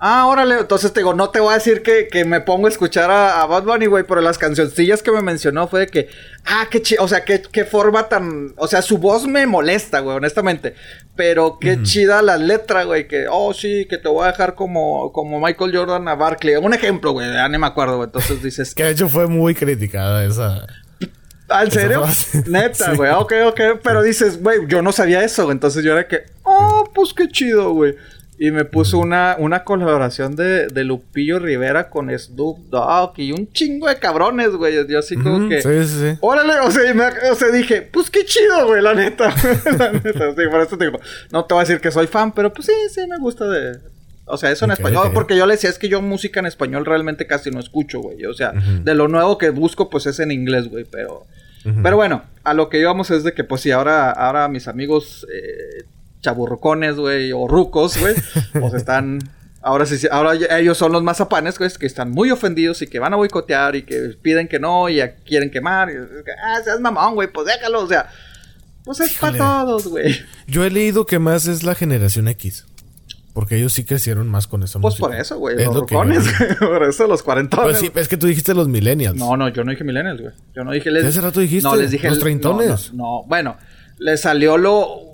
Ah, 0.00 0.26
órale, 0.26 0.58
entonces 0.58 0.92
te 0.92 1.00
digo, 1.00 1.14
no 1.14 1.30
te 1.30 1.38
voy 1.38 1.52
a 1.52 1.54
decir 1.54 1.82
que, 1.82 2.08
que 2.08 2.24
me 2.24 2.40
pongo 2.40 2.66
a 2.66 2.68
escuchar 2.68 3.10
a, 3.10 3.46
Bad 3.46 3.62
Bunny, 3.62 3.86
güey, 3.86 4.04
pero 4.04 4.20
las 4.20 4.38
cancioncillas 4.38 5.02
que 5.02 5.12
me 5.12 5.22
mencionó 5.22 5.68
fue 5.68 5.80
de 5.80 5.86
que, 5.86 6.08
ah, 6.44 6.66
qué 6.68 6.82
chida, 6.82 7.00
o 7.00 7.06
sea, 7.06 7.24
qué, 7.24 7.40
qué 7.40 7.64
forma 7.64 8.08
tan, 8.08 8.54
o 8.56 8.66
sea, 8.66 8.82
su 8.82 8.98
voz 8.98 9.26
me 9.26 9.46
molesta, 9.46 10.00
güey, 10.00 10.16
honestamente, 10.16 10.74
pero 11.14 11.58
qué 11.60 11.80
chida 11.82 12.22
la 12.22 12.36
letra, 12.36 12.84
güey, 12.84 13.06
que, 13.06 13.26
oh, 13.30 13.54
sí, 13.54 13.86
que 13.88 13.96
te 13.96 14.08
voy 14.08 14.24
a 14.24 14.32
dejar 14.32 14.56
como, 14.56 15.12
como 15.12 15.40
Michael 15.40 15.74
Jordan 15.74 16.08
a 16.08 16.16
Barkley, 16.16 16.56
un 16.56 16.74
ejemplo, 16.74 17.12
güey, 17.12 17.32
ya 17.32 17.48
ni 17.48 17.56
me 17.56 17.68
acuerdo, 17.68 17.96
güey, 17.96 18.08
entonces 18.08 18.42
dices... 18.42 18.74
que 18.74 18.82
de 18.82 18.90
hecho 18.90 19.08
fue 19.08 19.28
muy 19.28 19.54
criticada 19.54 20.24
esa... 20.24 20.66
¿Ah, 21.48 21.62
¿En 21.62 21.70
serio? 21.70 22.04
Neta, 22.46 22.94
güey, 22.94 23.12
ok, 23.12 23.32
ok, 23.46 23.60
pero 23.82 24.02
dices, 24.02 24.42
güey, 24.42 24.66
yo 24.66 24.82
no 24.82 24.92
sabía 24.92 25.22
eso, 25.22 25.44
güey, 25.44 25.54
entonces 25.54 25.84
yo 25.84 25.92
era 25.92 26.08
que, 26.08 26.24
oh, 26.42 26.90
pues 26.92 27.14
qué 27.14 27.28
chido, 27.28 27.72
güey. 27.72 27.94
Y 28.44 28.50
me 28.50 28.66
puso 28.66 28.98
una, 28.98 29.36
una 29.38 29.64
colaboración 29.64 30.36
de, 30.36 30.66
de, 30.66 30.84
Lupillo 30.84 31.38
Rivera 31.38 31.88
con 31.88 32.10
Snoop 32.10 32.58
Dogg 32.68 33.14
y 33.16 33.32
un 33.32 33.50
chingo 33.50 33.88
de 33.88 33.98
cabrones, 33.98 34.50
güey. 34.50 34.86
Yo 34.86 34.98
así 34.98 35.16
como 35.16 35.48
que. 35.48 35.62
Sí, 35.62 35.86
sí, 35.86 35.98
sí. 35.98 36.18
Órale, 36.20 36.60
o 36.60 36.70
sea, 36.70 36.92
me, 36.92 37.06
o 37.30 37.34
sea, 37.36 37.48
dije, 37.48 37.80
pues 37.80 38.10
qué 38.10 38.26
chido, 38.26 38.66
güey, 38.66 38.82
la 38.82 38.92
neta. 38.92 39.34
la 39.78 39.92
neta, 39.92 40.34
sí, 40.36 40.42
por 40.50 40.60
eso 40.60 40.76
te 40.76 40.84
digo, 40.84 41.00
no 41.32 41.46
te 41.46 41.54
voy 41.54 41.62
a 41.62 41.64
decir 41.64 41.80
que 41.80 41.90
soy 41.90 42.06
fan, 42.06 42.32
pero 42.32 42.52
pues 42.52 42.66
sí, 42.66 42.74
sí, 42.90 43.00
me 43.08 43.16
gusta 43.16 43.48
de. 43.48 43.78
O 44.26 44.36
sea, 44.36 44.50
eso 44.50 44.66
en 44.66 44.72
español, 44.72 45.12
porque 45.14 45.38
yo 45.38 45.46
le 45.46 45.54
decía, 45.54 45.70
es 45.70 45.78
que 45.78 45.88
yo 45.88 46.02
música 46.02 46.38
en 46.38 46.44
español 46.44 46.84
realmente 46.84 47.26
casi 47.26 47.50
no 47.50 47.60
escucho, 47.60 48.00
güey. 48.00 48.26
O 48.26 48.34
sea, 48.34 48.52
de 48.52 48.94
lo 48.94 49.08
nuevo 49.08 49.38
que 49.38 49.48
busco, 49.48 49.88
pues 49.88 50.04
es 50.04 50.20
en 50.20 50.32
inglés, 50.32 50.68
güey, 50.68 50.84
pero. 50.84 51.26
Pero 51.82 51.96
bueno, 51.96 52.24
a 52.42 52.52
lo 52.52 52.68
que 52.68 52.78
íbamos 52.78 53.10
es 53.10 53.24
de 53.24 53.32
que, 53.32 53.42
pues 53.42 53.62
sí, 53.62 53.70
ahora, 53.70 54.10
ahora 54.10 54.48
mis 54.48 54.68
amigos 54.68 55.26
eh, 55.32 55.84
chaburrocones, 56.24 56.96
güey, 56.96 57.32
o 57.32 57.46
rucos, 57.46 57.98
güey, 57.98 58.14
pues 58.60 58.74
están... 58.74 59.18
Ahora 59.66 59.86
sí, 59.86 59.96
ahora 60.10 60.34
ellos 60.58 60.76
son 60.76 60.92
los 60.92 61.02
mazapanes, 61.02 61.58
güey, 61.58 61.70
que 61.78 61.86
están 61.86 62.10
muy 62.10 62.30
ofendidos 62.30 62.82
y 62.82 62.86
que 62.86 62.98
van 62.98 63.14
a 63.14 63.16
boicotear 63.16 63.76
y 63.76 63.82
que 63.84 64.14
piden 64.20 64.46
que 64.46 64.58
no 64.58 64.90
y 64.90 65.00
quieren 65.24 65.50
quemar. 65.50 65.88
Y, 65.88 65.94
ah, 65.96 66.60
seas 66.62 66.80
mamón, 66.80 67.14
güey, 67.14 67.32
pues 67.32 67.46
déjalo, 67.46 67.82
o 67.82 67.88
sea, 67.88 68.10
pues 68.84 69.00
es 69.00 69.14
para 69.14 69.38
todos, 69.38 69.88
güey. 69.88 70.20
Yo 70.46 70.66
he 70.66 70.70
leído 70.70 71.06
que 71.06 71.18
más 71.18 71.46
es 71.46 71.62
la 71.62 71.74
generación 71.74 72.28
X. 72.28 72.66
Porque 73.32 73.56
ellos 73.56 73.72
sí 73.72 73.84
crecieron 73.84 74.28
más 74.28 74.46
con 74.46 74.62
esa 74.62 74.78
pues 74.78 74.92
música. 74.92 75.08
Pues 75.08 75.16
por 75.16 75.20
eso, 75.20 75.38
güey. 75.38 75.56
Los 75.64 75.74
rucones, 75.74 76.24
por 76.60 76.84
eso 76.84 77.06
los 77.06 77.22
cuarentones. 77.22 77.64
Pues 77.64 77.78
sí, 77.78 77.90
es 77.92 78.06
que 78.06 78.16
tú 78.16 78.26
dijiste 78.26 78.54
los 78.54 78.68
millennials. 78.68 79.16
No, 79.16 79.36
no, 79.36 79.48
yo 79.48 79.64
no 79.64 79.72
dije 79.72 79.82
millennials, 79.82 80.20
güey. 80.20 80.34
Yo 80.54 80.62
no 80.62 80.70
dije... 80.70 80.90
Les... 80.92 81.04
¿Hace 81.04 81.22
rato 81.22 81.40
dijiste? 81.40 81.66
No, 81.66 81.74
les 81.74 81.90
dije... 81.90 82.08
Los 82.08 82.20
treintones. 82.20 82.92
No, 82.92 83.02
no, 83.02 83.24
bueno. 83.26 83.56
Le 83.98 84.16
salió 84.18 84.56
lo 84.56 85.13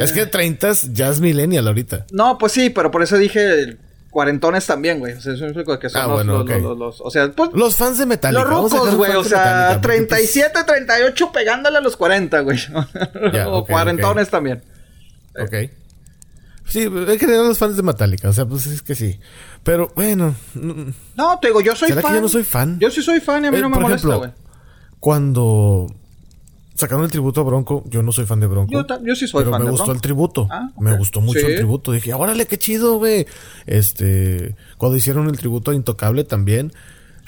es 0.00 0.12
que 0.12 0.26
30 0.26 0.72
ya 0.92 1.10
es 1.10 1.20
millennial 1.20 1.66
ahorita. 1.68 2.06
No, 2.12 2.38
pues 2.38 2.52
sí, 2.52 2.70
pero 2.70 2.90
por 2.90 3.02
eso 3.02 3.16
dije 3.16 3.76
cuarentones 4.10 4.64
también, 4.64 4.98
güey. 4.98 5.12
O 5.12 5.20
sea, 5.20 5.34
es 5.34 5.40
que 5.40 5.90
son 5.90 6.00
ah, 6.00 6.24
los, 6.24 6.46
bueno, 6.46 6.74
los, 6.74 7.02
o 7.02 7.10
sea, 7.10 7.30
pues, 7.30 7.50
los 7.52 7.76
fans 7.76 7.98
de 7.98 8.06
Metallica. 8.06 8.44
Los 8.44 8.72
rucos, 8.72 8.94
güey. 8.94 9.12
O 9.12 9.22
sea, 9.22 9.78
37, 9.80 10.64
38 10.66 11.32
pegándole 11.32 11.76
a 11.76 11.80
los 11.82 11.98
40, 11.98 12.40
güey. 12.40 12.58
o 13.46 13.66
cuarentones 13.66 14.30
también. 14.30 14.62
Ok. 15.38 15.70
Sí, 16.64 16.88
que 16.90 17.18
tener 17.18 17.44
los 17.44 17.58
fans 17.58 17.76
de 17.76 17.82
Metallica. 17.82 18.30
O 18.30 18.32
sea, 18.32 18.46
pues 18.46 18.66
es 18.66 18.80
que 18.80 18.94
sí. 18.94 19.20
Pero 19.62 19.92
bueno. 19.94 20.34
No, 21.14 21.38
te 21.38 21.48
digo, 21.48 21.60
yo 21.60 21.76
soy 21.76 21.92
fan. 21.92 22.02
Que 22.02 22.14
yo 22.14 22.20
no 22.22 22.28
soy 22.28 22.44
fan? 22.44 22.78
Yo 22.78 22.90
sí 22.90 23.02
soy 23.02 23.20
fan 23.20 23.44
y 23.44 23.48
a 23.48 23.50
mí 23.50 23.58
eh, 23.58 23.60
no 23.60 23.68
me 23.68 23.78
molesta, 23.78 24.14
güey. 24.14 24.30
Cuando 24.98 25.88
sacaron 26.76 27.04
el 27.04 27.10
tributo 27.10 27.40
a 27.40 27.44
Bronco. 27.44 27.82
Yo 27.86 28.02
no 28.02 28.12
soy 28.12 28.26
fan 28.26 28.40
de 28.40 28.46
Bronco. 28.46 28.70
Yo, 29.02 29.16
sí 29.16 29.26
soy 29.26 29.44
fan 29.44 29.64
me 29.64 29.70
gustó 29.70 29.92
el 29.92 30.00
tributo. 30.00 30.46
Ah, 30.50 30.70
me 30.78 30.96
gustó 30.96 31.20
mucho 31.20 31.46
el 31.46 31.56
tributo. 31.56 31.92
Dije, 31.92 32.14
órale, 32.14 32.46
qué 32.46 32.58
chido, 32.58 32.98
güey. 32.98 33.26
Este, 33.66 34.54
cuando 34.76 34.96
hicieron 34.96 35.28
el 35.28 35.36
tributo 35.36 35.70
a 35.70 35.74
Intocable 35.74 36.24
también. 36.24 36.72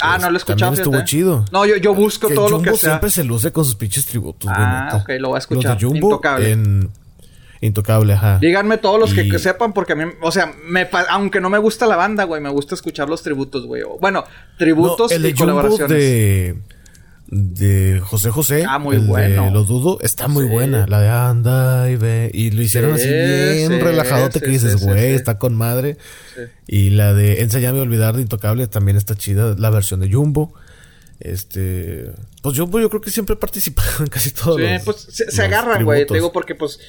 Ah, 0.01 0.19
no 0.19 0.31
lo 0.31 0.37
escuchaba. 0.37 0.71
También 0.71 0.87
estuvo 0.87 1.05
chido. 1.05 1.45
No, 1.51 1.67
yo, 1.67 1.77
yo 1.77 1.95
busco 1.95 2.29
todo 2.29 2.49
lo 2.49 2.63
que 2.63 2.71
sea. 2.75 2.91
siempre 2.91 3.11
se 3.11 3.25
luce 3.25 3.51
con 3.51 3.65
sus 3.65 3.75
pinches 3.75 4.07
tributos, 4.07 4.51
Ah, 4.55 5.01
ok, 5.03 5.11
lo 5.19 5.29
voy 5.29 5.37
a 5.37 5.39
escuchar. 5.39 5.73
Los 5.73 5.81
de 5.81 5.87
Jumbo 5.87 6.07
Intocable. 6.09 6.53
en... 6.53 6.91
Intocable, 7.61 8.13
ajá. 8.13 8.39
Díganme 8.39 8.79
todos 8.79 9.01
los 9.01 9.13
que, 9.13 9.37
sepan, 9.41 9.73
porque 9.73 9.95
a 9.95 9.97
mí, 9.97 10.05
o 10.23 10.31
sea, 10.31 10.55
me, 10.65 10.89
aunque 11.09 11.41
no 11.41 11.51
me 11.51 11.59
gusta 11.59 11.87
la 11.87 11.97
banda, 11.97 12.23
güey, 12.23 12.41
me 12.41 12.51
gusta 12.51 12.77
escuchar 12.77 13.09
los 13.09 13.25
tributos, 13.25 13.67
güey. 13.67 13.83
Bueno, 14.01 14.25
tributos 14.57 15.11
el 15.11 15.23
de 15.23 15.31
y 15.31 15.35
colaboraciones. 15.35 15.89
de 15.89 16.57
de 17.31 18.01
José 18.03 18.31
José. 18.31 18.65
Ah, 18.67 18.79
muy 18.79 18.97
bueno. 18.99 19.51
lo 19.51 19.65
dudo, 19.65 19.99
está 20.01 20.29
muy 20.29 20.47
buena. 20.47 20.87
La 20.87 21.01
de 21.01 21.09
anda 21.09 21.91
y 21.91 21.97
ve. 21.97 22.31
Y 22.33 22.51
lo 22.51 22.63
hicieron 22.63 22.93
así 22.93 23.09
bien 23.09 23.81
relajadote 23.81 24.41
que 24.41 24.49
dices, 24.49 24.83
güey, 24.83 25.13
está 25.13 25.39
con 25.39 25.55
madre. 25.55 25.99
Y 26.67 26.91
la 26.91 27.15
de 27.15 27.43
Enséñame 27.43 27.79
a 27.79 27.83
olvidar 27.83 28.17
de 28.17 28.23
Intocable 28.23 28.67
también 28.67 28.97
está 28.97 29.15
chida. 29.15 29.55
La 29.59 29.71
versión 29.71 30.01
de 30.01 30.11
Jumbo. 30.11 30.55
Este. 31.21 32.13
Pues 32.43 32.57
Jumbo 32.57 32.81
yo 32.81 32.89
creo 32.89 33.03
que 33.03 33.11
siempre 33.11 33.37
participa 33.37 33.83
en 34.01 34.07
casi 34.09 34.31
todos. 34.31 34.61
Sí, 34.61 34.67
pues 34.85 35.07
se, 35.11 35.43
agarran, 35.43 35.85
güey. 35.85 36.07
Te 36.07 36.15
digo 36.15 36.33
porque, 36.33 36.55
pues, 36.55 36.81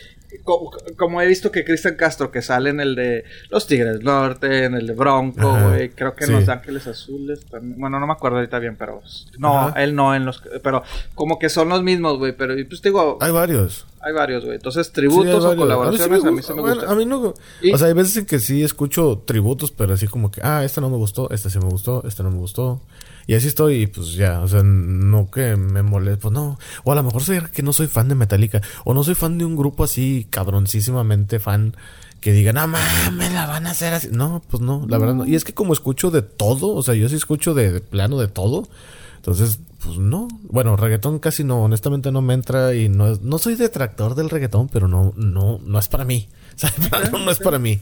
como, 0.96 1.22
he 1.22 1.28
visto 1.28 1.52
que 1.52 1.66
Cristian 1.66 1.96
Castro, 1.96 2.32
que 2.32 2.42
sale 2.42 2.70
en 2.70 2.80
el 2.80 2.96
de 2.96 3.24
Los 3.50 3.66
Tigres 3.66 4.02
Norte, 4.04 4.66
en 4.66 4.76
el 4.76 4.88
de 4.88 4.94
Bronco, 4.94 5.58
güey, 5.60 5.90
creo 5.90 6.16
que 6.16 6.26
en 6.26 6.34
Los 6.34 6.50
Ángeles 6.50 6.88
Azules 6.88 7.46
también. 7.46 7.80
Bueno, 7.80 8.00
no 8.00 8.08
me 8.08 8.14
acuerdo 8.14 8.38
ahorita 8.38 8.60
bien, 8.60 8.76
pero. 8.78 9.02
No, 9.38 9.74
él 9.76 9.96
no 9.96 10.16
en 10.16 10.26
los. 10.26 10.42
Pero 10.64 10.84
como 11.16 11.40
que 11.40 11.50
son 11.50 11.70
los 11.70 11.84
mismos, 11.84 12.18
güey. 12.18 12.34
Pero, 12.34 12.54
pues 12.68 12.82
digo. 12.82 13.18
Hay 13.22 13.32
varios. 13.32 13.86
Hay 14.02 14.14
varios, 14.14 14.46
güey. 14.46 14.56
Entonces, 14.56 14.92
tributos 14.92 15.44
o 15.44 15.56
colaboraciones 15.56 16.24
a 16.24 16.32
mí, 16.32 16.42
sí 16.42 16.54
me, 16.54 16.62
gustan. 16.62 16.90
A 16.90 16.96
mí 16.96 17.06
no. 17.06 17.34
O 17.74 17.78
sea, 17.78 17.88
hay 17.88 17.94
veces 17.94 18.18
en 18.18 18.26
que 18.26 18.40
sí 18.40 18.64
escucho 18.64 19.24
tributos, 19.26 19.72
pero 19.72 19.94
así 19.94 20.08
como 20.08 20.32
que, 20.32 20.42
ah, 20.44 20.64
esta 20.64 20.80
no 20.80 20.90
me 20.90 20.98
gustó, 20.98 21.30
esta 21.32 21.50
sí 21.50 21.60
me 21.60 21.70
gustó, 21.70 22.04
esta 22.08 22.24
no 22.24 22.32
me 22.32 22.38
gustó. 22.38 22.82
Y 23.28 23.36
así 23.36 23.48
estoy, 23.48 23.84
y 23.84 23.88
pues 23.88 24.14
ya, 24.14 24.42
o 24.42 24.48
sea, 24.48 24.64
no 24.64 25.30
que 25.30 25.56
me 25.56 25.84
moleste, 25.84 26.22
pues 26.22 26.34
no. 26.34 26.58
O 26.84 26.92
a 26.92 26.96
lo 26.96 27.04
mejor 27.04 27.24
soy 27.24 27.42
que 27.54 27.62
no 27.62 27.74
soy 27.74 27.88
fan 27.88 28.10
de 28.10 28.16
Metallica, 28.16 28.62
o 28.86 28.94
no 28.94 29.04
soy 29.04 29.16
fan 29.16 29.38
de 29.38 29.46
un 29.46 29.56
grupo 29.56 29.84
así 29.84 30.28
cabroncísimamente 30.30 31.40
fan 31.40 31.76
que 32.22 32.34
digan, 32.34 32.58
ah, 32.58 32.68
mames, 32.68 33.32
la 33.32 33.46
van 33.46 33.68
a 33.68 33.72
hacer 33.72 33.94
así. 33.94 34.10
No, 34.12 34.42
pues 34.50 34.62
no, 34.62 34.86
la 34.88 34.98
verdad 34.98 35.16
no. 35.16 35.26
Y 35.26 35.36
es 35.36 35.44
que 35.44 35.54
como 35.54 35.74
escucho 35.74 36.12
de 36.12 36.22
todo, 36.22 36.76
o 36.76 36.84
sea, 36.84 36.94
yo 36.96 37.08
sí 37.08 37.16
escucho 37.16 37.54
de, 37.54 37.80
plano 37.80 38.18
de 38.18 38.28
todo. 38.28 38.68
Entonces, 39.16 39.60
pues 39.84 39.98
no. 39.98 40.28
Bueno, 40.44 40.76
reggaetón 40.76 41.20
casi 41.20 41.44
no, 41.44 41.64
honestamente 41.64 42.12
no 42.12 42.22
me 42.22 42.34
entra 42.34 42.74
y 42.74 42.90
no 42.90 43.16
no 43.22 43.38
soy 43.38 43.56
detractor 43.56 44.16
del 44.16 44.30
reggaetón, 44.30 44.68
pero 44.70 44.88
no, 44.88 45.14
no, 45.16 45.60
no 45.64 45.80
es 45.80 45.88
para 45.88 46.06
mí. 46.06 46.28
O 46.92 47.12
no, 47.12 47.26
no 47.26 47.32
es 47.32 47.40
para 47.40 47.58
mí. 47.58 47.80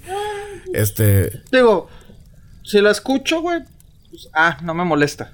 Este. 0.71 1.41
Digo, 1.51 1.87
si 2.63 2.79
la 2.79 2.91
escucho, 2.91 3.41
güey, 3.41 3.63
pues, 4.17 4.29
ah, 4.33 4.57
no 4.63 4.73
me 4.73 4.83
molesta. 4.83 5.31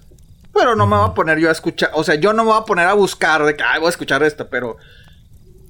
Pero 0.53 0.75
no 0.75 0.86
me 0.86 0.97
voy 0.97 1.09
a 1.09 1.13
poner 1.13 1.39
yo 1.39 1.47
a 1.47 1.53
escuchar, 1.53 1.91
o 1.93 2.03
sea, 2.03 2.15
yo 2.15 2.34
no 2.34 2.43
me 2.43 2.51
voy 2.51 2.59
a 2.59 2.65
poner 2.65 2.86
a 2.86 2.93
buscar 2.93 3.43
de 3.43 3.55
que, 3.55 3.63
ay, 3.63 3.79
voy 3.79 3.88
a 3.88 3.89
escuchar 3.89 4.21
esto, 4.23 4.49
pero... 4.49 4.77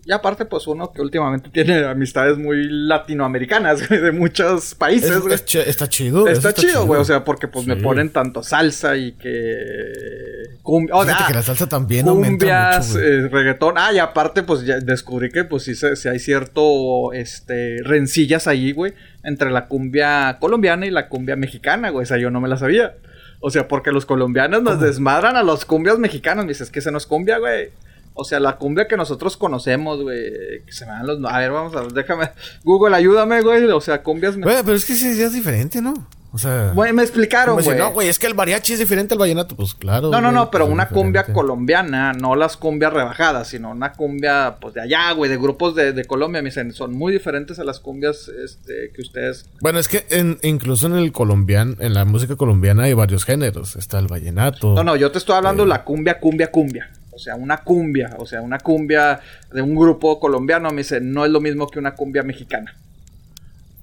Y 0.06 0.12
aparte, 0.12 0.44
pues 0.44 0.68
uno 0.68 0.92
que 0.92 1.02
últimamente 1.02 1.50
tiene 1.50 1.86
amistades 1.86 2.38
muy 2.38 2.68
latinoamericanas, 2.70 3.88
güey, 3.88 4.02
de 4.02 4.12
muchos 4.12 4.76
países, 4.76 5.10
Es- 5.12 5.22
güey. 5.22 5.34
es 5.34 5.46
ch- 5.46 5.64
está 5.66 5.88
chido. 5.88 6.28
eso 6.28 6.50
Está, 6.50 6.54
chido, 6.54 6.86
güey, 6.86 7.00
o 7.00 7.06
sea, 7.06 7.24
porque 7.24 7.48
pues 7.48 7.66
me 7.66 7.78
ponen 7.78 8.10
tanto 8.10 8.44
salsa 8.44 8.98
y 8.98 9.14
que... 9.14 10.58
Cumbia, 10.62 10.96
o 10.96 11.02
Fíjate 11.04 11.18
sea, 11.20 11.28
que 11.28 11.34
la 11.34 11.42
salsa 11.44 11.68
también 11.68 12.08
aumenta 12.08 12.46
cumbias, 12.46 12.90
mucho, 12.90 13.00
eh, 13.02 13.28
reggaetón. 13.30 13.76
Ah, 13.78 13.92
y 13.94 14.00
aparte, 14.00 14.44
pues 14.44 14.66
ya 14.66 14.80
descubrí 14.80 15.30
que 15.30 15.44
pues 15.44 15.64
sí, 15.64 15.76
se- 15.76 15.96
sí 15.96 16.08
hay 16.10 16.20
cierto, 16.20 17.12
este, 17.14 17.78
rencillas 17.84 18.48
ahí, 18.48 18.72
güey, 18.72 18.94
entre 19.24 19.52
la 19.52 19.68
cumbia 19.68 20.38
colombiana 20.40 20.86
y 20.86 20.92
la 20.92 21.10
cumbia 21.10 21.36
mexicana, 21.36 21.90
güey. 21.90 22.04
O 22.04 22.06
sea, 22.06 22.18
yo 22.18 22.30
no 22.30 22.40
me 22.42 22.48
la 22.50 22.58
sabía. 22.58 22.96
O 23.42 23.50
sea, 23.50 23.68
porque 23.68 23.92
los 23.92 24.06
colombianos 24.06 24.64
nos 24.64 24.80
desmadran 24.80 25.36
a 25.36 25.44
los 25.44 25.66
cumbias 25.66 26.00
mexicanos. 26.00 26.46
Me 26.46 26.50
dices, 26.50 26.70
que 26.70 26.80
se 26.82 26.92
nos 26.92 27.06
cumbia, 27.08 27.40
güey. 27.40 27.70
O 28.16 28.24
sea, 28.24 28.40
la 28.40 28.58
cumbia 28.58 28.88
que 28.88 28.96
nosotros 28.98 29.38
conocemos, 29.38 30.02
güey. 30.02 30.64
Que 30.66 30.72
se 30.72 30.86
me 30.86 30.92
dan 30.92 31.08
los... 31.08 31.20
A 31.32 31.40
ver, 31.40 31.52
vamos 31.52 31.76
a 31.76 31.82
ver, 31.82 31.94
déjame... 31.94 32.30
Google, 32.64 32.96
ayúdame, 32.96 33.42
güey. 33.42 33.64
O 33.66 33.82
sea, 33.82 34.04
cumbias... 34.04 34.38
me- 34.38 34.44
Güey, 34.44 34.58
pero 34.64 34.76
es 34.76 34.86
que 34.86 34.94
sí, 34.96 35.08
es 35.22 35.34
diferente, 35.34 35.82
¿no? 35.82 36.08
O 36.32 36.38
sea... 36.40 36.72
Güey, 36.74 36.94
me 36.94 37.04
explicaron, 37.04 37.56
güey. 37.62 37.78
no, 37.78 37.92
güey, 37.92 38.08
es 38.08 38.18
que 38.18 38.26
el 38.26 38.34
mariachi 38.34 38.74
es 38.74 38.80
diferente 38.80 39.14
al 39.14 39.20
vallenato. 39.20 39.56
Pues 39.56 39.76
claro. 39.76 40.10
No, 40.10 40.20
no, 40.20 40.30
güey, 40.30 40.34
no, 40.34 40.50
pero 40.52 40.66
pues, 40.66 40.70
es 40.72 40.74
una 40.74 40.88
cumbia 40.90 41.24
colombiana, 41.26 42.14
no 42.14 42.36
las 42.36 42.58
cumbias 42.58 42.92
rebajadas, 42.92 43.48
sino 43.50 43.70
una 43.70 43.94
cumbia, 43.94 44.58
pues 44.60 44.74
de 44.74 44.82
allá, 44.82 45.12
güey, 45.12 45.30
de 45.30 45.38
grupos 45.38 45.76
de, 45.76 45.94
de 45.94 46.06
Colombia, 46.06 46.42
me 46.42 46.50
dicen, 46.50 46.72
son 46.74 46.94
muy 46.94 47.14
diferentes 47.14 47.60
a 47.60 47.64
las 47.64 47.80
cumbias 47.80 48.30
este, 48.44 48.92
que 48.96 49.02
ustedes. 49.02 49.48
Bueno, 49.62 49.78
es 49.78 49.88
que 49.88 50.06
en- 50.10 50.40
incluso 50.42 50.88
en 50.88 50.96
el 50.96 51.12
colombiano, 51.12 51.76
en 51.80 51.94
la 51.94 52.04
música 52.06 52.36
colombiana 52.36 52.84
hay 52.84 52.94
varios 52.94 53.26
géneros. 53.26 53.76
Está 53.76 54.00
el 54.00 54.08
vallenato. 54.08 54.74
No, 54.74 54.84
no, 54.84 54.96
yo 54.96 55.12
te 55.12 55.20
estoy 55.20 55.36
hablando 55.36 55.64
de 55.64 55.70
la 55.70 55.84
cumbia, 55.84 56.20
cumbia, 56.20 56.50
cumbia. 56.50 56.90
O 57.16 57.20
sea, 57.20 57.36
una 57.36 57.58
cumbia, 57.58 58.16
o 58.18 58.26
sea, 58.26 58.42
una 58.42 58.58
cumbia 58.60 59.20
de 59.52 59.62
un 59.62 59.76
grupo 59.76 60.20
colombiano, 60.20 60.70
me 60.72 60.78
dicen, 60.78 61.12
no 61.14 61.26
es 61.26 61.32
lo 61.32 61.40
mismo 61.42 61.68
que 61.68 61.80
una 61.80 61.94
cumbia 61.96 62.24
mexicana. 62.24 62.76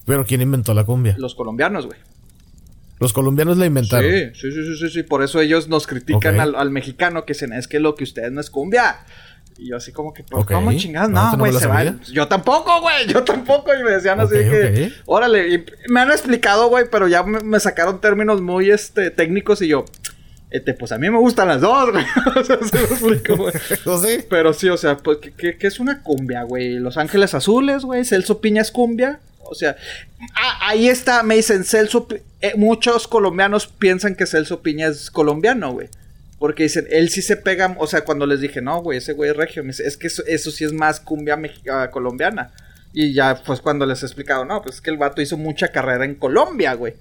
Pero 0.07 0.24
¿quién 0.24 0.41
inventó 0.41 0.74
la 0.74 0.85
cumbia? 0.85 1.14
Los 1.18 1.35
colombianos, 1.35 1.87
güey. 1.87 1.99
Los 2.99 3.12
colombianos 3.12 3.57
la 3.57 3.66
inventaron. 3.66 4.11
Sí, 4.11 4.31
sí, 4.35 4.53
sí, 4.53 4.64
sí, 4.64 4.76
sí, 4.78 4.91
sí, 4.91 5.03
por 5.05 5.22
eso 5.22 5.41
ellos 5.41 5.68
nos 5.68 5.87
critican 5.87 6.39
al, 6.39 6.55
al 6.55 6.70
mexicano 6.70 7.24
que 7.24 7.33
dicen, 7.33 7.53
es 7.53 7.66
que 7.66 7.81
lo 7.81 7.95
que 7.95 8.05
ustedes 8.05 8.31
no 8.33 8.41
es 8.41 8.51
cumbia. 8.51 8.99
Y 9.57 9.68
yo 9.70 9.76
así 9.76 9.93
como 9.93 10.12
que, 10.12 10.22
pues, 10.22 10.43
Ok. 10.43 10.53
¿cómo 10.53 10.72
chingadas? 10.74 11.11
No, 11.11 11.37
güey, 11.39 11.53
se 11.53 11.61
sabía. 11.61 11.93
van. 11.93 12.01
Yo 12.12 12.28
tampoco, 12.28 12.81
güey, 12.81 13.07
yo 13.07 13.22
tampoco. 13.24 13.70
Y 13.78 13.83
me 13.83 13.93
decían 13.93 14.20
así 14.20 14.35
Ok, 14.37 14.41
que, 14.51 14.93
órale, 15.07 15.49
y 15.55 15.64
me 15.89 16.01
han 16.01 16.11
explicado, 16.11 16.68
güey, 16.68 16.87
pero 16.91 17.09
ya 17.09 17.22
me, 17.22 17.41
me 17.41 17.61
sacaron 17.61 18.01
términos 18.01 18.41
muy, 18.43 18.70
este, 18.70 19.11
técnicos 19.11 19.61
y 19.62 19.68
yo, 19.68 19.85
este, 20.51 20.75
pues 20.75 20.91
a 20.91 20.99
mí 20.99 21.09
me 21.09 21.19
gustan 21.19 21.49
las 21.49 21.61
dos, 21.61 21.93
güey. 21.93 22.05
o 22.37 22.45
sea, 22.45 22.59
se 22.59 22.83
explico, 22.83 23.37
güey. 23.37 23.55
Pero 24.29 24.53
sí, 24.53 24.69
o 24.69 24.77
sea, 24.77 24.97
pues, 24.97 25.19
¿qué, 25.19 25.33
qué, 25.33 25.57
qué 25.57 25.67
es 25.67 25.79
una 25.79 26.03
cumbia, 26.03 26.43
güey? 26.43 26.79
Los 26.79 26.97
Ángeles 26.97 27.35
Azules, 27.35 27.85
güey. 27.85 28.05
Celso 28.05 28.41
Piña 28.41 28.63
es 28.63 28.73
cumbia. 28.73 29.21
O 29.43 29.55
sea, 29.55 29.77
ah, 30.35 30.69
ahí 30.69 30.89
está, 30.89 31.23
me 31.23 31.37
dicen 31.37 31.65
Celso. 31.65 32.09
Eh, 32.41 32.55
muchos 32.57 33.07
colombianos 33.07 33.67
piensan 33.67 34.17
que 34.17 34.27
Celso 34.27 34.61
Piña 34.61 34.89
es 34.89 35.11
colombiano, 35.11 35.73
güey. 35.73 35.89
Porque 36.39 36.65
dicen, 36.65 36.87
él 36.91 37.11
sí 37.11 37.23
se 37.23 37.37
pega. 37.37 37.77
O 37.79 37.87
sea, 37.87 38.03
cuando 38.03 38.27
les 38.27 38.41
dije, 38.41 38.61
no, 38.61 38.83
güey, 38.83 38.99
ese 38.99 39.13
güey 39.13 39.31
es 39.31 39.37
regio. 39.37 39.63
Me 39.63 39.69
dice, 39.69 39.87
es 39.87 39.97
que 39.97 40.09
eso, 40.09 40.25
eso 40.27 40.51
sí 40.51 40.65
es 40.65 40.73
más 40.73 40.99
cumbia 40.99 41.39
colombiana. 41.93 42.53
Y 42.93 43.13
ya, 43.13 43.41
pues 43.45 43.61
cuando 43.61 43.87
les 43.87 44.03
he 44.03 44.07
explicado, 44.07 44.45
no, 44.45 44.63
pues 44.63 44.77
es 44.77 44.81
que 44.81 44.91
el 44.91 44.97
vato 44.97 45.23
hizo 45.23 45.37
mucha 45.37 45.69
carrera 45.69 46.05
en 46.05 46.17
Colombia, 46.17 46.75
güey. 46.75 46.95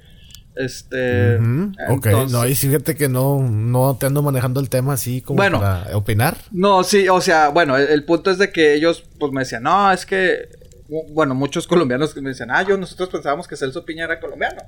Este. 0.60 1.38
Ujú, 1.38 1.72
Ok, 1.90 2.06
entonces- 2.08 2.32
no, 2.34 2.46
y 2.46 2.54
fíjate 2.54 2.94
que 2.94 3.08
no, 3.08 3.40
no 3.42 3.96
te 3.96 4.08
ando 4.08 4.22
manejando 4.22 4.60
el 4.60 4.68
tema 4.70 4.92
así 4.94 5.22
como 5.22 5.38
Bueno. 5.38 5.62
para 5.62 5.96
opinar. 5.96 6.36
No, 6.52 6.84
sí, 6.84 7.08
o 7.08 7.22
sea, 7.22 7.48
bueno, 7.48 7.78
el, 7.78 7.88
el 7.88 8.04
punto 8.04 8.30
es 8.30 8.38
de 8.38 8.52
que 8.52 8.74
ellos, 8.74 9.04
pues 9.18 9.32
me 9.32 9.40
decían, 9.40 9.64
no, 9.64 9.90
es 9.92 10.06
que, 10.06 10.50
bueno, 11.12 11.34
muchos 11.34 11.66
colombianos 11.66 12.14
que 12.14 12.20
me 12.22 12.30
decían, 12.32 12.52
ah, 12.52 12.62
yo, 12.64 12.78
nosotros 12.78 13.08
pensábamos 13.08 13.48
que 13.48 13.56
Celso 13.56 13.86
Piña 13.86 14.04
era 14.04 14.20
colombiano. 14.20 14.62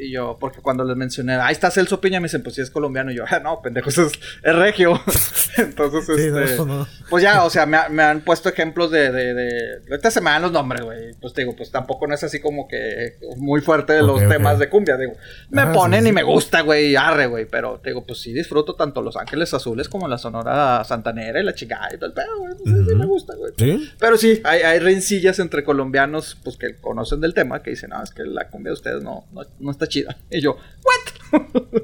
Y 0.00 0.12
yo, 0.12 0.36
porque 0.38 0.60
cuando 0.60 0.84
les 0.84 0.96
mencioné, 0.96 1.34
ahí 1.34 1.52
está 1.52 1.70
Celso 1.70 2.00
Piña, 2.00 2.20
me 2.20 2.26
dicen, 2.26 2.42
pues 2.42 2.54
sí 2.54 2.62
es 2.62 2.70
colombiano. 2.70 3.10
Y 3.10 3.16
yo, 3.16 3.24
ah, 3.28 3.40
no, 3.40 3.60
pendejo, 3.62 3.88
eso 3.88 4.06
es, 4.06 4.12
es 4.42 4.54
regio. 4.54 5.00
Entonces, 5.56 6.04
Sí, 6.06 6.26
este, 6.26 6.56
no, 6.56 6.64
no. 6.66 6.86
pues 7.10 7.22
ya, 7.22 7.44
o 7.44 7.50
sea, 7.50 7.66
me, 7.66 7.76
ha- 7.76 7.88
me 7.88 8.02
han 8.02 8.20
puesto 8.22 8.48
ejemplos 8.48 8.90
de, 8.90 9.10
de, 9.10 9.34
de, 9.34 9.50
ahorita 9.90 10.10
se 10.10 10.20
me 10.20 10.30
dan 10.30 10.42
los 10.42 10.52
nombres, 10.52 10.82
güey. 10.82 11.14
Pues 11.20 11.32
te 11.34 11.42
digo, 11.42 11.54
pues 11.56 11.70
tampoco 11.70 12.06
no 12.06 12.14
es 12.14 12.22
así 12.24 12.40
como 12.40 12.68
que 12.68 13.16
muy 13.36 13.60
fuerte 13.60 13.92
de 13.94 14.02
los 14.02 14.20
temas 14.28 14.58
de 14.58 14.68
cumbia, 14.68 14.96
digo. 14.96 15.14
Me 15.50 15.62
Ah, 15.62 15.72
ponen 15.72 16.00
sí, 16.00 16.04
sí. 16.06 16.10
y 16.10 16.12
me 16.12 16.22
gusta, 16.22 16.60
güey, 16.60 16.94
arre, 16.96 17.26
güey. 17.26 17.46
Pero 17.46 17.80
te 17.82 17.90
digo, 17.90 18.04
pues 18.06 18.20
sí 18.20 18.32
disfruto 18.32 18.74
tanto 18.76 19.02
Los 19.02 19.16
Ángeles 19.16 19.52
Azules 19.54 19.88
como 19.88 20.06
la 20.08 20.18
Sonora 20.18 20.84
Santanera 20.84 21.40
y 21.40 21.44
la 21.44 21.54
chingada 21.54 21.88
y 21.92 21.96
todo 21.96 22.06
el 22.06 22.12
pedo, 22.12 22.38
güey. 22.38 22.52
Pues, 22.62 22.76
sí, 22.76 22.84
sí 22.88 22.94
me 22.94 23.06
gusta, 23.06 23.34
güey. 23.34 23.52
¿Sí? 23.58 23.90
Pero 23.98 24.16
sí, 24.16 24.40
hay, 24.44 24.62
hay 24.62 24.78
rencillas 24.78 25.38
entre 25.40 25.64
colombianos, 25.64 26.36
pues 26.44 26.56
que 26.56 26.76
conocen 26.76 27.20
del 27.20 27.34
tema, 27.34 27.62
que 27.62 27.70
dicen, 27.70 27.90
no, 27.90 28.02
es 28.02 28.10
que 28.10 28.22
la 28.24 28.48
cumbia 28.48 28.70
de 28.70 28.74
ustedes 28.74 29.02
no, 29.02 29.24
no, 29.32 29.42
no 29.58 29.70
está 29.70 29.87
chida. 29.88 30.16
Y 30.30 30.40
yo, 30.40 30.56
¿what? 30.84 31.40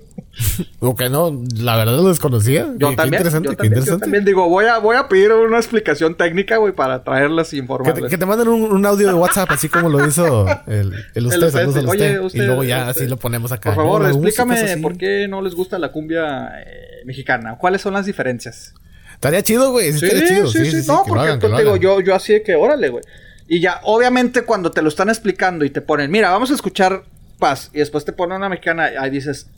O 0.80 0.96
que 0.96 1.08
no, 1.08 1.42
la 1.58 1.76
verdad 1.76 1.96
lo 1.96 2.08
desconocía. 2.08 2.66
Yo 2.76 2.90
Qué- 2.90 2.96
también, 2.96 2.96
Qué 2.96 3.16
interesante, 3.16 3.46
yo 3.48 3.50
qué 3.52 3.56
también, 3.68 3.84
yo 3.84 3.98
también 3.98 4.24
digo, 4.24 4.48
voy 4.48 4.66
a, 4.66 4.78
voy 4.78 4.96
a 4.96 5.08
pedir 5.08 5.32
una 5.32 5.56
explicación 5.58 6.16
técnica, 6.16 6.56
güey, 6.58 6.72
para 6.74 7.02
traerlas 7.04 7.52
y 7.54 7.62
Que 7.84 7.92
te, 7.92 8.02
que 8.08 8.18
te 8.18 8.26
manden 8.26 8.48
un, 8.48 8.62
un 8.62 8.84
audio 8.86 9.06
de 9.08 9.14
WhatsApp, 9.14 9.50
así 9.52 9.68
como 9.68 9.88
lo 9.88 10.06
hizo 10.06 10.46
el, 10.66 10.92
el 11.14 11.26
usted, 11.26 11.38
usted, 11.46 11.50
saludos 11.50 11.76
al 11.76 11.88
oye, 11.88 12.10
usted. 12.10 12.20
usted, 12.20 12.42
y 12.42 12.46
luego 12.46 12.64
ya 12.64 12.88
usted. 12.88 13.02
así 13.02 13.10
lo 13.10 13.16
ponemos 13.16 13.52
acá. 13.52 13.74
Por 13.74 13.84
favor, 13.84 14.02
No, 14.02 14.08
explícame 14.08 14.76
por 14.78 14.96
qué 14.98 15.26
no 15.28 15.40
les 15.40 15.54
gusta 15.54 15.78
la 15.78 15.90
cumbia 15.92 16.48
eh, 16.60 17.02
mexicana. 17.06 17.56
¿Cuáles 17.56 17.80
son 17.80 17.94
las 17.94 18.04
diferencias? 18.06 18.74
Estaría 19.14 19.42
chido, 19.42 19.70
güey. 19.70 19.92
Sí, 19.92 20.00
Sí, 20.00 20.06
estaría 20.06 20.28
chido. 20.28 20.46
sí, 20.48 20.66
sí, 20.82 20.86
no, 20.88 21.04
porque 21.06 21.22
hagan, 21.24 21.38
pues, 21.38 21.52
te 21.54 21.62
digo, 21.62 21.76
yo, 21.76 22.00
yo 22.00 22.14
así 22.14 22.32
de 22.34 22.42
que, 22.42 22.56
órale, 22.56 22.88
güey. 22.90 23.04
Y 23.46 23.60
ya, 23.60 23.80
obviamente, 23.84 24.42
cuando 24.42 24.72
te 24.72 24.82
lo 24.82 24.88
están 24.88 25.08
explicando 25.10 25.64
y 25.64 25.70
te 25.70 25.80
ponen, 25.80 26.10
mira, 26.10 26.30
vamos 26.30 26.50
a 26.50 26.54
escuchar 26.54 27.04
Paz, 27.38 27.70
y 27.72 27.78
después 27.78 28.04
te 28.04 28.12
ponen 28.12 28.36
una 28.36 28.48
mexicana, 28.48 28.90
ahí 28.98 29.10
dices, 29.10 29.48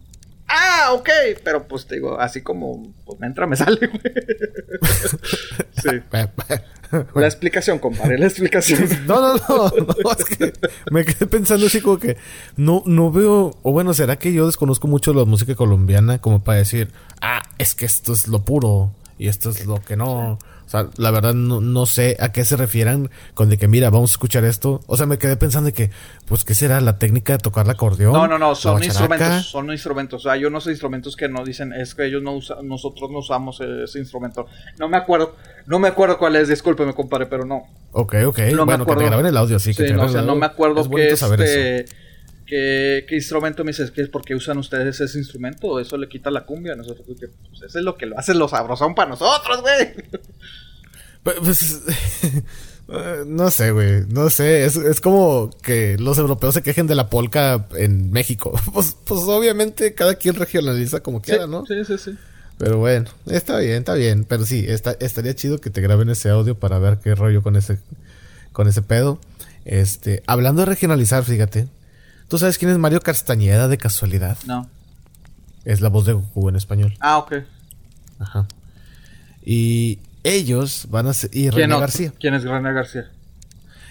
ah, 0.49 0.93
ok, 0.93 1.09
pero 1.45 1.67
pues 1.67 1.87
te 1.87 1.97
digo, 1.97 2.19
así 2.21 2.43
como, 2.43 2.93
pues 3.05 3.19
me 3.21 3.27
entra, 3.27 3.47
me 3.47 3.57
sale, 3.57 3.87
güey. 3.87 4.01
sí. 5.83 6.01
La 7.15 7.27
explicación, 7.27 7.79
compadre, 7.79 8.19
la 8.19 8.27
explicación. 8.27 8.89
No, 9.07 9.21
no, 9.21 9.35
no, 9.49 9.71
no, 9.77 10.13
es 10.13 10.25
que 10.25 10.53
me 10.91 11.05
quedé 11.05 11.27
pensando 11.27 11.67
así 11.67 11.81
como 11.81 11.99
que 11.99 12.17
no, 12.57 12.83
no 12.87 13.11
veo, 13.11 13.59
o 13.63 13.73
bueno, 13.73 13.95
¿será 13.95 14.17
que 14.17 14.33
yo 14.33 14.47
desconozco 14.47 14.87
mucho 14.89 15.13
la 15.13 15.25
música 15.25 15.55
colombiana 15.55 16.19
como 16.21 16.43
para 16.43 16.59
decir, 16.59 16.91
ah, 17.21 17.43
es 17.59 17.75
que 17.75 17.87
esto 17.87 18.13
es 18.13 18.29
lo 18.29 18.45
puro 18.45 18.93
y 19.19 19.29
esto 19.29 19.51
es 19.51 19.67
lo 19.67 19.83
que 19.83 19.97
no? 19.97 20.39
O 20.67 20.69
sea, 20.69 20.89
la 20.97 21.13
verdad 21.13 21.33
no, 21.33 21.61
no 21.61 21.87
sé 21.87 22.17
a 22.19 22.33
qué 22.33 22.45
se 22.45 22.57
refieran 22.57 23.11
con 23.35 23.49
de 23.49 23.57
que, 23.57 23.69
mira, 23.69 23.89
vamos 23.91 24.11
a 24.11 24.15
escuchar 24.15 24.45
esto. 24.45 24.81
O 24.87 24.97
sea, 24.97 25.07
me 25.07 25.17
quedé 25.17 25.37
pensando 25.37 25.69
de 25.69 25.73
que, 25.73 25.91
pues, 26.27 26.45
¿qué 26.45 26.55
será 26.55 26.81
la 26.81 26.99
técnica 26.99 27.35
de 27.35 27.39
tocar 27.39 27.67
el 27.67 27.71
acordeón? 27.71 28.13
No, 28.13 28.27
no, 28.27 28.37
no, 28.39 28.51
¿La 28.51 28.55
son 28.57 28.83
instrumentos, 28.83 29.47
son 29.47 29.71
instrumentos. 29.71 30.27
O 30.27 30.29
sea, 30.29 30.37
yo 30.37 30.51
no 30.51 30.61
sé 30.61 30.71
instrumentos 30.71 31.15
que 31.15 31.29
no 31.29 31.45
dicen, 31.45 31.73
es 31.73 31.95
que 31.95 32.07
ellos 32.07 32.23
no 32.23 32.33
usan, 32.33 32.67
nosotros 32.67 33.11
no 33.11 33.19
usamos 33.19 33.61
ese 33.61 33.99
instrumento. 34.01 34.47
No 34.79 34.89
me 34.89 34.97
acuerdo, 34.97 35.37
no 35.67 35.79
me 35.79 35.89
acuerdo 35.89 36.19
cuál 36.19 36.35
es, 36.37 36.49
discúlpeme, 36.49 36.95
compadre, 36.95 37.27
pero 37.27 37.45
no. 37.45 37.63
Ok, 37.93 38.17
ok. 38.27 38.39
No 38.53 38.67
me 38.67 38.73
bueno, 38.73 38.85
que 38.85 38.91
acuerdo. 38.93 39.01
te 39.03 39.07
graben 39.07 39.27
el 39.27 39.37
audio, 39.37 39.59
sí. 39.61 39.71
que 39.71 39.85
Sí, 39.85 39.89
te 39.89 39.95
no, 39.95 40.03
o 40.05 40.09
sea, 40.09 40.23
no 40.23 40.35
me 40.35 40.47
acuerdo 40.47 40.81
Es 40.81 41.21
saber 41.21 41.43
eso. 41.43 41.93
Qué, 42.47 43.05
qué 43.09 43.17
instrumento 43.17 43.65
me 43.65 43.71
dices 43.71 43.91
que 43.91 44.03
es 44.03 44.09
porque 44.09 44.35
usan 44.35 44.59
ustedes 44.59 45.01
ese 45.01 45.19
instrumento, 45.19 45.79
eso 45.81 45.97
le 45.97 46.09
quita 46.09 46.31
la 46.31 46.47
cumbia 46.47 46.75
a 46.75 46.77
nosotros, 46.77 47.07
porque 47.07 47.29
pues, 47.29 47.63
eso 47.63 47.79
es 47.79 47.85
lo 47.85 47.97
que 47.97 48.07
lo 48.07 48.19
hace 48.19 48.35
lo 48.35 48.49
sabrosón 48.49 48.95
para 48.95 49.11
nosotros, 49.11 49.61
güey. 49.61 49.95
Pues, 51.27 51.37
pues, 51.43 51.83
eh, 52.89 53.25
no 53.27 53.51
sé, 53.51 53.73
güey. 53.73 54.03
No 54.09 54.31
sé. 54.31 54.65
Es, 54.65 54.77
es 54.77 55.01
como 55.01 55.51
que 55.61 55.97
los 55.99 56.19
europeos 56.19 56.55
se 56.55 56.63
quejen 56.63 56.87
de 56.87 56.95
la 56.95 57.11
polca 57.11 57.67
en 57.75 58.13
México. 58.13 58.53
Pues, 58.73 58.97
pues 59.05 59.23
obviamente 59.23 59.95
cada 59.95 60.15
quien 60.15 60.37
regionaliza 60.37 61.01
como 61.01 61.21
quiera, 61.21 61.49
¿no? 61.49 61.67
sí, 61.67 61.85
sí, 61.85 61.99
sí. 61.99 62.17
Pero 62.59 62.79
bueno, 62.79 63.11
está 63.27 63.59
bien, 63.59 63.79
está 63.79 63.95
bien. 63.95 64.25
Pero 64.25 64.47
sí, 64.47 64.65
está, 64.69 64.97
estaría 65.01 65.35
chido 65.35 65.61
que 65.61 65.71
te 65.71 65.81
graben 65.81 66.09
ese 66.11 66.31
audio 66.31 66.55
para 66.59 66.79
ver 66.79 66.99
qué 67.03 67.15
rollo 67.15 67.43
con 67.43 67.57
ese, 67.57 67.79
con 68.53 68.69
ese 68.69 68.83
pedo. 68.83 69.19
Este, 69.65 70.23
hablando 70.27 70.61
de 70.61 70.67
regionalizar, 70.67 71.25
fíjate. 71.25 71.67
¿Tú 72.29 72.39
sabes 72.39 72.59
quién 72.59 72.71
es 72.71 72.79
Mario 72.79 73.01
Castañeda 73.01 73.69
de 73.69 73.79
casualidad? 73.79 74.37
No. 74.47 74.69
Es 75.65 75.81
la 75.81 75.89
voz 75.89 76.07
de 76.07 76.13
Goku 76.13 76.49
en 76.49 76.57
español. 76.57 76.95
Ah, 77.01 77.19
ok. 77.19 77.35
Ajá. 78.19 78.47
Y 79.45 80.01
ellos 80.25 80.87
van 80.91 81.07
a 81.07 81.13
ser... 81.13 81.31
Y 81.33 81.49
¿Quién, 81.51 81.71
René 81.71 81.79
García. 81.79 82.13
¿Quién 82.19 82.35
es 82.35 82.43
René 82.43 82.73
García? 82.73 83.11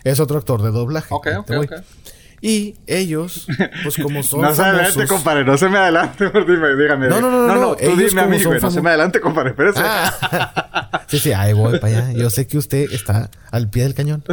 Es 0.03 0.19
otro 0.19 0.37
actor 0.37 0.61
de 0.61 0.71
doblaje. 0.71 1.07
Ok, 1.11 1.27
ok, 1.37 1.51
ok. 1.63 1.73
Y 2.41 2.75
ellos, 2.85 3.47
pues 3.83 3.95
como 3.95 4.21
son 4.23 4.41
No 4.41 4.53
se 4.53 4.61
adelante, 4.61 4.91
famosos... 4.91 5.15
compadre, 5.15 5.45
no 5.45 5.57
se 5.57 5.69
me 5.69 5.77
adelante, 5.77 6.25
dime, 6.47 6.75
dígame. 6.75 7.07
No, 7.07 7.21
no, 7.21 7.31
no, 7.31 7.47
no, 7.47 7.55
no, 7.55 7.75
tú 7.75 7.95
dime 7.95 8.21
a 8.21 8.27
mí, 8.27 8.43
güey, 8.43 8.59
no 8.59 8.69
se 8.69 8.81
me 8.81 8.89
adelante, 8.89 9.19
compadre, 9.21 9.51
espérese. 9.51 9.79
Ah. 9.83 11.05
sí, 11.07 11.19
sí, 11.19 11.31
ahí 11.31 11.53
voy 11.53 11.79
para 11.79 12.03
allá. 12.03 12.11
Yo 12.11 12.29
sé 12.29 12.45
que 12.45 12.57
usted 12.57 12.91
está 12.91 13.31
al 13.49 13.69
pie 13.69 13.83
del 13.83 13.95
cañón. 13.95 14.23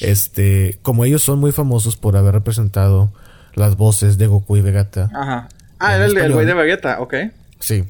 Este, 0.00 0.78
como 0.82 1.04
ellos 1.04 1.22
son 1.22 1.38
muy 1.38 1.52
famosos 1.52 1.96
por 1.96 2.16
haber 2.16 2.34
representado 2.34 3.12
las 3.54 3.76
voces 3.76 4.18
de 4.18 4.26
Goku 4.26 4.56
y 4.56 4.60
Vegeta. 4.60 5.10
Ajá. 5.14 5.48
Ah, 5.78 5.96
era 5.96 6.06
el, 6.06 6.32
güey 6.32 6.46
de 6.46 6.54
Vegeta, 6.54 7.00
ok. 7.00 7.14
Sí. 7.58 7.84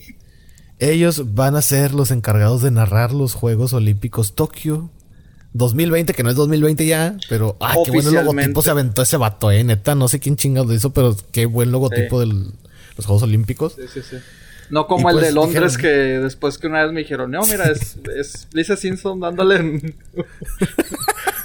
Ellos 0.79 1.35
van 1.35 1.57
a 1.57 1.63
ser 1.63 1.95
los 1.95 2.11
encargados 2.11 2.63
de 2.63 2.71
narrar 2.71 3.13
los 3.13 3.35
Juegos 3.35 3.73
Olímpicos 3.73 4.35
Tokio 4.35 4.91
2020, 5.53 6.15
que 6.15 6.23
no 6.23 6.31
es 6.31 6.37
2020 6.37 6.87
ya, 6.87 7.17
pero 7.29 7.57
ah, 7.61 7.75
qué 7.85 7.91
buen 7.91 8.13
logotipo 8.13 8.63
se 8.63 8.71
aventó 8.71 9.03
ese 9.03 9.17
vato, 9.17 9.51
eh, 9.51 9.63
neta, 9.65 9.95
no 9.95 10.09
sé 10.09 10.19
quién 10.19 10.37
chingados 10.37 10.69
lo 10.69 10.75
hizo, 10.75 10.93
pero 10.93 11.15
qué 11.31 11.47
buen 11.47 11.71
logotipo 11.71 12.21
de 12.21 12.27
los 12.27 13.07
Juegos 13.07 13.23
Olímpicos. 13.23 13.75
Sí, 13.75 13.83
sí, 13.93 14.01
sí. 14.03 14.17
No 14.71 14.87
como 14.87 15.11
el 15.11 15.17
pues 15.17 15.27
de 15.27 15.33
Londres 15.33 15.77
que 15.77 15.89
después 15.89 16.57
que 16.57 16.67
una 16.67 16.83
vez 16.83 16.93
me 16.93 17.01
dijeron, 17.01 17.31
no, 17.31 17.45
mira, 17.45 17.67
es, 17.67 17.99
es 18.17 18.49
Lisa 18.53 18.77
Simpson 18.77 19.21
dándole 19.21 19.59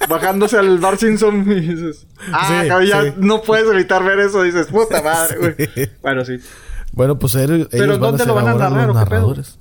bajándose 0.07 0.57
al 0.57 0.77
Bar 0.79 0.97
Simpson 0.97 1.49
y 1.51 1.59
dices, 1.59 2.07
ah, 2.31 2.81
ya 2.83 3.13
no 3.17 3.41
puedes 3.41 3.69
evitar 3.69 4.03
ver 4.03 4.19
eso, 4.19 4.43
dices, 4.43 4.67
puta 4.67 5.01
madre, 5.01 5.37
güey. 5.37 5.89
Bueno, 6.01 6.25
sí. 6.25 6.39
Bueno, 6.93 7.19
pues 7.19 7.35
ellos, 7.35 7.67
¿Pero 7.69 7.97
dónde 7.97 8.25
lo 8.25 8.33
van 8.33 8.47
a 8.47 8.53
narrar, 8.55 8.87
los 8.87 8.95
narradores. 8.95 9.57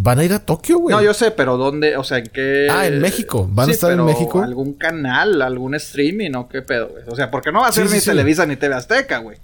Van 0.00 0.18
a 0.20 0.24
ir 0.24 0.32
a 0.32 0.38
Tokio, 0.38 0.78
güey. 0.78 0.94
No, 0.94 1.02
yo 1.02 1.12
sé, 1.12 1.32
pero 1.32 1.56
¿dónde? 1.56 1.96
O 1.96 2.04
sea, 2.04 2.18
¿en 2.18 2.26
qué...? 2.26 2.68
Ah, 2.70 2.86
en 2.86 3.00
México. 3.00 3.48
¿Van 3.50 3.68
a 3.68 3.72
estar 3.72 3.90
en 3.90 4.04
México? 4.04 4.40
¿Algún 4.42 4.74
canal? 4.74 5.42
¿Algún 5.42 5.74
streaming 5.74 6.34
o 6.36 6.48
qué 6.48 6.62
pedo, 6.62 6.88
güey? 6.88 7.02
O 7.08 7.16
sea, 7.16 7.30
porque 7.32 7.50
no 7.50 7.62
va 7.62 7.68
a 7.68 7.72
ser 7.72 7.90
ni 7.90 8.00
Televisa 8.00 8.46
ni 8.46 8.54
TV 8.54 8.74
Azteca, 8.76 9.18
güey. 9.18 9.38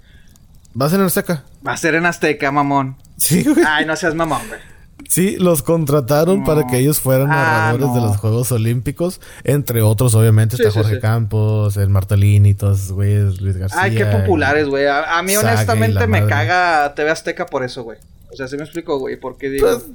Va 0.79 0.85
a 0.85 0.89
ser 0.89 0.99
en 0.99 1.07
Azteca. 1.07 1.43
Va 1.65 1.73
a 1.73 1.77
ser 1.77 1.95
en 1.95 2.05
Azteca, 2.05 2.51
mamón. 2.51 2.95
Sí, 3.17 3.43
güey. 3.43 3.65
Ay, 3.67 3.85
no 3.85 3.95
seas 3.95 4.15
mamón, 4.15 4.47
güey. 4.47 4.59
Sí, 5.09 5.37
los 5.37 5.61
contrataron 5.61 6.43
para 6.43 6.67
que 6.67 6.77
ellos 6.77 6.99
fueran 6.99 7.31
ah, 7.31 7.71
narradores 7.73 7.95
de 7.95 8.01
los 8.01 8.17
Juegos 8.17 8.51
Olímpicos. 8.51 9.21
Entre 9.43 9.81
otros, 9.81 10.15
obviamente, 10.15 10.55
está 10.55 10.71
Jorge 10.71 10.99
Campos, 10.99 11.77
el 11.77 11.89
Martelini, 11.89 12.53
todos 12.53 12.79
esos 12.79 12.91
güeyes, 12.91 13.41
Luis 13.41 13.57
García. 13.57 13.81
Ay, 13.81 13.95
qué 13.95 14.05
populares, 14.05 14.67
güey. 14.67 14.87
A, 14.87 15.21
mí, 15.23 15.35
honestamente, 15.35 16.07
me 16.07 16.25
caga 16.25 16.93
TV 16.95 17.09
Azteca 17.09 17.45
por 17.45 17.63
eso, 17.63 17.83
güey. 17.83 17.99
O 18.31 18.35
sea, 18.35 18.47
sí 18.47 18.57
me 18.57 18.63
explico, 18.63 18.99
güey. 18.99 19.17
Porque 19.17 19.49
digo... 19.49 19.67
Pues, 19.67 19.85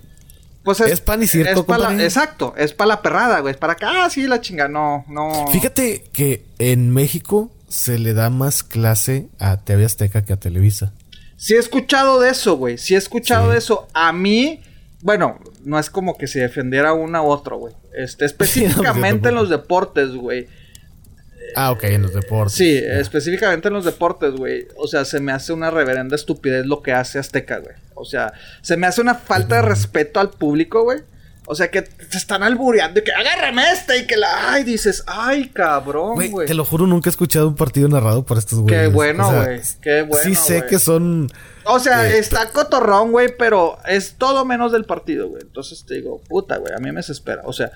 pues 0.62 0.80
es, 0.80 1.00
pan 1.00 1.22
y 1.22 1.26
circo, 1.26 1.64
Exacto, 1.98 2.52
es 2.56 2.74
para 2.74 2.88
la 2.88 3.02
perrada, 3.02 3.40
güey. 3.40 3.52
Es 3.52 3.58
para 3.58 3.72
acá, 3.72 4.04
ah, 4.04 4.10
sí, 4.10 4.26
la 4.26 4.42
chinga, 4.42 4.68
no, 4.68 5.06
no. 5.08 5.46
Fíjate 5.50 6.04
que 6.12 6.44
en 6.58 6.90
México 6.90 7.50
se 7.68 7.98
le 7.98 8.12
da 8.12 8.28
más 8.28 8.62
clase 8.62 9.28
a 9.38 9.56
TV 9.58 9.86
Azteca 9.86 10.22
que 10.22 10.34
a 10.34 10.36
Televisa. 10.36 10.92
Sí 11.36 11.54
he 11.54 11.58
escuchado 11.58 12.20
de 12.20 12.30
eso, 12.30 12.56
güey. 12.58 12.76
Sí 12.76 12.94
he 12.94 12.98
escuchado 12.98 13.50
de 13.50 13.58
eso. 13.58 13.88
A 13.94 14.12
mí, 14.12 14.60
bueno, 15.02 15.38
no 15.64 15.78
es 15.78 15.90
como 15.90 16.16
que 16.16 16.26
se 16.26 16.40
defendiera 16.40 16.92
una 16.92 17.22
u 17.22 17.26
otro, 17.26 17.58
güey. 17.58 17.74
Este, 17.94 18.24
específicamente 18.26 19.30
en 19.30 19.34
los 19.34 19.48
deportes, 19.48 20.10
güey. 20.10 20.48
Ah, 21.56 21.72
ok, 21.72 21.84
en 21.84 22.02
los 22.02 22.14
deportes. 22.14 22.54
Sí, 22.54 22.78
específicamente 22.78 23.68
en 23.68 23.74
los 23.74 23.84
deportes, 23.84 24.32
güey. 24.32 24.68
O 24.76 24.86
sea, 24.86 25.04
se 25.04 25.20
me 25.20 25.32
hace 25.32 25.52
una 25.52 25.70
reverenda 25.70 26.14
estupidez 26.14 26.66
lo 26.66 26.82
que 26.82 26.92
hace 26.92 27.18
Azteca, 27.18 27.58
güey. 27.58 27.74
O 27.94 28.04
sea, 28.04 28.32
se 28.62 28.76
me 28.76 28.86
hace 28.86 29.00
una 29.00 29.14
falta 29.14 29.56
de 29.56 29.62
respeto 29.62 30.20
al 30.20 30.30
público, 30.30 30.84
güey. 30.84 31.00
O 31.46 31.54
sea, 31.56 31.68
que 31.68 31.82
te 31.82 32.16
están 32.16 32.44
albureando 32.44 33.00
y 33.00 33.02
que 33.02 33.12
agárrame 33.12 33.72
este 33.72 33.98
y 33.98 34.06
que 34.06 34.16
la. 34.16 34.52
Ay, 34.52 34.62
dices, 34.62 35.02
ay, 35.08 35.48
cabrón, 35.48 36.30
güey. 36.30 36.46
Te 36.46 36.54
lo 36.54 36.64
juro, 36.64 36.86
nunca 36.86 37.08
he 37.08 37.10
escuchado 37.10 37.48
un 37.48 37.56
partido 37.56 37.88
narrado 37.88 38.24
por 38.24 38.38
estos 38.38 38.60
güeyes. 38.60 38.82
Qué 38.82 38.86
bueno, 38.86 39.32
güey. 39.32 39.60
Qué 39.82 40.02
bueno. 40.02 40.22
Sí 40.22 40.36
sé 40.36 40.64
que 40.66 40.78
son. 40.78 41.28
O 41.64 41.78
sea, 41.78 42.08
eh, 42.08 42.18
está 42.18 42.50
cotorrón, 42.50 43.12
güey, 43.12 43.28
pero 43.36 43.78
es 43.86 44.14
todo 44.16 44.44
menos 44.44 44.72
del 44.72 44.84
partido, 44.84 45.28
güey. 45.28 45.42
Entonces 45.42 45.84
te 45.86 45.94
digo, 45.94 46.20
puta, 46.28 46.56
güey, 46.58 46.72
a 46.72 46.78
mí 46.78 46.90
me 46.90 46.98
desespera. 46.98 47.42
O 47.44 47.52
sea, 47.52 47.72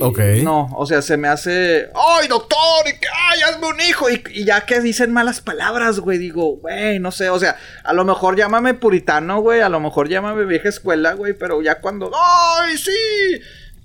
ok. 0.00 0.18
No, 0.42 0.68
o 0.74 0.86
sea, 0.86 1.02
se 1.02 1.16
me 1.16 1.28
hace. 1.28 1.90
¡Ay, 1.94 2.28
doctor! 2.28 2.58
Y 2.86 2.98
que, 2.98 3.06
¡Ay, 3.06 3.40
hazme 3.42 3.68
un 3.68 3.80
hijo! 3.80 4.06
Y, 4.10 4.44
ya 4.44 4.66
que 4.66 4.80
dicen 4.80 5.12
malas 5.12 5.40
palabras, 5.40 6.00
güey, 6.00 6.18
digo, 6.18 6.56
güey, 6.56 6.98
no 6.98 7.10
sé. 7.10 7.30
O 7.30 7.38
sea, 7.38 7.56
a 7.84 7.92
lo 7.92 8.04
mejor 8.04 8.36
llámame 8.36 8.74
puritano, 8.74 9.40
güey. 9.40 9.60
A 9.60 9.68
lo 9.68 9.80
mejor 9.80 10.08
llámame 10.08 10.44
vieja 10.44 10.68
escuela, 10.68 11.14
güey. 11.14 11.34
Pero 11.34 11.62
ya 11.62 11.80
cuando. 11.80 12.10
¡Ay, 12.14 12.76
sí! 12.76 13.40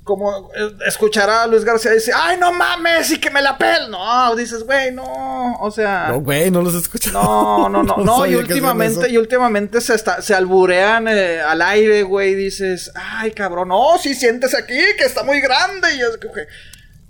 Como 0.05 0.51
eh, 0.55 0.71
escuchar 0.87 1.31
a 1.31 1.47
Luis 1.47 1.65
García 1.65 1.91
dice, 1.91 2.11
ay, 2.15 2.37
no 2.39 2.53
mames, 2.53 3.09
y 3.11 3.19
que 3.19 3.31
me 3.31 3.41
la 3.41 3.57
pel. 3.57 3.89
No, 3.89 4.35
dices, 4.35 4.63
güey, 4.63 4.93
no, 4.93 5.55
o 5.59 5.71
sea. 5.71 6.09
No, 6.09 6.21
güey, 6.21 6.51
no 6.51 6.61
los 6.61 6.75
escucho. 6.75 7.11
No, 7.11 7.67
no, 7.67 7.81
no, 7.81 7.97
no, 8.05 8.25
y 8.27 8.35
últimamente, 8.35 9.09
y 9.09 9.17
últimamente 9.17 9.81
se, 9.81 9.95
está, 9.95 10.21
se 10.21 10.35
alburean 10.35 11.07
eh, 11.07 11.41
al 11.41 11.59
aire, 11.63 12.03
güey, 12.03 12.35
dices, 12.35 12.91
ay, 12.93 13.31
cabrón, 13.31 13.69
no, 13.69 13.97
si 13.99 14.13
sientes 14.13 14.53
aquí, 14.53 14.77
que 14.95 15.05
está 15.05 15.23
muy 15.23 15.41
grande. 15.41 15.95
Y 15.95 16.01
es 16.01 16.17
que, 16.17 16.27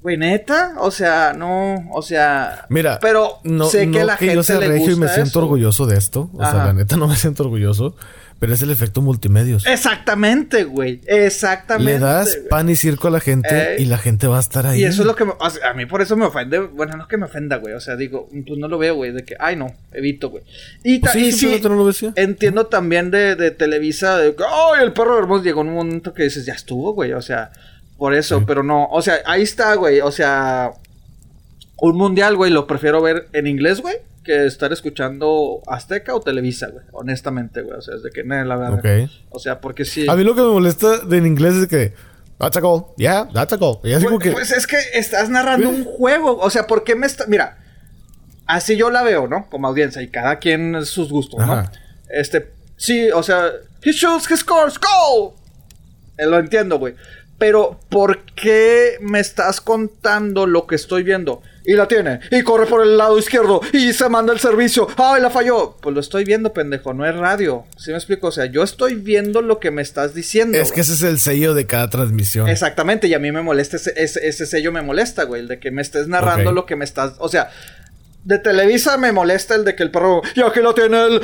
güey, 0.02 0.16
neta, 0.16 0.76
o 0.78 0.90
sea, 0.90 1.34
no, 1.34 1.90
o 1.92 2.02
sea. 2.02 2.66
Mira, 2.70 3.00
pero 3.02 3.40
no, 3.44 3.66
sé 3.66 3.92
que 3.92 4.06
la 4.06 4.16
gente. 4.16 4.36
Yo 4.36 4.44
soy 4.44 4.66
regio 4.66 4.94
y 4.94 4.96
me 4.96 5.10
siento 5.10 5.40
orgulloso 5.40 5.86
de 5.86 5.98
esto. 5.98 6.30
O 6.34 6.40
sea, 6.40 6.66
la 6.66 6.74
neta 6.74 6.96
no 6.96 7.10
me 7.10 7.18
siento 7.18 7.44
orgulloso. 7.44 7.98
Pero 8.40 8.54
es 8.54 8.62
el 8.62 8.70
efecto 8.70 9.02
multimedios. 9.02 9.66
Exactamente, 9.66 10.66
güey. 10.66 11.00
Exactamente. 11.08 11.94
Le 11.94 12.00
das 12.00 12.38
pan 12.50 12.70
y 12.70 12.76
circo 12.76 13.08
a 13.08 13.12
la 13.12 13.22
gente 13.22 13.78
y 13.80 13.86
la 13.86 13.98
gente 13.98 14.28
va 14.28 14.38
a 14.38 14.42
estar 14.42 14.68
ahí. 14.68 14.82
Y 14.82 14.84
eso 14.84 15.04
es 15.04 15.08
lo 15.08 15.16
que 15.16 15.24
a 15.24 15.74
mí 15.74 15.86
por 15.86 16.02
eso 16.02 16.18
me 16.18 16.26
ofende. 16.26 16.60
Bueno, 16.60 16.98
no 16.98 17.04
es 17.04 17.10
que 17.10 17.18
me 17.18 17.26
ofenda, 17.26 17.58
güey. 17.58 17.74
O 17.76 17.80
sea, 17.80 17.96
digo, 17.96 18.28
pues 18.30 18.60
no 18.60 18.68
lo 18.68 18.78
veo, 18.78 18.96
güey. 18.96 19.14
De 19.14 19.24
que, 19.24 19.36
ay, 19.40 19.56
no, 19.56 19.74
evito, 19.94 20.30
güey. 20.30 20.44
Y, 20.84 21.00
pues 21.00 21.14
sí, 21.14 21.62
no 21.64 21.70
lo 21.70 21.92
entiendo 22.16 22.66
también 22.66 23.10
de, 23.10 23.36
de 23.36 23.52
Televisa, 23.52 24.18
de 24.18 24.36
que, 24.36 24.44
ay, 24.44 24.84
el 24.84 24.92
perro 24.92 25.18
hermoso 25.18 25.44
llegó 25.44 25.62
en 25.62 25.70
un 25.70 25.76
momento 25.76 26.14
que 26.14 26.24
dices, 26.24 26.46
ya 26.46 26.54
estuvo, 26.54 26.94
güey. 26.94 27.14
O 27.14 27.22
sea, 27.22 27.52
por 27.98 28.14
eso, 28.14 28.46
pero 28.46 28.64
no. 28.64 28.88
O 28.92 29.02
sea, 29.02 29.20
ahí 29.26 29.44
está, 29.44 29.76
güey. 29.76 30.02
O 30.02 30.12
sea, 30.12 30.72
un 31.78 31.96
mundial, 31.96 32.36
güey, 32.36 32.52
lo 32.52 32.68
prefiero 32.68 33.02
ver 33.02 33.30
en 33.32 33.48
inglés, 33.48 33.80
güey 33.80 33.96
que 34.26 34.46
estar 34.46 34.74
escuchando 34.74 35.62
Azteca 35.68 36.14
o 36.14 36.20
Televisa, 36.20 36.68
güey. 36.68 36.84
Honestamente, 36.92 37.62
güey. 37.62 37.78
O 37.78 37.82
sea, 37.82 37.96
es 37.96 38.04
de 38.04 38.12
que, 38.12 38.24
no, 38.24 38.44
la 38.44 38.58
verdad. 38.58 39.10
O 39.30 39.40
sea, 39.40 39.62
porque 39.62 39.86
sí. 39.86 40.06
A 40.10 40.16
mí 40.16 40.24
lo 40.24 40.36
que 40.36 40.42
me 40.42 40.50
molesta 40.50 40.98
de 40.98 41.18
en 41.18 41.26
inglés 41.26 41.56
es 41.56 41.68
que. 41.68 41.94
That's 42.38 42.58
a 42.58 42.60
goal. 42.60 42.88
Yeah, 42.98 43.30
that's 43.34 43.54
a 43.54 43.56
goal. 43.56 43.80
pues, 43.82 44.04
que... 44.22 44.32
pues 44.32 44.52
es 44.52 44.68
que 44.68 44.78
estás 44.96 45.30
narrando 45.30 45.70
un 45.70 45.86
juego. 45.86 46.38
O 46.38 46.50
sea, 46.50 46.68
¿por 46.68 46.84
qué 46.84 46.96
me 46.96 47.06
está. 47.06 47.26
Mira, 47.28 47.60
así 48.46 48.76
yo 48.76 48.90
la 48.90 49.04
veo, 49.04 49.28
¿no? 49.28 49.48
Como 49.50 49.68
audiencia. 49.68 50.02
Y 50.02 50.10
cada 50.10 50.40
quien 50.40 50.86
sus 50.86 51.10
gustos, 51.10 51.40
¿no? 51.40 51.72
Este. 52.10 52.52
Sí, 52.76 53.10
o 53.12 53.24
sea. 53.24 53.52
He 53.82 53.92
shoots, 53.92 54.30
he 54.30 54.36
scores, 54.36 54.80
goal. 54.80 55.34
Eh, 56.18 56.26
lo 56.26 56.40
entiendo, 56.40 56.80
güey. 56.80 56.96
Pero, 57.38 57.80
¿por 57.90 58.24
qué 58.34 58.98
me 59.02 59.20
estás 59.20 59.62
contando 59.62 60.48
lo 60.48 60.68
que 60.68 60.76
estoy 60.76 61.04
viendo? 61.04 61.42
Y 61.66 61.74
la 61.74 61.88
tiene. 61.88 62.20
Y 62.32 62.42
corre 62.44 62.66
por 62.68 62.82
el 62.84 62.98
lado 62.98 63.18
izquierdo. 63.18 63.62
Y 63.74 63.94
se 63.94 64.08
manda 64.10 64.34
el 64.34 64.40
servicio. 64.40 64.88
¡Ay, 64.98 65.22
la 65.22 65.30
falló! 65.30 65.78
Pues 65.82 65.94
lo 65.94 66.02
estoy 66.02 66.24
viendo, 66.24 66.54
pendejo. 66.54 66.94
No 66.94 67.06
es 67.06 67.16
radio. 67.16 67.66
¿Sí 67.78 67.92
me 67.92 67.98
explico? 67.98 68.28
O 68.28 68.32
sea, 68.32 68.46
yo 68.46 68.64
estoy 68.64 68.96
viendo 68.96 69.42
lo 69.42 69.60
que 69.60 69.72
me 69.72 69.82
estás 69.82 70.14
diciendo. 70.14 70.58
Es 70.58 70.72
que 70.72 70.82
ese 70.82 70.94
es 70.94 71.04
el 71.04 71.20
sello 71.20 71.54
de 71.54 71.66
cada 71.66 71.90
transmisión. 71.90 72.48
Exactamente. 72.50 73.08
Y 73.08 73.14
a 73.14 73.20
mí 73.20 73.32
me 73.32 73.42
molesta 73.42 73.78
ese, 73.78 73.94
ese, 73.98 74.46
sello 74.46 74.72
me 74.72 74.82
molesta, 74.82 75.24
güey. 75.24 75.42
El 75.42 75.48
de 75.48 75.60
que 75.60 75.72
me 75.72 75.82
estés 75.82 76.08
narrando 76.08 76.52
lo 76.52 76.66
que 76.66 76.76
me 76.76 76.86
estás... 76.86 77.14
O 77.20 77.30
sea... 77.30 77.50
De 78.24 78.40
Televisa 78.40 78.98
me 78.98 79.12
molesta 79.12 79.54
el 79.54 79.64
de 79.64 79.76
que 79.76 79.84
el 79.84 79.92
perro, 79.92 80.24
y 80.36 80.42
aquí 80.42 80.60
la 80.60 80.74
tiene 80.74 80.98
el, 81.06 81.22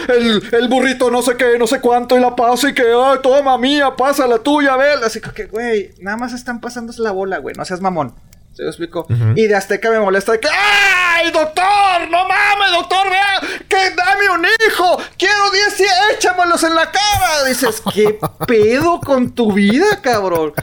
el, 0.51 0.67
burrito 0.69 1.09
no 1.09 1.23
sé 1.23 1.35
qué, 1.35 1.57
no 1.57 1.65
sé 1.65 1.81
cuánto, 1.81 2.15
y 2.15 2.21
la 2.21 2.35
pasa 2.35 2.69
y 2.69 2.75
que, 2.75 2.83
ay, 2.83 3.17
toma 3.23 3.57
mía, 3.57 3.95
pasa 3.97 4.27
la 4.27 4.37
tuya, 4.37 4.77
ve. 4.77 4.85
Así 5.03 5.19
que, 5.19 5.45
güey, 5.45 5.95
nada 5.99 6.17
más 6.17 6.31
están 6.31 6.61
pasándose 6.61 7.01
la 7.01 7.09
bola, 7.09 7.39
güey, 7.39 7.55
no 7.55 7.65
seas 7.65 7.81
mamón. 7.81 8.13
¿Se 8.53 8.63
lo 8.63 8.69
explico? 8.69 9.07
Y 9.35 9.47
de 9.47 9.55
Azteca 9.55 9.89
me 9.89 9.99
molesta 9.99 10.33
de 10.33 10.39
que 10.39 10.49
¡Ay, 10.51 11.31
doctor! 11.31 12.09
¡No 12.09 12.27
mames, 12.27 12.71
doctor! 12.71 13.09
¡Vea! 13.09 13.39
¡Que 13.69 13.95
dame 13.95 14.29
un 14.29 14.45
hijo! 14.67 14.97
¡Quiero 15.17 15.51
10 15.77 15.89
échamelos 16.13 16.63
en 16.63 16.75
la 16.75 16.91
cara! 16.91 17.45
Dices, 17.47 17.81
¿qué 17.93 18.19
pedo 18.47 18.99
con 18.99 19.31
tu 19.33 19.53
vida, 19.53 20.01
cabrón? 20.01 20.53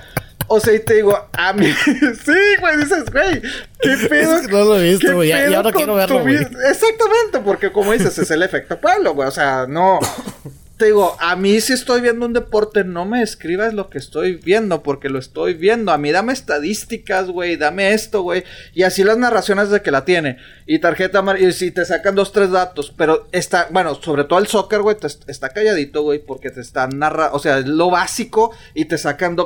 O 0.50 0.60
sea, 0.60 0.74
y 0.74 0.80
te 0.80 0.94
digo, 0.94 1.28
a 1.32 1.52
mí. 1.52 1.72
sí, 1.84 2.56
güey, 2.60 2.76
dices, 2.78 3.10
güey, 3.10 3.42
¿qué 3.80 3.96
pedo? 4.08 4.36
Es 4.36 4.46
que 4.46 4.52
no 4.52 4.64
lo 4.64 4.78
he 4.78 4.90
visto, 4.90 5.14
güey. 5.14 5.28
Y 5.28 5.54
ahora 5.54 5.72
quiero 5.72 5.94
verlo, 5.94 6.20
güey. 6.20 6.36
Exactamente, 6.36 7.40
porque 7.44 7.70
como 7.70 7.92
dices, 7.92 8.18
es 8.18 8.30
el 8.30 8.42
efecto 8.42 8.78
pueblo, 8.78 9.14
güey. 9.14 9.28
O 9.28 9.32
sea, 9.32 9.66
no 9.68 9.98
te 10.78 10.86
digo, 10.86 11.16
a 11.18 11.34
mí 11.34 11.60
si 11.60 11.72
estoy 11.72 12.00
viendo 12.00 12.24
un 12.24 12.32
deporte, 12.32 12.84
no 12.84 13.04
me 13.04 13.20
escribas 13.20 13.74
lo 13.74 13.90
que 13.90 13.98
estoy 13.98 14.36
viendo, 14.36 14.84
porque 14.84 15.08
lo 15.08 15.18
estoy 15.18 15.54
viendo. 15.54 15.90
A 15.90 15.98
mí 15.98 16.12
dame 16.12 16.32
estadísticas, 16.32 17.26
güey, 17.26 17.56
dame 17.56 17.92
esto, 17.92 18.22
güey. 18.22 18.44
Y 18.74 18.84
así 18.84 19.02
las 19.02 19.18
narraciones 19.18 19.70
de 19.70 19.82
que 19.82 19.90
la 19.90 20.04
tiene. 20.04 20.38
Y 20.66 20.78
tarjeta 20.78 21.24
y 21.36 21.50
si 21.50 21.72
te 21.72 21.84
sacan 21.84 22.14
dos, 22.14 22.32
tres 22.32 22.52
datos. 22.52 22.94
Pero 22.96 23.26
está, 23.32 23.66
bueno, 23.72 23.96
sobre 23.96 24.22
todo 24.22 24.38
el 24.38 24.46
soccer, 24.46 24.82
güey, 24.82 24.96
está 25.26 25.48
calladito, 25.48 26.02
güey, 26.02 26.20
porque 26.20 26.50
te 26.50 26.60
están 26.60 26.90
narrando, 26.96 27.36
o 27.36 27.40
sea, 27.40 27.58
es 27.58 27.66
lo 27.66 27.90
básico 27.90 28.52
y 28.72 28.84
te 28.84 28.98
sacan 28.98 29.36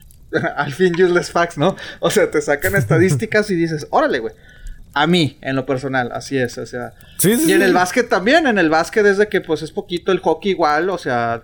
al 0.56 0.72
fin 0.72 0.94
useless 0.94 1.30
facts, 1.30 1.58
¿no? 1.58 1.76
O 2.00 2.10
sea, 2.10 2.30
te 2.30 2.40
sacan 2.40 2.74
estadísticas 2.74 3.50
y 3.50 3.54
dices, 3.54 3.86
órale, 3.90 4.18
güey. 4.18 4.34
A 4.94 5.06
mí, 5.08 5.38
en 5.40 5.56
lo 5.56 5.66
personal, 5.66 6.10
así 6.12 6.38
es, 6.38 6.56
o 6.56 6.66
sea. 6.66 6.94
Sí, 7.18 7.36
sí, 7.36 7.50
y 7.50 7.52
en 7.52 7.62
el 7.62 7.72
básquet 7.72 8.08
también, 8.08 8.46
en 8.46 8.58
el 8.58 8.70
básquet 8.70 9.02
desde 9.02 9.28
que 9.28 9.40
pues 9.40 9.62
es 9.62 9.72
poquito 9.72 10.12
el 10.12 10.20
hockey 10.20 10.52
igual, 10.52 10.88
o 10.88 10.98
sea, 10.98 11.42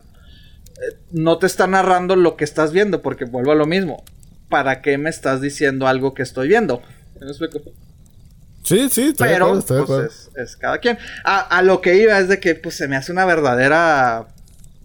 eh, 0.76 0.96
no 1.10 1.38
te 1.38 1.46
está 1.46 1.66
narrando 1.66 2.14
lo 2.14 2.36
que 2.36 2.44
estás 2.44 2.72
viendo, 2.72 3.02
porque 3.02 3.24
vuelvo 3.24 3.50
a 3.50 3.56
lo 3.56 3.66
mismo. 3.66 4.04
¿Para 4.48 4.82
qué 4.82 4.98
me 4.98 5.10
estás 5.10 5.40
diciendo 5.40 5.88
algo 5.88 6.14
que 6.14 6.22
estoy 6.22 6.48
viendo? 6.48 6.80
Sí, 8.62 8.88
sí, 8.88 9.14
Pero, 9.18 9.60
pues, 9.86 10.30
es, 10.36 10.56
cada 10.56 10.78
quien. 10.78 10.98
A, 11.24 11.40
a, 11.40 11.62
lo 11.62 11.80
que 11.80 11.96
iba 11.96 12.18
es 12.18 12.28
de 12.28 12.38
que 12.38 12.54
pues 12.54 12.76
se 12.76 12.88
me 12.88 12.96
hace 12.96 13.10
una 13.10 13.24
verdadera 13.24 14.28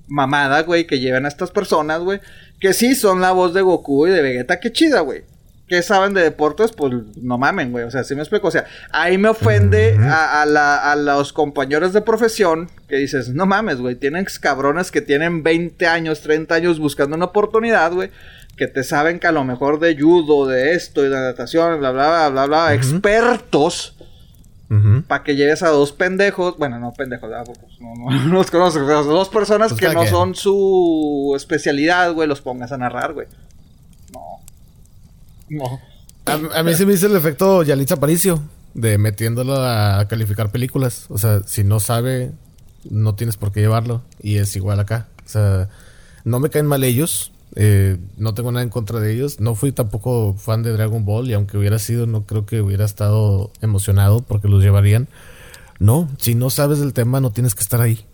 mamada, 0.08 0.62
güey, 0.64 0.88
que 0.88 1.00
llevan 1.00 1.26
a 1.26 1.28
estas 1.28 1.52
personas, 1.52 2.00
güey, 2.02 2.20
que 2.60 2.74
sí 2.74 2.96
son 2.96 3.22
la 3.22 3.32
voz 3.32 3.54
de 3.54 3.62
Goku 3.62 4.08
y 4.08 4.12
de 4.12 4.22
Vegeta, 4.22 4.60
qué 4.60 4.72
chida, 4.72 5.02
güey. 5.02 5.24
¿Qué 5.68 5.82
saben 5.82 6.14
de 6.14 6.22
deportes? 6.22 6.72
Pues 6.72 6.94
no 7.20 7.40
mamen, 7.40 7.72
güey. 7.72 7.86
O 7.86 7.92
sea, 7.92 8.04
sí 8.04 8.14
me 8.14 8.22
explico. 8.22 8.48
O 8.48 8.52
sea, 8.52 8.66
ahí 8.92 9.18
me 9.18 9.30
ofende 9.30 9.98
a, 10.00 10.42
a, 10.42 10.46
la, 10.46 10.92
a 10.92 10.96
los 10.96 11.34
compañeros 11.34 11.92
de 11.92 12.02
profesión 12.02 12.70
que 12.88 12.98
dices, 12.98 13.30
no 13.30 13.48
mames, 13.48 13.80
güey. 13.80 13.96
Tienen 13.96 14.28
cabrones 14.40 14.92
que 14.92 15.02
tienen 15.02 15.42
20 15.42 15.88
años, 15.88 16.22
30 16.22 16.54
años 16.54 16.80
buscando 16.80 17.16
una 17.16 17.26
oportunidad, 17.26 17.92
güey. 17.94 18.12
Que 18.58 18.68
te 18.68 18.84
saben 18.84 19.20
que 19.20 19.26
a 19.26 19.32
lo 19.32 19.44
mejor 19.44 19.80
de 19.80 20.00
judo, 20.00 20.46
de 20.46 20.74
esto 20.74 21.04
y 21.04 21.10
de 21.10 21.16
natación, 21.16 21.80
bla, 21.80 21.92
bla, 21.92 22.08
bla, 22.08 22.30
bla, 22.30 22.46
bla, 22.46 22.74
expertos. 22.76 23.96
Para 25.08 25.24
que 25.24 25.36
lleves 25.36 25.62
a 25.64 25.70
dos 25.70 25.92
pendejos, 25.94 26.58
bueno, 26.58 26.80
no 26.80 26.92
pendejos, 26.92 27.30
pues, 27.46 27.80
no, 27.80 27.94
no, 27.96 28.24
no, 28.28 28.34
los 28.34 28.50
conozco, 28.50 28.80
dos 28.80 29.30
personas 29.30 29.70
pues 29.70 29.80
que 29.80 29.94
no 29.94 30.06
son 30.08 30.36
su 30.36 31.34
especialidad, 31.36 32.14
güey, 32.14 32.28
los 32.28 32.42
pongas 32.42 32.72
a 32.72 32.78
narrar, 32.78 33.14
güey. 33.14 33.28
No. 35.50 35.80
A, 36.26 36.64
mí 36.64 36.74
se 36.74 36.86
me 36.86 36.94
hizo 36.94 37.06
el 37.06 37.16
efecto 37.16 37.62
Yalitza 37.62 37.96
Aparicio 37.96 38.42
de 38.74 38.98
metiéndolo 38.98 39.56
a 39.56 40.08
calificar 40.08 40.52
películas. 40.52 41.06
O 41.10 41.18
sea, 41.18 41.42
si 41.46 41.64
no 41.64 41.80
sabe, 41.80 42.32
no 42.90 43.16
tienes 43.16 43.38
por 43.38 43.52
qué 43.52 43.62
llevarlo. 43.62 44.04
Y 44.22 44.38
es 44.38 44.56
igual 44.56 44.80
acá. 44.80 45.08
O 45.26 45.30
sea, 45.30 45.70
no 46.24 46.40
me 46.40 46.50
caen 46.50 46.66
mal 46.66 46.84
ellos. 46.84 47.32
Eh, 47.56 47.98
no 48.18 48.34
tengo 48.34 48.52
nada 48.52 48.64
en 48.64 48.70
contra 48.70 49.00
de 49.00 49.14
ellos. 49.14 49.40
No 49.40 49.56
fui 49.56 49.72
tampoco 49.72 50.36
fan 50.38 50.64
de 50.64 50.72
Dragon 50.72 51.06
Ball. 51.06 51.30
Y 51.30 51.34
aunque 51.34 51.58
hubiera 51.58 51.80
sido, 51.80 52.06
no 52.06 52.26
creo 52.26 52.46
que 52.46 52.62
hubiera 52.62 52.86
estado 52.86 53.52
emocionado 53.62 54.22
porque 54.22 54.48
los 54.48 54.64
llevarían. 54.64 55.08
No, 55.80 56.10
si 56.18 56.36
no 56.36 56.50
sabes 56.50 56.80
del 56.80 56.94
tema, 56.94 57.20
no 57.20 57.32
tienes 57.32 57.56
que 57.56 57.62
estar 57.62 57.82
ahí. 57.82 58.06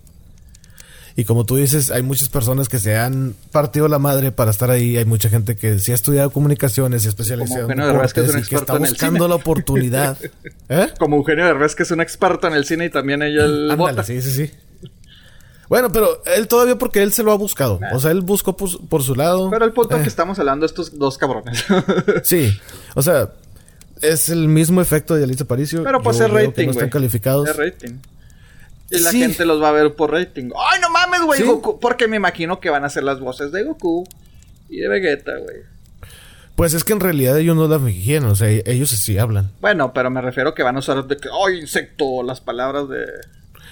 Y 1.16 1.26
como 1.26 1.46
tú 1.46 1.58
dices, 1.58 1.92
hay 1.92 2.02
muchas 2.02 2.30
personas 2.30 2.70
que 2.70 2.80
se 2.80 2.98
han 2.98 3.36
partido 3.52 3.88
la 3.88 4.00
madre 4.00 4.32
para 4.32 4.52
estar 4.52 4.70
ahí. 4.72 4.98
Hay 4.98 5.06
mucha 5.06 5.30
gente 5.30 5.56
que 5.56 5.80
sí 5.80 5.92
ha 5.92 5.96
estudiado 5.96 6.30
comunicaciones 6.30 7.06
y 7.06 7.10
especializado 7.10 7.70
en 7.70 7.78
deportes 7.78 8.14
que, 8.14 8.22
es 8.22 8.48
que 8.48 8.56
está 8.56 8.78
buscando 8.78 9.28
la 9.28 9.36
oportunidad. 9.36 10.18
¿Eh? 10.70 10.88
Como 11.00 11.18
Eugenio 11.18 11.46
Derbez, 11.46 11.76
que 11.76 11.84
es 11.84 11.92
un 11.92 12.02
experto 12.02 12.48
en 12.48 12.54
el 12.54 12.66
cine 12.66 12.86
y 12.86 12.90
también 12.90 13.22
ella 13.22 13.46
el 13.46 13.72
Ándale, 13.72 14.04
Sí, 14.04 14.22
sí, 14.22 14.32
sí. 14.32 14.52
Bueno, 15.72 15.90
pero 15.90 16.22
él 16.26 16.50
todavía 16.50 16.78
porque 16.78 17.02
él 17.02 17.14
se 17.14 17.24
lo 17.24 17.32
ha 17.32 17.38
buscado. 17.38 17.80
O 17.94 18.00
sea, 18.02 18.12
él 18.12 18.20
buscó 18.22 18.58
por, 18.58 19.04
su 19.04 19.16
lado. 19.16 19.50
Pero 19.50 19.64
el 19.64 19.72
punto 19.72 19.96
que 19.96 20.04
eh. 20.04 20.08
estamos 20.08 20.38
hablando 20.38 20.66
estos 20.66 20.98
dos 21.00 21.18
cabrones. 21.18 21.64
sí. 22.24 22.60
O 22.94 23.02
sea, 23.02 23.30
es 24.02 24.28
el 24.28 24.50
mismo 24.50 24.82
efecto 24.82 25.16
de 25.16 25.24
Alicia 25.24 25.46
Paricio. 25.46 25.82
Pero 25.82 26.02
pues 26.02 26.20
es 26.20 26.30
rating, 26.30 26.66
no 26.66 26.72
están 26.72 26.90
calificados. 26.90 27.50
Es 27.50 27.56
rating. 27.56 28.00
Y 28.92 29.00
la 29.00 29.12
gente 29.12 29.46
los 29.46 29.62
va 29.62 29.70
a 29.70 29.72
ver 29.72 29.94
por 29.94 30.12
rating. 30.12 30.50
¡Ay, 30.56 30.82
no 30.82 30.90
mames, 30.90 31.22
güey! 31.22 31.42
Goku. 31.44 31.80
Porque 31.80 32.08
me 32.08 32.18
imagino 32.18 32.60
que 32.60 32.70
van 32.70 32.84
a 32.84 32.90
ser 32.90 33.04
las 33.04 33.20
voces 33.20 33.52
de 33.52 33.64
Goku 33.64 34.06
y 34.70 34.78
de 34.78 34.90
Vegeta, 34.90 35.32
güey. 35.38 35.58
Pues 36.56 36.74
es 36.74 36.84
que 36.84 36.94
en 36.94 37.00
realidad 37.00 37.40
ellos 37.40 37.56
no 37.56 37.68
las 37.68 37.82
fingieron, 37.82 38.30
o 38.30 38.36
sea, 38.36 38.50
ellos 38.50 38.90
sí 38.90 39.18
hablan. 39.18 39.52
Bueno, 39.62 39.94
pero 39.94 40.12
me 40.12 40.22
refiero 40.22 40.54
que 40.54 40.62
van 40.62 40.76
a 40.76 40.80
usar 40.80 41.06
de 41.06 41.18
que, 41.18 41.30
¡ay, 41.30 41.62
insecto! 41.62 42.22
Las 42.22 42.42
palabras 42.42 42.90
de. 42.90 43.06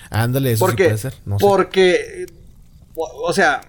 Ándale, 0.09 0.53
eso 0.53 0.65
porque, 0.65 0.83
sí 0.83 0.89
puede 0.89 0.97
ser. 0.97 1.13
Porque, 1.39 2.25
o 2.95 3.33
sea, 3.33 3.61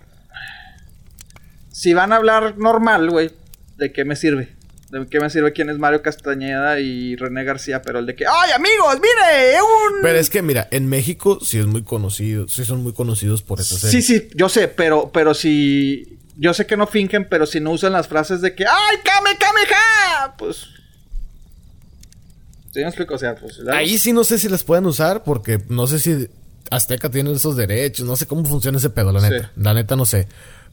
si 1.70 1.93
van 1.93 2.12
a 2.12 2.16
hablar 2.16 2.56
normal, 2.56 3.10
güey, 3.10 3.31
¿de 3.77 3.93
qué 3.93 4.05
me 4.05 4.16
sirve? 4.16 4.55
¿De 4.91 5.07
qué 5.07 5.21
me 5.21 5.31
sirve 5.31 5.53
quién 5.53 5.71
es 5.71 5.79
Mario 5.79 6.03
Castañeda 6.03 6.81
y 6.81 7.15
René 7.15 7.45
García? 7.45 7.81
Pero 7.81 8.01
el 8.01 8.07
de 8.07 8.17
que, 8.17 8.25
¡ay, 8.27 8.51
amigos! 8.51 8.95
¡Mire! 8.95 9.62
Un... 9.62 10.03
Pero 10.03 10.19
es 10.19 10.29
que, 10.29 10.43
mira, 10.43 10.67
en 10.73 10.89
México 10.89 11.39
sí 11.41 11.61
es 11.61 11.67
muy 11.67 11.85
conocido, 11.85 12.49
sí 12.49 12.65
son 12.65 12.83
muy 12.83 12.93
conocidos 12.93 13.43
por 13.43 13.61
eso. 13.61 13.77
Sí, 13.77 14.03
sí, 14.03 14.29
yo 14.35 14.49
sé, 14.49 14.67
pero, 14.67 15.11
pero 15.12 15.33
si. 15.35 16.19
Yo 16.37 16.55
sé 16.55 16.67
que 16.67 16.77
no 16.77 16.87
fingen, 16.89 17.29
pero 17.29 17.47
si 17.47 17.61
no 17.61 17.71
usan 17.71 17.93
las 17.93 18.09
frases 18.09 18.41
de 18.41 18.55
que, 18.55 18.65
¡ay, 18.67 18.97
Kame, 19.05 19.39
Kameha! 19.39 20.35
Pues. 20.37 20.67
¿Sí 22.73 22.81
me 22.81 22.87
explico? 22.87 23.15
O 23.15 23.19
sea, 23.19 23.37
pues. 23.37 23.61
Ahí 23.73 23.97
sí 23.97 24.12
no 24.12 24.25
sé 24.25 24.39
si 24.39 24.49
las 24.49 24.65
pueden 24.65 24.87
usar, 24.87 25.23
porque 25.23 25.62
no 25.69 25.87
sé 25.87 26.01
si 26.01 26.29
Azteca 26.69 27.11
tiene 27.11 27.33
esos 27.33 27.57
derechos, 27.57 28.07
no 28.07 28.17
sé 28.17 28.27
cómo 28.27 28.45
funciona 28.45 28.79
ese 28.79 28.91
pedo, 28.91 29.12
la 29.12 29.21
neta. 29.21 29.53
La 29.55 29.73
neta 29.73 29.95
no 29.95 30.05
sé. 30.05 30.27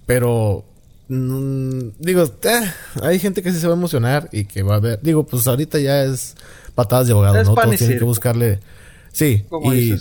Pero 0.08 0.66
Mm, 1.10 1.92
digo, 2.00 2.24
eh, 2.24 2.72
hay 3.02 3.20
gente 3.20 3.42
que 3.42 3.52
sí 3.52 3.60
se 3.60 3.68
va 3.68 3.74
a 3.74 3.78
emocionar 3.78 4.30
y 4.32 4.46
que 4.46 4.64
va 4.64 4.76
a 4.76 4.80
ver. 4.80 5.00
Digo, 5.02 5.26
pues 5.26 5.48
ahorita 5.48 5.80
ya 5.80 6.04
es 6.04 6.36
patadas 6.76 7.08
de 7.08 7.14
abogado, 7.14 7.44
¿no? 7.44 7.56
Todos 7.56 7.76
tienen 7.76 7.98
que 7.98 8.04
buscarle. 8.04 8.60
Sí, 9.12 9.46
y 9.72 9.94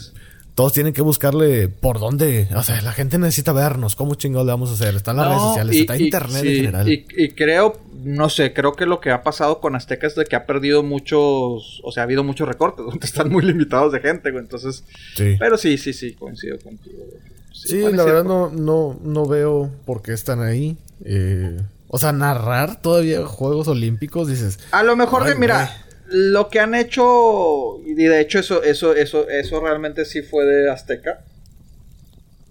todos 0.57 0.73
tienen 0.73 0.93
que 0.93 1.03
buscarle 1.03 1.69
por 1.69 2.01
dónde. 2.01 2.49
O 2.57 2.63
sea, 2.63 2.81
la 2.83 2.93
gente 2.93 3.19
necesita 3.19 3.53
vernos. 3.53 3.95
¿Cómo 3.95 4.15
chingados 4.15 4.47
le 4.47 4.53
vamos 4.53 4.71
a 4.71 4.73
hacer? 4.73 4.97
Están 4.97 5.17
las 5.17 5.29
redes 5.29 5.43
sociales, 5.43 5.77
está 5.77 5.97
internet 5.97 6.45
en 6.45 6.55
general. 6.55 6.89
Y, 6.89 7.07
y, 7.17 7.29
creo, 7.31 7.79
no 8.03 8.29
sé, 8.29 8.53
creo 8.53 8.73
que 8.73 8.87
lo 8.87 9.01
que 9.01 9.11
ha 9.11 9.23
pasado 9.23 9.61
con 9.61 9.77
Azteca 9.77 10.07
es 10.07 10.17
de 10.17 10.25
que 10.25 10.35
ha 10.35 10.45
perdido 10.45 10.83
muchos. 10.83 11.81
O 11.85 11.93
sea, 11.93 12.03
ha 12.03 12.05
habido 12.05 12.25
muchos 12.25 12.49
recortes 12.49 12.85
donde 12.87 13.07
están 13.07 13.31
muy 13.31 13.45
limitados 13.45 13.93
de 13.93 14.01
gente, 14.01 14.31
güey. 14.31 14.43
Entonces. 14.43 14.83
Sí. 15.15 15.37
Pero 15.39 15.57
sí, 15.57 15.79
sí, 15.79 15.93
sí, 15.93 16.15
coincido 16.15 16.59
contigo. 16.59 17.05
Sí, 17.53 17.81
la 17.81 18.05
verdad 18.05 18.25
no, 18.25 18.51
no, 18.51 18.99
no 19.03 19.27
veo 19.27 19.71
por 19.85 20.03
qué 20.03 20.13
están 20.13 20.41
ahí. 20.43 20.77
Eh, 21.05 21.59
o 21.89 21.99
sea, 21.99 22.13
narrar 22.13 22.81
todavía 22.81 23.25
Juegos 23.27 23.69
Olímpicos, 23.69 24.29
dices. 24.29 24.59
A 24.73 24.83
lo 24.83 24.97
mejor 24.97 25.25
de, 25.25 25.35
mira, 25.35 25.71
lo 26.09 26.49
que 26.49 26.61
han 26.61 26.75
hecho, 26.75 27.81
y 27.85 27.95
de 27.95 28.21
hecho 28.21 28.39
eso, 28.39 28.63
eso, 28.63 28.95
eso, 28.95 29.29
eso 29.29 29.61
realmente 29.61 30.05
sí 30.05 30.23
fue 30.23 30.45
de 30.45 30.71
Azteca. 30.71 31.25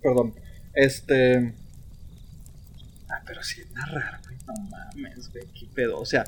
Perdón. 0.01 0.35
Este. 0.73 1.53
Ah, 3.09 3.21
pero 3.25 3.41
sí, 3.43 3.61
narrar, 3.73 4.19
güey. 4.23 4.37
No 4.45 4.53
mames, 4.69 5.31
güey. 5.31 5.45
Qué 5.57 5.67
pedo. 5.73 5.99
O 5.99 6.05
sea, 6.05 6.25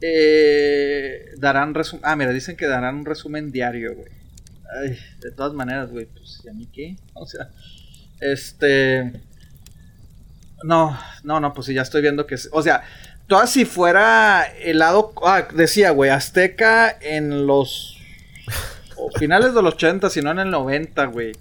eh, 0.00 1.30
darán 1.38 1.74
resumen. 1.74 2.02
Ah, 2.04 2.16
mira, 2.16 2.32
dicen 2.32 2.56
que 2.56 2.66
darán 2.66 2.96
un 2.96 3.04
resumen 3.04 3.50
diario, 3.50 3.94
güey. 3.94 4.12
Ay, 4.70 4.98
de 5.20 5.30
todas 5.32 5.54
maneras, 5.54 5.90
güey. 5.90 6.06
Pues, 6.06 6.42
¿y 6.44 6.48
a 6.48 6.52
mí 6.52 6.68
qué? 6.72 6.96
O 7.14 7.26
sea, 7.26 7.50
este. 8.20 9.20
No, 10.64 10.98
no, 11.22 11.40
no, 11.40 11.52
pues 11.52 11.66
sí, 11.66 11.74
ya 11.74 11.82
estoy 11.82 12.02
viendo 12.02 12.26
que... 12.26 12.36
O 12.52 12.62
sea, 12.62 12.82
toda 13.26 13.46
si 13.46 13.64
fuera 13.64 14.44
el 14.44 14.78
lado... 14.78 15.12
Ah, 15.24 15.48
decía, 15.52 15.90
güey, 15.90 16.10
Azteca 16.10 16.96
en 17.00 17.46
los... 17.46 17.98
finales 19.18 19.54
de 19.54 19.62
los 19.62 19.74
80, 19.74 20.10
si 20.10 20.22
no 20.22 20.30
en 20.30 20.40
el 20.40 20.50
90, 20.50 21.06
güey. 21.06 21.32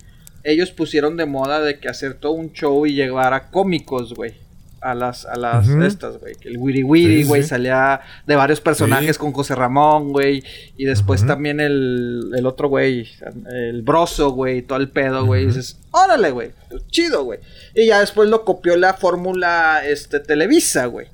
Ellos 0.43 0.71
pusieron 0.71 1.17
de 1.17 1.25
moda 1.25 1.59
de 1.59 1.79
que 1.79 1.89
hacer 1.89 2.13
todo 2.13 2.33
un 2.33 2.53
show 2.53 2.85
y 2.85 2.93
llevar 2.93 3.33
a 3.33 3.49
cómicos, 3.49 4.13
güey. 4.13 4.35
A 4.79 4.93
las, 4.93 5.25
a 5.25 5.35
las 5.35 5.67
estas, 5.67 6.19
güey. 6.19 6.35
El 6.41 6.57
Wiri 6.57 6.83
Wiri, 6.83 7.23
güey, 7.23 7.41
salía 7.43 7.99
de 8.27 8.35
varios 8.35 8.61
personajes 8.61 9.17
con 9.17 9.31
José 9.31 9.55
Ramón, 9.55 10.11
güey. 10.11 10.43
Y 10.77 10.85
después 10.85 11.25
también 11.25 11.59
el, 11.59 12.31
el 12.35 12.45
otro, 12.45 12.69
güey, 12.69 13.07
el 13.49 13.81
broso, 13.81 14.31
güey, 14.31 14.61
todo 14.61 14.77
el 14.77 14.89
pedo, 14.89 15.25
güey. 15.25 15.43
Y 15.43 15.47
dices, 15.47 15.79
órale, 15.91 16.29
güey, 16.31 16.51
chido, 16.91 17.23
güey. 17.23 17.39
Y 17.73 17.87
ya 17.87 17.99
después 18.01 18.29
lo 18.29 18.45
copió 18.45 18.77
la 18.77 18.93
fórmula 18.93 19.81
este, 19.85 20.19
Televisa, 20.19 20.85
güey. 20.85 21.07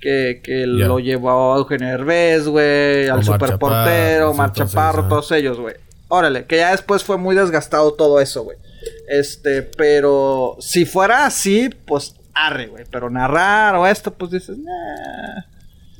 Que, 0.00 0.40
que 0.42 0.66
lo 0.66 0.98
llevó 0.98 1.54
a 1.54 1.58
Eugenio 1.58 1.88
Herbés, 1.88 2.46
güey, 2.46 3.08
al 3.08 3.22
superportero, 3.24 4.30
Omar 4.30 4.52
Chaparro, 4.52 5.08
todos 5.08 5.30
ellos, 5.32 5.58
güey. 5.58 5.74
Órale, 6.08 6.44
que 6.44 6.56
ya 6.56 6.70
después 6.70 7.04
fue 7.04 7.18
muy 7.18 7.36
desgastado 7.36 7.92
todo 7.92 8.20
eso, 8.20 8.44
güey. 8.44 8.56
Este, 9.08 9.62
pero 9.62 10.56
si 10.60 10.84
fuera 10.84 11.26
así, 11.26 11.68
pues 11.86 12.14
arre, 12.34 12.66
güey. 12.66 12.84
Pero 12.90 13.10
narrar 13.10 13.74
o 13.76 13.86
esto, 13.86 14.14
pues 14.14 14.30
dices, 14.30 14.58
nah. 14.58 15.44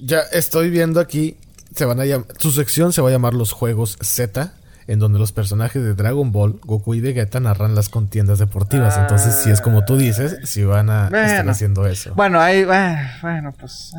Ya 0.02 0.20
estoy 0.32 0.70
viendo 0.70 1.00
aquí, 1.00 1.36
se 1.74 1.84
van 1.84 2.00
a 2.00 2.04
llamar, 2.04 2.26
su 2.38 2.50
sección 2.52 2.92
se 2.92 3.02
va 3.02 3.08
a 3.08 3.12
llamar 3.12 3.34
Los 3.34 3.52
Juegos 3.52 3.98
Z 4.00 4.54
en 4.90 4.98
donde 4.98 5.20
los 5.20 5.30
personajes 5.30 5.80
de 5.84 5.94
Dragon 5.94 6.32
Ball, 6.32 6.58
Goku 6.64 6.94
y 6.94 7.00
Vegeta 7.00 7.38
narran 7.38 7.76
las 7.76 7.88
contiendas 7.88 8.40
deportivas. 8.40 8.98
Entonces, 8.98 9.36
si 9.36 9.48
es 9.48 9.60
como 9.60 9.84
tú 9.84 9.96
dices, 9.96 10.38
si 10.42 10.64
van 10.64 10.90
a 10.90 11.04
estar 11.04 11.48
haciendo 11.48 11.86
eso. 11.86 12.12
Bueno, 12.16 12.40
ahí, 12.40 12.64
bueno, 12.64 13.54
pues. 13.56 13.92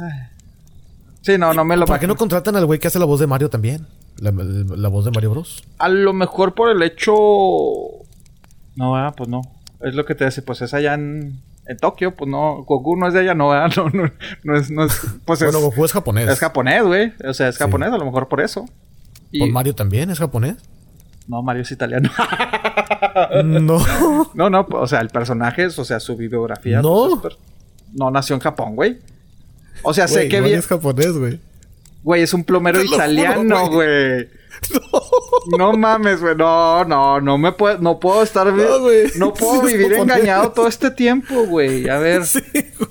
Sí, 1.22 1.38
no, 1.38 1.54
no 1.54 1.64
me 1.64 1.78
lo 1.78 1.86
¿Por 1.86 1.98
qué 1.98 2.08
no 2.08 2.18
contratan 2.18 2.58
al 2.58 2.66
güey 2.66 2.78
que 2.78 2.90
hace 2.90 3.00
la 3.00 3.06
voz 3.06 3.22
de 3.22 3.28
Mario 3.28 3.50
también? 3.50 3.88
La, 4.18 4.32
voz 4.90 5.06
de 5.06 5.12
Mario 5.12 5.32
Bros. 5.32 5.64
A 5.78 5.88
lo 5.88 6.12
mejor 6.12 6.56
por 6.56 6.70
el 6.70 6.84
hecho. 6.84 7.14
No, 8.76 8.98
ah, 8.98 9.14
pues 9.16 9.30
no. 9.30 9.42
Es 9.80 9.96
lo 9.96 10.06
que 10.06 10.14
te 10.14 10.26
dice, 10.26 10.42
pues 10.42 10.62
es 10.62 10.74
allá 10.74 10.96
en, 10.96 11.42
en 11.72 11.78
Tokio, 11.78 12.16
pues 12.16 12.30
no, 12.30 12.64
Goku 12.64 12.98
no 12.98 13.08
es 13.08 13.14
de 13.14 13.22
allá, 13.22 13.34
no, 13.34 13.52
no, 13.76 13.90
no, 13.90 14.12
no 14.44 14.58
es, 14.58 14.70
no 14.70 14.86
es, 14.86 15.02
pues 15.26 15.42
bueno, 15.42 15.60
Goku 15.60 15.86
es 15.86 15.92
japonés. 15.92 16.30
Es 16.30 16.40
japonés, 16.40 16.84
güey, 16.84 17.14
o 17.26 17.34
sea, 17.34 17.48
es 17.48 17.58
japonés, 17.58 17.92
a 17.92 17.98
lo 17.98 18.06
mejor 18.06 18.28
por 18.28 18.42
eso. 18.42 18.66
Y... 19.32 19.50
Mario 19.50 19.74
también 19.74 20.10
es 20.10 20.20
japonés? 20.20 20.58
No, 21.28 21.42
Mario 21.42 21.62
es 21.62 21.72
italiano. 21.72 22.10
no. 23.44 23.80
No, 24.34 24.50
no, 24.50 24.66
o 24.72 24.88
sea, 24.88 25.02
el 25.02 25.10
personaje, 25.10 25.66
o 25.66 25.72
sea, 25.86 26.00
su 26.00 26.16
bibliografía. 26.16 26.82
No. 26.82 27.20
Pues, 27.22 27.36
no 27.94 28.10
nació 28.12 28.36
en 28.36 28.40
Japón, 28.40 28.76
güey. 28.76 29.00
O 29.84 29.94
sea, 29.94 30.08
sé 30.08 30.30
que 30.30 30.40
bien. 30.42 30.60
es 30.60 30.68
japonés, 30.68 31.12
güey. 31.14 31.40
Güey, 32.04 32.22
es 32.22 32.34
un 32.34 32.44
plomero 32.44 32.82
italiano, 32.82 33.70
güey. 33.70 34.30
No 35.58 35.74
mames, 35.74 36.22
güey. 36.22 36.36
No, 36.36 36.86
no, 36.86 37.20
no 37.20 37.38
me 37.38 37.52
puedo, 37.52 37.78
no 37.80 38.00
puedo 38.00 38.22
estar 38.24 38.48
No, 38.54 38.80
güey. 38.82 39.08
no 39.18 39.34
puedo 39.34 39.68
Sí, 39.68 39.76
vivir 39.76 39.94
engañado 39.94 40.52
todo 40.52 40.68
este 40.68 40.92
tiempo, 40.92 41.46
güey. 41.46 41.90
A 41.90 41.98
ver, 41.98 42.26
Sí, 42.26 42.42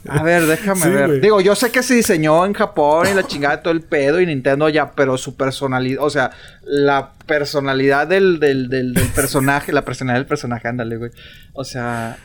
a 0.09 0.23
ver, 0.23 0.47
déjame 0.47 0.83
Sí, 0.83 0.91
ver. 0.91 1.21
Digo, 1.21 1.41
yo 1.41 1.55
sé 1.55 1.71
que 1.71 1.83
se 1.83 1.95
diseñó 1.95 2.45
en 2.45 2.53
Japón 2.55 3.07
y 3.11 3.15
la 3.15 3.27
chingada 3.27 3.57
de 3.57 3.63
todo 3.63 3.73
el 3.73 3.83
pedo 3.83 4.21
y 4.21 4.27
Nintendo 4.27 4.69
ya, 4.69 4.93
pero 4.93 5.17
su 5.17 5.37
personalidad, 5.37 6.03
o 6.05 6.11
sea, 6.11 6.31
la 6.63 7.13
personalidad 7.27 8.07
del, 8.07 8.41
del, 8.41 8.69
del, 8.69 8.95
del 8.95 9.09
personaje, 9.09 9.73
la 9.73 9.85
personalidad 9.85 10.21
del 10.21 10.29
personaje, 10.29 10.69
ándale, 10.69 10.97
güey. 10.97 11.11
O 11.53 11.65
sea, 11.65 12.19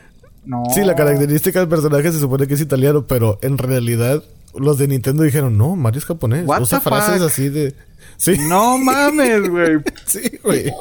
no. 0.46 0.64
Sí, 0.74 0.84
la 0.84 0.96
característica 0.96 1.60
del 1.60 1.70
personaje 1.70 2.12
se 2.12 2.20
supone 2.20 2.48
que 2.48 2.56
es 2.56 2.62
italiano, 2.62 3.06
pero 3.08 3.38
en 3.42 3.58
realidad 3.58 4.24
los 4.58 4.78
de 4.78 4.88
Nintendo 4.88 5.24
dijeron, 5.24 5.58
no, 5.58 5.76
Mario 5.76 6.00
es 6.00 6.06
japonés. 6.06 6.46
What 6.48 6.62
Usa 6.62 6.80
frases 6.80 7.18
fuck? 7.20 7.28
así 7.28 7.50
de... 7.50 7.74
Sí, 8.18 8.38
No 8.38 8.78
mames, 8.78 9.50
güey. 9.50 9.78
sí, 10.06 10.40
güey. 10.44 10.72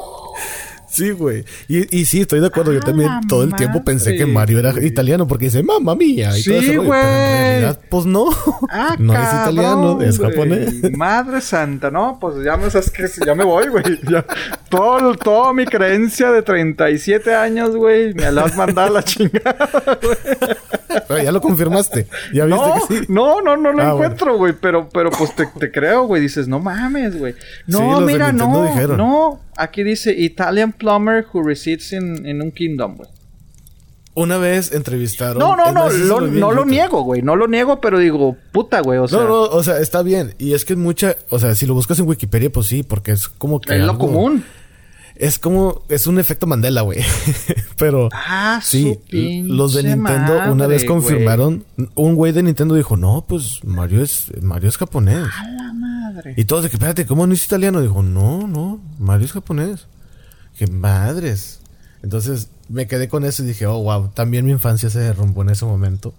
Sí, 0.95 1.11
güey. 1.11 1.43
Y, 1.67 1.97
y 1.97 2.05
sí, 2.05 2.21
estoy 2.21 2.39
de 2.39 2.47
acuerdo. 2.47 2.71
Yo 2.73 2.79
¡A 2.79 2.83
también 2.83 3.09
todo 3.27 3.43
el 3.43 3.53
tiempo 3.55 3.83
pensé 3.83 4.15
que 4.15 4.25
Mario 4.25 4.59
era 4.59 4.71
güey! 4.71 4.85
italiano 4.87 5.27
porque 5.27 5.45
dice, 5.45 5.61
mamma 5.63 5.95
mía. 5.95 6.37
Y 6.37 6.41
Sí, 6.41 6.49
todo 6.51 6.59
ese 6.59 6.73
rollo, 6.75 6.81
Pero 6.81 6.81
en 6.81 6.87
güey. 6.87 7.01
realidad, 7.49 7.79
pues 7.89 8.05
no. 8.05 8.25
Ah, 8.69 8.95
no 8.99 9.13
es 9.13 9.19
italiano, 9.19 10.01
es 10.01 10.17
güey. 10.17 10.29
japonés. 10.31 10.91
Madre 10.97 11.41
santa, 11.41 11.91
no, 11.91 12.17
pues 12.19 12.43
ya 12.43 12.57
me 12.57 12.69
sabes 12.69 12.89
que 12.91 13.05
ya 13.25 13.35
me 13.35 13.43
voy, 13.43 13.67
güey. 13.67 13.83
Ya, 14.09 14.25
todo, 14.69 15.13
toda 15.15 15.53
mi 15.53 15.65
creencia 15.65 16.31
de 16.31 16.41
37 16.41 17.33
años, 17.33 17.75
güey, 17.75 18.13
me 18.13 18.31
la 18.31 18.43
has 18.43 18.55
mandado 18.55 18.87
a 18.87 18.91
la 18.91 19.03
chingada. 19.03 19.55
Pero 21.07 21.23
ya 21.23 21.31
lo 21.31 21.41
confirmaste. 21.41 22.07
Ya 22.33 22.45
viste 22.45 22.61
No, 22.61 22.73
que 22.87 22.95
sí. 22.99 23.05
no, 23.09 23.41
no, 23.41 23.57
no 23.57 23.71
lo 23.73 23.81
Ah, 23.83 23.91
encuentro, 23.91 24.37
güey. 24.37 24.53
Pero, 24.59 24.89
pero 24.89 25.11
pues 25.11 25.35
te, 25.35 25.45
te 25.59 25.71
creo, 25.71 26.05
güey. 26.07 26.21
Dices, 26.21 26.47
no 26.47 26.59
mames, 26.59 27.17
güey. 27.19 27.35
No, 27.67 27.77
Sí, 27.79 27.83
los 27.91 27.99
de 28.07 28.13
mira, 28.13 28.31
no, 28.31 28.63
dijeron. 28.65 28.97
no. 28.97 29.39
Aquí 29.57 29.83
dice 29.83 30.13
Italian 30.17 30.73
plumber 30.73 31.25
who 31.33 31.43
resides 31.43 31.91
in, 31.93 32.25
in 32.27 32.41
un 32.41 32.51
kingdom, 32.51 32.95
güey. 32.97 33.09
Una 34.17 34.37
vez 34.37 34.71
entrevistaron. 34.71 35.39
No, 35.39 35.55
no, 35.57 35.71
no, 35.73 35.89
lo- 35.89 36.21
no 36.21 36.51
lo 36.53 36.63
niego, 36.65 37.03
güey. 37.03 37.21
No 37.21 37.35
lo 37.35 37.47
niego, 37.49 37.81
pero 37.81 37.99
digo, 37.99 38.37
puta, 38.53 38.79
güey. 38.79 38.97
O 38.97 39.07
sea, 39.09 39.19
no, 39.19 39.27
no, 39.27 39.41
o 39.43 39.61
sea, 39.63 39.79
está 39.79 40.03
bien. 40.03 40.33
Y 40.37 40.53
es 40.53 40.63
que 40.63 40.71
es 40.73 40.79
mucha, 40.79 41.17
o 41.29 41.37
sea, 41.39 41.53
si 41.53 41.65
lo 41.65 41.73
buscas 41.73 41.99
en 41.99 42.07
Wikipedia, 42.07 42.49
pues 42.49 42.67
sí, 42.67 42.83
porque 42.83 43.11
es 43.11 43.27
como 43.27 43.59
que. 43.59 43.75
es 43.75 43.81
lo 43.83 43.97
común. 43.97 44.45
Es 45.17 45.39
como, 45.39 45.83
es 45.89 46.07
un 46.07 46.19
efecto 46.19 46.45
Mandela, 46.47 46.81
güey. 46.81 46.99
Pero 47.77 48.09
Ah, 48.13 48.59
sí, 48.63 48.99
su 49.09 49.53
los 49.53 49.73
de 49.73 49.83
Nintendo 49.83 50.41
una 50.51 50.67
vez 50.67 50.83
confirmaron, 50.85 51.63
un 51.95 52.15
güey 52.15 52.31
de 52.33 52.43
Nintendo 52.43 52.75
dijo, 52.75 52.95
no, 52.97 53.25
pues 53.27 53.63
Mario 53.63 54.01
es, 54.03 54.31
Mario 54.41 54.67
es 54.69 54.77
japonés. 54.77 55.17
A 55.41 55.47
la 55.49 55.73
madre. 56.11 56.33
Y 56.37 56.45
todos 56.45 56.63
de 56.63 56.69
que, 56.69 56.75
espérate, 56.75 57.05
¿cómo 57.05 57.27
no 57.27 57.33
es 57.33 57.45
italiano? 57.45 57.81
Dijo, 57.81 58.03
no, 58.03 58.47
no, 58.47 58.81
Mario 58.99 59.25
es 59.25 59.31
japonés. 59.31 59.87
Que 60.57 60.67
madres. 60.67 61.59
Entonces 62.03 62.49
me 62.69 62.87
quedé 62.87 63.07
con 63.07 63.25
eso 63.25 63.43
y 63.43 63.47
dije, 63.47 63.65
oh, 63.65 63.81
wow, 63.81 64.09
también 64.09 64.45
mi 64.45 64.51
infancia 64.51 64.89
se 64.89 64.99
derrumbó 64.99 65.41
en 65.41 65.49
ese 65.49 65.65
momento. 65.65 66.13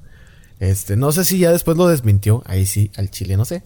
Este, 0.60 0.96
no 0.96 1.12
sé 1.12 1.24
si 1.24 1.38
ya 1.38 1.52
después 1.52 1.76
lo 1.76 1.86
desmintió, 1.86 2.42
ahí 2.46 2.66
sí, 2.66 2.90
al 2.96 3.10
chile 3.10 3.36
no 3.36 3.44
sé. 3.44 3.62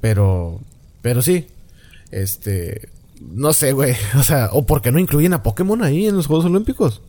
Pero, 0.00 0.60
pero 1.02 1.22
sí, 1.22 1.48
este, 2.10 2.88
no 3.20 3.52
sé, 3.52 3.72
güey, 3.72 3.94
o 4.18 4.22
sea, 4.22 4.50
o 4.52 4.66
por 4.66 4.82
qué 4.82 4.92
no 4.92 4.98
incluyen 4.98 5.32
a 5.34 5.42
Pokémon 5.42 5.82
ahí 5.82 6.06
en 6.06 6.16
los 6.16 6.26
Juegos 6.26 6.46
Olímpicos. 6.46 7.02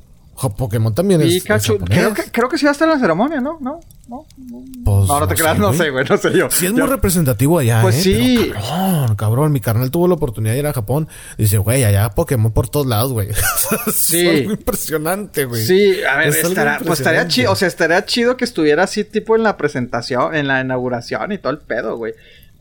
Pokémon 0.57 0.95
también 0.95 1.21
es, 1.21 1.43
creo 1.43 2.13
que, 2.15 2.23
creo 2.31 2.49
que 2.49 2.57
sí 2.57 2.65
va 2.65 2.71
a 2.71 2.73
estar 2.73 2.87
en 2.87 2.95
la 2.95 2.99
ceremonia, 2.99 3.41
¿no? 3.41 3.59
No, 3.61 3.79
no. 4.11 4.25
no. 4.49 4.63
Pues, 4.83 5.07
no, 5.07 5.19
no 5.21 5.27
te 5.27 5.35
creas, 5.35 5.57
no 5.57 5.73
sé, 5.73 5.89
güey, 5.89 6.05
no 6.07 6.17
sé 6.17 6.33
yo. 6.33 6.49
Sí, 6.51 6.65
es 6.65 6.73
muy 6.73 6.81
representativo 6.81 7.57
allá, 7.59 7.81
Pues 7.81 7.95
¿eh? 7.97 8.01
sí. 8.01 8.37
Pero, 8.51 8.59
cabrón, 8.61 9.15
cabrón. 9.15 9.51
Mi 9.51 9.59
carnal 9.61 9.89
tuvo 9.91 10.07
la 10.07 10.15
oportunidad 10.15 10.53
de 10.53 10.59
ir 10.59 10.67
a 10.67 10.73
Japón. 10.73 11.07
Dice, 11.37 11.57
güey, 11.57 11.83
allá 11.83 12.09
Pokémon 12.09 12.51
por 12.51 12.67
todos 12.69 12.85
lados, 12.87 13.13
güey. 13.13 13.29
Sí. 13.93 14.27
Es 14.27 14.39
algo 14.41 14.51
impresionante, 14.51 15.45
güey. 15.45 15.65
Sí, 15.65 16.03
a 16.03 16.17
ver, 16.17 16.27
Es 16.27 16.37
algo 16.37 16.49
estará, 16.49 16.79
pues 16.85 16.99
estaría 16.99 17.27
chido, 17.27 17.51
o 17.51 17.55
sea, 17.55 17.67
estaría 17.67 18.05
chido 18.05 18.35
que 18.37 18.43
estuviera 18.43 18.83
así 18.83 19.03
tipo 19.05 19.35
en 19.35 19.43
la 19.43 19.55
presentación, 19.57 20.35
en 20.35 20.47
la 20.47 20.59
inauguración 20.61 21.31
y 21.31 21.37
todo 21.37 21.51
el 21.53 21.59
pedo, 21.59 21.95
güey. 21.97 22.13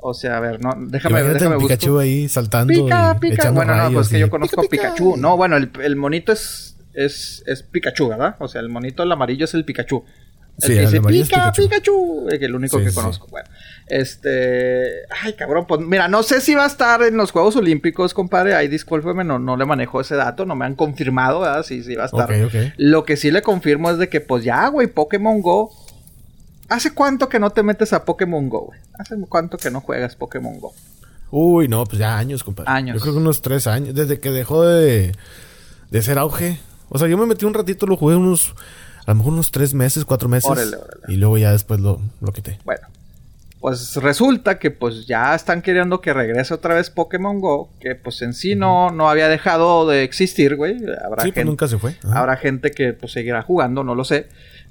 O 0.03 0.15
sea, 0.15 0.39
a 0.39 0.41
ver, 0.41 0.63
no, 0.65 0.71
déjame, 0.79 1.21
Imagínate 1.21 1.45
déjame. 1.45 1.59
Pikachu 1.63 1.99
ahí 1.99 2.29
saltando 2.29 2.73
Pica, 2.73 3.15
y 3.17 3.21
pica. 3.21 3.35
echando 3.35 3.55
Bueno, 3.55 3.75
no, 3.75 3.79
rayos 3.83 3.95
pues 3.95 4.09
que 4.09 4.19
yo 4.19 4.31
conozco 4.31 4.63
pica, 4.63 4.89
a 4.89 4.95
pica. 4.95 4.95
Pikachu. 4.95 5.17
No, 5.19 5.37
bueno, 5.37 5.57
el, 5.57 5.71
el 5.83 5.97
monito 5.97 6.33
es, 6.33 6.77
es, 6.95 7.43
es 7.47 7.63
Pikachu, 7.65 8.09
¿verdad? 8.09 8.37
O 8.39 8.49
sea, 8.49 8.61
el 8.63 8.69
monito, 8.71 9.03
el 9.03 9.13
amarillo 9.13 9.45
es 9.45 9.53
el 9.55 9.65
Pikachu. 9.65 10.05
El 10.59 10.67
Sí, 10.69 10.75
que 10.75 10.81
dice 10.81 11.01
pica, 11.01 11.53
Pikachu. 11.53 11.63
Pikachu. 11.63 12.29
Es 12.31 12.43
el 12.43 12.55
único 12.55 12.79
Sí, 12.79 12.85
que 12.85 12.91
sí. 12.91 12.97
conozco. 12.97 13.27
Bueno, 13.29 13.49
este. 13.87 15.03
Ay, 15.23 15.33
cabrón, 15.35 15.67
pues 15.67 15.81
mira, 15.81 16.09
no 16.09 16.23
sé 16.23 16.41
si 16.41 16.55
va 16.55 16.65
a 16.65 16.67
estar 16.67 17.03
en 17.03 17.17
los 17.17 17.31
Juegos 17.31 17.57
Olímpicos, 17.57 18.15
compadre. 18.15 18.55
Ahí 18.55 18.69
discúlpeme, 18.69 19.25
no, 19.25 19.39
no 19.39 19.57
le 19.57 19.65
manejo 19.65 20.01
ese 20.01 20.17
dato, 20.17 20.45
no 20.47 20.55
me 20.57 20.65
han 20.67 20.75
confirmado, 20.75 21.41
¿verdad? 21.41 21.63
Si 21.63 21.83
sí, 21.83 21.95
va 21.95 22.05
a 22.05 22.07
estar. 22.07 22.31
Lo 22.77 23.05
que 23.05 23.17
sí 23.17 23.31
le 23.31 23.43
confirmo 23.43 23.91
es 23.91 23.99
de 23.99 24.09
que, 24.09 24.21
pues 24.21 24.45
ya, 24.45 24.67
güey, 24.69 24.87
Pokémon 24.87 25.41
Go. 25.41 25.71
¿Hace 26.69 26.95
cuánto 26.95 27.29
que 27.29 27.41
no 27.41 27.51
te 27.51 27.63
metes 27.63 27.93
a 27.93 28.05
Pokémon 28.05 28.49
Go, 28.49 28.67
güey? 28.67 28.81
¿Hace 28.99 29.17
cuánto 29.29 29.57
que 29.57 29.71
no 29.71 29.81
juegas 29.81 30.15
Pokémon 30.15 30.61
Go? 30.61 30.73
Uy, 31.33 31.69
no, 31.69 31.85
pues 31.85 31.99
ya 31.99 32.17
años, 32.19 32.45
compadre. 32.45 32.71
Años. 32.71 32.97
Yo 32.97 33.01
creo 33.01 33.15
que 33.15 33.21
unos 33.21 33.41
tres 33.43 33.67
años. 33.67 33.95
Desde 33.95 34.21
que 34.21 34.31
dejó 34.31 34.65
de, 34.65 35.13
de 35.91 36.03
ser 36.03 36.19
auge. 36.19 36.61
O 36.89 36.99
sea, 36.99 37.09
yo 37.09 37.17
me 37.19 37.27
metí 37.27 37.45
un 37.45 37.55
ratito, 37.55 37.87
lo 37.87 37.97
jugué 37.97 38.17
unos... 38.17 38.55
A 39.11 39.12
lo 39.12 39.16
mejor 39.16 39.32
unos 39.32 39.51
tres 39.51 39.74
meses, 39.74 40.05
cuatro 40.05 40.28
meses. 40.28 40.49
Órale, 40.49 40.77
órale. 40.77 41.03
Y 41.09 41.16
luego 41.16 41.37
ya 41.37 41.51
después 41.51 41.81
lo, 41.81 42.01
lo 42.20 42.31
quité. 42.31 42.61
Bueno, 42.65 42.87
pues 43.59 43.97
resulta 43.97 44.61
que 44.61 44.70
pues 44.70 45.09
ya 45.09 45.35
están 45.35 45.62
queriendo 45.62 46.01
que 46.01 46.12
regrese 46.12 46.55
otra 46.55 46.77
vez 46.77 46.91
Pokémon 46.91 47.41
Go, 47.41 47.70
que 47.81 47.97
pues 47.97 48.23
en 48.23 48.35
sí 48.35 48.55
no, 48.55 48.91
no 48.91 49.11
había 49.11 49.27
dejado 49.27 49.89
de 49.89 50.05
existir, 50.05 50.55
güey. 50.55 50.77
Habrá, 51.05 51.24
Sí, 51.24 51.32
pues 51.32 51.35
gente, 51.35 51.45
nunca 51.45 51.66
se 51.66 51.78
fue. 51.78 51.97
Ajá. 52.05 52.20
habrá 52.20 52.37
gente 52.37 52.70
que 52.70 52.93
pues 52.93 53.11
seguirá 53.11 53.43
jugando, 53.43 53.82
no 53.82 53.97
lo 53.97 54.05
sé. 54.05 54.28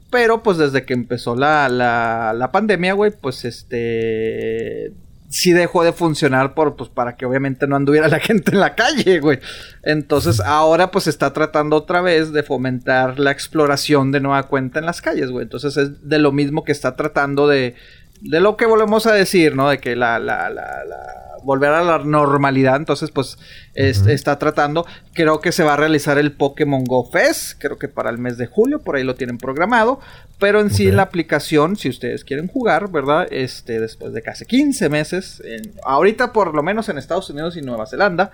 Pero 0.09 0.41
pues 0.41 0.57
desde 0.57 0.85
que 0.85 0.93
empezó 0.93 1.35
la, 1.35 1.67
la, 1.67 2.31
la 2.33 2.51
pandemia, 2.53 2.93
güey, 2.93 3.11
pues 3.11 3.43
este... 3.43 4.93
Sí 5.29 5.51
dejó 5.51 5.83
de 5.83 5.93
funcionar 5.93 6.53
por, 6.55 6.75
pues, 6.75 6.89
para 6.89 7.15
que 7.15 7.25
obviamente 7.25 7.67
no 7.67 7.75
anduviera 7.75 8.07
la 8.07 8.19
gente 8.19 8.51
en 8.51 8.59
la 8.59 8.75
calle, 8.75 9.19
güey. 9.19 9.39
Entonces 9.83 10.39
ahora 10.39 10.91
pues 10.91 11.07
está 11.07 11.33
tratando 11.33 11.75
otra 11.75 12.01
vez 12.01 12.33
de 12.33 12.43
fomentar 12.43 13.19
la 13.19 13.31
exploración 13.31 14.11
de 14.11 14.19
nueva 14.19 14.43
cuenta 14.47 14.79
en 14.79 14.85
las 14.85 15.01
calles, 15.01 15.31
güey. 15.31 15.43
Entonces 15.43 15.77
es 15.77 16.07
de 16.09 16.19
lo 16.19 16.31
mismo 16.31 16.63
que 16.63 16.71
está 16.71 16.95
tratando 16.95 17.47
de... 17.47 17.75
De 18.21 18.39
lo 18.39 18.57
que 18.57 18.65
volvemos 18.65 19.05
a 19.05 19.13
decir, 19.13 19.55
¿no? 19.55 19.69
De 19.69 19.77
que 19.79 19.95
la... 19.95 20.19
la, 20.19 20.49
la, 20.49 20.83
la 20.85 20.97
volver 21.41 21.69
a 21.71 21.81
la 21.85 21.99
normalidad. 21.99 22.75
Entonces, 22.75 23.11
pues, 23.11 23.37
es- 23.73 24.05
está 24.07 24.37
tratando. 24.37 24.85
Creo 25.13 25.39
que 25.39 25.53
se 25.53 25.63
va 25.63 25.75
a 25.75 25.77
realizar 25.77 26.17
el 26.17 26.33
Pokémon 26.33 26.83
Go 26.83 27.09
Fest. 27.09 27.53
Creo 27.61 27.77
que 27.79 27.87
para 27.87 28.09
el 28.09 28.17
mes 28.17 28.37
de 28.37 28.45
julio, 28.47 28.81
por 28.81 28.97
ahí 28.97 29.05
lo 29.05 29.15
tienen 29.15 29.37
programado. 29.37 30.01
Pero 30.37 30.59
en 30.59 30.69
sí, 30.69 30.91
la 30.91 31.03
aplicación, 31.03 31.77
si 31.77 31.87
ustedes 31.87 32.25
quieren 32.25 32.49
jugar, 32.49 32.91
¿verdad? 32.91 33.25
Este, 33.31 33.79
después 33.79 34.11
de 34.11 34.21
casi 34.21 34.45
15 34.45 34.89
meses, 34.89 35.41
en- 35.45 35.71
ahorita 35.85 36.33
por 36.33 36.53
lo 36.53 36.61
menos 36.61 36.89
en 36.89 36.97
Estados 36.97 37.29
Unidos 37.29 37.55
y 37.55 37.61
Nueva 37.61 37.85
Zelanda, 37.87 38.31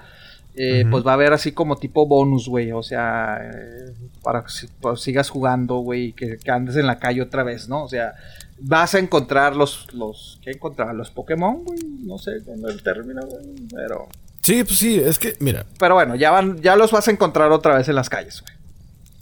eh, 0.58 0.86
pues 0.90 1.06
va 1.06 1.12
a 1.12 1.14
haber 1.16 1.34
así 1.34 1.52
como 1.52 1.76
tipo 1.78 2.06
bonus, 2.08 2.48
güey. 2.48 2.72
O 2.72 2.82
sea, 2.84 3.40
eh, 3.44 3.94
para 4.24 4.44
que 4.44 4.50
si- 4.52 4.68
pues, 4.82 5.02
sigas 5.02 5.30
jugando, 5.30 5.78
güey, 5.78 6.14
que, 6.14 6.38
que 6.38 6.52
andes 6.52 6.76
en 6.76 6.88
la 6.88 6.98
calle 7.00 7.22
otra 7.22 7.44
vez, 7.44 7.68
¿no? 7.70 7.84
O 7.84 7.90
sea, 7.90 8.14
vas 8.60 8.96
a 8.96 9.00
encontrar 9.00 9.56
los, 9.56 9.94
los, 9.94 10.40
¿qué 10.42 10.52
encontrar? 10.52 10.96
Los 10.96 11.12
Pokémon, 11.12 11.64
güey. 11.64 11.80
No 12.06 12.18
sé 12.18 12.44
con 12.46 12.64
el 12.70 12.82
término, 12.84 13.22
güey. 13.26 13.46
Pero, 13.74 14.08
Sí, 14.42 14.64
pues 14.64 14.78
sí, 14.78 15.00
es 15.00 15.18
que, 15.18 15.36
mira. 15.40 15.66
pero 15.80 15.96
bueno, 15.96 16.16
ya 16.16 16.30
van, 16.32 16.62
ya 16.62 16.76
los 16.76 16.92
vas 16.92 17.08
a 17.08 17.12
encontrar 17.12 17.52
otra 17.52 17.78
vez 17.78 17.90
en 17.90 17.96
las 17.96 18.10
calles, 18.10 18.42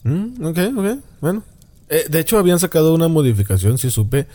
güey. 0.04 0.16
Mm, 0.18 0.46
ok, 0.46 0.58
ok, 0.78 1.00
bueno. 1.22 1.44
Eh, 1.90 2.06
de 2.10 2.20
hecho, 2.20 2.38
habían 2.38 2.60
sacado 2.60 2.94
una 2.94 3.08
modificación, 3.08 3.78
si 3.78 3.90
supe, 3.90 4.28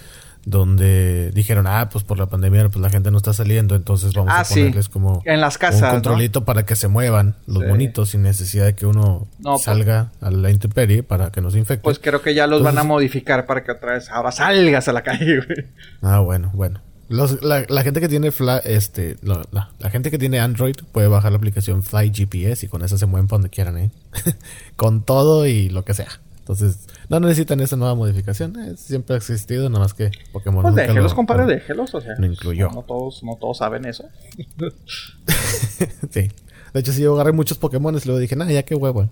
donde 0.44 1.31
dijeron, 1.32 1.66
ah, 1.66 1.89
pues 1.90 2.05
por 2.05 2.19
la 2.19 2.27
pandemia, 2.27 2.69
pues 2.69 2.81
la 2.81 2.90
gente 2.90 3.10
no 3.10 3.19
está 3.19 3.32
saliendo, 3.32 3.74
entonces 3.74 4.12
vamos 4.15 4.32
Ah, 4.35 4.40
a 4.40 4.44
sí. 4.44 4.60
ponerles 4.60 4.89
como 4.89 5.23
En 5.24 5.40
las 5.40 5.59
casas, 5.59 5.81
un 5.82 5.86
¿no? 5.89 5.93
controlito 5.94 6.44
para 6.44 6.65
que 6.65 6.74
se 6.77 6.89
muevan 6.89 7.36
los 7.47 7.62
Sí. 7.62 7.69
bonitos 7.69 8.10
sin 8.10 8.23
necesidad 8.23 8.65
de 8.66 8.74
que 8.74 8.86
uno 8.86 9.28
No, 9.39 9.52
pues- 9.52 9.62
salga 9.65 10.10
a 10.20 10.31
la 10.31 10.51
intemperie 10.51 11.02
para 11.02 11.31
que 11.31 11.40
no 11.40 11.51
se 11.51 11.59
infecte. 11.59 11.82
Pues 11.85 11.98
creo 11.98 12.23
que 12.23 12.35
ya 12.35 12.47
los 12.47 12.62
van 12.62 12.78
a 12.78 12.82
modificar 12.85 13.47
para 13.47 13.62
que 13.65 13.73
otra 13.73 13.93
vez 13.94 14.10
ahora 14.10 14.32
salgas 14.32 14.89
a 14.89 14.93
la 14.93 15.02
calle, 15.02 15.36
güey. 15.47 15.66
Ah, 16.02 16.20
bueno, 16.20 16.51
bueno. 16.55 16.81
Los- 17.10 17.43
la, 17.43 17.65
la 17.69 17.82
gente 17.82 18.01
que 18.01 18.09
tiene 18.09 18.31
Fla- 18.32 18.60
este, 18.65 19.16
la, 19.23 19.43
la- 19.51 19.70
la 19.78 19.90
gente 19.90 20.10
que 20.10 20.19
tiene 20.19 20.40
Android 20.40 20.74
puede 20.93 21.09
bajar 21.09 21.32
la 21.32 21.39
aplicación 21.39 21.82
Fly 21.82 22.12
GPS 22.15 22.66
y 22.66 22.69
con 22.69 22.82
esa 22.85 22.98
se 22.98 23.06
mueven 23.06 23.28
para 23.28 23.39
donde 23.39 23.48
quieran, 23.51 23.78
¿eh? 23.78 23.90
con 24.77 25.02
todo 25.02 25.47
y 25.47 25.70
lo 25.70 25.85
que 25.86 25.94
sea. 25.94 26.09
Entonces, 26.48 26.86
no 27.10 27.20
necesitan 27.20 27.60
esa 27.60 27.76
nueva 27.76 27.94
modificación. 27.94 28.58
eh, 28.58 28.74
siempre 28.78 29.14
ha 29.14 29.18
existido, 29.18 29.68
nada 29.68 29.84
más 29.84 29.92
que 29.92 30.10
Pokémon 30.32 30.62
Pues 30.62 30.74
déjelos, 30.76 31.12
lo- 31.12 31.16
compadre, 31.16 31.42
lo- 31.42 31.48
déjelos. 31.50 31.94
O 31.94 32.00
sea, 32.00 32.14
lo 32.18 32.24
incluyó. 32.26 32.68
No, 32.68 32.76
no 32.76 32.82
todos, 32.84 33.22
no 33.22 33.36
todos 33.36 33.58
saben 33.58 33.84
eso. 33.84 34.04
sí. 36.10 36.30
De 36.72 36.80
hecho, 36.80 36.92
sí, 36.92 37.02
yo 37.02 37.14
agarré 37.14 37.32
muchos 37.32 37.58
Pokémon 37.58 37.94
y 37.94 38.00
luego 38.06 38.18
dije, 38.18 38.36
nah, 38.36 38.46
ya 38.50 38.62
qué 38.62 38.74
huevo. 38.74 39.10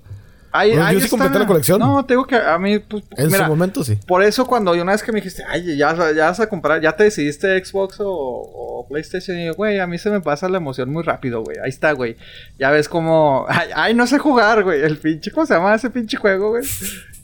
Bueno, 0.52 0.90
yo 0.92 1.00
sí 1.00 1.08
completé 1.10 1.38
la 1.38 1.46
colección. 1.46 1.78
No, 1.78 2.02
te 2.06 2.14
digo 2.14 2.26
que 2.26 2.36
a 2.36 2.58
mí, 2.58 2.78
pues, 2.78 3.04
En 3.18 3.26
mira, 3.26 3.44
su 3.44 3.50
momento 3.50 3.84
sí. 3.84 3.96
por 4.06 4.22
eso 4.22 4.46
cuando 4.46 4.72
una 4.72 4.92
vez 4.92 5.02
que 5.02 5.12
me 5.12 5.20
dijiste, 5.20 5.42
ay, 5.46 5.76
ya, 5.76 5.94
ya 6.14 6.26
vas 6.26 6.40
a 6.40 6.48
comprar, 6.48 6.80
ya 6.80 6.96
te 6.96 7.04
decidiste 7.04 7.62
Xbox 7.62 8.00
o, 8.00 8.08
o 8.08 8.86
PlayStation, 8.88 9.38
y 9.38 9.46
yo, 9.46 9.54
güey, 9.54 9.78
a 9.80 9.86
mí 9.86 9.98
se 9.98 10.08
me 10.08 10.22
pasa 10.22 10.48
la 10.48 10.56
emoción 10.56 10.90
muy 10.90 11.02
rápido, 11.02 11.42
güey. 11.42 11.58
Ahí 11.62 11.68
está, 11.68 11.92
güey. 11.92 12.16
Ya 12.58 12.70
ves 12.70 12.88
como, 12.88 13.44
ay, 13.50 13.68
ay, 13.74 13.92
no 13.94 14.06
sé 14.06 14.18
jugar, 14.18 14.64
güey. 14.64 14.80
El 14.80 14.96
pinche, 14.96 15.30
¿cómo 15.30 15.44
se 15.44 15.52
llama 15.52 15.74
ese 15.74 15.90
pinche 15.90 16.16
juego, 16.16 16.50
güey? 16.50 16.64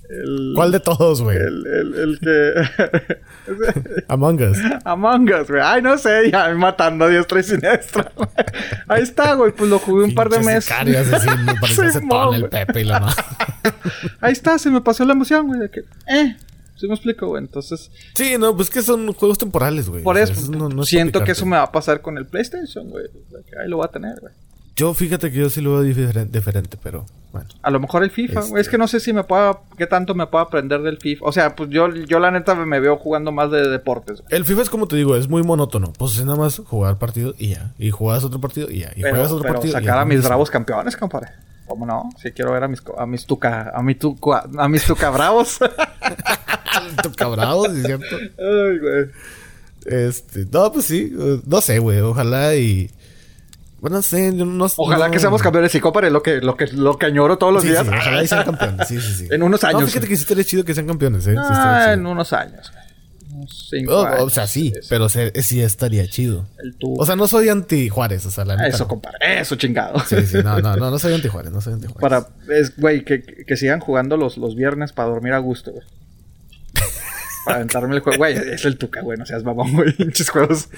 El, 0.09 0.53
¿Cuál 0.55 0.73
de 0.73 0.81
todos, 0.81 1.23
güey? 1.23 1.39
el, 1.39 1.67
el, 1.67 1.95
el 1.95 2.19
que... 2.21 4.03
Among 4.09 4.43
Us. 4.43 4.59
Among 4.85 5.31
Us, 5.33 5.49
güey. 5.49 5.63
Ay, 5.65 5.81
no 5.81 5.97
sé, 5.97 6.31
ya 6.31 6.53
matando 6.55 7.07
a 7.07 7.09
diestra 7.09 7.41
y 7.41 7.43
siniestra. 7.43 8.13
güey. 8.15 8.29
Ahí 8.89 9.03
está, 9.03 9.35
güey. 9.35 9.53
Pues 9.53 9.71
lo 9.71 9.79
jugué 9.79 10.05
un 10.05 10.15
par 10.15 10.29
de 10.29 10.39
meses. 10.41 10.71
asesino, 10.71 11.91
Simón, 11.93 12.09
ton, 12.09 12.35
el. 12.35 12.49
Pepe 12.49 12.81
y 12.83 12.85
la 12.85 13.01
madre. 13.01 13.23
Ahí 14.21 14.33
está, 14.33 14.59
se 14.59 14.71
me 14.71 14.81
pasó 14.83 15.05
la 15.05 15.13
emoción, 15.15 15.47
güey. 15.47 15.61
De 15.61 15.71
que, 15.71 15.81
eh, 16.09 16.37
sí 16.77 16.87
me 16.89 16.95
explico, 16.95 17.29
güey. 17.29 17.43
Entonces, 17.43 17.91
Sí, 18.15 18.37
no, 18.39 18.55
pues 18.57 18.69
que 18.71 18.83
son 18.83 19.13
juegos 19.15 19.39
temporales, 19.39 19.89
güey. 19.89 20.03
por 20.03 20.17
O 20.17 20.27
sea, 20.27 20.35
eso, 20.35 20.51
no- 20.53 20.69
no 20.69 20.83
es 20.83 20.89
siento 20.89 21.25
que 21.25 21.33
eso 21.33 21.47
me 21.47 21.57
va 21.57 21.63
a 21.63 21.73
pasar 21.73 22.03
con 22.03 22.19
el 22.19 22.27
PlayStation, 22.27 22.91
güey. 22.91 23.07
O 23.07 23.31
sea, 23.31 23.39
que 23.49 23.59
ahí 23.63 23.69
lo 23.69 23.79
voy 23.79 23.87
a 23.87 23.91
tener, 23.91 24.19
güey. 24.21 24.33
Yo 24.83 24.95
fíjate 24.95 25.31
que 25.31 25.39
yo 25.39 25.49
sí 25.49 25.61
lo 25.61 25.75
veo 25.81 25.85
diferen- 25.85 26.29
diferente, 26.33 26.77
pero 26.83 27.07
bueno. 27.31 27.49
A 27.63 27.71
lo 27.71 27.79
mejor 27.79 28.03
el 28.03 28.11
FIFA. 28.11 28.41
Este- 28.41 28.61
Es 28.61 28.69
que 28.69 28.79
no 28.79 28.89
sé 28.89 28.99
si 28.99 29.13
me 29.13 29.23
pueda, 29.23 29.61
qué 29.79 29.87
tanto 29.87 30.13
me 30.17 30.27
puedo 30.27 30.43
aprender 30.45 30.83
del 30.83 30.99
FIFA. 30.99 31.25
O 31.25 31.31
sea, 31.31 31.55
pues 31.55 31.71
yo, 31.71 31.89
yo 31.89 32.19
la 32.19 32.33
neta 32.33 32.57
me 32.57 32.81
veo 32.81 32.97
jugando 32.97 33.31
más 33.31 33.53
de 33.53 33.69
deportes. 33.69 34.25
El 34.29 34.45
FIFA 34.45 34.63
es 34.63 34.71
como 34.71 34.89
te 34.89 34.97
digo, 34.97 35.15
es 35.15 35.29
muy 35.29 35.45
monótono. 35.45 35.93
Pues 35.97 36.17
es 36.19 36.25
nada 36.25 36.37
más 36.37 36.59
jugar 36.67 36.99
partido 36.99 37.33
y 37.39 37.51
ya. 37.51 37.73
Y 37.79 37.91
juegas 37.93 38.25
otro 38.25 38.41
partido 38.41 38.69
y 38.71 38.81
ya. 38.81 38.91
Y 38.97 39.03
Pero, 39.03 39.15
juegas 39.15 39.31
otro 39.31 39.43
pero 39.43 39.55
partido 39.55 39.71
y 39.71 39.81
sacar 39.81 39.95
ya. 39.97 40.01
a 40.01 40.05
mis 40.05 40.17
Mismo. 40.17 40.29
bravos 40.31 40.51
campeones, 40.51 40.97
compadre. 40.97 41.29
¿Cómo 41.69 41.87
no? 41.87 42.11
Si 42.21 42.33
quiero 42.33 42.51
ver 42.53 42.65
a 42.65 42.69
mis, 42.69 42.83
a 42.99 43.07
mis 43.07 43.25
tuca, 43.25 43.71
a 43.73 43.83
mi 43.85 43.95
tuca, 43.95 44.45
a 44.59 44.69
mis 44.69 44.85
tuca 44.85 45.11
bravos. 45.11 45.59
Tu 47.03 47.13
cabrado, 47.13 47.65
sí, 47.67 47.79
es 47.81 47.87
cierto. 47.87 48.17
Ay, 48.17 48.79
güey. 48.79 49.11
Este, 49.85 50.47
no, 50.51 50.73
pues 50.73 50.87
sí. 50.87 51.13
No 51.47 51.61
sé, 51.61 51.79
güey. 51.79 52.01
Ojalá 52.01 52.57
y. 52.57 52.91
Bueno, 53.83 53.97
no 53.97 54.03
sé. 54.03 54.33
Yo 54.35 54.47
no, 54.47 54.67
Ojalá 54.77 55.07
no- 55.09 55.13
que 55.13 55.19
seamos 55.19 55.43
campeones 55.43 55.75
y 55.75 55.81
compadre, 55.81 56.09
lo 56.11 56.23
que, 56.23 56.41
lo 56.41 56.57
que, 56.57 56.69
lo 56.69 56.97
que 56.97 57.07
añoro 57.07 57.37
todos 57.37 57.53
los 57.53 57.63
Sí, 57.65 57.69
días. 57.71 57.83
sí, 57.85 57.93
ojalá 57.93 58.23
y 58.23 58.29
sean 58.29 58.45
campeones. 58.45 58.87
Sí, 58.89 59.01
sí, 59.01 59.13
sí. 59.15 59.29
En 59.31 59.43
unos 59.43 59.63
años. 59.65 59.81
No, 59.81 59.87
fíjate 59.89 60.07
que 60.07 60.17
sí 60.17 60.23
estaría 60.23 60.45
chido 60.45 60.65
que 60.65 60.73
sean 60.73 60.87
campeones, 60.87 61.27
eh. 61.27 61.35
Ah, 61.37 61.91
en 61.93 62.07
unos 62.07 62.33
años. 62.33 62.73
cinco 63.71 63.93
Oh, 64.03 64.07
años. 64.07 64.23
o 64.23 64.31
sea, 64.31 64.47
sí, 64.47 64.73
pero 64.89 65.09
se- 65.09 65.33
sí 65.43 65.61
estaría 65.61 66.07
chido. 66.07 66.47
O 66.97 67.05
sea, 67.05 67.17
no 67.17 67.27
soy 67.27 67.49
anti 67.49 67.89
Juárez, 67.89 68.25
o 68.25 68.31
sea, 68.31 68.45
la 68.45 68.55
eso, 68.69 68.87
compadre. 68.87 69.41
Eso, 69.41 69.57
chingado. 69.57 69.99
Sí, 70.07 70.15
sí, 70.27 70.37
no, 70.45 70.61
no, 70.61 70.77
no, 70.77 70.91
no 70.93 70.99
soy 71.01 71.15
anti 71.15 71.27
Juárez, 71.27 71.51
no 71.51 71.61
soy 71.61 71.73
anti 71.73 71.89
Juárez. 71.89 72.01
Para, 72.01 72.57
es, 72.57 72.77
güey, 72.77 73.05
que, 73.05 73.23
que 73.23 73.57
sigan 73.57 73.81
jugando 73.81 74.17
los, 74.17 74.37
los 74.39 74.55
viernes 74.55 74.93
para 74.93 75.09
dormir 75.09 75.33
a 75.33 75.39
gusto, 75.39 75.73
güey. 75.73 75.85
Para 77.45 77.57
aventarme 77.57 77.95
el 77.97 78.01
juego. 78.01 78.19
Güey, 78.19 78.37
es 78.37 78.65
el 78.65 78.79
Tuca, 78.79 79.01
güey. 79.03 79.19
No 79.19 79.27
seas 79.27 79.43
mamón, 79.43 79.73
güey. 79.73 79.93
Pinches 79.97 80.31
juegos. 80.31 80.69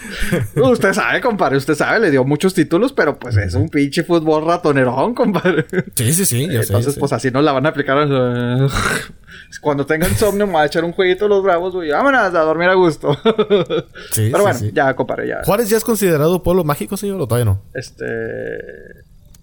Usted 0.56 0.92
sabe, 0.92 1.20
compadre. 1.20 1.56
Usted 1.56 1.74
sabe, 1.74 2.00
le 2.00 2.10
dio 2.10 2.24
muchos 2.24 2.54
títulos, 2.54 2.92
pero 2.92 3.18
pues 3.18 3.36
es 3.36 3.54
un 3.54 3.68
pinche 3.68 4.02
fútbol 4.04 4.44
ratonerón, 4.46 5.14
compadre. 5.14 5.66
Sí, 5.94 6.12
sí, 6.14 6.24
sí, 6.24 6.46
yo 6.46 6.62
sé, 6.62 6.68
Entonces, 6.68 6.94
sé. 6.94 7.00
pues 7.00 7.12
así 7.12 7.30
nos 7.30 7.44
la 7.44 7.52
van 7.52 7.66
a 7.66 7.70
aplicar. 7.70 8.08
Cuando 9.60 9.86
tenga 9.86 10.08
insomnio, 10.08 10.46
me 10.46 10.54
va 10.54 10.62
a 10.62 10.66
echar 10.66 10.84
un 10.84 10.92
jueguito 10.92 11.28
los 11.28 11.42
bravos, 11.42 11.74
güey. 11.74 11.90
Vámonos 11.90 12.20
a 12.20 12.30
dormir 12.30 12.68
a 12.68 12.74
gusto. 12.74 13.14
Sí, 14.10 14.30
Pero 14.30 14.38
sí, 14.38 14.42
bueno, 14.42 14.54
sí. 14.58 14.70
ya, 14.74 14.94
compadre, 14.96 15.28
ya. 15.28 15.42
¿Juárez 15.44 15.68
ya 15.68 15.76
es 15.76 15.84
considerado 15.84 16.42
pueblo 16.42 16.64
mágico, 16.64 16.96
señor, 16.96 17.20
o 17.20 17.26
todavía 17.26 17.44
no? 17.46 17.62
Este. 17.74 18.04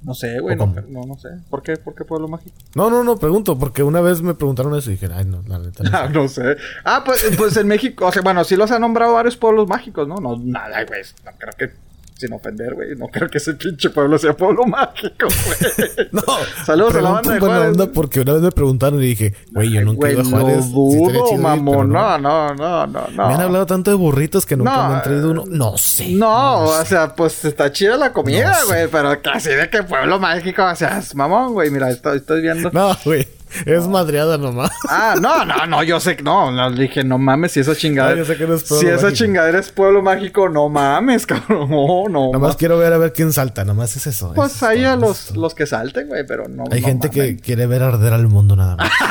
No 0.03 0.15
sé, 0.15 0.39
güey. 0.39 0.57
¿O 0.59 0.65
No, 0.65 0.75
no, 0.87 1.05
no 1.05 1.17
sé. 1.17 1.29
¿Por 1.49 1.61
qué? 1.61 1.77
¿Por 1.77 1.93
qué 1.93 2.03
pueblo 2.03 2.27
mágico? 2.27 2.55
No, 2.75 2.89
no, 2.89 3.03
no, 3.03 3.17
pregunto, 3.17 3.57
porque 3.57 3.83
una 3.83 4.01
vez 4.01 4.21
me 4.21 4.33
preguntaron 4.33 4.75
eso 4.75 4.89
y 4.89 4.93
dije, 4.93 5.09
ay, 5.13 5.25
no, 5.25 5.43
la 5.47 5.59
neta. 5.59 5.83
No 5.83 5.89
Ah, 5.93 6.09
no 6.09 6.27
sé. 6.27 6.57
Ah, 6.83 7.03
pues, 7.05 7.23
pues 7.37 7.55
en 7.57 7.67
México, 7.67 8.07
o 8.07 8.11
sea, 8.11 8.21
bueno, 8.23 8.43
sí 8.43 8.55
los 8.55 8.71
han 8.71 8.81
nombrado 8.81 9.13
varios 9.13 9.37
pueblos 9.37 9.67
mágicos, 9.67 10.07
¿no? 10.07 10.15
No, 10.15 10.37
nada, 10.37 10.83
güey. 10.85 11.01
No 11.23 11.31
creo 11.37 11.53
que, 11.57 11.75
sin 12.21 12.33
ofender, 12.33 12.73
güey, 12.75 12.95
no 12.95 13.07
creo 13.07 13.29
que 13.29 13.37
ese 13.39 13.53
pinche 13.55 13.89
pueblo 13.89 14.17
sea 14.17 14.33
pueblo 14.33 14.65
mágico, 14.65 15.27
güey. 15.27 15.89
No, 16.11 16.21
Saludos 16.65 16.95
a 16.95 17.01
la 17.01 17.09
banda 17.11 17.33
de 17.33 17.39
Juárez. 17.39 17.67
onda 17.69 17.85
porque 17.91 18.19
una 18.21 18.33
vez 18.33 18.41
me 18.41 18.51
preguntaron 18.51 19.01
y 19.01 19.07
dije, 19.07 19.33
güey, 19.51 19.71
yo 19.71 19.81
nunca 19.81 20.07
he 20.07 20.13
ido 20.13 20.21
a 20.21 20.25
Juárez. 20.25 20.57
Estaría 20.57 20.73
dudo, 20.73 21.33
ir, 21.33 21.39
mamón. 21.39 21.89
No, 21.91 22.17
no, 22.17 22.53
no, 22.53 22.87
no, 22.87 23.07
no. 23.07 23.27
Me 23.27 23.33
han 23.33 23.41
hablado 23.41 23.65
tanto 23.65 23.91
de 23.91 23.97
burritos 23.97 24.45
que 24.45 24.55
nunca 24.55 24.75
No, 24.75 24.89
me 24.89 24.95
han 24.95 25.01
traído 25.03 25.31
uno. 25.31 25.43
No 25.47 25.77
sé. 25.77 26.09
No, 26.11 26.63
o 26.65 26.85
sea, 26.85 27.15
pues 27.15 27.43
está 27.45 27.71
chida 27.71 27.97
la 27.97 28.13
comida, 28.13 28.49
No 28.49 28.55
sé. 28.55 28.65
güey, 28.67 28.87
pero 28.89 29.21
casi 29.21 29.49
de 29.49 29.69
que 29.69 29.83
pueblo 29.83 30.19
mágico, 30.19 30.63
o 30.63 30.75
sea, 30.75 30.99
es 30.99 31.15
mamón, 31.15 31.53
güey. 31.53 31.69
Mira, 31.71 31.89
estoy, 31.89 32.17
estoy 32.17 32.41
viendo. 32.41 32.69
No, 32.71 32.95
güey. 33.03 33.27
Es 33.65 33.87
madreada 33.87 34.37
nomás. 34.37 34.71
Ah, 34.89 35.15
no, 35.19 35.45
no, 35.45 35.65
no, 35.67 35.83
yo 35.83 35.99
sé 35.99 36.15
que 36.15 36.23
no, 36.23 36.51
no, 36.51 36.71
dije, 36.71 37.03
no 37.03 37.17
mames, 37.17 37.51
si 37.53 37.59
esa 37.59 37.75
chingadera. 37.75 38.15
Ah, 38.15 38.17
yo 38.19 38.25
sé 38.25 38.37
que 38.37 38.47
no 38.47 38.55
es 38.55 38.63
pueblo 38.63 38.87
si 38.87 38.93
esa 38.93 39.13
chingadera 39.13 39.59
es 39.59 39.71
pueblo 39.71 40.01
mágico, 40.01 40.49
no 40.49 40.69
mames, 40.69 41.25
cabrón. 41.27 41.69
No, 41.69 42.09
no. 42.09 42.31
Nomás 42.31 42.55
quiero 42.55 42.77
ver 42.77 42.93
a 42.93 42.97
ver 42.97 43.13
quién 43.13 43.33
salta. 43.33 43.63
Nomás 43.65 43.95
es 43.95 44.07
eso. 44.07 44.33
Pues 44.33 44.55
es 44.55 44.63
ahí 44.63 44.83
a 44.83 44.95
los, 44.95 45.35
los 45.35 45.53
que 45.53 45.65
salten, 45.65 46.07
güey, 46.07 46.25
pero 46.25 46.47
no. 46.47 46.63
Hay 46.71 46.81
no 46.81 46.87
gente 46.87 47.09
que 47.09 47.37
quiere 47.37 47.67
ver 47.67 47.83
arder 47.83 48.13
al 48.13 48.27
mundo 48.27 48.55
nada 48.55 48.75
más. 48.75 48.91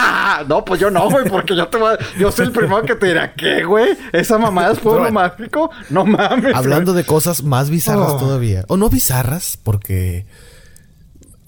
No, 0.49 0.65
pues 0.65 0.81
yo 0.81 0.91
no, 0.91 1.11
güey, 1.11 1.29
porque 1.29 1.55
yo 1.55 1.69
te 1.69 1.77
voy 1.77 1.93
a... 1.95 2.19
Yo 2.19 2.31
soy 2.33 2.47
el 2.47 2.53
primero 2.53 2.83
que 2.83 2.95
te 2.95 3.09
dirá, 3.09 3.35
¿qué, 3.35 3.63
güey? 3.65 3.99
¿Esa 4.13 4.39
mamada 4.39 4.73
es 4.73 4.79
pueblo 4.79 5.03
Pero 5.03 5.13
mágico? 5.13 5.71
No 5.91 6.07
mames. 6.07 6.55
Hablando 6.55 6.95
de 6.95 7.05
cosas 7.05 7.43
más 7.43 7.69
bizarras 7.69 8.13
Oh. 8.13 8.17
todavía. 8.17 8.65
O 8.69 8.77
no 8.77 8.89
bizarras, 8.89 9.59
porque. 9.63 10.25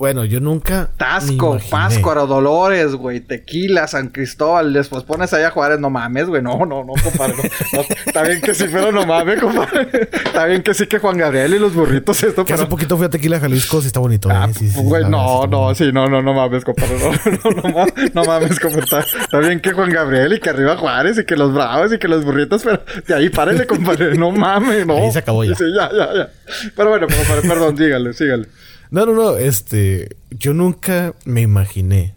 Bueno, 0.03 0.25
yo 0.25 0.41
nunca. 0.41 0.91
Tasco. 0.97 1.61
Páscuaro, 1.71 2.27
Dolores, 2.27 2.97
güey, 2.97 3.21
Tequila, 3.21 3.87
San 3.87 4.09
Cristóbal, 4.09 4.73
después 4.73 5.05
pones 5.05 5.33
allá 5.33 5.47
a 5.47 5.51
Juárez, 5.53 5.79
no 5.79 5.91
mames, 5.91 6.27
güey, 6.27 6.43
no, 6.43 6.67
no, 6.67 6.83
no, 6.83 6.95
compadre, 7.01 7.35
no, 7.37 7.43
no, 7.79 7.85
está 8.05 8.25
bien 8.25 8.41
que 8.41 8.53
sí, 8.53 8.65
pero 8.73 8.91
no 8.91 9.07
mames, 9.07 9.41
compadre, 9.41 10.09
está 10.13 10.47
bien 10.47 10.65
que 10.65 10.75
sí 10.75 10.89
que 10.89 10.99
Juan 10.99 11.17
Gabriel 11.17 11.55
y 11.55 11.61
los 11.61 11.73
burritos 11.73 12.21
esto, 12.21 12.45
Que 12.45 12.53
hace 12.53 12.65
pero... 12.65 12.71
poquito 12.71 12.97
fui 12.97 13.07
a 13.07 13.11
Tequila, 13.11 13.39
Jalisco, 13.39 13.81
sí 13.81 13.87
está 13.87 14.01
bonito. 14.01 14.29
Ah, 14.29 14.49
eh, 14.51 14.55
sí, 14.59 14.71
sí, 14.71 14.81
güey, 14.83 15.05
no, 15.09 15.47
no, 15.47 15.73
sí, 15.73 15.93
no, 15.93 16.09
no, 16.09 16.21
no 16.21 16.35
mames, 16.35 16.65
compadre, 16.65 16.99
no, 16.99 17.13
no, 17.53 17.71
no, 17.71 17.87
no 18.13 18.25
mames, 18.25 18.59
compadre, 18.59 18.83
está, 18.83 18.99
está 19.21 19.39
bien 19.39 19.61
que 19.61 19.71
Juan 19.71 19.91
Gabriel 19.91 20.33
y 20.33 20.41
que 20.41 20.51
arriba 20.51 20.77
Juárez 20.77 21.17
y 21.19 21.25
que 21.25 21.37
los 21.37 21.55
bravos 21.55 21.93
y 21.93 21.99
que 22.01 22.09
los 22.09 22.25
burritos, 22.25 22.65
pero 22.65 22.83
de 23.07 23.15
ahí 23.15 23.29
párenle, 23.29 23.69
compadre, 23.69 24.17
no 24.17 24.33
mames, 24.33 24.85
no. 24.85 24.97
Ahí 24.97 25.13
se 25.13 25.21
acabó 25.21 25.45
ya. 25.45 25.55
Sí, 25.55 25.67
ya, 25.73 25.89
ya, 25.93 26.13
ya. 26.13 26.31
Pero 26.75 26.91
bueno, 26.91 27.07
compadre, 27.07 27.49
perdón, 27.49 27.77
sígale, 27.77 28.13
sígale. 28.15 28.49
No, 28.93 29.07
no, 29.07 29.15
no, 29.15 29.39
este, 29.39 30.17
yo 30.31 30.53
nunca 30.53 31.15
me 31.25 31.41
imaginé 31.41 32.15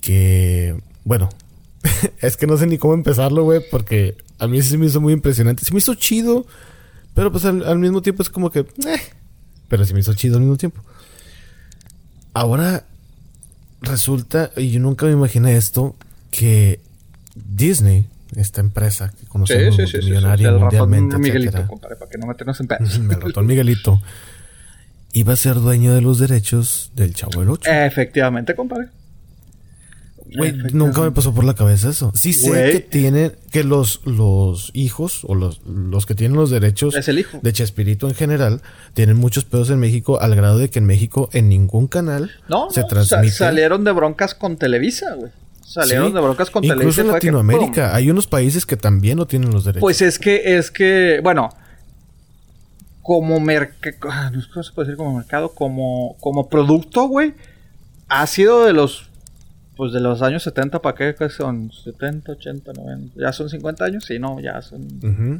que, 0.00 0.76
bueno, 1.04 1.28
es 2.20 2.36
que 2.36 2.48
no 2.48 2.56
sé 2.56 2.66
ni 2.66 2.78
cómo 2.78 2.94
empezarlo, 2.94 3.44
güey, 3.44 3.60
porque 3.70 4.16
a 4.40 4.48
mí 4.48 4.60
sí 4.60 4.76
me 4.76 4.86
hizo 4.86 5.00
muy 5.00 5.12
impresionante. 5.12 5.64
Se 5.64 5.72
me 5.72 5.78
hizo 5.78 5.94
chido, 5.94 6.46
pero 7.14 7.30
pues 7.30 7.44
al, 7.44 7.64
al 7.64 7.78
mismo 7.78 8.02
tiempo 8.02 8.24
es 8.24 8.28
como 8.28 8.50
que, 8.50 8.60
eh, 8.60 9.00
pero 9.68 9.84
se 9.84 9.94
me 9.94 10.00
hizo 10.00 10.14
chido 10.14 10.34
al 10.34 10.40
mismo 10.40 10.56
tiempo. 10.56 10.82
Ahora 12.34 12.84
resulta, 13.82 14.50
y 14.56 14.72
yo 14.72 14.80
nunca 14.80 15.06
me 15.06 15.12
imaginé 15.12 15.56
esto, 15.56 15.94
que 16.32 16.80
Disney, 17.36 18.08
esta 18.34 18.60
empresa 18.60 19.12
que 19.16 19.26
conocemos 19.26 19.78
millonaria 19.78 20.48
el 20.48 20.58
mundialmente, 20.58 21.12
ratón 21.12 21.22
Miguelito, 21.22 21.50
etcétera, 21.50 21.68
compadre, 21.68 21.94
para 21.94 22.10
que 22.10 22.18
no 22.18 22.26
meternos 22.26 22.60
en 22.60 22.66
pedos. 22.68 22.96
el 22.96 23.20
ratón 23.20 23.46
Miguelito, 23.46 24.02
iba 25.18 25.32
a 25.32 25.36
ser 25.36 25.54
dueño 25.56 25.94
de 25.94 26.00
los 26.02 26.18
derechos 26.18 26.92
del 26.94 27.14
Chavo 27.14 27.40
del 27.40 27.50
Ocho. 27.50 27.70
Efectivamente, 27.70 28.54
compadre. 28.54 28.88
Güey, 30.36 30.52
nunca 30.72 31.02
me 31.02 31.12
pasó 31.12 31.32
por 31.32 31.44
la 31.44 31.54
cabeza 31.54 31.88
eso. 31.88 32.10
Sí 32.14 32.32
sé 32.32 32.70
que 32.72 32.80
tienen, 32.80 33.32
que 33.52 33.62
los, 33.62 34.00
los 34.04 34.70
hijos 34.74 35.20
o 35.24 35.36
los, 35.36 35.60
los 35.64 36.04
que 36.04 36.16
tienen 36.16 36.36
los 36.36 36.50
derechos 36.50 36.96
Es 36.96 37.06
el 37.08 37.20
hijo. 37.20 37.38
de 37.42 37.52
Chespirito 37.52 38.08
en 38.08 38.14
general 38.16 38.60
tienen 38.92 39.16
muchos 39.16 39.44
pedos 39.44 39.70
en 39.70 39.78
México 39.78 40.20
al 40.20 40.34
grado 40.34 40.58
de 40.58 40.68
que 40.68 40.80
en 40.80 40.84
México 40.86 41.30
en 41.32 41.48
ningún 41.48 41.86
canal 41.86 42.32
No, 42.48 42.70
se 42.70 42.80
no, 42.80 42.86
transmite. 42.88 43.30
sa- 43.32 43.46
salieron 43.46 43.84
de 43.84 43.92
broncas 43.92 44.34
con 44.34 44.56
Televisa, 44.56 45.14
güey. 45.14 45.30
Salieron 45.64 46.08
Sí, 46.08 46.14
de 46.14 46.20
broncas 46.20 46.50
con 46.50 46.64
Incluso 46.64 46.78
Televisa. 46.80 47.00
en 47.02 47.06
fue 47.08 47.20
que, 47.20 47.26
Latinoamérica 47.26 47.94
hay 47.94 48.10
unos 48.10 48.26
países 48.26 48.66
que 48.66 48.76
también 48.76 49.16
no 49.18 49.26
tienen 49.26 49.50
los 49.52 49.64
derechos. 49.64 49.80
Pues 49.80 50.02
es 50.02 50.18
que, 50.18 50.56
es 50.58 50.70
que, 50.72 51.20
bueno, 51.22 51.50
como 53.06 53.38
mercado, 53.38 54.30
no 54.32 54.40
sé 54.42 54.48
cómo 54.52 54.62
se 54.64 54.72
puede 54.72 54.88
decir 54.88 54.96
como 54.96 55.16
mercado, 55.16 55.50
como, 55.50 56.16
como 56.18 56.48
producto, 56.48 57.06
güey, 57.06 57.34
ha 58.08 58.26
sido 58.26 58.64
de 58.64 58.72
los, 58.72 59.08
pues 59.76 59.92
de 59.92 60.00
los 60.00 60.22
años 60.22 60.42
70 60.42 60.82
para 60.82 60.96
qué, 60.96 61.14
¿Qué 61.16 61.28
son 61.28 61.70
70, 61.70 62.32
80, 62.32 62.72
90, 62.72 63.14
ya 63.20 63.32
son 63.32 63.48
50 63.48 63.84
años, 63.84 64.04
sí, 64.04 64.18
no, 64.18 64.40
ya 64.40 64.60
son, 64.60 64.88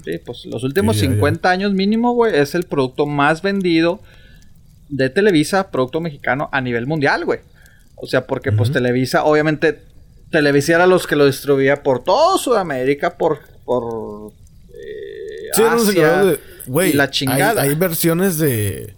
sí, 0.05 0.19
pues 0.25 0.47
los 0.47 0.63
últimos 0.63 0.95
Sí, 0.97 1.03
ya, 1.03 1.09
ya. 1.09 1.15
50 1.15 1.51
años 1.51 1.73
mínimo, 1.73 2.13
güey, 2.15 2.39
es 2.39 2.55
el 2.55 2.63
producto 2.63 3.05
más 3.05 3.43
vendido 3.43 3.99
de 4.89 5.11
Televisa, 5.11 5.73
producto 5.73 6.01
mexicano 6.01 6.49
a 6.53 6.61
nivel 6.61 6.87
mundial, 6.87 7.25
güey. 7.25 7.41
O 7.97 8.07
sea, 8.07 8.27
porque 8.29 8.53
pues. 8.53 8.71
Televisa, 8.71 9.25
obviamente, 9.25 9.83
Televisa 10.31 10.75
era 10.75 10.87
los 10.87 11.09
que 11.09 11.17
lo 11.17 11.27
distribuía 11.27 11.83
por 11.83 12.05
todo 12.05 12.39
Sudamérica, 12.39 13.17
por, 13.17 13.41
por 13.65 14.33
eh, 14.69 15.49
Sí, 15.55 15.63
no 15.63 15.79
sé, 15.81 15.91
Asia, 15.91 16.03
claro, 16.03 16.27
de- 16.27 16.56
güey, 16.67 16.91
y 16.91 16.93
la 16.95 17.11
chingada. 17.11 17.63
Hay, 17.63 17.71
hay 17.71 17.75
versiones 17.75 18.39
de 18.39 18.95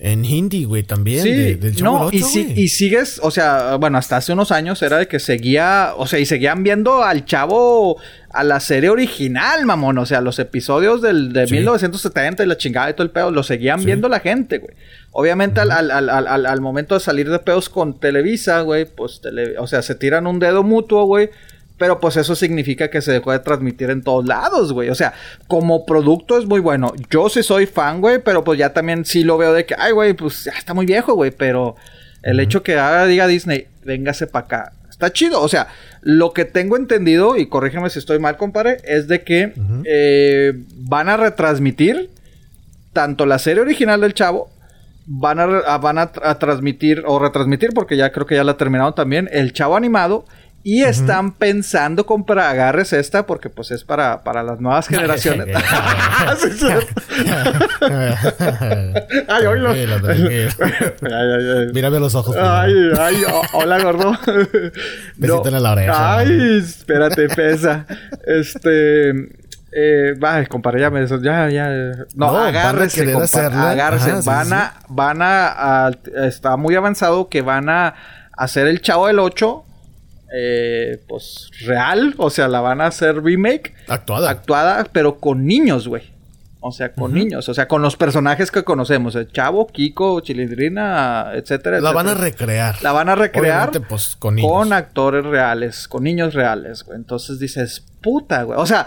en 0.00 0.24
hindi, 0.24 0.64
güey, 0.64 0.82
también. 0.82 1.22
Sí, 1.22 1.30
de- 1.30 1.54
del 1.56 1.76
Chavo 1.76 1.98
no, 2.04 2.10
y, 2.12 2.20
si- 2.22 2.52
y 2.56 2.68
sigues, 2.68 3.20
o 3.22 3.30
sea, 3.30 3.76
bueno, 3.76 3.96
hasta 3.96 4.16
hace 4.16 4.32
unos 4.32 4.50
años 4.50 4.82
era 4.82 4.98
de 4.98 5.08
que 5.08 5.18
seguía, 5.18 5.92
o 5.96 6.06
sea, 6.06 6.18
y 6.18 6.26
seguían 6.26 6.62
viendo 6.62 7.02
al 7.04 7.24
chavo 7.24 7.96
a 8.30 8.42
la 8.44 8.58
serie 8.60 8.90
original, 8.90 9.64
mamón, 9.64 9.96
o 9.98 10.04
sea, 10.04 10.20
los 10.20 10.38
episodios 10.40 11.00
del, 11.00 11.32
de 11.32 11.46
Sí. 11.46 11.54
1970 11.54 12.42
y 12.42 12.46
la 12.46 12.56
chingada 12.58 12.90
y 12.90 12.94
todo 12.94 13.04
el 13.04 13.12
pedo, 13.12 13.30
lo 13.30 13.42
seguían 13.44 13.78
Sí. 13.80 13.86
viendo 13.86 14.08
la 14.08 14.20
gente, 14.20 14.58
güey. 14.58 14.74
Obviamente 15.12 15.60
al, 15.60 15.70
al, 15.70 15.90
al, 15.92 16.10
al, 16.10 16.26
al- 16.26 16.46
al 16.46 16.60
momento 16.60 16.94
de 16.96 17.00
salir 17.00 17.30
de 17.30 17.38
pedos 17.38 17.68
con 17.70 17.98
Televisa, 18.00 18.60
güey, 18.62 18.84
pues, 18.86 19.20
tele- 19.22 19.54
o 19.58 19.66
sea, 19.68 19.80
se 19.82 19.94
tiran 19.94 20.26
un 20.26 20.38
dedo 20.40 20.64
mutuo, 20.64 21.04
güey. 21.06 21.30
Pero 21.76 21.98
pues 21.98 22.16
eso 22.16 22.36
significa 22.36 22.88
que 22.88 23.02
se 23.02 23.10
dejó 23.12 23.32
de 23.32 23.40
transmitir 23.40 23.90
en 23.90 24.02
todos 24.02 24.24
lados, 24.26 24.72
güey. 24.72 24.90
O 24.90 24.94
sea, 24.94 25.12
como 25.48 25.84
producto 25.84 26.38
es 26.38 26.46
muy 26.46 26.60
bueno. 26.60 26.92
Yo 27.10 27.28
sí 27.28 27.42
soy 27.42 27.66
fan, 27.66 28.00
güey, 28.00 28.20
pero 28.20 28.44
pues 28.44 28.58
ya 28.58 28.72
también 28.72 29.04
sí 29.04 29.24
lo 29.24 29.36
veo 29.38 29.52
de 29.52 29.66
que, 29.66 29.74
ay, 29.76 29.92
güey, 29.92 30.14
pues 30.14 30.44
ya 30.44 30.52
está 30.52 30.72
muy 30.72 30.86
viejo, 30.86 31.14
güey. 31.14 31.32
Pero 31.32 31.74
el 32.22 32.38
hecho 32.38 32.62
que 32.62 32.78
ahora 32.78 33.06
diga 33.06 33.26
Disney, 33.26 33.66
véngase 33.84 34.28
para 34.28 34.44
acá, 34.44 34.72
está 34.88 35.12
chido. 35.12 35.42
O 35.42 35.48
sea, 35.48 35.66
lo 36.00 36.32
que 36.32 36.44
tengo 36.44 36.76
entendido, 36.76 37.36
y 37.36 37.46
corrígeme 37.46 37.90
si 37.90 37.98
estoy 37.98 38.20
mal, 38.20 38.36
compadre, 38.36 38.76
es 38.84 39.08
de 39.08 39.22
que 39.22 39.52
eh, 39.84 40.52
van 40.76 41.08
a 41.08 41.16
retransmitir 41.16 42.10
tanto 42.92 43.26
la 43.26 43.40
serie 43.40 43.62
original 43.62 44.00
del 44.00 44.14
Chavo, 44.14 44.48
van 45.06 45.40
a, 45.40 45.76
van 45.78 45.98
a, 45.98 46.12
a 46.22 46.38
transmitir 46.38 47.02
o 47.04 47.18
retransmitir, 47.18 47.70
porque 47.74 47.96
ya 47.96 48.12
creo 48.12 48.26
que 48.26 48.36
ya 48.36 48.44
la 48.44 48.56
terminaron 48.56 48.94
también, 48.94 49.28
el 49.32 49.52
Chavo 49.52 49.76
animado. 49.76 50.24
Y 50.66 50.82
están 50.82 51.32
pensando 51.32 52.06
comprar, 52.06 52.38
agarres 52.50 52.94
esta 52.94 53.26
porque 53.26 53.50
pues 53.50 53.70
es 53.70 53.84
para, 53.84 54.24
para 54.24 54.42
las 54.42 54.60
nuevas 54.60 54.88
generaciones. 54.88 55.46
Ay, 59.28 59.46
oílo. 59.46 59.70
Mírame 61.72 61.96
a 61.96 62.00
los 62.00 62.14
ojos. 62.14 62.36
Ay, 62.38 62.72
ay, 62.98 63.22
hola, 63.52 63.82
gordo. 63.82 64.12
Besito 65.16 65.48
en 65.48 65.62
la 65.62 65.72
oreja. 65.72 66.16
Ay, 66.18 66.58
espérate, 66.58 67.28
pesa. 67.28 67.86
Este. 68.26 69.10
Eh, 69.76 70.14
va, 70.22 70.44
compadre, 70.46 70.80
ya 70.80 70.90
me. 70.90 71.04
Ya, 71.06 71.48
ya. 71.50 71.68
No, 72.14 72.24
No, 72.26 72.32
van 72.32 72.44
a 72.44 72.48
agárrese. 73.70 74.10
Ajá, 74.12 74.22
sí, 74.22 74.28
van, 74.30 74.46
sí. 74.46 74.52
A, 74.54 74.72
van 74.88 75.22
a, 75.22 75.86
a- 75.86 75.90
Está 76.26 76.56
muy 76.56 76.76
avanzado 76.76 77.28
que 77.28 77.42
van 77.42 77.68
a 77.68 77.94
hacer 78.36 78.66
el 78.68 78.80
Chavo 78.80 79.08
del 79.08 79.18
8. 79.18 79.64
Eh, 80.36 81.00
pues 81.06 81.50
real. 81.60 82.14
O 82.18 82.30
sea, 82.30 82.48
la 82.48 82.60
van 82.60 82.80
a 82.80 82.86
hacer 82.86 83.22
remake. 83.22 83.74
Actuada. 83.88 84.30
Actuada, 84.30 84.84
pero 84.92 85.18
con 85.18 85.46
niños, 85.46 85.86
güey. 85.86 86.12
O 86.66 86.72
sea, 86.72 86.92
con 86.92 87.12
niños. 87.12 87.48
O 87.48 87.54
sea, 87.54 87.68
con 87.68 87.82
los 87.82 87.96
personajes 87.96 88.50
que 88.50 88.64
conocemos. 88.64 89.14
El 89.14 89.30
Chavo, 89.30 89.66
Kiko, 89.66 90.20
Chilindrina, 90.20 91.32
etcétera. 91.34 91.78
la 91.80 91.92
van 91.92 92.08
a 92.08 92.14
recrear. 92.14 92.82
La 92.82 92.92
van 92.92 93.10
a 93.10 93.14
recrear 93.14 93.70
pues, 93.86 94.16
con 94.18 94.36
niños. 94.36 94.50
con 94.50 94.72
actores 94.72 95.24
reales, 95.24 95.86
con 95.86 96.04
niños 96.04 96.32
reales, 96.32 96.82
güey. 96.82 96.96
Entonces 96.96 97.38
dices, 97.38 97.84
puta, 98.00 98.44
güey. 98.44 98.58
O 98.58 98.64
sea, 98.64 98.86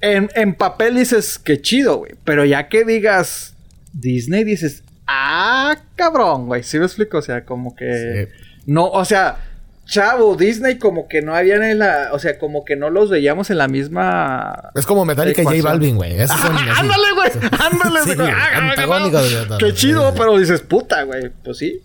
en, 0.00 0.30
en 0.36 0.54
papel 0.54 0.94
dices, 0.94 1.40
qué 1.40 1.60
chido, 1.60 1.98
güey. 1.98 2.12
Pero 2.22 2.44
ya 2.44 2.68
que 2.68 2.84
digas 2.84 3.56
Disney, 3.92 4.44
dices, 4.44 4.84
ah, 5.08 5.76
cabrón, 5.96 6.46
güey. 6.46 6.62
¿Sí 6.62 6.78
me 6.78 6.86
explico? 6.86 7.18
O 7.18 7.22
sea, 7.22 7.44
como 7.44 7.74
que... 7.74 8.28
Sí. 8.30 8.44
No, 8.66 8.86
o 8.86 9.04
sea, 9.04 9.47
chavo, 9.88 10.36
Disney 10.36 10.78
como 10.78 11.08
que 11.08 11.22
no 11.22 11.34
habían 11.34 11.64
en 11.64 11.80
la... 11.80 12.10
O 12.12 12.18
sea, 12.18 12.38
como 12.38 12.64
que 12.64 12.76
no 12.76 12.90
los 12.90 13.10
veíamos 13.10 13.50
en 13.50 13.58
la 13.58 13.66
misma... 13.66 14.70
Es 14.74 14.86
como 14.86 15.04
Metallica 15.04 15.42
y 15.42 15.44
J. 15.44 15.62
Balvin, 15.62 15.96
güey. 15.96 16.20
Esos 16.20 16.38
son 16.38 16.56
así. 16.56 16.68
¡Ándale, 16.76 17.12
güey! 17.14 17.30
¡Ándale! 17.58 18.00
Sí, 18.04 18.14
güey! 18.14 18.28
güey, 18.28 18.30
antagónicos, 18.54 19.46
güey. 19.48 19.58
¡Qué 19.58 19.74
chido! 19.74 20.14
Pero 20.16 20.38
dices, 20.38 20.60
puta, 20.60 21.02
güey. 21.02 21.30
Pues 21.42 21.58
sí. 21.58 21.80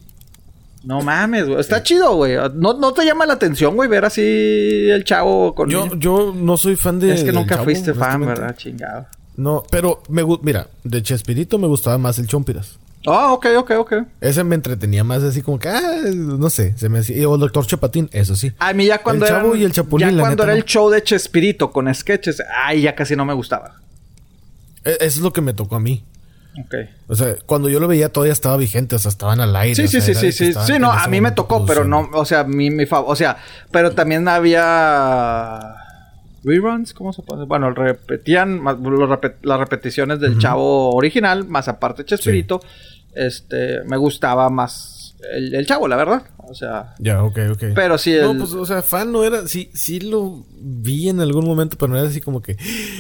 No 0.84 1.02
mames, 1.02 1.48
güey. 1.48 1.60
Está 1.60 1.82
chido, 1.82 2.16
güey. 2.16 2.36
¿No, 2.54 2.74
¿No 2.74 2.94
te 2.94 3.06
llama 3.06 3.26
la 3.26 3.34
atención, 3.34 3.76
güey, 3.76 3.90
ver 3.90 4.04
así 4.06 4.90
el 4.90 5.06
chavo 5.06 5.56
con... 5.56 5.70
Yo, 5.70 5.96
yo 5.96 6.34
no 6.36 6.58
soy 6.58 6.76
fan 6.76 7.00
de. 7.00 7.14
es 7.14 7.24
que 7.24 7.32
nunca 7.32 7.56
Chavo, 7.56 7.64
fuiste 7.64 7.94
fan. 7.94 8.26
¿verdad? 8.26 8.56
Chingado. 8.58 9.08
No, 9.38 9.64
pero 9.72 10.04
me 10.10 10.24
Mira, 10.42 10.68
de 10.84 11.02
Chespirito 11.02 11.58
me 11.58 11.68
gustaba 11.68 11.98
más 11.98 12.20
el 12.20 12.28
Chompiras. 12.28 12.78
Ah, 13.06 13.34
ok, 13.34 13.48
ok, 13.58 13.72
ok. 13.80 13.94
Ese 14.22 14.44
me 14.46 14.56
entretenía 14.56 15.04
más 15.04 15.24
así 15.24 15.42
como 15.42 15.60
que, 15.60 15.68
ah, 15.70 15.82
no 16.14 16.50
sé, 16.50 16.74
se 16.78 16.88
me 16.90 17.00
hacía. 17.00 17.28
O 17.28 17.36
el 17.36 17.42
Doctor 17.42 17.66
Chapatín, 17.68 18.10
eso 18.14 18.36
sí. 18.36 18.54
A 18.60 18.72
mí 18.74 18.86
ya 18.86 19.00
cuando 19.04 19.26
El 19.26 19.32
era... 19.32 19.42
Chavo 19.42 19.56
y 19.56 19.64
el 19.64 19.72
Chapulín, 19.74 20.10
Ya 20.12 20.20
cuando 20.22 20.30
neta, 20.30 20.44
era 20.44 20.54
no. 20.54 20.58
el 20.60 20.64
show 20.66 20.90
de 20.90 21.04
Chespirito 21.04 21.72
con 21.72 21.94
sketches, 21.94 22.42
ay, 22.66 22.82
ya 22.84 22.96
casi 22.96 23.16
no 23.16 23.26
me 23.26 23.34
gustaba. 23.34 23.76
E- 24.86 24.92
Eso 25.02 25.06
es 25.06 25.18
lo 25.20 25.34
que 25.34 25.42
me 25.42 25.54
tocó 25.54 25.76
a 25.76 25.80
mí. 25.82 26.04
Ok. 26.58 26.76
O 27.08 27.16
sea, 27.16 27.36
cuando 27.46 27.68
yo 27.68 27.80
lo 27.80 27.88
veía 27.88 28.10
todavía 28.10 28.32
estaba 28.32 28.56
vigente, 28.58 28.96
o 28.96 29.00
sea, 29.00 29.10
estaban 29.10 29.42
al 29.42 29.56
aire. 29.56 29.76
Sí, 29.76 29.84
o 29.84 29.88
sí, 29.88 30.00
sea, 30.02 30.16
sí, 30.16 30.32
sí, 30.32 30.54
sí. 30.54 30.80
no, 30.80 30.92
a 30.92 31.08
mí 31.08 31.20
me 31.20 31.32
tocó, 31.32 31.66
pero 31.66 31.84
no, 31.84 32.10
o 32.14 32.26
sea, 32.26 32.44
mi, 32.44 32.70
mi 32.70 32.86
favor, 32.86 33.12
o 33.12 33.16
sea, 33.16 33.38
pero 33.72 33.92
también 33.94 34.28
había 34.28 35.76
reruns, 36.44 36.94
¿cómo 36.94 37.14
se 37.14 37.22
puede? 37.22 37.46
Bueno, 37.46 37.72
repetían 37.72 38.60
más- 38.62 38.78
los 38.80 39.10
repet- 39.10 39.38
las 39.44 39.60
repeticiones 39.60 40.20
del 40.20 40.38
Chavo 40.40 40.94
original, 40.96 41.46
más 41.48 41.68
aparte 41.68 42.06
Chespirito, 42.06 42.62
este, 43.16 43.84
me 43.86 43.98
gustaba 43.98 44.50
más 44.50 45.16
el, 45.34 45.54
el 45.56 45.66
Chavo, 45.66 45.88
la 45.88 45.96
verdad, 45.96 46.24
o 46.40 46.54
sea, 46.54 46.96
Ya, 47.00 47.24
ok, 47.24 47.38
ok. 47.54 47.64
pero 47.74 47.98
sí 47.98 48.12
el... 48.14 48.24
No, 48.24 48.38
pues, 48.40 48.54
o 48.54 48.66
sea, 48.66 48.82
fan 48.82 49.12
no 49.14 49.24
era. 49.24 49.48
Sí, 49.48 49.72
sí 49.74 50.02
lo 50.02 50.44
vi 50.60 51.08
en 51.08 51.22
algún 51.22 51.46
momento, 51.46 51.78
pero 51.80 51.94
no 51.94 51.98
era 51.98 52.10
así 52.10 52.20
como 52.20 52.42
que. 52.42 52.58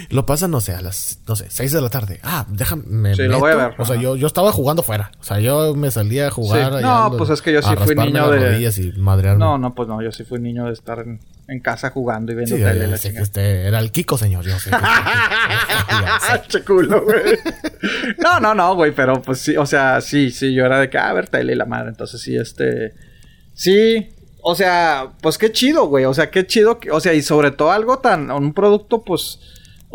Lo 0.09 0.25
pasan, 0.25 0.51
no 0.51 0.61
sé, 0.61 0.73
a 0.73 0.79
las, 0.81 1.19
no 1.27 1.35
sé, 1.35 1.47
6 1.49 1.73
de 1.73 1.81
la 1.81 1.89
tarde. 1.89 2.21
Ah, 2.23 2.45
déjame. 2.49 2.83
Me 2.87 3.15
Sí, 3.15 3.23
lo 3.23 3.39
voy 3.39 3.51
a 3.51 3.55
ver, 3.55 3.73
O 3.77 3.83
sea, 3.85 3.97
yo, 3.97 4.15
yo 4.15 4.27
estaba 4.27 4.53
jugando 4.53 4.83
fuera. 4.83 5.11
O 5.19 5.23
sea, 5.23 5.41
yo 5.41 5.75
me 5.75 5.91
salía 5.91 6.27
a 6.27 6.31
jugar. 6.31 6.75
Sí. 6.77 6.81
No, 6.81 7.13
pues 7.17 7.29
es 7.31 7.41
que 7.41 7.51
yo 7.51 7.61
sí 7.61 7.75
fui 7.75 7.93
niño 7.95 8.29
de- 8.29 8.71
y 8.95 8.99
madrearme. 8.99 9.39
no, 9.43 9.57
no, 9.57 9.75
pues 9.75 9.89
no, 9.89 10.01
yo 10.01 10.11
sí 10.13 10.23
fui 10.23 10.39
niño 10.39 10.65
de 10.67 10.71
estar 10.73 10.99
en, 10.99 11.19
en 11.47 11.59
casa 11.59 11.89
jugando 11.89 12.31
y 12.31 12.35
viendo 12.35 12.55
Sí, 12.55 12.61
tele. 12.61 12.79
ya 12.81 12.87
la 12.87 12.97
que 12.97 13.67
era 13.67 13.79
el 13.79 13.91
Kiko, 13.91 14.17
señor. 14.17 14.45
Yo 14.45 14.57
sé. 14.59 14.71
güey. 17.05 17.37
No, 18.17 18.39
no, 18.39 18.53
no, 18.55 18.75
güey, 18.75 18.91
pero 18.93 19.21
pues 19.21 19.39
sí, 19.39 19.55
o 19.57 19.65
sea, 19.65 20.01
sí, 20.01 20.31
sí, 20.31 20.53
yo 20.53 20.65
era 20.65 20.79
de 20.79 20.89
que, 20.89 20.97
ah, 20.97 21.09
a 21.09 21.13
ver, 21.13 21.27
tele 21.27 21.53
y 21.53 21.55
la 21.55 21.65
madre. 21.65 21.89
Entonces 21.89 22.21
sí, 22.21 22.35
este. 22.35 22.93
Sí, 23.53 24.09
o 24.41 24.55
sea, 24.55 25.09
pues 25.21 25.37
qué 25.37 25.51
chido, 25.51 25.85
güey. 25.87 26.05
O 26.05 26.13
sea, 26.13 26.29
qué 26.31 26.45
chido. 26.47 26.79
que- 26.79 26.91
o 26.91 26.99
sea, 26.99 27.13
y 27.13 27.21
sobre 27.21 27.51
todo 27.51 27.71
algo 27.71 27.99
tan. 27.99 28.31
Un 28.31 28.53
producto, 28.53 29.03
pues. 29.03 29.39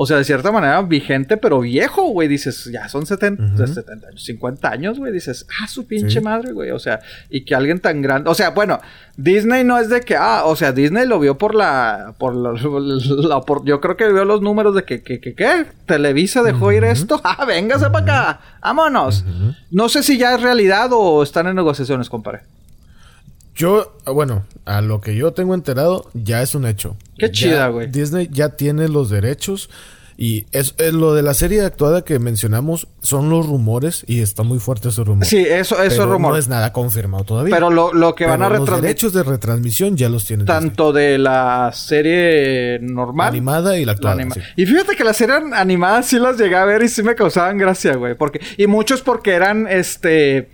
O 0.00 0.06
sea, 0.06 0.16
de 0.16 0.22
cierta 0.22 0.52
manera 0.52 0.80
vigente, 0.82 1.36
pero 1.36 1.58
viejo, 1.58 2.02
güey. 2.10 2.28
Dices, 2.28 2.70
ya 2.72 2.88
son 2.88 3.04
70, 3.04 3.42
Ujú. 3.42 3.66
70 3.66 4.06
años, 4.08 4.22
50 4.24 4.68
años, 4.70 4.98
güey. 5.00 5.12
Dices, 5.12 5.44
ah, 5.60 5.66
su 5.66 5.88
pinche 5.88 6.20
Sí. 6.20 6.24
madre, 6.24 6.52
güey. 6.52 6.70
O 6.70 6.78
sea, 6.78 7.00
y 7.30 7.44
que 7.44 7.56
alguien 7.56 7.80
tan 7.80 8.00
grande. 8.00 8.30
O 8.30 8.34
sea, 8.34 8.50
bueno, 8.50 8.80
Disney 9.16 9.64
no 9.64 9.76
es 9.76 9.88
de 9.88 10.00
que, 10.02 10.14
ah, 10.14 10.42
o 10.44 10.54
sea, 10.54 10.70
Disney 10.70 11.04
lo 11.04 11.18
vio 11.18 11.36
por 11.36 11.54
la. 11.56 12.14
Por 12.16 12.36
la. 12.36 12.52
la- 13.28 13.40
por- 13.40 13.64
yo 13.64 13.80
creo 13.80 13.96
que 13.96 14.12
vio 14.12 14.24
los 14.24 14.40
números 14.40 14.72
de 14.76 14.84
que, 14.84 15.02
que, 15.02 15.18
que, 15.20 15.34
¿qué? 15.34 15.66
Televisa 15.86 16.44
dejó 16.44 16.70
ir 16.70 16.84
esto. 16.84 17.20
Ah, 17.24 17.44
véngase 17.44 17.90
para 17.90 18.04
acá. 18.04 18.40
Vámonos. 18.62 19.24
No 19.72 19.88
sé 19.88 20.04
si 20.04 20.16
ya 20.16 20.34
es 20.36 20.40
realidad 20.42 20.90
o 20.92 21.22
están 21.24 21.48
en 21.48 21.56
negociaciones, 21.56 22.08
compadre. 22.08 22.42
Yo, 23.58 23.96
ah, 24.06 24.12
bueno, 24.12 24.46
a 24.64 24.80
lo 24.80 25.00
que 25.00 25.16
yo 25.16 25.32
tengo 25.32 25.52
enterado, 25.52 26.08
ya 26.14 26.42
es 26.42 26.54
un 26.54 26.64
hecho. 26.64 26.96
Qué 27.18 27.26
Ya 27.26 27.32
chida, 27.32 27.68
güey. 27.68 27.88
Disney 27.90 28.28
ya 28.32 28.50
tiene 28.50 28.86
los 28.88 29.10
derechos. 29.10 29.68
Y 30.20 30.46
es, 30.50 30.74
es 30.78 30.92
lo 30.94 31.14
de 31.14 31.22
la 31.22 31.32
serie 31.32 31.62
actuada 31.64 32.02
que 32.02 32.18
mencionamos 32.18 32.88
son 33.00 33.30
los 33.30 33.46
rumores 33.46 34.02
y 34.08 34.20
está 34.20 34.42
muy 34.42 34.58
fuerte 34.58 34.88
ese 34.88 35.04
rumor. 35.04 35.24
Sí, 35.26 35.38
eso, 35.38 35.80
eso 35.80 36.02
es 36.02 36.08
rumor. 36.08 36.32
No 36.32 36.36
es 36.38 36.48
nada 36.48 36.72
confirmado 36.72 37.22
todavía. 37.22 37.54
Pero 37.54 37.70
lo, 37.70 37.92
lo 37.92 38.16
que 38.16 38.26
van 38.26 38.42
a 38.42 38.46
Pero 38.48 38.58
los 38.58 38.68
retransmitir 38.68 38.82
derechos 38.82 39.12
de 39.12 39.22
retransmisión 39.22 39.96
ya 39.96 40.08
los 40.08 40.24
tiene 40.24 40.42
Disney. 40.42 40.60
tanto 40.60 40.92
de 40.92 41.18
la 41.18 41.70
serie 41.72 42.80
normal. 42.80 43.28
animada 43.28 43.78
y 43.78 43.84
la 43.84 43.92
actual. 43.92 44.26
sí. 44.34 44.40
Y 44.56 44.66
fíjate 44.66 44.96
que 44.96 45.04
las 45.04 45.16
series 45.16 45.40
animadas 45.52 46.06
sí 46.06 46.18
las 46.18 46.36
llegué 46.36 46.56
a 46.56 46.64
ver 46.64 46.82
y 46.82 46.88
sí 46.88 47.02
me 47.04 47.14
causaban 47.14 47.56
gracia, 47.56 47.94
güey. 47.94 48.16
Porque, 48.16 48.40
y 48.56 48.66
muchos 48.66 49.02
porque 49.02 49.34
eran 49.34 49.68
este 49.68 50.48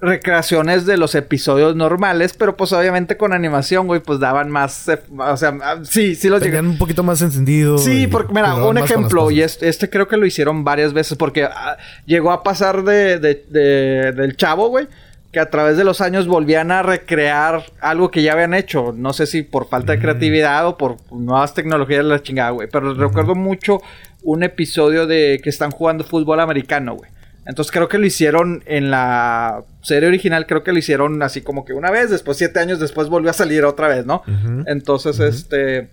recreaciones 0.00 0.84
de 0.86 0.96
los 0.96 1.14
episodios 1.14 1.74
normales, 1.74 2.34
pero 2.34 2.56
pues 2.56 2.72
obviamente 2.72 3.16
con 3.16 3.32
animación, 3.32 3.86
güey, 3.86 4.00
pues 4.00 4.18
daban 4.20 4.50
más, 4.50 4.88
eh, 4.88 4.98
o 5.18 5.36
sea, 5.36 5.56
ah, 5.62 5.76
sí, 5.84 6.14
sí 6.14 6.28
los 6.28 6.40
llegué. 6.40 6.56
Tenían 6.56 6.72
un 6.72 6.78
poquito 6.78 7.02
más 7.02 7.22
encendido. 7.22 7.78
Sí, 7.78 8.06
porque, 8.06 8.32
mira, 8.34 8.54
un 8.56 8.78
ejemplo, 8.78 9.30
y 9.30 9.40
este, 9.42 9.68
este 9.68 9.88
creo 9.88 10.06
que 10.06 10.16
lo 10.16 10.26
hicieron 10.26 10.64
varias 10.64 10.92
veces, 10.92 11.16
porque 11.16 11.44
ah, 11.44 11.76
llegó 12.04 12.30
a 12.32 12.42
pasar 12.42 12.84
de, 12.84 13.18
de- 13.18 13.44
de- 13.48 14.12
del 14.12 14.36
chavo, 14.36 14.68
güey, 14.68 14.86
que 15.32 15.40
a 15.40 15.50
través 15.50 15.76
de 15.76 15.84
los 15.84 16.00
años 16.00 16.26
volvían 16.26 16.70
a 16.70 16.82
recrear 16.82 17.64
algo 17.80 18.10
que 18.10 18.22
ya 18.22 18.32
habían 18.32 18.54
hecho. 18.54 18.92
No 18.96 19.12
sé 19.12 19.26
si 19.26 19.42
por 19.42 19.68
falta 19.68 19.92
de 19.92 19.98
creatividad 19.98 20.66
o 20.66 20.76
por 20.78 20.96
nuevas 21.10 21.52
tecnologías 21.54 21.98
de 22.04 22.10
la 22.10 22.22
chingada, 22.22 22.50
güey. 22.50 22.68
Pero 22.70 22.94
recuerdo 22.94 23.34
mucho 23.34 23.80
un 24.22 24.42
episodio 24.42 25.06
de 25.06 25.40
que 25.42 25.50
están 25.50 25.70
jugando 25.70 26.04
fútbol 26.04 26.40
americano, 26.40 26.94
güey. 26.94 27.10
Entonces 27.46 27.70
creo 27.70 27.88
que 27.88 27.98
lo 27.98 28.06
hicieron 28.06 28.62
en 28.66 28.90
la 28.90 29.62
serie 29.82 30.08
original, 30.08 30.46
creo 30.46 30.64
que 30.64 30.72
lo 30.72 30.78
hicieron 30.78 31.22
así 31.22 31.42
como 31.42 31.64
que 31.64 31.72
una 31.72 31.90
vez, 31.90 32.10
después 32.10 32.36
siete 32.36 32.58
años 32.58 32.80
después 32.80 33.08
volvió 33.08 33.30
a 33.30 33.34
salir 33.34 33.64
otra 33.64 33.88
vez, 33.88 34.04
¿no? 34.04 34.22
Entonces, 34.66 35.20
este. 35.20 35.90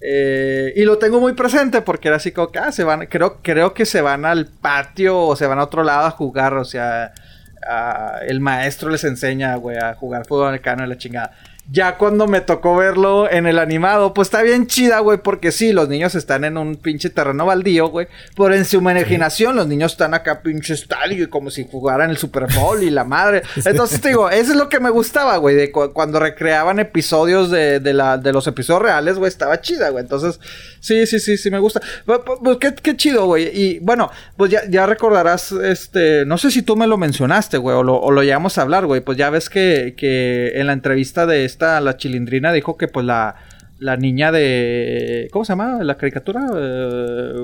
eh, 0.00 0.72
y 0.76 0.82
lo 0.84 0.98
tengo 0.98 1.20
muy 1.20 1.32
presente 1.32 1.82
porque 1.82 2.08
era 2.08 2.18
así 2.18 2.32
como 2.32 2.52
que, 2.52 2.60
ah, 2.60 2.72
se 2.72 2.84
van, 2.84 3.06
creo, 3.06 3.40
creo 3.42 3.74
que 3.74 3.84
se 3.84 4.00
van 4.00 4.24
al 4.24 4.46
patio 4.46 5.18
o 5.18 5.36
se 5.36 5.46
van 5.46 5.58
a 5.58 5.64
otro 5.64 5.82
lado 5.82 6.06
a 6.06 6.10
jugar, 6.10 6.54
o 6.54 6.64
sea. 6.64 7.12
el 8.26 8.40
maestro 8.40 8.90
les 8.90 9.04
enseña, 9.04 9.54
güey, 9.56 9.76
a 9.78 9.94
jugar 9.94 10.26
fútbol 10.26 10.48
americano 10.48 10.82
en 10.84 10.88
la 10.88 10.98
chingada. 10.98 11.32
Ya 11.70 11.96
cuando 11.96 12.26
me 12.26 12.40
tocó 12.40 12.76
verlo 12.76 13.30
en 13.30 13.46
el 13.46 13.58
animado, 13.58 14.12
pues 14.12 14.26
está 14.26 14.42
bien 14.42 14.66
chida, 14.66 14.98
güey, 14.98 15.18
porque 15.18 15.52
sí, 15.52 15.72
los 15.72 15.88
niños 15.88 16.14
están 16.16 16.44
en 16.44 16.58
un 16.58 16.74
pinche 16.74 17.08
terreno 17.08 17.46
baldío, 17.46 17.88
güey. 17.88 18.08
Pero 18.36 18.52
en 18.54 18.64
su 18.64 18.78
imaginación, 18.78 19.54
los 19.54 19.68
niños 19.68 19.92
están 19.92 20.12
acá 20.12 20.42
pinche 20.42 20.74
y 21.10 21.26
como 21.28 21.50
si 21.50 21.66
jugaran 21.70 22.10
el 22.10 22.16
Super 22.16 22.46
Bowl 22.54 22.82
y 22.82 22.90
la 22.90 23.04
madre. 23.04 23.42
Entonces, 23.64 24.00
te 24.00 24.08
digo, 24.08 24.28
eso 24.28 24.50
es 24.52 24.56
lo 24.56 24.68
que 24.68 24.80
me 24.80 24.90
gustaba, 24.90 25.36
güey, 25.36 25.54
de 25.54 25.70
cuando 25.70 26.18
recreaban 26.18 26.80
episodios 26.80 27.50
de, 27.50 27.78
de, 27.80 27.92
la, 27.92 28.18
de 28.18 28.32
los 28.32 28.46
episodios 28.46 28.82
reales, 28.82 29.16
güey, 29.16 29.28
estaba 29.28 29.60
chida, 29.60 29.90
güey. 29.90 30.02
Entonces, 30.02 30.40
sí, 30.80 31.06
sí, 31.06 31.20
sí, 31.20 31.36
sí 31.36 31.50
me 31.50 31.60
gusta. 31.60 31.80
Pues, 32.04 32.20
pues 32.42 32.56
qué, 32.58 32.74
qué, 32.74 32.96
chido, 32.96 33.26
güey. 33.26 33.48
Y 33.48 33.78
bueno, 33.78 34.10
pues 34.36 34.50
ya, 34.50 34.62
ya 34.68 34.86
recordarás, 34.86 35.52
este, 35.52 36.26
no 36.26 36.38
sé 36.38 36.50
si 36.50 36.62
tú 36.62 36.76
me 36.76 36.86
lo 36.86 36.98
mencionaste, 36.98 37.58
güey, 37.58 37.76
o 37.76 37.82
lo, 37.82 37.96
o 38.00 38.10
lo 38.10 38.22
llegamos 38.22 38.58
a 38.58 38.62
hablar, 38.62 38.86
güey. 38.86 39.00
Pues 39.00 39.16
ya 39.16 39.30
ves 39.30 39.48
que, 39.48 39.94
que 39.96 40.52
en 40.56 40.66
la 40.66 40.72
entrevista 40.72 41.26
de 41.26 41.51
esta, 41.52 41.80
la 41.80 41.96
chilindrina, 41.96 42.52
dijo 42.52 42.76
que 42.76 42.88
pues 42.88 43.06
la, 43.06 43.36
la 43.78 43.96
niña 43.96 44.32
de... 44.32 45.28
¿Cómo 45.32 45.44
se 45.44 45.52
llama? 45.52 45.82
¿La 45.82 45.96
caricatura? 45.96 46.46
Eh, 46.56 47.34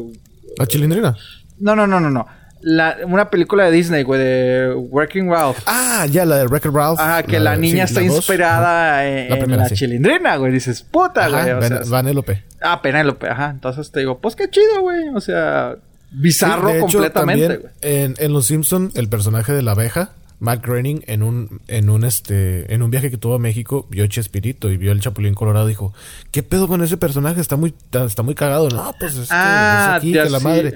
¿La 0.58 0.66
chilindrina? 0.66 1.16
No, 1.58 1.76
no, 1.76 1.86
no, 1.86 2.00
no, 2.00 2.10
no. 2.10 2.26
La, 2.60 2.98
una 3.06 3.30
película 3.30 3.64
de 3.64 3.70
Disney, 3.70 4.02
güey, 4.02 4.20
de 4.20 4.74
Working 4.74 5.30
Ralph. 5.30 5.58
Ah, 5.66 6.06
ya, 6.10 6.24
la 6.24 6.38
de 6.38 6.46
Wreck-It 6.46 6.72
Ralph. 6.72 6.98
Ajá, 6.98 7.22
que 7.22 7.38
la, 7.38 7.56
niña 7.56 7.84
está 7.84 8.02
inspirada 8.02 9.06
en, 9.06 9.56
la, 9.56 9.70
chilindrina, 9.70 10.36
güey. 10.36 10.52
Dices, 10.52 10.82
puta, 10.82 11.28
güey. 11.28 11.52
O 11.52 11.88
Vanélope. 11.88 12.42
Ah, 12.60 12.82
Penélope, 12.82 13.28
ajá. 13.28 13.50
Entonces 13.50 13.92
te 13.92 14.00
digo, 14.00 14.18
pues 14.18 14.34
qué 14.34 14.50
chido, 14.50 14.80
güey. 14.80 15.08
O 15.14 15.20
sea, 15.20 15.76
bizarro 16.10 16.80
completamente, 16.80 17.58
güey. 17.58 17.72
En, 17.80 18.14
en 18.18 18.32
Los 18.32 18.46
Simpson 18.46 18.90
el 18.94 19.08
personaje 19.08 19.52
de 19.52 19.62
la 19.62 19.72
abeja 19.72 20.10
Matt 20.40 20.64
Groening 20.64 21.02
en 21.06 21.22
un, 21.22 21.60
en 21.66 21.90
un 21.90 22.04
este, 22.04 22.72
en 22.72 22.82
un 22.82 22.90
viaje 22.90 23.10
que 23.10 23.16
tuvo 23.16 23.34
a 23.34 23.38
México, 23.38 23.86
vio 23.90 24.06
Chespirito 24.06 24.70
y 24.70 24.76
vio 24.76 24.92
el 24.92 25.00
Chapulín 25.00 25.34
Colorado 25.34 25.66
dijo, 25.66 25.92
¿qué 26.30 26.42
pedo 26.42 26.68
con 26.68 26.82
ese 26.82 26.96
personaje? 26.96 27.40
Está 27.40 27.56
muy, 27.56 27.74
está 27.92 28.22
muy 28.22 28.34
cagado. 28.34 28.68
No, 28.68 28.94
pues 29.00 29.16
es, 29.16 29.28
ah, 29.30 29.96
aquí, 29.96 30.12
que 30.12 30.30
la 30.30 30.40
madre. 30.40 30.74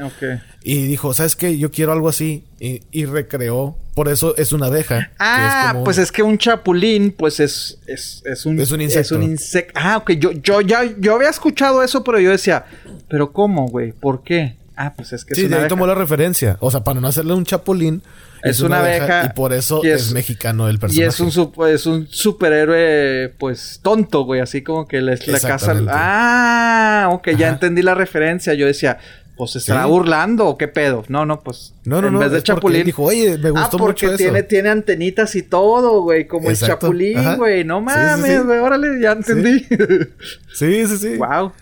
Y 0.65 0.83
dijo, 0.87 1.15
¿sabes 1.15 1.37
qué? 1.37 1.59
Yo 1.59 1.71
quiero 1.71 1.93
algo 1.93 2.09
así. 2.09 2.45
Y, 2.59 3.05
recreó. 3.07 3.77
Por 3.95 4.09
eso 4.09 4.35
es 4.37 4.53
una 4.53 4.67
abeja. 4.67 5.11
Ah, 5.19 5.83
pues 5.85 5.99
es 5.99 6.11
que 6.11 6.23
un 6.23 6.39
chapulín, 6.39 7.13
pues 7.13 7.41
es, 7.41 7.79
es, 7.87 8.23
es 8.25 8.47
un, 8.47 8.59
es 8.59 8.71
un 8.71 8.81
insecto. 8.81 9.01
Es 9.01 9.13
un 9.13 9.23
insecto. 9.23 9.79
Ah, 9.83 9.99
ok. 9.99 10.13
Yo, 10.13 10.33
yo 10.33 10.61
ya, 10.63 10.83
yo 10.99 11.15
había 11.15 11.29
escuchado 11.29 11.83
eso, 11.83 12.03
pero 12.03 12.19
yo 12.19 12.31
decía, 12.31 12.65
¿pero 13.09 13.33
cómo, 13.33 13.67
güey? 13.67 13.93
¿Por 13.93 14.23
qué? 14.23 14.57
Ah, 14.85 14.93
pues 14.97 15.13
es 15.13 15.25
que 15.25 15.35
es 15.35 15.39
sí, 15.39 15.47
de 15.47 15.55
ahí 15.55 15.69
tomó 15.69 15.87
la 15.87 15.95
referencia. 15.95 16.57
O 16.59 16.69
sea, 16.69 16.83
para 16.83 17.01
no 17.01 17.07
hacerle 17.07 17.35
un 17.35 17.45
chapulín, 17.45 18.03
es, 18.43 18.59
una, 18.63 18.81
abeja, 18.81 19.27
y 19.27 19.29
por 19.29 19.53
eso 19.53 19.81
es, 19.85 20.13
mexicano 20.13 20.69
el 20.69 20.81
personaje. 20.81 21.05
Y 21.05 21.09
es 21.09 21.21
un, 21.21 21.69
es 21.69 21.87
un 21.87 22.09
superhéroe, 22.09 23.33
pues, 23.39 23.79
tonto, 23.81 24.25
güey. 24.25 24.41
Así 24.41 24.63
como 24.63 24.89
que 24.89 25.01
le, 25.01 25.15
le 25.15 25.41
caza... 25.41 25.77
Ah, 25.89 27.11
ok, 27.13 27.29
ya 27.39 27.51
entendí 27.51 27.81
la 27.83 27.95
referencia. 27.95 28.55
Yo 28.55 28.67
decía, 28.67 28.99
pues, 29.37 29.53
¿se 29.53 29.59
estará 29.59 29.87
burlando 29.87 30.49
o 30.49 30.59
qué 30.59 30.67
pedo? 30.67 31.05
No, 31.07 31.25
no, 31.27 31.43
pues... 31.43 31.75
No, 31.85 32.03
no, 32.03 32.09
en 32.09 32.19
vez 32.19 32.33
de 32.33 32.43
Chapulín... 32.43 32.83
Dijo, 32.83 33.05
oye, 33.05 33.39
me 33.39 33.51
gustó 33.51 33.77
ah, 33.77 33.79
porque 33.79 34.07
mucho 34.07 34.17
tiene, 34.17 34.43
tiene 34.43 34.71
antenitas 34.71 35.37
y 35.37 35.43
todo, 35.43 36.03
güey. 36.03 36.27
Como 36.27 36.51
el 36.51 36.57
Chapulín, 36.57 37.37
güey. 37.37 37.63
No 37.63 37.81
mames, 37.81 38.45
güey. 38.45 38.59
órale, 38.59 39.01
ya 39.01 39.13
entendí. 39.13 39.65
Sí, 40.53 40.87
sí, 40.89 40.97
sí. 40.99 41.17
Wow. 41.19 41.53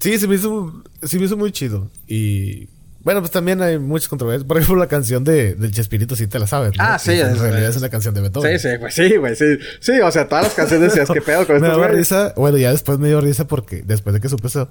Sí, 0.00 0.18
se 0.18 0.28
me 0.28 0.34
hizo... 0.36 0.82
Se 1.02 1.18
me 1.18 1.24
hizo 1.24 1.36
muy 1.36 1.52
chido. 1.52 1.90
Y... 2.06 2.68
Bueno, 3.04 3.20
pues 3.20 3.32
también 3.32 3.60
hay 3.60 3.78
muchas 3.78 4.08
controversias. 4.08 4.46
Por 4.46 4.56
ejemplo, 4.56 4.76
la 4.76 4.88
canción 4.88 5.24
de, 5.24 5.54
del 5.54 5.72
Chespirito, 5.72 6.16
sí 6.16 6.26
te 6.26 6.38
la 6.38 6.46
sabes. 6.46 6.72
Ah, 6.78 6.98
sí. 6.98 7.12
en 7.12 7.38
realidad 7.38 7.68
es 7.68 7.76
una 7.76 7.90
canción 7.90 8.14
de 8.14 8.22
Beethoven. 8.22 8.58
Sí, 8.58 8.66
sí, 8.66 8.76
güey, 8.78 8.92
sí, 8.92 9.16
güey, 9.16 9.36
sí. 9.36 9.58
Sí, 9.80 10.00
o 10.00 10.10
sea, 10.10 10.26
todas 10.26 10.44
las 10.44 10.54
canciones 10.54 10.88
decías, 10.88 11.10
¿qué 11.12 11.20
pedo 11.20 11.46
con 11.46 11.60
Me 11.60 11.68
daba 11.68 11.88
risa. 11.88 12.32
Bueno, 12.34 12.56
ya 12.56 12.70
después 12.70 12.98
me 12.98 13.08
dio 13.08 13.20
risa 13.20 13.46
porque 13.46 13.82
después 13.84 14.14
de 14.14 14.20
que 14.20 14.30
supe 14.30 14.46
eso, 14.46 14.70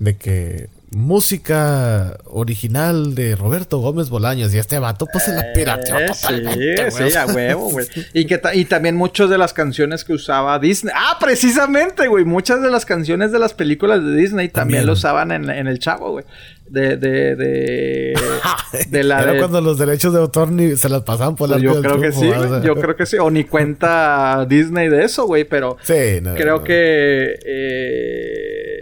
de 0.00 0.16
que 0.16 0.68
música 0.90 2.18
original 2.24 3.14
de 3.14 3.36
Roberto 3.36 3.78
Gómez 3.78 4.10
Bolaños 4.10 4.52
y 4.52 4.58
este 4.58 4.80
vato 4.80 5.06
pues 5.12 5.24
se 5.24 5.32
la 5.32 5.42
eh, 5.42 5.52
pirateó 5.54 5.94
totalmente. 6.06 6.90
Sí, 6.90 7.10
sí, 7.10 7.16
a 7.16 7.26
huevo, 7.26 7.70
güey. 7.70 7.86
y 8.12 8.24
que 8.26 8.40
y 8.54 8.64
también 8.64 8.96
muchas 8.96 9.30
de 9.30 9.38
las 9.38 9.52
canciones 9.52 10.02
que 10.04 10.14
usaba 10.14 10.58
Disney. 10.58 10.92
Ah, 10.96 11.16
precisamente, 11.20 12.08
güey. 12.08 12.24
Muchas 12.24 12.60
de 12.60 12.70
las 12.70 12.84
canciones 12.86 13.30
de 13.30 13.38
las 13.38 13.54
películas 13.54 14.04
de 14.04 14.16
Disney 14.16 14.48
también, 14.48 14.84
lo 14.84 14.94
usaban 14.94 15.30
en, 15.30 15.48
en 15.48 15.68
el 15.68 15.78
Chavo, 15.78 16.10
güey 16.10 16.24
de, 16.70 16.96
de, 16.96 17.36
de, 17.36 18.14
de 18.90 19.04
la 19.04 19.22
Era 19.22 19.38
cuando 19.38 19.60
los 19.60 19.78
derechos 19.78 20.12
de 20.12 20.20
autor 20.20 20.52
ni 20.52 20.76
se 20.76 20.88
las 20.88 21.02
pasaban 21.02 21.34
por 21.34 21.48
la 21.48 21.56
pues 21.56 21.64
Yo 21.64 21.82
creo 21.82 22.00
que 22.00 22.12
sí, 22.12 22.30
yo 22.62 22.76
creo 22.76 22.96
que 22.96 23.06
sí. 23.06 23.18
O 23.18 23.30
ni 23.30 23.44
cuenta 23.44 24.46
Disney 24.48 24.88
de 24.88 25.04
eso, 25.04 25.26
güey, 25.26 25.44
pero 25.44 25.76
sí, 25.82 26.20
creo 26.36 26.62
que 26.62 27.34
eh, 27.44 28.79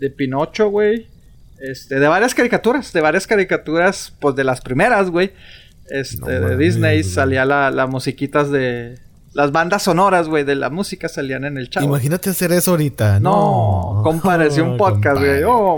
de 0.00 0.10
Pinocho, 0.10 0.68
güey. 0.68 1.06
Este, 1.60 2.00
de 2.00 2.08
varias 2.08 2.34
caricaturas, 2.34 2.92
de 2.92 3.00
varias 3.00 3.26
caricaturas, 3.26 4.14
pues 4.18 4.34
de 4.34 4.44
las 4.44 4.60
primeras, 4.60 5.10
güey. 5.10 5.32
Este, 5.88 6.40
de 6.40 6.56
Disney 6.56 7.04
salía 7.04 7.44
la, 7.44 7.70
las 7.70 7.88
musiquitas 7.88 8.50
de, 8.50 8.98
las 9.32 9.52
bandas 9.52 9.84
sonoras, 9.84 10.28
güey, 10.28 10.44
de 10.44 10.56
la 10.56 10.70
música 10.70 11.08
salían 11.08 11.44
en 11.44 11.56
el 11.56 11.70
chavo. 11.70 11.86
Imagínate 11.86 12.30
hacer 12.30 12.50
eso 12.52 12.72
ahorita. 12.72 13.20
No, 13.20 13.94
no 13.96 14.02
compadre, 14.02 14.60
un 14.60 14.76
podcast, 14.78 15.20
güey. 15.20 15.42
Oh. 15.46 15.76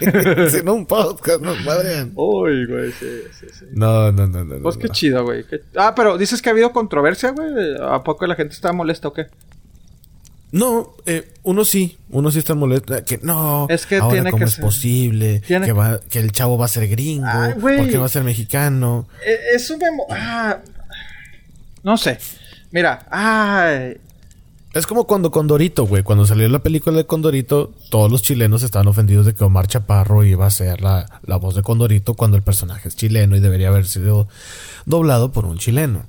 si 0.50 0.62
no 0.62 0.74
un 0.74 0.86
podcast, 0.86 1.40
no, 1.40 1.54
madre. 1.64 2.10
Uy, 2.14 2.66
güey, 2.66 2.92
sí, 2.92 3.06
sí, 3.38 3.46
sí. 3.58 3.64
No, 3.72 4.12
no, 4.12 4.26
no, 4.26 4.44
no. 4.44 4.62
Pues 4.62 4.76
qué 4.76 4.88
chido, 4.90 5.24
güey. 5.24 5.44
Ah, 5.76 5.94
pero 5.94 6.18
dices 6.18 6.42
que 6.42 6.50
ha 6.50 6.52
habido 6.52 6.72
controversia, 6.72 7.30
güey. 7.30 7.50
¿A 7.80 8.02
poco 8.02 8.26
la 8.26 8.34
gente 8.34 8.52
está 8.52 8.72
molesta 8.72 9.08
o 9.08 9.12
qué? 9.14 9.28
No, 10.54 10.94
eh, 11.04 11.32
uno 11.42 11.64
sí, 11.64 11.98
uno 12.10 12.30
sí 12.30 12.38
está 12.38 12.54
molesto. 12.54 12.94
Que 13.04 13.18
no, 13.20 13.66
es 13.68 13.86
que 13.86 13.96
ahora 13.96 14.12
tiene 14.12 14.30
cómo 14.30 14.44
que 14.44 14.48
es 14.48 14.56
posible 14.56 15.40
que, 15.40 15.72
va, 15.72 15.98
que 15.98 16.20
el 16.20 16.30
chavo 16.30 16.56
va 16.56 16.66
a 16.66 16.68
ser 16.68 16.86
gringo, 16.86 17.26
Ay, 17.26 17.54
porque 17.58 17.98
va 17.98 18.06
a 18.06 18.08
ser 18.08 18.22
mexicano. 18.22 19.08
Eh, 19.26 19.36
eso 19.56 19.76
me... 19.76 19.86
Ah, 20.10 20.58
no 21.82 21.96
sé. 21.96 22.20
Mira, 22.70 23.04
ay. 23.10 23.96
Es 24.74 24.86
como 24.86 25.08
cuando 25.08 25.32
Condorito, 25.32 25.86
güey. 25.86 26.04
Cuando 26.04 26.24
salió 26.24 26.48
la 26.48 26.60
película 26.60 26.98
de 26.98 27.04
Condorito, 27.04 27.72
todos 27.90 28.08
los 28.08 28.22
chilenos 28.22 28.62
estaban 28.62 28.86
ofendidos 28.86 29.26
de 29.26 29.34
que 29.34 29.42
Omar 29.42 29.66
Chaparro 29.66 30.22
iba 30.22 30.46
a 30.46 30.50
ser 30.50 30.82
la, 30.82 31.20
la 31.26 31.34
voz 31.36 31.56
de 31.56 31.62
Condorito 31.62 32.14
cuando 32.14 32.36
el 32.36 32.44
personaje 32.44 32.86
es 32.86 32.94
chileno 32.94 33.34
y 33.34 33.40
debería 33.40 33.70
haber 33.70 33.86
sido 33.86 34.28
doblado 34.86 35.32
por 35.32 35.46
un 35.46 35.58
chileno. 35.58 36.06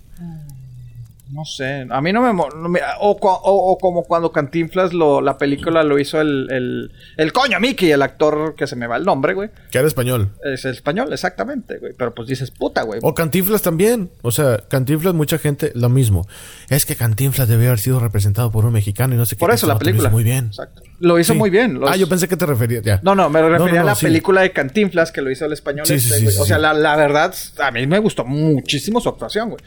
No 1.31 1.43
sé, 1.43 1.87
a 1.89 2.01
mí 2.01 2.13
no 2.13 2.21
me... 2.21 2.81
o, 2.99 3.77
como 3.81 4.03
cuando 4.03 4.31
Cantinflas 4.31 4.93
lo, 4.93 5.21
la 5.21 5.37
película 5.37 5.81
lo 5.83 5.97
hizo 5.97 6.21
el, 6.21 6.47
el, 6.51 6.91
el 7.17 7.33
coño 7.33 7.59
Mickey, 7.59 7.91
el 7.91 8.03
actor 8.03 8.53
que 8.55 8.67
se 8.67 8.75
me 8.75 8.85
va 8.85 8.97
el 8.97 9.05
nombre, 9.05 9.33
güey. 9.33 9.49
Que 9.71 9.79
era 9.79 9.87
español. 9.87 10.29
Es 10.43 10.65
español, 10.65 11.11
exactamente, 11.11 11.79
güey. 11.79 11.93
Pero 11.97 12.13
pues 12.13 12.27
dices 12.27 12.51
puta, 12.51 12.83
güey. 12.83 12.99
O 13.01 13.15
Cantinflas 13.15 13.63
también. 13.63 14.11
O 14.21 14.31
sea, 14.31 14.57
Cantinflas, 14.67 15.15
mucha 15.15 15.39
gente, 15.39 15.71
lo 15.73 15.89
mismo. 15.89 16.27
Es 16.69 16.85
que 16.85 16.95
Cantinflas 16.95 17.47
debe 17.47 17.67
haber 17.67 17.79
sido 17.79 17.99
representado 17.99 18.51
por 18.51 18.65
un 18.65 18.73
mexicano 18.73 19.15
y 19.15 19.17
no 19.17 19.25
sé 19.25 19.35
qué. 19.35 19.39
Por 19.39 19.51
eso 19.51 19.65
la 19.65 19.79
película. 19.79 20.09
Muy 20.09 20.23
bien. 20.23 20.45
Exacto. 20.47 20.83
Lo 20.99 21.19
hizo 21.19 21.35
muy 21.35 21.49
bien. 21.49 21.81
Ah, 21.85 21.97
yo 21.97 22.07
pensé 22.07 22.27
que 22.27 22.37
te 22.37 22.45
referías, 22.45 22.83
ya. 22.83 22.99
No, 23.03 23.15
no, 23.15 23.29
me 23.29 23.41
refería 23.41 23.81
a 23.81 23.83
la 23.83 23.95
película 23.95 24.41
de 24.41 24.51
Cantinflas 24.51 25.11
que 25.11 25.21
lo 25.21 25.29
hizo 25.29 25.45
el 25.45 25.53
español. 25.53 25.85
Sí, 25.85 25.95
este, 25.95 26.27
o 26.39 26.45
sea, 26.45 26.57
la, 26.57 26.73
la, 26.73 26.95
verdad, 26.95 27.33
a 27.59 27.71
mí 27.71 27.85
me 27.85 27.99
gustó 27.99 28.23
muchísimo 28.23 29.01
su 29.01 29.09
actuación, 29.09 29.49
güey. 29.49 29.61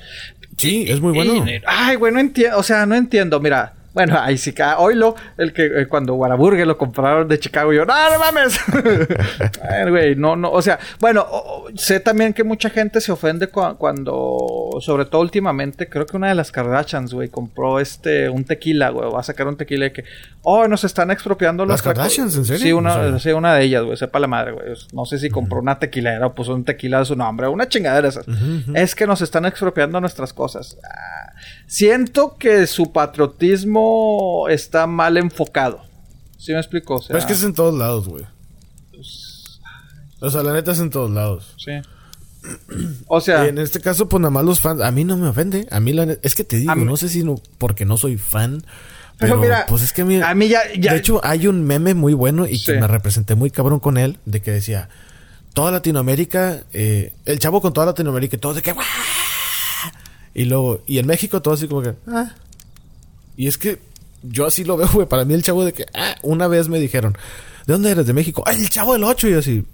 Sí, 0.59 0.85
es 0.89 1.01
muy 1.01 1.13
bueno. 1.13 1.45
ay, 1.67 1.97
güey, 1.97 2.13
no 2.13 2.21
entiendo, 2.21 2.59
o 2.59 2.63
sea, 2.63 2.85
no 2.85 2.95
entiendo, 2.95 3.41
mira. 3.41 3.75
Bueno, 3.95 4.19
ahí 4.21 4.37
sí, 4.37 4.55
lo 4.95 5.15
el 5.39 5.53
que 5.53 5.65
eh, 5.65 5.87
cuando 5.89 6.15
Guaraburgue 6.15 6.67
lo 6.67 6.77
compraron 6.77 7.27
de 7.27 7.39
Chicago, 7.39 7.73
yo, 7.73 7.85
no, 7.85 7.95
no 8.11 8.19
mames. 8.19 8.59
güey, 9.89 10.15
no, 10.15 10.37
no, 10.37 10.51
o 10.51 10.63
sea, 10.63 10.79
bueno, 11.01 11.27
sé 11.75 12.01
también 12.01 12.33
que 12.33 12.45
mucha 12.45 12.71
gente 12.71 13.01
se 13.01 13.11
ofende 13.13 13.49
cuando, 13.49 14.71
sobre 14.81 15.07
todo 15.07 15.23
últimamente, 15.23 15.89
creo 15.89 16.07
que 16.07 16.17
una 16.17 16.29
de 16.29 16.35
las 16.35 16.53
Kardashians, 16.53 17.15
güey, 17.15 17.29
compró 17.29 17.81
este, 17.81 18.29
un 18.29 18.45
tequila, 18.45 18.91
güey, 18.91 19.11
va 19.11 19.21
a 19.21 19.23
sacar 19.25 19.47
un 19.47 19.57
tequila 19.57 19.87
de 19.87 19.93
que, 19.93 20.05
oh, 20.43 20.69
nos 20.69 20.85
están 20.85 21.11
expropiando 21.11 21.65
los... 21.65 21.73
¿Las 21.73 21.83
Kardashians, 21.83 22.37
en 22.37 22.45
serio? 22.45 22.63
Sí, 22.63 22.73
una, 22.73 23.19
sí, 23.19 23.31
una 23.31 23.55
de 23.55 23.65
ellas, 23.65 23.85
güey, 23.85 23.97
sepa 23.97 24.19
la 24.19 24.27
madre, 24.27 24.53
güey. 24.53 24.67
No 24.93 25.07
sé 25.07 25.19
si 25.19 25.31
compró 25.31 25.61
una 25.61 25.79
tequilera 25.79 26.27
o 26.27 26.35
puso 26.35 26.55
un 26.55 26.65
tequila 26.65 26.99
de 27.01 27.07
su 27.07 27.17
nombre, 27.17 27.49
una 27.49 27.69
chingadera 27.69 28.09
esas. 28.09 28.27
Es 28.75 28.95
que 28.95 29.07
nos 29.07 29.23
están 29.23 29.47
expropiando 29.47 30.01
nuestras 30.01 30.33
cosas. 30.33 30.77
Ah, 30.85 31.28
siento 31.67 32.37
que 32.39 32.67
su 32.67 32.93
patriotismo 32.93 34.47
está 34.49 34.87
mal 34.87 35.17
enfocado. 35.17 35.83
¿Sí 36.39 36.53
me 36.53 36.59
explico? 36.59 36.97
O 36.97 37.17
es 37.17 37.27
que 37.27 37.33
es 37.33 37.43
en 37.43 37.53
todos 37.53 37.75
lados, 37.75 38.09
güey. 38.09 38.25
Pues, 38.93 39.61
o 40.21 40.31
sea, 40.31 40.43
la 40.43 40.53
neta 40.53 40.73
es 40.73 40.81
en 40.81 40.91
todos 40.91 41.11
lados. 41.11 41.55
Sí. 41.59 41.73
O 43.09 43.21
sea. 43.21 43.45
Y 43.45 43.49
en 43.49 43.59
este 43.59 43.81
caso, 43.81 44.09
pues 44.09 44.21
nada 44.21 44.31
más 44.31 44.45
los 44.45 44.61
fans. 44.61 44.81
A 44.81 44.91
mí 44.91 45.05
no 45.05 45.17
me 45.17 45.29
ofende. 45.29 45.67
A 45.71 45.81
mí 45.81 45.93
la 45.93 46.07
neta, 46.07 46.21
Es 46.23 46.35
que 46.35 46.45
te 46.45 46.57
digo, 46.57 46.75
no 46.75 46.97
sé 46.97 47.09
si 47.09 47.25
no. 47.25 47.41
Porque 47.59 47.85
no 47.85 47.97
soy 47.97 48.17
fan. 48.17 48.65
Pero, 49.19 49.37
mira, 49.37 49.67
pues 49.69 49.83
es 49.83 49.93
que 49.93 50.05
mira, 50.05 50.31
a 50.31 50.35
mí 50.35 50.49
ya, 50.49 50.61
De 50.65 50.97
hecho, 50.97 51.21
hay 51.25 51.49
un 51.49 51.65
meme 51.65 51.95
muy 51.95 52.15
bueno 52.15 52.47
y 52.47 52.63
que 52.63 52.75
me 52.75 52.87
representé 52.87 53.35
muy 53.35 53.51
cabrón 53.51 53.81
con 53.81 53.99
él. 53.99 54.19
De 54.25 54.41
que 54.41 54.53
decía: 54.53 54.89
Toda 55.55 55.73
Latinoamérica. 55.73 56.63
Eh, 56.73 57.13
el 57.25 57.39
chavo 57.41 57.61
con 57.61 57.73
toda 57.73 57.87
Latinoamérica 57.87 58.37
y 58.37 58.39
todo 58.39 58.55
de 58.55 58.63
que 58.63 58.75
Y 60.39 60.45
luego, 60.45 60.83
y 60.87 60.99
en 60.99 61.07
México 61.07 61.43
todo 61.43 61.55
así 61.55 61.67
como 61.69 61.83
que, 61.83 61.95
ah. 62.09 62.33
Y 63.37 63.47
es 63.49 63.59
que 63.59 63.79
yo 64.23 64.47
así 64.47 64.65
lo 64.65 64.77
veo, 64.79 64.89
güey. 64.93 65.07
Para 65.09 65.25
mí 65.25 65.35
el 65.35 65.43
chavo 65.43 65.65
de 65.65 65.73
que, 65.73 65.87
ah, 65.95 66.15
una 66.23 66.47
vez 66.49 66.69
me 66.69 66.79
dijeron, 66.79 67.17
¿de 67.67 67.73
dónde 67.73 67.91
eres? 67.91 68.07
De 68.07 68.13
México. 68.13 68.43
Ah, 68.47 68.53
el 68.53 68.69
chavo 68.71 68.93
del 68.93 69.05
8. 69.05 69.29
Y 69.29 69.31
yo 69.33 69.39
así, 69.41 69.65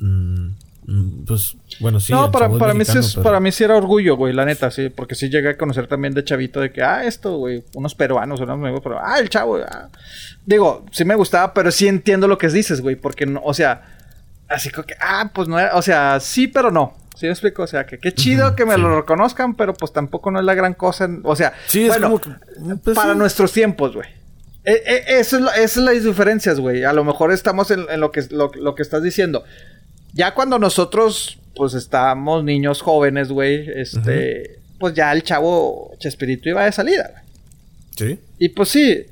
mm, 0.00 0.46
mm, 0.86 1.24
pues, 1.26 1.56
bueno, 1.80 2.00
sí. 2.00 2.12
No, 2.12 2.30
para, 2.30 2.48
para, 2.50 2.72
mí 2.74 2.84
sí 2.84 2.92
mexicano, 2.92 3.00
es- 3.00 3.14
pero- 3.14 3.24
para 3.24 3.40
mí 3.40 3.52
sí 3.52 3.64
era 3.64 3.76
orgullo, 3.76 4.16
güey, 4.16 4.32
la 4.32 4.44
neta, 4.44 4.70
sí. 4.70 4.88
Porque 4.88 5.14
sí 5.14 5.28
llegué 5.28 5.50
a 5.50 5.56
conocer 5.58 5.86
también 5.86 6.14
de 6.14 6.24
chavito 6.24 6.60
de 6.60 6.72
que, 6.72 6.82
ah, 6.82 7.04
esto, 7.04 7.36
güey, 7.38 7.62
unos 7.74 7.94
peruanos, 7.94 8.40
unos 8.40 8.54
amigos, 8.54 8.80
pero, 8.82 8.98
ah, 8.98 9.18
el 9.18 9.28
chavo, 9.28 9.58
ah. 9.58 9.88
Digo, 10.46 10.86
sí 10.92 11.04
me 11.04 11.14
gustaba, 11.14 11.52
pero 11.52 11.70
sí 11.70 11.88
entiendo 11.88 12.26
lo 12.28 12.38
que 12.38 12.48
dices, 12.48 12.80
güey, 12.80 12.96
porque, 12.96 13.26
no, 13.26 13.40
o 13.44 13.52
sea, 13.52 13.82
así 14.48 14.70
como 14.70 14.86
que, 14.86 14.94
ah, 15.00 15.30
pues 15.34 15.46
no 15.48 15.58
era, 15.58 15.74
o 15.76 15.82
sea, 15.82 16.20
sí, 16.20 16.46
pero 16.48 16.70
no. 16.70 16.94
¿Sí 17.16 17.26
me 17.26 17.32
explico? 17.32 17.62
O 17.62 17.66
sea, 17.66 17.86
que 17.86 17.98
qué 17.98 18.12
chido 18.12 18.54
que 18.54 18.64
me 18.66 18.74
sí. 18.74 18.80
lo 18.80 18.94
reconozcan, 19.00 19.56
pero 19.56 19.74
pues 19.74 19.92
tampoco 19.92 20.30
no 20.30 20.38
es 20.38 20.44
la 20.44 20.54
gran 20.54 20.74
cosa. 20.74 21.04
en- 21.06 21.20
o 21.24 21.34
sea, 21.34 21.52
Sí, 21.66 21.86
bueno, 21.88 22.20
como 22.20 22.78
pues, 22.82 22.94
para 22.94 23.12
sí. 23.12 23.18
nuestros 23.18 23.52
tiempos, 23.52 23.94
güey. 23.94 24.08
Eh, 24.64 24.82
eh, 24.86 25.04
eso 25.08 25.36
es 25.36 25.42
la- 25.42 25.52
esas 25.56 25.70
son 25.72 25.84
las 25.86 26.02
diferencias, 26.04 26.60
güey. 26.60 26.84
A 26.84 26.92
lo 26.92 27.04
mejor 27.04 27.32
estamos 27.32 27.70
en, 27.70 27.86
en 27.90 28.00
lo, 28.00 28.10
que, 28.10 28.22
lo, 28.30 28.50
lo 28.54 28.74
que 28.74 28.82
estás 28.82 29.02
diciendo. 29.02 29.44
Ya 30.12 30.34
cuando 30.34 30.58
nosotros, 30.58 31.38
pues, 31.54 31.74
estábamos 31.74 32.42
niños 32.44 32.82
jóvenes, 32.82 33.28
güey, 33.28 33.68
este, 33.74 34.58
pues 34.78 34.92
ya 34.94 35.12
el 35.12 35.22
chavo 35.22 35.92
Chespirito 35.98 36.48
iba 36.48 36.64
de 36.64 36.72
salida, 36.72 37.10
güey. 37.12 37.22
Sí. 37.96 38.20
Y 38.38 38.48
pues 38.50 38.68
sí, 38.68 39.06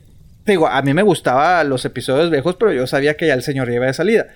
digo, 0.45 0.67
a 0.67 0.83
mí 0.83 0.93
me 0.93 1.03
gustaban 1.03 1.69
los 1.71 1.85
episodios 1.87 2.31
viejos, 2.31 2.57
pero 2.57 2.73
yo 2.73 2.87
sabía 2.87 3.17
que 3.17 3.29
ya 3.29 3.35
el 3.35 3.43
señor 3.43 3.71
iba 3.71 3.87
de 3.87 3.95
salida. 3.95 4.27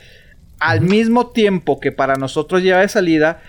Al 0.60 0.80
mismo 0.80 1.30
tiempo 1.30 1.78
que 1.80 1.92
para 1.92 2.14
nosotros 2.16 2.62
lleva 2.62 2.80
de 2.80 2.88
salida, 2.88 3.40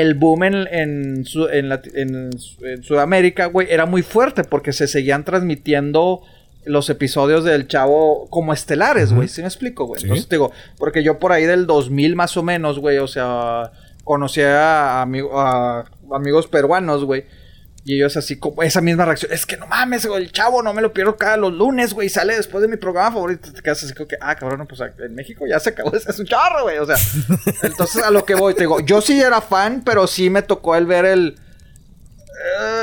el 0.00 0.14
boom 0.14 0.44
en, 0.44 0.54
en, 0.70 1.24
Su- 1.24 1.48
en 1.48 2.82
Sudamérica, 2.82 3.46
güey, 3.46 3.68
era 3.70 3.86
muy 3.86 4.02
fuerte 4.02 4.44
porque 4.44 4.72
se 4.72 4.86
seguían 4.88 5.24
transmitiendo 5.24 6.22
los 6.64 6.90
episodios 6.90 7.44
del 7.44 7.68
chavo 7.68 8.26
como 8.28 8.52
estelares, 8.52 9.12
güey. 9.12 9.28
¿Sí 9.28 9.40
me 9.40 9.46
explico, 9.48 9.86
güey? 9.86 10.00
Sí. 10.00 10.06
Entonces, 10.06 10.28
te 10.28 10.34
digo, 10.36 10.50
porque 10.78 11.02
yo 11.02 11.18
por 11.18 11.32
ahí 11.32 11.44
del 11.44 11.66
2000 11.66 12.16
más 12.16 12.36
o 12.36 12.42
menos, 12.42 12.78
güey, 12.80 12.98
o 12.98 13.06
sea, 13.06 13.70
conocí 14.04 14.40
a, 14.40 15.00
amigo- 15.00 15.40
a 15.40 15.84
amigos 16.12 16.46
peruanos, 16.48 17.04
güey. 17.04 17.24
Y 17.88 17.94
ellos 17.94 18.16
así 18.16 18.34
como 18.36 18.64
esa 18.64 18.80
misma 18.80 19.04
reacción. 19.04 19.32
Es 19.32 19.46
que 19.46 19.56
no 19.56 19.68
mames, 19.68 20.04
güey, 20.06 20.24
el 20.24 20.32
chavo 20.32 20.60
no 20.60 20.74
me 20.74 20.82
lo 20.82 20.92
pierdo 20.92 21.16
cada 21.16 21.36
los 21.36 21.52
lunes, 21.52 21.94
güey. 21.94 22.08
Sale 22.08 22.34
después 22.34 22.60
de 22.60 22.66
mi 22.66 22.76
programa 22.76 23.12
favorito. 23.12 23.52
Te 23.52 23.62
quedas 23.62 23.84
así 23.84 23.94
como 23.94 24.08
que, 24.08 24.16
ah, 24.20 24.34
cabrón, 24.34 24.66
pues 24.66 24.80
en 24.98 25.14
México 25.14 25.46
ya 25.46 25.60
se 25.60 25.70
acabó 25.70 25.94
ese 25.94 26.10
es 26.10 26.18
un 26.18 26.26
chorro, 26.26 26.64
güey. 26.64 26.78
O 26.78 26.84
sea, 26.84 26.96
entonces 27.62 28.02
a 28.02 28.10
lo 28.10 28.24
que 28.24 28.34
voy, 28.34 28.54
te 28.54 28.62
digo, 28.62 28.80
yo 28.80 29.00
sí 29.00 29.20
era 29.20 29.40
fan, 29.40 29.82
pero 29.84 30.08
sí 30.08 30.30
me 30.30 30.42
tocó 30.42 30.74
el 30.74 30.86
ver 30.86 31.04
el. 31.04 31.38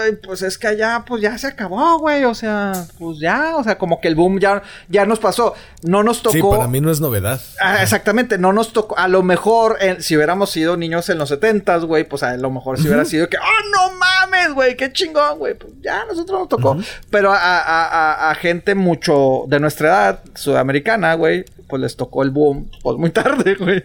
Ay, 0.04 0.14
pues 0.24 0.42
es 0.42 0.58
que 0.58 0.68
allá, 0.68 1.04
pues 1.08 1.22
ya 1.22 1.38
se 1.38 1.48
acabó, 1.48 2.00
güey. 2.00 2.24
O 2.24 2.34
sea, 2.34 2.74
pues 2.98 3.20
ya, 3.20 3.56
o 3.56 3.64
sea, 3.64 3.78
como 3.78 4.02
que 4.02 4.08
el 4.08 4.16
boom 4.16 4.40
ya, 4.40 4.64
ya 4.90 5.06
nos 5.06 5.20
pasó. 5.20 5.54
No 5.84 6.02
nos 6.04 6.22
tocó. 6.24 6.34
Sí, 6.34 6.42
para 6.42 6.68
mí 6.68 6.82
no 6.82 6.90
es 6.92 7.00
novedad. 7.00 7.40
Ah, 7.62 7.82
exactamente, 7.84 8.38
no 8.38 8.52
nos 8.54 8.74
tocó. 8.74 8.98
A 8.98 9.08
lo 9.08 9.22
mejor, 9.22 9.78
eh, 9.82 9.98
si 10.00 10.16
hubiéramos 10.16 10.50
sido 10.50 10.76
niños 10.78 11.08
en 11.10 11.18
los 11.18 11.30
70 11.30 11.78
güey, 11.80 12.04
pues 12.04 12.24
a 12.24 12.36
lo 12.38 12.50
mejor 12.50 12.78
si 12.80 12.88
hubiera 12.88 13.06
sido 13.06 13.30
que, 13.30 13.38
¡oh, 13.38 13.70
no 13.92 13.96
mames, 13.98 14.54
güey! 14.54 14.76
¡Qué 14.76 14.92
chingón, 14.92 15.38
güey! 15.40 15.54
Pues 15.54 15.74
ya 15.82 16.02
a 16.02 16.06
nosotros 16.06 16.40
nos 16.40 16.50
tocó. 16.50 16.78
Pero 17.10 17.32
a, 17.32 17.38
a- 17.38 17.86
a- 17.88 18.32
a 18.32 18.36
gente 18.36 18.76
mucho 18.76 19.44
de 19.48 19.60
nuestra 19.60 19.88
edad, 19.90 20.20
sudamericana, 20.36 21.14
güey, 21.16 21.46
pues 21.68 21.82
les 21.82 21.96
tocó 21.96 22.24
el 22.24 22.32
boom, 22.32 22.70
pues 22.82 22.98
muy 22.98 23.10
tarde, 23.12 23.56
güey. 23.56 23.84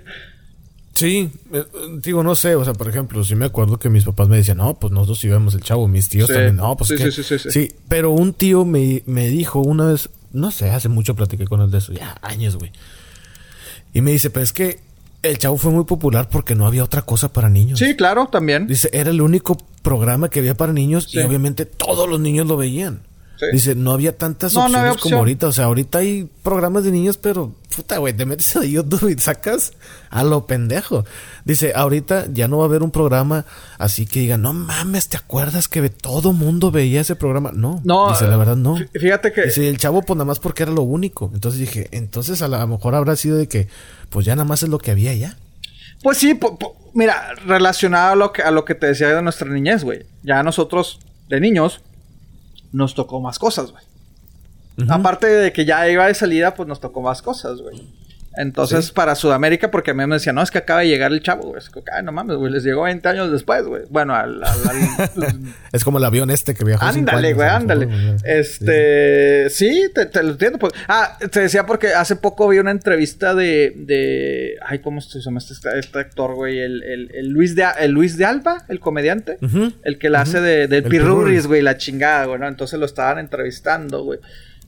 Sí, 0.98 1.30
eh, 1.52 1.64
digo, 2.02 2.22
no 2.22 2.34
sé, 2.34 2.54
o 2.56 2.64
sea, 2.64 2.74
por 2.74 2.88
ejemplo, 2.88 3.22
sí 3.24 3.34
me 3.34 3.46
acuerdo 3.46 3.78
que 3.78 3.88
mis 3.88 4.04
papás 4.04 4.28
me 4.28 4.36
decían, 4.36 4.58
no, 4.58 4.74
pues 4.78 4.92
nosotros 4.92 5.18
sí 5.20 5.28
vemos 5.28 5.54
el 5.54 5.60
chavo, 5.62 5.86
mis 5.88 6.08
tíos 6.08 6.26
Sí. 6.28 6.32
también, 6.34 6.56
no, 6.56 6.76
pues 6.76 6.88
Sí, 6.88 6.96
que... 6.96 7.10
sí, 7.12 7.22
sí, 7.22 7.38
sí, 7.38 7.50
sí. 7.50 7.72
pero 7.88 8.10
un 8.10 8.32
tío 8.32 8.64
me, 8.64 9.02
me 9.06 9.28
dijo 9.28 9.60
una 9.60 9.84
vez, 9.86 10.10
no 10.32 10.50
sé, 10.50 10.70
hace 10.70 10.88
mucho 10.88 11.14
platiqué 11.14 11.46
con 11.46 11.60
él 11.60 11.70
de 11.70 11.78
eso, 11.78 11.92
ya 11.92 12.16
años, 12.22 12.56
güey. 12.56 12.72
Y 13.94 14.00
me 14.02 14.10
dice, 14.12 14.30
pero 14.30 14.44
es 14.44 14.52
que 14.52 14.80
el 15.22 15.38
chavo 15.38 15.56
fue 15.56 15.72
muy 15.72 15.84
popular 15.84 16.28
porque 16.28 16.54
no 16.54 16.66
había 16.66 16.84
otra 16.84 17.02
cosa 17.02 17.32
para 17.32 17.48
niños. 17.48 17.78
Sí, 17.78 17.96
claro, 17.96 18.26
también. 18.30 18.66
Dice, 18.66 18.90
era 18.92 19.10
el 19.10 19.20
único 19.20 19.56
programa 19.82 20.28
que 20.28 20.40
había 20.40 20.56
para 20.56 20.72
niños 20.72 21.08
y 21.14 21.18
obviamente 21.20 21.64
todos 21.64 22.08
los 22.08 22.20
niños 22.20 22.46
lo 22.46 22.56
veían. 22.56 23.00
Sí. 23.38 23.46
Dice, 23.52 23.74
no 23.76 23.92
había 23.92 24.16
tantas 24.16 24.52
No, 24.54 24.60
no 24.60 24.66
opciones 24.66 24.88
había 24.90 25.00
como 25.00 25.16
ahorita. 25.18 25.46
O 25.46 25.52
sea, 25.52 25.66
ahorita 25.66 25.98
hay 25.98 26.28
programas 26.42 26.82
de 26.84 26.90
niños, 26.90 27.16
pero 27.18 27.54
puta, 27.76 27.98
güey, 27.98 28.12
te 28.12 28.26
metes 28.26 28.56
a 28.56 28.64
YouTube 28.64 29.08
y 29.16 29.18
sacas 29.20 29.72
a 30.10 30.24
lo 30.24 30.46
pendejo. 30.46 31.04
Dice, 31.44 31.72
ahorita 31.76 32.26
ya 32.32 32.48
no 32.48 32.58
va 32.58 32.64
a 32.64 32.66
haber 32.66 32.82
un 32.82 32.90
programa 32.90 33.44
así 33.78 34.06
que 34.06 34.20
diga, 34.20 34.36
no 34.36 34.52
mames, 34.52 35.08
¿te 35.08 35.16
acuerdas 35.16 35.68
que 35.68 35.88
todo 35.88 36.32
mundo 36.32 36.70
veía 36.72 37.00
ese 37.02 37.14
programa? 37.14 37.52
No, 37.54 37.80
No, 37.84 38.08
dice, 38.10 38.26
la 38.26 38.36
verdad 38.36 38.56
no. 38.56 38.76
fí- 38.76 38.88
Fíjate 39.00 39.32
que. 39.32 39.42
Dice, 39.44 39.68
el 39.68 39.78
chavo, 39.78 40.02
pues 40.02 40.16
nada 40.16 40.24
más 40.26 40.40
porque 40.40 40.64
era 40.64 40.72
lo 40.72 40.82
único. 40.82 41.30
Entonces 41.32 41.60
dije, 41.60 41.88
entonces 41.92 42.42
a 42.42 42.48
lo 42.48 42.66
mejor 42.66 42.94
habrá 42.96 43.14
sido 43.14 43.36
de 43.36 43.46
que, 43.46 43.68
pues 44.10 44.26
ya 44.26 44.34
nada 44.34 44.44
más 44.48 44.62
es 44.64 44.68
lo 44.68 44.78
que 44.78 44.90
había 44.90 45.14
ya. 45.14 45.36
Pues 46.02 46.18
sí, 46.18 46.34
po- 46.34 46.58
po- 46.58 46.76
mira, 46.94 47.34
relacionado 47.46 48.12
a 48.12 48.16
lo, 48.16 48.32
que, 48.32 48.42
a 48.42 48.50
lo 48.50 48.64
que 48.64 48.74
te 48.74 48.86
decía 48.86 49.08
de 49.14 49.22
nuestra 49.22 49.48
niñez, 49.48 49.84
güey. 49.84 50.06
Ya 50.22 50.42
nosotros, 50.42 50.98
de 51.28 51.40
niños, 51.40 51.80
nos 52.72 52.94
tocó 52.94 53.20
más 53.20 53.38
cosas, 53.38 53.72
güey. 53.72 53.84
Aparte 54.88 55.26
de 55.26 55.52
que 55.52 55.64
ya 55.64 55.88
iba 55.88 56.06
de 56.06 56.14
salida, 56.14 56.54
pues 56.54 56.68
nos 56.68 56.78
tocó 56.78 57.02
más 57.02 57.20
cosas, 57.20 57.60
güey. 57.60 57.82
Entonces, 58.40 58.86
Sí. 58.86 58.92
para 58.94 59.14
Sudamérica, 59.16 59.70
porque 59.70 59.90
a 59.90 59.94
mí 59.94 60.06
me 60.06 60.14
decían, 60.14 60.36
no, 60.36 60.42
es 60.42 60.50
que 60.52 60.58
acaba 60.58 60.80
de 60.80 60.86
llegar 60.88 61.10
el 61.10 61.20
chavo, 61.20 61.48
güey. 61.48 61.58
Es 61.58 61.68
que, 61.70 61.80
ay, 61.92 62.04
no 62.04 62.12
mames, 62.12 62.36
güey, 62.36 62.52
les 62.52 62.62
llegó 62.62 62.84
20 62.84 63.08
años 63.08 63.32
después, 63.32 63.64
güey. 63.66 63.82
Bueno, 63.90 64.14
al... 64.14 64.42
al- 64.44 65.22
al- 65.24 65.38
Es 65.72 65.82
como 65.84 65.98
el 65.98 66.04
avión 66.04 66.30
este 66.30 66.54
que 66.54 66.64
viajó 66.64 66.84
ándale, 66.84 67.32
güey, 67.34 67.48
ándale. 67.48 67.88
Este, 68.24 69.50
sí, 69.50 69.90
te, 69.94 70.06
te 70.06 70.22
lo 70.22 70.30
entiendo. 70.30 70.58
Pues. 70.58 70.72
Ah, 70.88 71.18
te 71.30 71.40
decía 71.40 71.66
porque 71.66 71.88
hace 71.88 72.16
poco 72.16 72.48
vi 72.48 72.58
una 72.58 72.70
entrevista 72.70 73.34
de, 73.34 73.72
de, 73.76 74.54
ay, 74.66 74.78
¿cómo 74.80 75.00
se 75.00 75.20
llama 75.20 75.38
este, 75.38 75.54
este 75.78 75.98
actor, 75.98 76.34
güey? 76.34 76.58
El, 76.60 76.82
el, 76.82 77.10
el 77.14 77.28
Luis 77.28 77.54
de, 77.54 77.66
el 77.80 77.90
Luis 77.92 78.16
de 78.16 78.24
Alba, 78.24 78.64
el 78.68 78.80
comediante. 78.80 79.38
El 79.82 79.98
que 79.98 80.10
la 80.10 80.22
hace 80.22 80.40
de, 80.40 80.66
del 80.68 80.84
El 80.84 80.90
Pirruris, 80.90 81.14
Pirruris. 81.14 81.46
güey, 81.46 81.62
la 81.62 81.76
chingada, 81.76 82.24
güey, 82.26 82.38
¿no? 82.40 82.48
Entonces 82.48 82.78
lo 82.78 82.86
estaban 82.86 83.18
entrevistando, 83.18 84.04
güey. 84.04 84.20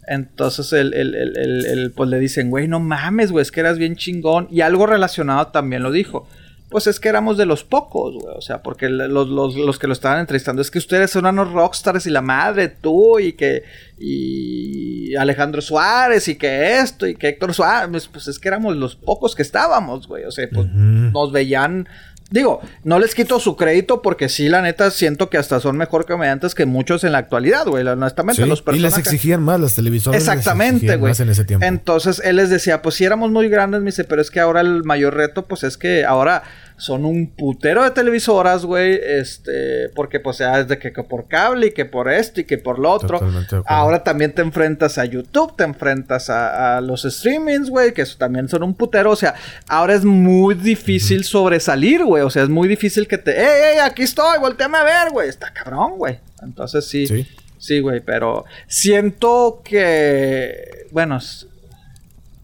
Entonces 0.07 0.73
el, 0.73 0.93
el, 0.95 1.15
el, 1.15 1.67
el- 1.67 1.93
pues 1.93 2.09
le 2.11 2.19
dicen, 2.19 2.51
güey, 2.51 2.67
no 2.69 2.81
mames, 2.81 3.31
güey, 3.33 3.43
es 3.43 3.53
que 3.53 3.61
eras 3.61 3.79
bien 3.79 3.97
chingón. 3.97 4.49
Y 4.51 4.61
algo 4.63 4.87
relacionado 4.87 5.49
también 5.49 5.83
lo 5.83 5.93
dijo. 5.93 6.27
Pues 6.69 6.87
es 6.87 7.01
que 7.01 7.09
éramos 7.09 7.37
de 7.37 7.47
los 7.47 7.65
pocos, 7.65 8.15
güey. 8.15 8.33
O 8.37 8.41
sea, 8.41 8.63
porque 8.63 8.89
los, 8.89 9.29
los, 9.29 9.57
los 9.57 9.79
que 9.81 9.89
lo 9.89 9.93
estaban 9.93 10.21
entrevistando 10.21 10.63
es 10.63 10.71
que 10.71 10.79
ustedes 10.79 11.11
son 11.11 11.27
unos 11.27 11.51
rockstars 11.53 12.07
y 12.07 12.11
la 12.11 12.23
madre, 12.23 12.69
tú 12.69 13.19
y 13.19 13.33
que. 13.33 13.65
Y 13.99 15.15
Alejandro 15.17 15.61
Suárez 15.63 16.29
y 16.29 16.37
que 16.37 16.79
esto 16.79 17.07
y 17.09 17.15
que 17.17 17.29
Héctor 17.29 17.55
Suárez. 17.55 18.09
Pues 18.09 18.29
es 18.29 18.39
que 18.39 18.49
éramos 18.49 18.77
los 18.77 18.95
pocos 18.97 19.35
que 19.35 19.43
estábamos, 19.43 20.07
güey. 20.07 20.25
O 20.25 20.31
sea, 20.31 20.49
pues 20.53 20.67
nos 20.73 21.33
veían. 21.33 21.89
Digo, 22.31 22.61
no 22.85 22.99
les 23.01 23.15
quito 23.15 23.41
su 23.41 23.57
crédito 23.57 24.03
porque 24.03 24.29
sí, 24.29 24.49
la 24.49 24.63
neta, 24.63 24.91
siento 24.93 25.29
que 25.31 25.37
hasta 25.37 25.59
son 25.59 25.77
mejor 25.77 26.07
comediantes 26.07 26.55
que 26.55 26.65
muchos 26.65 27.03
en 27.03 27.11
la 27.13 27.19
actualidad, 27.19 27.67
güey. 27.67 27.85
Honestamente, 27.87 28.43
Sí, 28.43 28.49
los 28.49 28.61
y 28.61 28.63
les 28.63 28.65
personajes. 28.93 28.99
exigían 29.13 29.43
más 29.43 29.59
las 29.59 29.75
televisoras. 29.75 30.21
Exactamente, 30.21 30.97
güey. 30.97 31.13
En 31.19 31.29
ese 31.29 31.45
tiempo. 31.45 31.67
Entonces 31.67 32.23
él 32.25 32.37
les 32.37 32.49
decía, 32.49 32.83
pues 32.83 32.95
si 32.95 33.05
éramos 33.05 33.31
muy 33.33 33.49
grandes, 33.49 33.81
me 33.81 33.87
dice, 33.87 34.05
pero 34.05 34.23
es 34.23 34.31
que 34.31 34.39
ahora 34.41 34.61
el 34.61 34.85
mayor 34.85 35.15
reto, 35.15 35.47
pues 35.47 35.65
es 35.65 35.77
que 35.77 36.05
ahora 36.05 36.45
son 36.81 37.05
un 37.05 37.29
putero 37.29 37.85
de 37.85 37.91
televisoras, 37.91 38.65
güey, 38.65 38.99
este, 39.03 39.91
porque 39.95 40.19
pues 40.19 40.39
ya 40.39 40.59
es 40.59 40.67
de 40.67 40.79
que, 40.79 40.93
que 40.93 41.03
por 41.03 41.29
cable 41.29 41.69
y 41.69 41.73
que 41.73 41.85
por 41.85 42.11
esto 42.11 42.41
y 42.41 42.45
que 42.45 42.57
por 42.57 42.79
lo 42.79 42.91
otro. 42.91 43.21
Ahora 43.67 44.03
también 44.03 44.35
te 44.35 44.41
enfrentas 44.41 44.97
a 44.97 45.05
YouTube, 45.05 45.55
te 45.57 45.65
enfrentas 45.65 46.31
a, 46.31 46.79
a 46.79 46.81
los 46.81 47.03
streamings, 47.03 47.69
güey, 47.69 47.93
que 47.93 48.03
eso 48.03 48.17
también 48.19 48.49
son 48.49 48.63
un 48.63 48.75
putero. 48.75 49.11
O 49.11 49.17
sea, 49.17 49.35
ahora 49.69 49.95
es 49.95 50.05
muy 50.05 50.55
difícil 50.55 51.25
sobresalir, 51.25 52.03
güey. 52.05 52.23
O 52.23 52.31
sea, 52.31 52.45
es 52.45 52.49
muy 52.49 52.67
difícil 52.67 53.07
que 53.07 53.19
te, 53.19 53.39
¡ey, 53.39 53.75
ey, 53.75 53.79
aquí 53.79 54.03
estoy! 54.03 54.39
Volteame 54.41 54.79
a 54.79 54.85
ver, 54.85 55.13
güey. 55.13 55.29
Está 55.29 55.53
cabrón, 55.53 55.99
güey. 55.99 56.19
Entonces 56.43 56.87
sí. 56.87 57.07
Sí. 57.07 57.29
Sí, 57.59 57.81
güey, 57.81 58.01
pero 58.01 58.47
siento 58.69 59.61
que, 59.63 60.87
bueno, 60.93 61.19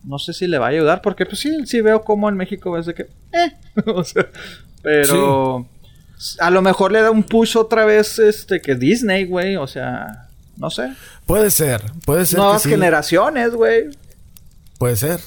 no 0.06 0.18
sé 0.18 0.32
si 0.32 0.46
le 0.46 0.58
va 0.58 0.66
a 0.66 0.70
ayudar, 0.70 1.02
porque 1.02 1.26
pues 1.26 1.40
sí, 1.40 1.66
sí 1.66 1.80
veo 1.80 2.02
como 2.02 2.28
en 2.28 2.36
México 2.36 2.78
es 2.78 2.86
de 2.86 2.94
que, 2.94 3.02
eh, 3.32 3.52
o 3.86 4.04
sea, 4.04 4.28
pero 4.82 5.68
a 6.40 6.50
lo 6.50 6.62
mejor 6.62 6.92
le 6.92 7.02
da 7.02 7.10
un 7.10 7.24
push 7.24 7.56
otra 7.56 7.84
vez, 7.84 8.18
este, 8.18 8.60
que 8.60 8.74
Disney, 8.74 9.26
güey, 9.26 9.56
o 9.56 9.66
sea, 9.66 10.28
no 10.56 10.70
sé, 10.70 10.90
Puede 11.26 11.50
ser, 11.50 11.82
puede 12.04 12.24
ser. 12.24 12.38
nuevas 12.38 12.62
que 12.62 12.68
sí, 12.68 12.74
generaciones, 12.74 13.52
güey. 13.52 13.90
Puede 14.78 14.94
ser. 14.94 15.20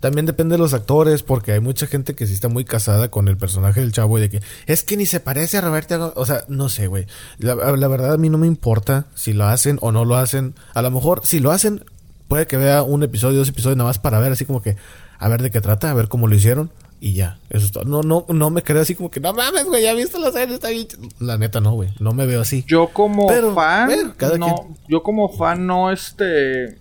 También 0.00 0.24
depende 0.24 0.54
de 0.54 0.58
los 0.58 0.72
actores, 0.72 1.22
porque 1.22 1.52
hay 1.52 1.60
mucha 1.60 1.86
gente 1.86 2.14
que 2.14 2.26
sí 2.26 2.32
está 2.32 2.48
muy 2.48 2.64
casada 2.64 3.10
con 3.10 3.28
el 3.28 3.36
personaje 3.36 3.80
del 3.80 3.92
chavo 3.92 4.18
y 4.18 4.22
de 4.22 4.30
que 4.30 4.42
es 4.66 4.82
que 4.82 4.96
ni 4.96 5.04
se 5.04 5.20
parece 5.20 5.58
a 5.58 5.60
Roberto. 5.60 5.94
Ago-". 5.94 6.12
O 6.16 6.24
sea, 6.24 6.44
no 6.48 6.68
sé, 6.68 6.86
güey. 6.86 7.06
La, 7.38 7.54
la 7.54 7.88
verdad 7.88 8.14
a 8.14 8.16
mí 8.18 8.28
no 8.30 8.38
me 8.38 8.46
importa 8.46 9.06
si 9.14 9.32
lo 9.32 9.44
hacen 9.46 9.78
o 9.82 9.92
no 9.92 10.04
lo 10.04 10.16
hacen. 10.16 10.54
A 10.74 10.82
lo 10.82 10.90
mejor, 10.90 11.20
si 11.24 11.40
lo 11.40 11.50
hacen, 11.50 11.84
puede 12.28 12.46
que 12.46 12.56
vea 12.56 12.82
un 12.82 13.02
episodio, 13.02 13.38
dos 13.38 13.48
episodios 13.48 13.76
nada 13.76 13.88
más 13.90 13.98
para 13.98 14.18
ver 14.18 14.32
así 14.32 14.44
como 14.44 14.62
que, 14.62 14.76
a 15.18 15.28
ver 15.28 15.42
de 15.42 15.50
qué 15.50 15.60
trata, 15.60 15.90
a 15.90 15.94
ver 15.94 16.08
cómo 16.08 16.26
lo 16.26 16.34
hicieron. 16.34 16.70
Y 16.98 17.12
ya, 17.12 17.38
eso 17.50 17.66
es 17.66 17.72
todo. 17.72 17.84
No, 17.84 18.02
no, 18.02 18.24
no 18.28 18.50
me 18.50 18.62
creo 18.62 18.80
así 18.80 18.94
como 18.94 19.10
que, 19.10 19.20
no 19.20 19.34
mames, 19.34 19.64
güey, 19.64 19.82
ya 19.82 19.92
viste 19.92 20.18
la 20.18 20.32
serie, 20.32 20.54
está 20.54 20.70
bien. 20.70 20.86
La 21.20 21.36
neta 21.36 21.60
no, 21.60 21.72
güey, 21.72 21.90
no 22.00 22.12
me 22.12 22.24
veo 22.24 22.40
así. 22.40 22.64
Yo 22.66 22.88
como 22.88 23.28
fan, 23.54 24.14
no, 24.38 24.76
yo 24.88 25.02
como 25.02 25.28
fan 25.28 25.66
no, 25.66 25.92
este, 25.92 26.78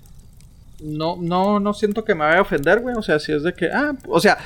no, 0.81 1.17
no, 1.19 1.59
no 1.59 1.73
siento 1.73 2.05
que 2.05 2.15
me 2.15 2.23
vaya 2.23 2.39
a 2.39 2.43
ofender, 2.43 2.79
güey. 2.79 2.95
O 2.95 3.01
sea, 3.01 3.19
si 3.19 3.33
es 3.33 3.43
de 3.43 3.53
que, 3.53 3.69
ah, 3.71 3.93
o 4.07 4.21
sea, 4.21 4.37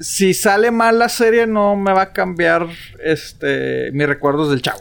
si 0.00 0.32
sale 0.32 0.70
mal 0.70 0.98
la 0.98 1.10
serie 1.10 1.46
no 1.46 1.76
me 1.76 1.92
va 1.92 2.02
a 2.02 2.12
cambiar, 2.12 2.66
este, 3.04 3.90
mis 3.92 4.06
recuerdos 4.06 4.50
del 4.50 4.62
chavo. 4.62 4.80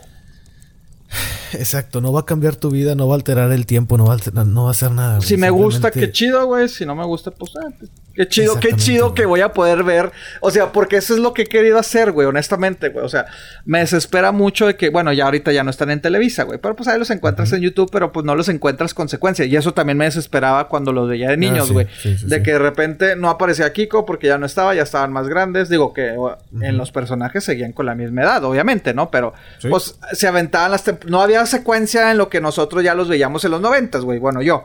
Exacto, 1.54 2.02
no 2.02 2.12
va 2.12 2.22
a 2.22 2.26
cambiar 2.26 2.56
tu 2.56 2.70
vida, 2.70 2.96
no 2.96 3.08
va 3.08 3.14
a 3.14 3.18
alterar 3.18 3.52
el 3.52 3.66
tiempo, 3.66 3.98
no 3.98 4.06
va 4.06 4.16
a, 4.16 4.44
no 4.44 4.64
va 4.64 4.70
a 4.70 4.72
hacer 4.72 4.92
nada. 4.92 5.22
Si 5.22 5.38
me 5.38 5.50
gusta, 5.50 5.92
qué 5.92 6.12
chido, 6.12 6.46
güey. 6.46 6.70
Si 6.70 6.86
no 6.86 6.96
me 6.96 7.06
gusta, 7.06 7.32
pues 7.32 7.52
ah, 7.58 7.70
Qué 8.18 8.28
chido, 8.28 8.60
qué 8.60 8.74
chido 8.74 9.14
que 9.14 9.28
voy 9.28 9.42
a 9.42 9.54
poder 9.54 9.84
ver. 9.84 10.12
O 10.42 10.50
sea, 10.50 10.72
porque 10.72 10.98
eso 10.98 11.14
es 11.14 11.20
lo 11.20 11.36
que 11.36 11.44
he 11.44 11.46
querido 11.46 11.78
hacer, 11.78 12.12
güey, 12.12 12.28
honestamente, 12.28 12.90
güey. 12.90 13.06
O 13.06 13.10
sea, 13.10 13.28
me 13.64 13.78
desespera 13.78 14.32
mucho 14.32 14.66
de 14.66 14.76
que, 14.76 14.90
bueno, 14.90 15.14
ya 15.14 15.26
ahorita 15.26 15.52
ya 15.52 15.64
no 15.64 15.70
están 15.70 15.92
en 15.92 16.02
Televisa, 16.02 16.42
güey. 16.42 16.58
Pero 16.58 16.76
pues 16.76 16.90
ahí 16.90 16.98
los 16.98 17.12
encuentras 17.12 17.54
en 17.54 17.62
YouTube, 17.62 17.90
pero 17.92 18.12
pues 18.12 18.26
no 18.26 18.34
los 18.34 18.50
encuentras 18.50 18.96
consecuencia. 18.96 19.46
Y 19.46 19.56
eso 19.56 19.76
también 19.76 20.00
me 20.00 20.06
desesperaba 20.06 20.68
cuando 20.68 20.92
los 20.94 21.08
veía 21.08 21.28
de 21.28 21.34
ah, 21.34 21.38
niños, 21.38 21.72
güey. 21.72 21.86
de 22.04 22.42
que 22.42 22.54
de 22.54 22.60
repente 22.60 23.16
no 23.16 23.30
aparecía 23.30 23.72
Kiko 23.72 24.08
porque 24.08 24.26
ya 24.26 24.40
no 24.40 24.48
estaba, 24.48 24.74
ya 24.74 24.82
estaban 24.82 25.14
más 25.14 25.28
grandes. 25.28 25.70
Digo 25.70 25.94
que 25.94 26.16
en 26.60 26.78
los 26.78 26.92
personajes 26.92 27.44
seguían 27.44 27.72
con 27.72 27.86
la 27.86 27.94
misma 27.94 28.24
edad, 28.24 28.44
obviamente, 28.46 28.96
¿no? 28.96 29.12
Pero 29.12 29.36
pues 29.70 30.00
se 30.14 30.28
aventaban 30.28 30.72
las... 30.72 30.84
No 31.06 31.22
había 31.22 31.37
secuencia 31.46 32.12
en 32.12 32.18
lo 32.18 32.30
que 32.30 32.42
nosotros 32.42 32.84
ya 32.84 32.94
los 32.94 33.08
veíamos 33.08 33.44
en 33.46 33.52
los 33.52 33.62
noventas, 33.62 34.04
güey. 34.04 34.20
Bueno, 34.20 34.42
yo. 34.42 34.64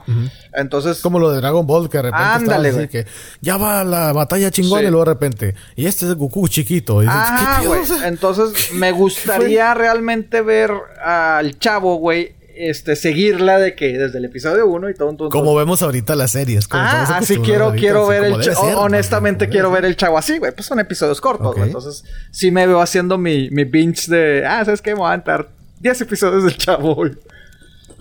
Entonces... 0.52 1.00
Como 1.00 1.18
lo 1.18 1.30
de 1.30 1.38
Dragon 1.38 1.66
Ball, 1.66 1.88
que 1.88 1.98
de 1.98 2.02
repente... 2.02 2.24
Ándale, 2.24 2.72
güey. 2.72 2.88
Que 2.88 3.06
ya 3.40 3.56
va 3.56 3.84
la 3.84 4.12
batalla 4.12 4.50
chingona 4.50 4.82
y 4.82 4.90
luego 4.90 5.04
de 5.04 5.10
repente. 5.12 5.54
Y 5.76 5.86
este 5.86 6.06
es 6.06 6.14
Goku 6.14 6.48
chiquito. 6.48 7.00
ah, 7.06 7.62
güey. 7.64 7.80
Entonces 8.04 8.72
me 8.72 8.92
gustaría 8.92 9.74
realmente 9.74 10.40
ver 10.42 10.72
al 11.04 11.58
chavo, 11.58 11.96
güey. 11.96 12.34
Este, 12.54 12.96
seguirla 12.96 13.58
de 13.58 13.74
que 13.74 13.96
desde 13.96 14.18
el 14.18 14.26
episodio 14.26 14.66
1 14.66 14.90
y 14.90 14.94
todo, 14.94 15.16
todo, 15.16 15.30
Como 15.30 15.54
vemos 15.54 15.80
ahorita 15.82 16.14
las 16.14 16.32
series. 16.32 16.68
ah, 16.70 17.16
así 17.16 17.38
quiero, 17.38 17.72
quiero 17.72 18.06
ver 18.06 18.24
el 18.24 18.40
chavo. 18.40 18.78
Honestamente 18.78 19.48
quiero 19.48 19.70
ver 19.70 19.86
el 19.86 19.96
chavo 19.96 20.18
así, 20.18 20.38
güey. 20.38 20.52
Pues 20.52 20.66
son 20.66 20.78
episodios 20.78 21.20
cortos, 21.20 21.56
Entonces, 21.56 22.04
sí 22.30 22.50
me 22.50 22.66
veo 22.66 22.80
haciendo 22.80 23.16
mi, 23.16 23.48
mi 23.50 23.64
binge 23.64 24.06
de. 24.08 24.44
Ah, 24.46 24.64
¿sabes 24.64 24.82
qué? 24.82 24.90
Me 24.90 24.98
voy 24.98 25.06
a 25.06 25.12
aventar 25.14 25.48
10 25.82 26.00
episodios 26.00 26.44
del 26.44 26.56
chavo, 26.56 26.94
güey. 26.94 27.12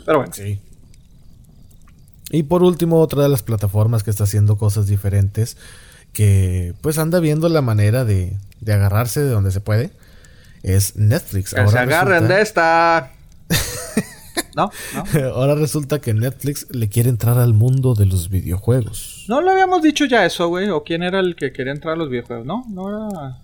Pero 0.06 0.20
bueno. 0.20 0.34
Sí. 0.34 0.60
Y 2.32 2.44
por 2.44 2.64
último, 2.64 3.00
otra 3.00 3.24
de 3.24 3.30
las 3.30 3.44
plataformas 3.44 4.04
que 4.04 4.10
está 4.10 4.24
haciendo 4.24 4.58
cosas 4.58 4.88
diferentes, 4.88 5.58
que 6.14 6.74
pues 6.82 6.98
anda 6.98 7.20
viendo 7.20 7.50
la 7.50 7.62
manera 7.62 8.06
de, 8.06 8.38
de 8.62 8.74
agarrarse 8.74 9.22
de 9.22 9.30
donde 9.30 9.52
se 9.52 9.60
puede, 9.60 9.92
es 10.64 10.96
Netflix. 10.96 11.54
Ahora 11.54 11.72
se 11.72 11.80
agarren 11.80 12.28
de 12.28 12.42
esta. 12.42 13.12
¿No? 14.56 14.70
Ahora 15.34 15.56
resulta 15.56 16.00
que 16.00 16.14
Netflix 16.14 16.68
le 16.70 16.88
quiere 16.88 17.10
entrar 17.10 17.38
al 17.38 17.54
mundo 17.54 17.96
de 17.96 18.06
los 18.06 18.30
videojuegos. 18.30 19.26
No 19.28 19.42
lo 19.42 19.52
habíamos 19.52 19.82
dicho 19.82 20.06
ya 20.06 20.26
eso, 20.26 20.48
güey. 20.48 20.70
¿O 20.70 20.84
quién 20.84 21.04
era 21.04 21.20
el 21.20 21.36
que 21.36 21.52
quería 21.52 21.74
entrar 21.74 21.96
a 21.96 21.98
los 21.98 22.10
videojuegos? 22.10 22.46
No, 22.46 22.64
no 22.70 22.90
era. 22.90 23.38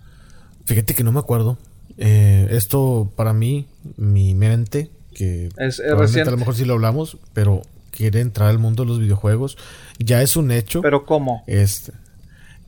Fíjate 0.64 0.94
que 0.94 1.04
no 1.04 1.12
me 1.12 1.18
acuerdo. 1.18 1.58
Eh, 1.96 2.48
esto 2.50 3.10
para 3.16 3.32
mí, 3.32 3.66
mi 3.96 4.34
mente, 4.34 4.90
que 5.14 5.48
es, 5.56 5.78
reciente. 5.78 6.28
a 6.28 6.32
lo 6.32 6.36
mejor 6.36 6.54
sí 6.54 6.64
lo 6.64 6.74
hablamos, 6.74 7.16
pero 7.32 7.62
quiere 7.90 8.20
entrar 8.20 8.48
al 8.48 8.58
mundo 8.58 8.84
de 8.84 8.88
los 8.88 9.00
videojuegos. 9.00 9.56
Ya 9.98 10.22
es 10.22 10.36
un 10.36 10.50
hecho. 10.50 10.82
¿Pero 10.82 11.04
cómo? 11.04 11.42
Este, 11.46 11.92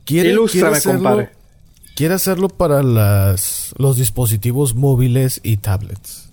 quiere, 0.03 0.35
quiere 0.47 0.67
hacerlo, 0.67 1.27
quiere 1.95 2.13
hacerlo 2.13 2.49
para 2.49 2.83
las, 2.83 3.73
los 3.77 3.97
dispositivos 3.97 4.75
móviles 4.75 5.39
y 5.43 5.57
tablets. 5.57 6.30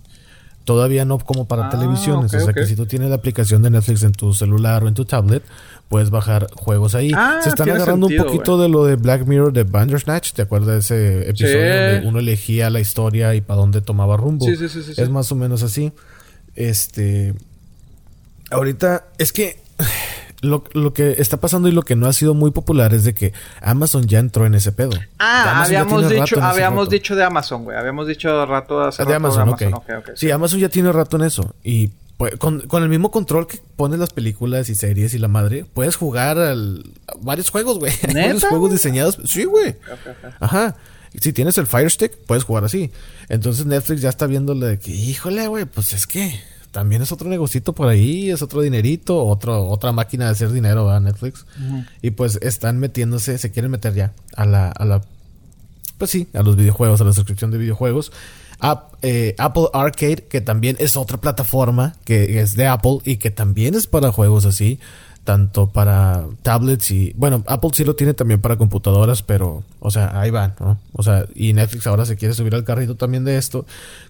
Todavía 0.69 1.07
no 1.07 1.17
como 1.17 1.49
para 1.49 1.69
ah, 1.69 1.71
televisiones. 1.71 2.35
o 2.35 2.41
sea 2.41 2.53
que 2.53 2.67
si 2.67 2.77
tú 2.77 2.85
tienes 2.85 3.09
la 3.09 3.15
aplicación 3.15 3.63
de 3.63 3.71
Netflix 3.71 4.03
en 4.03 4.13
tu 4.13 4.35
celular 4.35 4.85
o 4.85 4.89
en 4.89 4.93
tu 4.93 5.07
tablet, 5.07 5.43
puedes 5.89 6.11
bajar 6.11 6.47
juegos 6.55 6.95
ahí. 6.95 7.11
Ah, 7.17 7.41
Se 7.43 7.49
están 7.49 7.71
agarrando 7.71 8.07
un 8.07 8.15
poquito 8.19 8.61
de 8.61 8.69
lo 8.69 8.85
de 8.85 8.97
Black 8.97 9.27
Mirror 9.27 9.55
de 9.55 9.65
Bandersnatch. 9.65 10.33
¿Te 10.33 10.43
acuerdas 10.43 10.69
de 10.69 10.79
ese 10.81 11.31
episodio 11.31 11.93
donde 11.95 12.07
uno 12.07 12.19
elegía 12.19 12.69
la 12.69 12.81
historia 12.81 13.35
y 13.35 13.41
para 13.41 13.61
dónde 13.61 13.81
tomaba 13.81 14.19
rumbo? 14.19 14.45
Sí, 14.45 14.57
sí, 14.57 14.69
sí, 14.69 14.93
es 14.95 15.09
más 15.09 15.33
o 15.33 15.37
menos 15.37 15.63
así. 15.63 15.91
Este. 16.55 17.33
Ahorita, 18.51 19.07
es 19.17 19.33
que 19.33 19.63
lo, 20.41 20.93
que 20.93 21.17
está 21.19 21.39
pasando 21.39 21.69
y 21.69 21.73
lo 21.73 21.83
que 21.83 21.97
no 21.97 22.07
ha 22.07 22.13
sido 22.13 22.35
muy 22.35 22.51
popular 22.51 22.95
es 22.95 23.05
de 23.05 23.15
que 23.15 23.33
Amazon 23.61 24.07
ya 24.07 24.19
entró 24.19 24.47
en 24.47 24.55
ese 24.55 24.73
pedo. 24.73 24.93
Ah, 25.19 25.65
habíamos 25.65 26.09
dicho, 26.09 26.43
habíamos 26.43 26.89
dicho 26.89 27.17
de 27.17 27.25
Amazon, 27.25 27.65
güey. 27.65 27.77
Habíamos 27.77 28.07
dicho 28.07 28.47
rato 28.47 28.81
hace 28.81 29.05
de 29.05 29.15
Amazon, 29.15 29.57
de 29.57 29.67
Amazon. 29.67 30.03
sí, 30.15 30.31
Amazon 30.31 30.61
ya 30.61 30.69
tiene 30.69 30.93
rato 30.93 31.17
en 31.17 31.25
eso. 31.25 31.55
Y 31.65 31.91
pues, 32.17 32.37
con, 32.37 32.63
el 32.73 32.89
mismo 32.89 33.11
control 33.11 33.47
que 33.47 33.61
pones 33.77 33.99
las 33.99 34.11
películas 34.11 34.69
y 34.69 34.75
series 34.75 35.15
y 35.15 35.19
la 35.19 35.29
madre, 35.29 35.65
puedes 35.73 35.97
jugar 35.97 36.39
al, 36.39 36.85
varios 37.21 37.51
juegos, 37.51 37.79
güey. 37.79 37.93
varios 38.15 38.45
juegos 38.45 38.73
diseñados. 38.73 39.19
Sí, 39.25 39.45
güey. 39.45 39.77
Ajá. 40.41 40.77
Si 41.19 41.33
tienes 41.33 41.57
el 41.59 41.67
Fire 41.67 41.91
Stick, 41.91 42.17
puedes 42.27 42.45
jugar 42.45 42.65
así. 42.65 42.91
Entonces 43.29 43.67
Netflix 43.67 44.03
ya 44.03 44.09
está 44.09 44.27
viéndole 44.27 44.67
de 44.67 44.79
que, 44.79 44.91
híjole, 44.91 45.47
güey, 45.49 45.65
pues 45.65 45.93
es 45.93 46.07
que 46.07 46.39
también 46.71 47.03
es 47.03 47.13
otro 47.13 47.29
negocito 47.29 47.73
por 47.75 47.89
ahí, 47.89 48.31
es 48.31 48.43
otro 48.43 48.61
dinerito, 48.61 49.25
otro, 49.25 49.69
otra 49.69 49.93
máquina 49.93 50.27
de 50.27 50.33
hacer 50.33 50.53
dinero, 50.53 50.91
a 50.91 51.01
Netflix. 51.01 51.47
Y 52.03 52.11
pues 52.11 52.39
están 52.43 52.79
metiéndose, 52.79 53.39
se 53.39 53.51
quieren 53.51 53.71
meter 53.71 53.95
ya 53.95 54.13
a 54.37 54.45
la, 54.45 54.71
a 54.71 54.85
la, 54.85 55.03
pues 55.97 56.11
sí, 56.11 56.29
a 56.35 56.43
los 56.43 56.57
videojuegos, 56.57 57.01
a 57.01 57.05
la 57.05 57.13
suscripción 57.13 57.51
de 57.51 57.59
videojuegos. 57.59 58.13
Eh, 59.03 59.37
Apple 59.39 59.69
Arcade, 59.73 60.25
que 60.29 60.41
también 60.41 60.77
es 60.81 60.97
otra 60.97 61.19
plataforma 61.19 61.95
que 62.05 62.41
es 62.41 62.57
de 62.57 62.67
Apple 62.67 62.99
y 63.05 63.17
que 63.17 63.31
también 63.31 63.75
es 63.75 63.87
para 63.87 64.11
juegos 64.11 64.45
así 64.45 64.81
tanto 65.29 65.67
para 65.67 66.25
tablets 66.41 66.91
y 66.91 67.13
bueno, 67.15 67.45
Apple 67.47 67.69
sí 67.75 67.85
lo 67.85 67.95
tiene 67.95 68.15
también 68.15 68.41
para 68.41 68.57
computadoras, 68.57 69.23
pero 69.23 69.63
o 69.79 69.91
sea, 69.91 70.19
ahí 70.19 70.31
van, 70.31 70.55
¿no? 70.59 70.79
O 70.95 71.03
sea, 71.03 71.27
y 71.35 71.53
Netflix 71.53 71.87
ahora 71.87 72.07
se 72.07 72.17
quiere 72.17 72.33
subir 72.33 72.55
al 72.55 72.65
carrito 72.65 72.95
también 72.95 73.27
de 73.27 73.37
esto, 73.37 73.67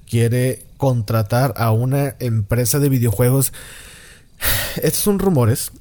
quiere 0.08 0.62
contratar 0.76 1.54
a 1.56 1.72
una 1.72 2.14
empresa 2.20 2.78
de 2.78 2.88
videojuegos. 2.88 3.52
Estos 4.76 5.02
son 5.02 5.18
rumores, 5.18 5.72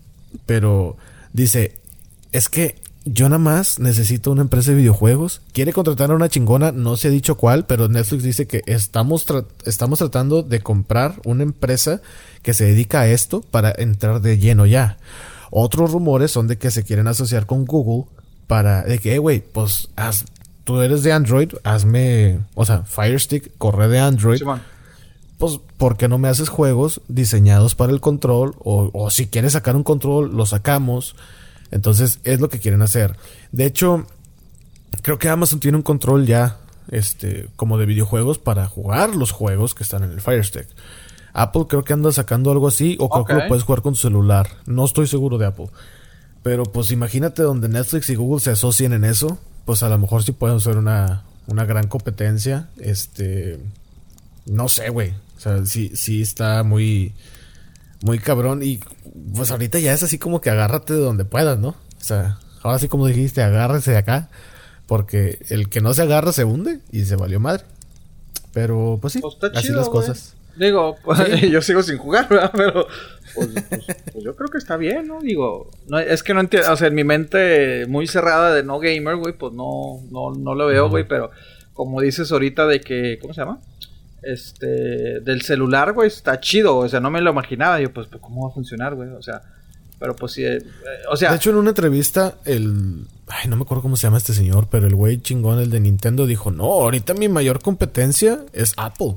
pero 0.48 0.98
dice, 1.34 1.76
es 2.32 2.50
que 2.50 2.82
yo 3.06 3.30
nada 3.30 3.38
más 3.38 3.78
necesito 3.78 4.32
una 4.32 4.42
empresa 4.42 4.72
de 4.72 4.78
videojuegos. 4.78 5.42
Quiere 5.54 5.72
contratar 5.72 6.10
a 6.10 6.16
una 6.16 6.30
chingona, 6.30 6.72
no 6.72 6.98
se 6.98 7.10
ha 7.10 7.12
dicho 7.12 7.36
cuál, 7.36 7.68
pero 7.68 7.88
Netflix 7.88 8.24
dice 8.24 8.48
que 8.48 8.64
estamos, 8.66 9.28
estamos 9.66 10.00
tratando 10.00 10.42
de 10.42 10.62
comprar 10.62 11.14
una 11.26 11.44
empresa 11.44 12.02
que 12.42 12.56
se 12.56 12.66
dedica 12.66 13.02
a 13.02 13.08
esto 13.08 13.42
para 13.52 13.72
entrar 13.78 14.22
de 14.22 14.40
lleno 14.40 14.66
ya. 14.66 14.98
Otros 15.52 15.92
rumores 15.92 16.32
son 16.32 16.48
de 16.48 16.58
que 16.58 16.72
se 16.72 16.84
quieren 16.84 17.08
asociar 17.08 17.46
con 17.46 17.66
Google 17.66 18.06
para, 18.48 18.84
de 18.84 19.00
que, 19.00 19.18
güey, 19.18 19.42
pues 19.42 19.90
tú 20.64 20.82
eres 20.82 21.04
de 21.04 21.14
Android, 21.14 21.54
hazme, 21.64 22.40
o 22.56 22.66
sea, 22.66 22.84
Fire 22.84 23.20
Stick 23.20 23.52
corre 23.58 23.88
de 23.88 24.00
Android. 24.00 24.42
pues, 25.38 25.60
¿por 25.78 25.98
qué 25.98 26.08
no 26.08 26.18
me 26.18 26.28
haces 26.28 26.50
juegos 26.50 27.02
diseñados 27.08 27.76
para 27.76 27.92
el 27.94 28.02
control? 28.02 28.56
O, 28.60 28.90
o 28.94 29.10
si 29.10 29.28
quieres 29.28 29.54
sacar 29.54 29.76
un 29.76 29.84
control, 29.84 30.36
lo 30.36 30.46
sacamos 30.46 31.16
entonces 31.72 32.20
es 32.24 32.40
lo 32.40 32.50
que 32.50 32.60
quieren 32.60 32.82
hacer. 32.82 33.16
De 33.52 33.66
hecho, 33.66 34.06
creo 35.02 35.20
que 35.20 35.30
Amazon 35.30 35.60
tiene 35.60 35.78
un 35.78 35.84
control 35.84 36.26
ya, 36.26 36.58
este, 36.92 37.48
como 37.56 37.78
de 37.78 37.86
videojuegos 37.86 38.40
para 38.40 38.68
jugar 38.68 39.16
los 39.16 39.32
juegos 39.32 39.74
que 39.74 39.84
están 39.84 40.04
en 40.04 40.12
el 40.12 40.22
Fire 40.22 40.46
Stick. 40.46 40.68
Apple 41.38 41.66
creo 41.70 41.84
que 41.84 41.94
anda 41.94 42.12
sacando 42.12 42.52
algo 42.52 42.68
así 42.68 42.98
o 43.00 43.10
creo 43.10 43.26
que 43.26 43.34
lo 43.36 43.48
puedes 43.48 43.64
jugar 43.64 43.84
con 43.84 43.94
tu 43.94 44.00
celular. 44.00 44.50
No 44.66 44.86
estoy 44.86 45.06
seguro 45.06 45.38
de 45.38 45.46
Apple. 45.46 45.70
Pero 46.42 46.64
pues 46.64 46.90
imagínate 46.90 47.44
donde 47.44 47.70
Netflix 47.70 48.10
y 48.10 48.16
Google 48.16 48.40
se 48.40 48.50
asocien 48.50 48.92
en 48.92 49.04
eso, 49.04 49.38
pues 49.64 49.84
a 49.84 49.90
lo 49.90 50.00
mejor 50.00 50.24
sí 50.24 50.32
pueden 50.32 50.60
ser 50.60 50.78
una, 50.78 51.26
una 51.46 51.66
gran 51.66 51.88
competencia. 51.88 52.70
Este, 52.78 53.60
no 54.48 54.68
sé, 54.68 54.90
güey. 54.90 55.12
O 55.38 55.40
sea, 55.40 55.64
sí, 55.68 55.92
sí 55.94 56.24
está 56.24 56.64
muy, 56.64 57.14
muy 58.02 58.18
cabrón. 58.18 58.64
Y 58.64 58.80
pues 59.36 59.52
ahorita 59.52 59.78
ya 59.78 59.94
es 59.94 60.02
así 60.02 60.18
como 60.18 60.42
que 60.42 60.50
agárrate 60.50 60.94
de 60.94 61.02
donde 61.02 61.24
puedas, 61.24 61.60
¿no? 61.60 61.70
O 61.70 62.04
sea, 62.04 62.40
ahora 62.64 62.80
sí 62.80 62.88
como 62.88 63.06
dijiste, 63.06 63.44
agárrese 63.44 63.92
de 63.92 63.98
acá. 63.98 64.30
Porque 64.88 65.38
el 65.50 65.70
que 65.70 65.82
no 65.82 65.94
se 65.94 66.02
agarra 66.02 66.32
se 66.32 66.46
hunde 66.46 66.80
y 66.92 67.06
se 67.06 67.16
valió 67.16 67.40
madre. 67.40 67.64
Pero 68.54 68.98
pues 69.00 69.14
sí, 69.14 69.20
pues 69.20 69.36
así 69.54 69.70
las 69.70 69.90
cosas. 69.90 70.37
Digo, 70.58 70.98
pues, 71.04 71.42
yo 71.52 71.62
sigo 71.62 71.84
sin 71.84 71.98
jugar, 71.98 72.28
¿verdad? 72.30 72.52
Pero 72.56 72.88
pues, 73.36 73.48
pues, 73.70 73.86
pues, 74.14 74.24
yo 74.24 74.36
creo 74.36 74.50
que 74.50 74.58
está 74.58 74.78
bien, 74.78 75.08
¿no? 75.08 75.22
Digo, 75.22 75.72
no, 75.88 76.00
es 76.00 76.24
que 76.24 76.34
no 76.34 76.40
entiendo, 76.40 76.72
o 76.72 76.76
sea, 76.76 76.88
en 76.88 76.96
mi 76.96 77.04
mente 77.04 77.86
muy 77.88 78.08
cerrada 78.08 78.54
de 78.54 78.64
no 78.64 78.80
gamer, 78.80 79.16
güey, 79.18 79.34
pues 79.34 79.54
no, 79.54 80.02
no, 80.12 80.34
no 80.34 80.56
lo 80.56 80.68
veo, 80.68 80.90
güey, 80.90 81.08
pero 81.08 81.32
como 81.74 82.02
dices 82.02 82.32
ahorita 82.32 82.66
de 82.66 82.82
que, 82.82 83.20
¿cómo 83.22 83.34
se 83.34 83.42
llama? 83.42 83.60
este, 84.28 85.20
del 85.22 85.42
celular, 85.42 85.94
güey, 85.94 86.08
está 86.08 86.40
chido, 86.40 86.78
o 86.78 86.90
sea, 86.90 87.00
no 87.00 87.10
me 87.10 87.22
lo 87.22 87.32
imaginaba, 87.32 87.80
yo, 87.80 87.94
pues, 87.94 88.08
¿cómo 88.20 88.44
va 88.44 88.52
a 88.52 88.54
funcionar, 88.54 88.96
güey? 88.96 89.10
O 89.10 89.22
sea, 89.22 89.42
Pero 90.00 90.16
pues 90.16 90.34
sí, 90.34 90.46
eh, 90.46 90.60
o 91.10 91.16
sea... 91.16 91.32
De 91.32 91.38
hecho, 91.38 91.50
en 91.50 91.56
una 91.56 91.70
entrevista, 91.70 92.36
el... 92.46 93.08
Ay, 93.28 93.50
no 93.50 93.56
me 93.56 93.64
acuerdo 93.64 93.82
cómo 93.82 93.96
se 93.98 94.04
llama 94.04 94.18
este 94.18 94.34
señor, 94.34 94.68
pero 94.70 94.86
el 94.86 94.96
güey 94.96 95.20
chingón, 95.20 95.60
el 95.60 95.72
de 95.72 95.80
Nintendo, 95.80 96.26
dijo, 96.28 96.52
no, 96.52 96.66
ahorita 96.66 97.14
mi 97.14 97.30
mayor 97.30 97.62
competencia 97.62 98.42
es 98.54 98.74
Apple. 98.78 99.16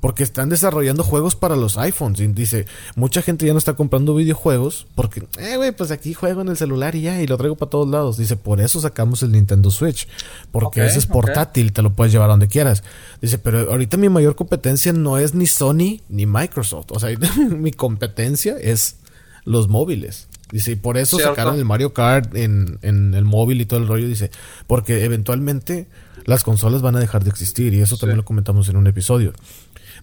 Porque 0.00 0.22
están 0.22 0.48
desarrollando 0.48 1.02
juegos 1.02 1.36
para 1.36 1.56
los 1.56 1.78
iPhones. 1.78 2.20
Y 2.20 2.26
dice, 2.28 2.66
mucha 2.94 3.22
gente 3.22 3.46
ya 3.46 3.52
no 3.52 3.58
está 3.58 3.74
comprando 3.74 4.14
videojuegos 4.14 4.86
porque, 4.94 5.22
eh, 5.38 5.56
güey, 5.56 5.72
pues 5.72 5.90
aquí 5.90 6.14
juego 6.14 6.42
en 6.42 6.48
el 6.48 6.56
celular 6.56 6.94
y 6.94 7.02
ya, 7.02 7.20
y 7.20 7.26
lo 7.26 7.36
traigo 7.36 7.56
para 7.56 7.70
todos 7.70 7.88
lados. 7.88 8.16
Dice, 8.16 8.36
por 8.36 8.60
eso 8.60 8.80
sacamos 8.80 9.22
el 9.22 9.32
Nintendo 9.32 9.70
Switch. 9.70 10.08
Porque 10.52 10.84
ese 10.84 10.98
es 10.98 11.06
portátil, 11.06 11.72
te 11.72 11.82
lo 11.82 11.92
puedes 11.94 12.12
llevar 12.12 12.28
donde 12.28 12.48
quieras. 12.48 12.82
Dice, 13.20 13.38
pero 13.38 13.70
ahorita 13.70 13.96
mi 13.96 14.08
mayor 14.08 14.36
competencia 14.36 14.92
no 14.92 15.18
es 15.18 15.34
ni 15.34 15.46
Sony 15.46 16.00
ni 16.08 16.26
Microsoft. 16.26 16.86
O 16.90 17.00
sea, 17.00 17.10
mi 17.50 17.72
competencia 17.72 18.56
es 18.60 18.96
los 19.44 19.68
móviles. 19.68 20.28
Dice, 20.50 20.72
y 20.72 20.76
por 20.76 20.96
eso 20.96 21.18
sacaron 21.18 21.56
el 21.56 21.64
Mario 21.64 21.92
Kart 21.92 22.36
en, 22.36 22.78
en 22.82 23.14
el 23.14 23.24
móvil 23.24 23.60
y 23.60 23.66
todo 23.66 23.80
el 23.80 23.88
rollo. 23.88 24.06
Dice, 24.06 24.30
porque 24.66 25.04
eventualmente 25.04 25.88
las 26.24 26.42
consolas 26.44 26.82
van 26.82 26.96
a 26.96 27.00
dejar 27.00 27.24
de 27.24 27.30
existir. 27.30 27.74
Y 27.74 27.80
eso 27.80 27.96
también 27.96 28.18
lo 28.18 28.24
comentamos 28.24 28.68
en 28.68 28.76
un 28.76 28.86
episodio. 28.86 29.32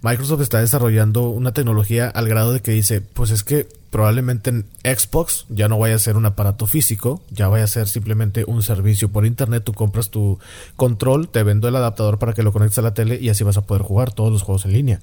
Microsoft 0.04 0.42
está 0.42 0.60
desarrollando 0.60 1.30
una 1.30 1.54
tecnología 1.54 2.10
al 2.10 2.28
grado 2.28 2.52
de 2.52 2.60
que 2.60 2.72
dice, 2.72 3.00
pues 3.00 3.32
es 3.32 3.46
que 3.46 3.70
probablemente 3.90 4.50
en 4.50 4.66
Xbox 4.84 5.46
ya 5.48 5.70
no 5.70 5.80
vaya 5.80 5.96
a 5.96 6.00
ser 6.00 6.18
un 6.18 6.26
aparato 6.26 6.68
físico, 6.68 7.24
ya 7.32 7.48
vaya 7.48 7.64
a 7.64 7.68
ser 7.68 7.88
simplemente 7.88 8.44
un 8.46 8.64
servicio 8.64 9.08
por 9.08 9.26
internet, 9.26 9.64
tú 9.64 9.72
compras 9.72 10.10
tu 10.10 10.40
control, 10.76 11.30
te 11.30 11.42
vendo 11.44 11.70
el 11.70 11.76
adaptador 11.78 12.20
para 12.20 12.34
que 12.34 12.44
lo 12.44 12.52
conectes 12.52 12.80
a 12.80 12.82
la 12.82 12.94
tele 12.94 13.18
y 13.22 13.30
así 13.30 13.46
vas 13.46 13.56
a 13.56 13.62
poder 13.62 13.82
jugar 13.82 14.12
todos 14.12 14.30
los 14.30 14.42
juegos 14.42 14.66
en 14.66 14.74
línea. 14.74 15.00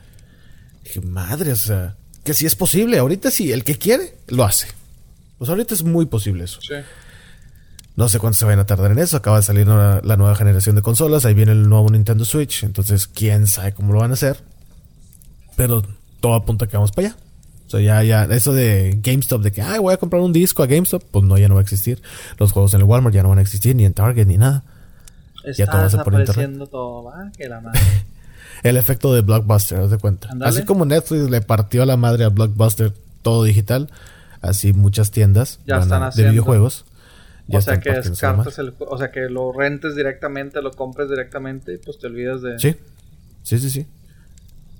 dije, 0.84 1.00
madre, 1.00 1.52
o 1.52 1.56
sea, 1.56 1.96
que 2.22 2.34
si 2.34 2.44
es 2.44 2.54
posible, 2.54 2.98
ahorita 2.98 3.30
sí, 3.30 3.52
el 3.52 3.64
que 3.64 3.78
quiere, 3.78 4.18
lo 4.28 4.44
hace. 4.44 4.68
Pues 5.38 5.48
ahorita 5.48 5.72
es 5.72 5.82
muy 5.82 6.04
posible 6.04 6.44
eso. 6.44 6.60
Sí. 6.60 6.74
No 7.96 8.10
sé 8.10 8.18
cuánto 8.18 8.38
se 8.38 8.44
van 8.44 8.58
a 8.58 8.66
tardar 8.66 8.92
en 8.92 8.98
eso. 8.98 9.16
Acaba 9.16 9.38
de 9.38 9.44
salir 9.44 9.66
la, 9.66 10.02
la, 10.04 10.16
nueva 10.18 10.36
generación 10.36 10.76
de 10.76 10.82
consolas. 10.82 11.24
Ahí 11.24 11.32
viene 11.32 11.52
el 11.52 11.68
nuevo 11.68 11.88
Nintendo 11.88 12.26
Switch. 12.26 12.64
Entonces, 12.64 13.06
quién 13.06 13.46
sabe 13.46 13.72
cómo 13.72 13.94
lo 13.94 14.00
van 14.00 14.10
a 14.10 14.14
hacer 14.14 14.49
pero 15.60 15.82
todo 16.20 16.34
apunta 16.34 16.66
que 16.66 16.76
vamos 16.78 16.90
para 16.90 17.08
allá. 17.08 17.16
O 17.66 17.70
sea, 17.70 17.80
ya, 17.80 18.02
ya, 18.02 18.24
eso 18.34 18.54
de 18.54 18.98
GameStop, 19.02 19.42
de 19.42 19.52
que, 19.52 19.60
ay, 19.60 19.78
voy 19.78 19.92
a 19.92 19.98
comprar 19.98 20.22
un 20.22 20.32
disco 20.32 20.62
a 20.62 20.66
GameStop, 20.66 21.04
pues 21.10 21.24
no, 21.24 21.36
ya 21.36 21.48
no 21.48 21.54
va 21.54 21.60
a 21.60 21.62
existir. 21.62 22.00
Los 22.38 22.52
juegos 22.52 22.72
en 22.72 22.80
el 22.80 22.86
Walmart 22.86 23.14
ya 23.14 23.22
no 23.22 23.28
van 23.28 23.38
a 23.38 23.42
existir, 23.42 23.76
ni 23.76 23.84
en 23.84 23.92
Target, 23.92 24.26
ni 24.26 24.38
nada. 24.38 24.64
ya 25.54 25.66
todo 25.66 25.82
va 25.82 25.84
a 25.84 25.90
ser 25.90 26.02
por 26.02 26.14
internet. 26.14 26.68
Todo, 26.70 27.04
¿va? 27.04 27.30
Que 27.36 27.46
la 27.46 27.60
madre. 27.60 27.78
el 28.62 28.78
efecto 28.78 29.14
de 29.14 29.20
Blockbuster, 29.20 29.80
haz 29.80 29.90
de 29.90 29.98
cuenta. 29.98 30.30
Así 30.40 30.64
como 30.64 30.86
Netflix 30.86 31.28
le 31.28 31.42
partió 31.42 31.82
a 31.82 31.86
la 31.86 31.98
madre 31.98 32.24
a 32.24 32.30
Blockbuster 32.30 32.94
todo 33.20 33.44
digital, 33.44 33.90
así 34.40 34.72
muchas 34.72 35.10
tiendas 35.10 35.60
ya 35.66 35.80
están 35.80 36.10
de 36.10 36.30
videojuegos. 36.30 36.86
Ya 37.48 37.58
o 37.58 37.62
sea 37.62 37.80
que 37.80 37.92
descartas 37.92 38.58
el, 38.58 38.72
o 38.78 38.96
sea 38.96 39.10
que 39.10 39.28
lo 39.28 39.52
rentes 39.52 39.94
directamente, 39.94 40.62
lo 40.62 40.70
compres 40.70 41.10
directamente 41.10 41.74
y 41.74 41.76
pues 41.76 41.98
te 41.98 42.06
olvidas 42.06 42.40
de 42.40 42.58
Sí. 42.58 42.76
Sí, 43.42 43.58
sí, 43.58 43.70
sí. 43.70 43.86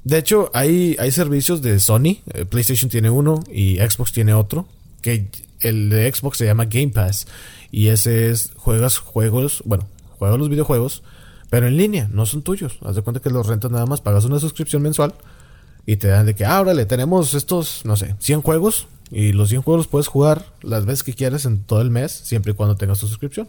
De 0.05 0.19
hecho, 0.19 0.51
hay, 0.55 0.97
hay 0.99 1.11
servicios 1.11 1.63
de 1.63 1.79
Sony. 1.79 2.19
Eh, 2.33 2.45
PlayStation 2.49 2.91
tiene 2.91 3.11
uno 3.11 3.43
y 3.53 3.77
Xbox 3.77 4.13
tiene 4.13 4.35
otro. 4.35 4.67
Que 5.03 5.29
el 5.61 5.91
de 5.91 6.13
Xbox 6.13 6.39
se 6.39 6.47
llama 6.47 6.65
Game 6.67 6.89
Pass. 6.89 7.27
Y 7.71 7.89
ese 7.89 8.31
es, 8.31 8.53
juegas 8.57 8.99
juegos, 8.99 9.63
bueno, 9.65 9.87
juegas 10.19 10.39
los 10.39 10.49
videojuegos, 10.49 11.03
pero 11.51 11.67
en 11.67 11.77
línea, 11.77 12.09
no 12.13 12.27
son 12.27 12.43
tuyos. 12.43 12.79
Haz 12.83 12.97
de 12.97 13.03
cuenta 13.03 13.21
que 13.21 13.31
los 13.31 13.47
rentas 13.47 13.71
nada 13.71 13.87
más, 13.87 14.01
pagas 14.01 14.25
una 14.25 14.41
suscripción 14.41 14.83
mensual 14.83 15.15
y 15.87 15.97
te 15.97 16.09
dan 16.09 16.27
de 16.27 16.35
que, 16.35 16.45
ah, 16.45 16.61
órale, 16.61 16.87
tenemos 16.87 17.35
estos, 17.35 17.83
no 17.85 17.97
sé, 17.97 18.15
100 18.19 18.43
juegos 18.43 18.87
y 19.11 19.33
los 19.33 19.49
100 19.49 19.63
juegos 19.63 19.81
los 19.81 19.89
puedes 19.89 20.09
jugar 20.09 20.47
las 20.63 20.85
veces 20.85 21.03
que 21.03 21.15
quieras 21.15 21.45
en 21.45 21.63
todo 21.63 21.81
el 21.81 21.91
mes, 21.91 22.13
siempre 22.13 22.53
y 22.53 22.55
cuando 22.55 22.77
tengas 22.77 23.01
tu 23.01 23.07
suscripción. 23.07 23.49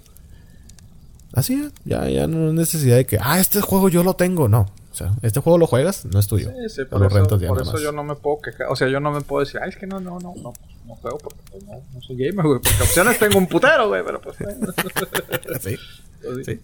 Así, 1.34 1.69
ya, 1.86 2.10
ya 2.10 2.28
no 2.28 2.48
hay 2.48 2.53
necesidad 2.53 2.98
de 2.98 3.06
que, 3.06 3.18
ah, 3.22 3.40
este 3.40 3.61
juego 3.61 3.90
yo 3.90 4.03
lo 4.03 4.15
tengo, 4.15 4.49
no. 4.49 4.68
Sea, 5.02 5.15
este 5.22 5.40
juego 5.40 5.57
lo 5.57 5.68
juegas, 5.68 6.06
no 6.06 6.19
es 6.19 6.28
tuyo. 6.28 6.49
Sí, 6.49 6.69
sí, 6.76 6.86
por, 6.86 7.06
eso, 7.06 7.38
por 7.48 7.61
eso 7.61 7.80
yo 7.80 7.91
no 7.91 8.03
me 8.03 8.15
puedo 8.15 8.41
quejar. 8.41 8.68
O 8.69 8.76
sea, 8.76 8.88
yo 8.88 8.99
no 8.99 9.11
me 9.11 9.22
puedo 9.22 9.44
decir, 9.44 9.60
ay, 9.64 9.69
es 9.69 9.78
que 9.78 9.88
no, 9.88 9.99
no, 9.99 10.19
no, 10.19 10.34
no, 10.36 10.53
no 10.86 10.95
juego 10.95 11.18
porque 11.18 11.40
pues, 11.52 11.64
no, 11.64 11.73
no, 11.94 12.02
soy 12.02 12.18
gamer, 12.18 12.45
güey. 12.45 12.60
Porque 12.60 12.84
opciones 12.84 13.19
tengo 13.19 13.38
un 13.38 13.48
putero, 13.48 13.88
güey, 13.88 14.03
pero 14.03 14.22
pues. 14.22 14.38
sí, 15.61 15.78
sí. 16.45 16.60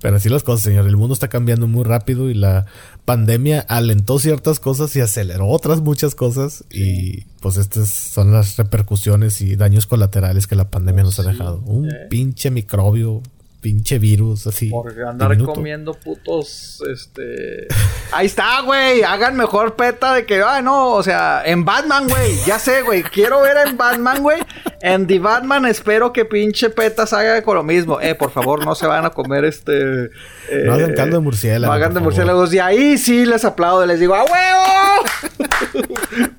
Pero 0.00 0.16
así 0.16 0.28
las 0.28 0.44
cosas, 0.44 0.62
señor. 0.62 0.86
El 0.86 0.96
mundo 0.96 1.14
está 1.14 1.28
cambiando 1.28 1.66
muy 1.66 1.84
rápido 1.84 2.30
y 2.30 2.34
la 2.34 2.66
pandemia 3.04 3.60
alentó 3.68 4.18
ciertas 4.18 4.60
cosas 4.60 4.94
y 4.94 5.00
aceleró 5.00 5.48
otras 5.48 5.80
muchas 5.80 6.14
cosas. 6.14 6.64
Y 6.70 7.22
pues 7.40 7.56
estas 7.56 7.88
son 7.88 8.32
las 8.32 8.56
repercusiones 8.56 9.40
y 9.40 9.56
daños 9.56 9.86
colaterales 9.86 10.46
que 10.46 10.54
la 10.54 10.70
pandemia 10.70 11.02
nos 11.02 11.18
ha 11.18 11.24
dejado. 11.24 11.58
Un 11.64 11.90
pinche 12.10 12.50
microbio 12.50 13.22
pinche 13.60 13.98
virus 13.98 14.46
así. 14.46 14.70
Por 14.70 14.92
andar 15.02 15.36
comiendo 15.38 15.94
putos, 15.94 16.82
este... 16.90 17.66
Ahí 18.12 18.26
está, 18.26 18.60
güey. 18.62 19.02
Hagan 19.02 19.36
mejor 19.36 19.76
peta 19.76 20.14
de 20.14 20.24
que, 20.24 20.42
ay, 20.42 20.62
no, 20.62 20.92
o 20.92 21.02
sea, 21.02 21.42
en 21.44 21.64
Batman, 21.64 22.08
güey. 22.08 22.36
Ya 22.46 22.58
sé, 22.58 22.82
güey. 22.82 23.02
Quiero 23.02 23.42
ver 23.42 23.56
en 23.66 23.76
Batman, 23.76 24.22
güey. 24.22 24.40
En 24.80 25.06
The 25.06 25.18
Batman 25.18 25.66
espero 25.66 26.12
que 26.12 26.24
pinche 26.24 26.70
peta 26.70 27.06
salga 27.06 27.42
con 27.42 27.56
lo 27.56 27.62
mismo. 27.62 28.00
Eh, 28.00 28.14
por 28.14 28.30
favor, 28.30 28.64
no 28.64 28.74
se 28.74 28.86
van 28.86 29.04
a 29.04 29.10
comer 29.10 29.44
este... 29.44 30.04
Eh, 30.04 30.62
no 30.64 30.74
hagan 30.74 30.94
caldo 30.94 31.16
de 31.16 31.22
murciélagos. 31.22 31.66
No 31.66 31.72
hagan 31.72 31.94
de 31.94 32.00
murciélagos. 32.00 32.54
Y 32.54 32.60
ahí 32.60 32.96
sí 32.96 33.26
les 33.26 33.44
aplaudo. 33.44 33.84
Les 33.84 34.00
digo, 34.00 34.14
¡a 34.14 34.24
huevo! 34.24 34.64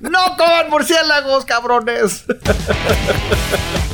¡No 0.00 0.36
coman 0.36 0.70
murciélagos, 0.70 1.44
cabrones! 1.44 2.24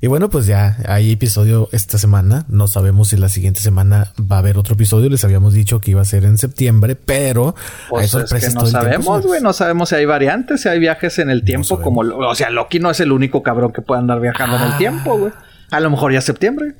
Y 0.00 0.08
bueno, 0.08 0.28
pues 0.28 0.46
ya 0.46 0.76
hay 0.86 1.12
episodio 1.12 1.68
esta 1.72 1.98
semana. 1.98 2.44
No 2.48 2.68
sabemos 2.68 3.08
si 3.08 3.16
la 3.16 3.28
siguiente 3.28 3.60
semana 3.60 4.12
va 4.20 4.36
a 4.36 4.38
haber 4.40 4.58
otro 4.58 4.74
episodio. 4.74 5.08
Les 5.08 5.24
habíamos 5.24 5.54
dicho 5.54 5.80
que 5.80 5.92
iba 5.92 6.02
a 6.02 6.04
ser 6.04 6.24
en 6.24 6.38
septiembre, 6.38 6.96
pero 6.96 7.54
pues 7.88 8.02
hay 8.02 8.08
sorpresas. 8.08 8.48
Es 8.50 8.54
que 8.54 8.60
no 8.60 8.66
sabemos, 8.66 9.26
güey. 9.26 9.40
No 9.40 9.52
sabemos 9.52 9.88
si 9.88 9.94
hay 9.94 10.04
variantes, 10.04 10.62
si 10.62 10.68
hay 10.68 10.78
viajes 10.78 11.18
en 11.18 11.30
el 11.30 11.44
tiempo. 11.44 11.80
como, 11.80 12.00
o 12.00 12.34
sea, 12.34 12.50
Loki 12.50 12.78
no 12.78 12.90
es 12.90 13.00
el 13.00 13.12
único 13.12 13.42
cabrón 13.42 13.72
que 13.72 13.82
puede 13.82 14.00
andar 14.00 14.20
viajando 14.20 14.56
en 14.56 14.62
el 14.62 14.72
ah. 14.72 14.78
tiempo, 14.78 15.18
güey. 15.18 15.32
A 15.70 15.80
lo 15.80 15.90
mejor 15.90 16.12
ya 16.12 16.18
es 16.18 16.24
septiembre. 16.24 16.74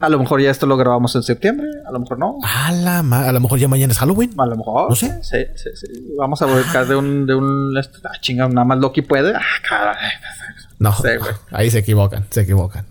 A 0.00 0.08
lo 0.08 0.18
mejor 0.20 0.40
ya 0.40 0.50
esto 0.50 0.66
lo 0.66 0.76
grabamos 0.76 1.16
en 1.16 1.24
septiembre, 1.24 1.66
a 1.84 1.90
lo 1.90 1.98
mejor 1.98 2.20
no. 2.20 2.38
A, 2.44 2.70
la 2.70 3.00
a 3.00 3.32
lo 3.32 3.40
mejor 3.40 3.58
ya 3.58 3.66
mañana 3.66 3.92
es 3.92 3.98
Halloween. 3.98 4.30
A 4.38 4.46
lo 4.46 4.56
mejor. 4.56 4.90
No 4.90 4.94
sé. 4.94 5.18
Sí, 5.22 5.38
sí, 5.56 5.70
sí. 5.74 5.86
Vamos 6.16 6.40
a 6.40 6.46
buscar 6.46 6.86
de 6.86 6.94
un, 6.94 7.26
de 7.26 7.34
un. 7.34 7.76
Ah, 7.76 8.20
chinga, 8.20 8.48
nada 8.48 8.64
más 8.64 8.78
Loki 8.78 9.02
puede. 9.02 9.34
Ah, 9.34 9.42
caray. 9.68 9.96
No, 10.78 10.94
ahí 11.50 11.70
se 11.70 11.78
equivocan, 11.78 12.26
se 12.30 12.42
equivocan. 12.42 12.86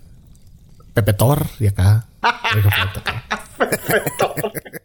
Pepe 0.94 1.12
Thor 1.12 1.46
y 1.58 1.68
acá. 1.68 2.06
Pepe. 3.58 4.82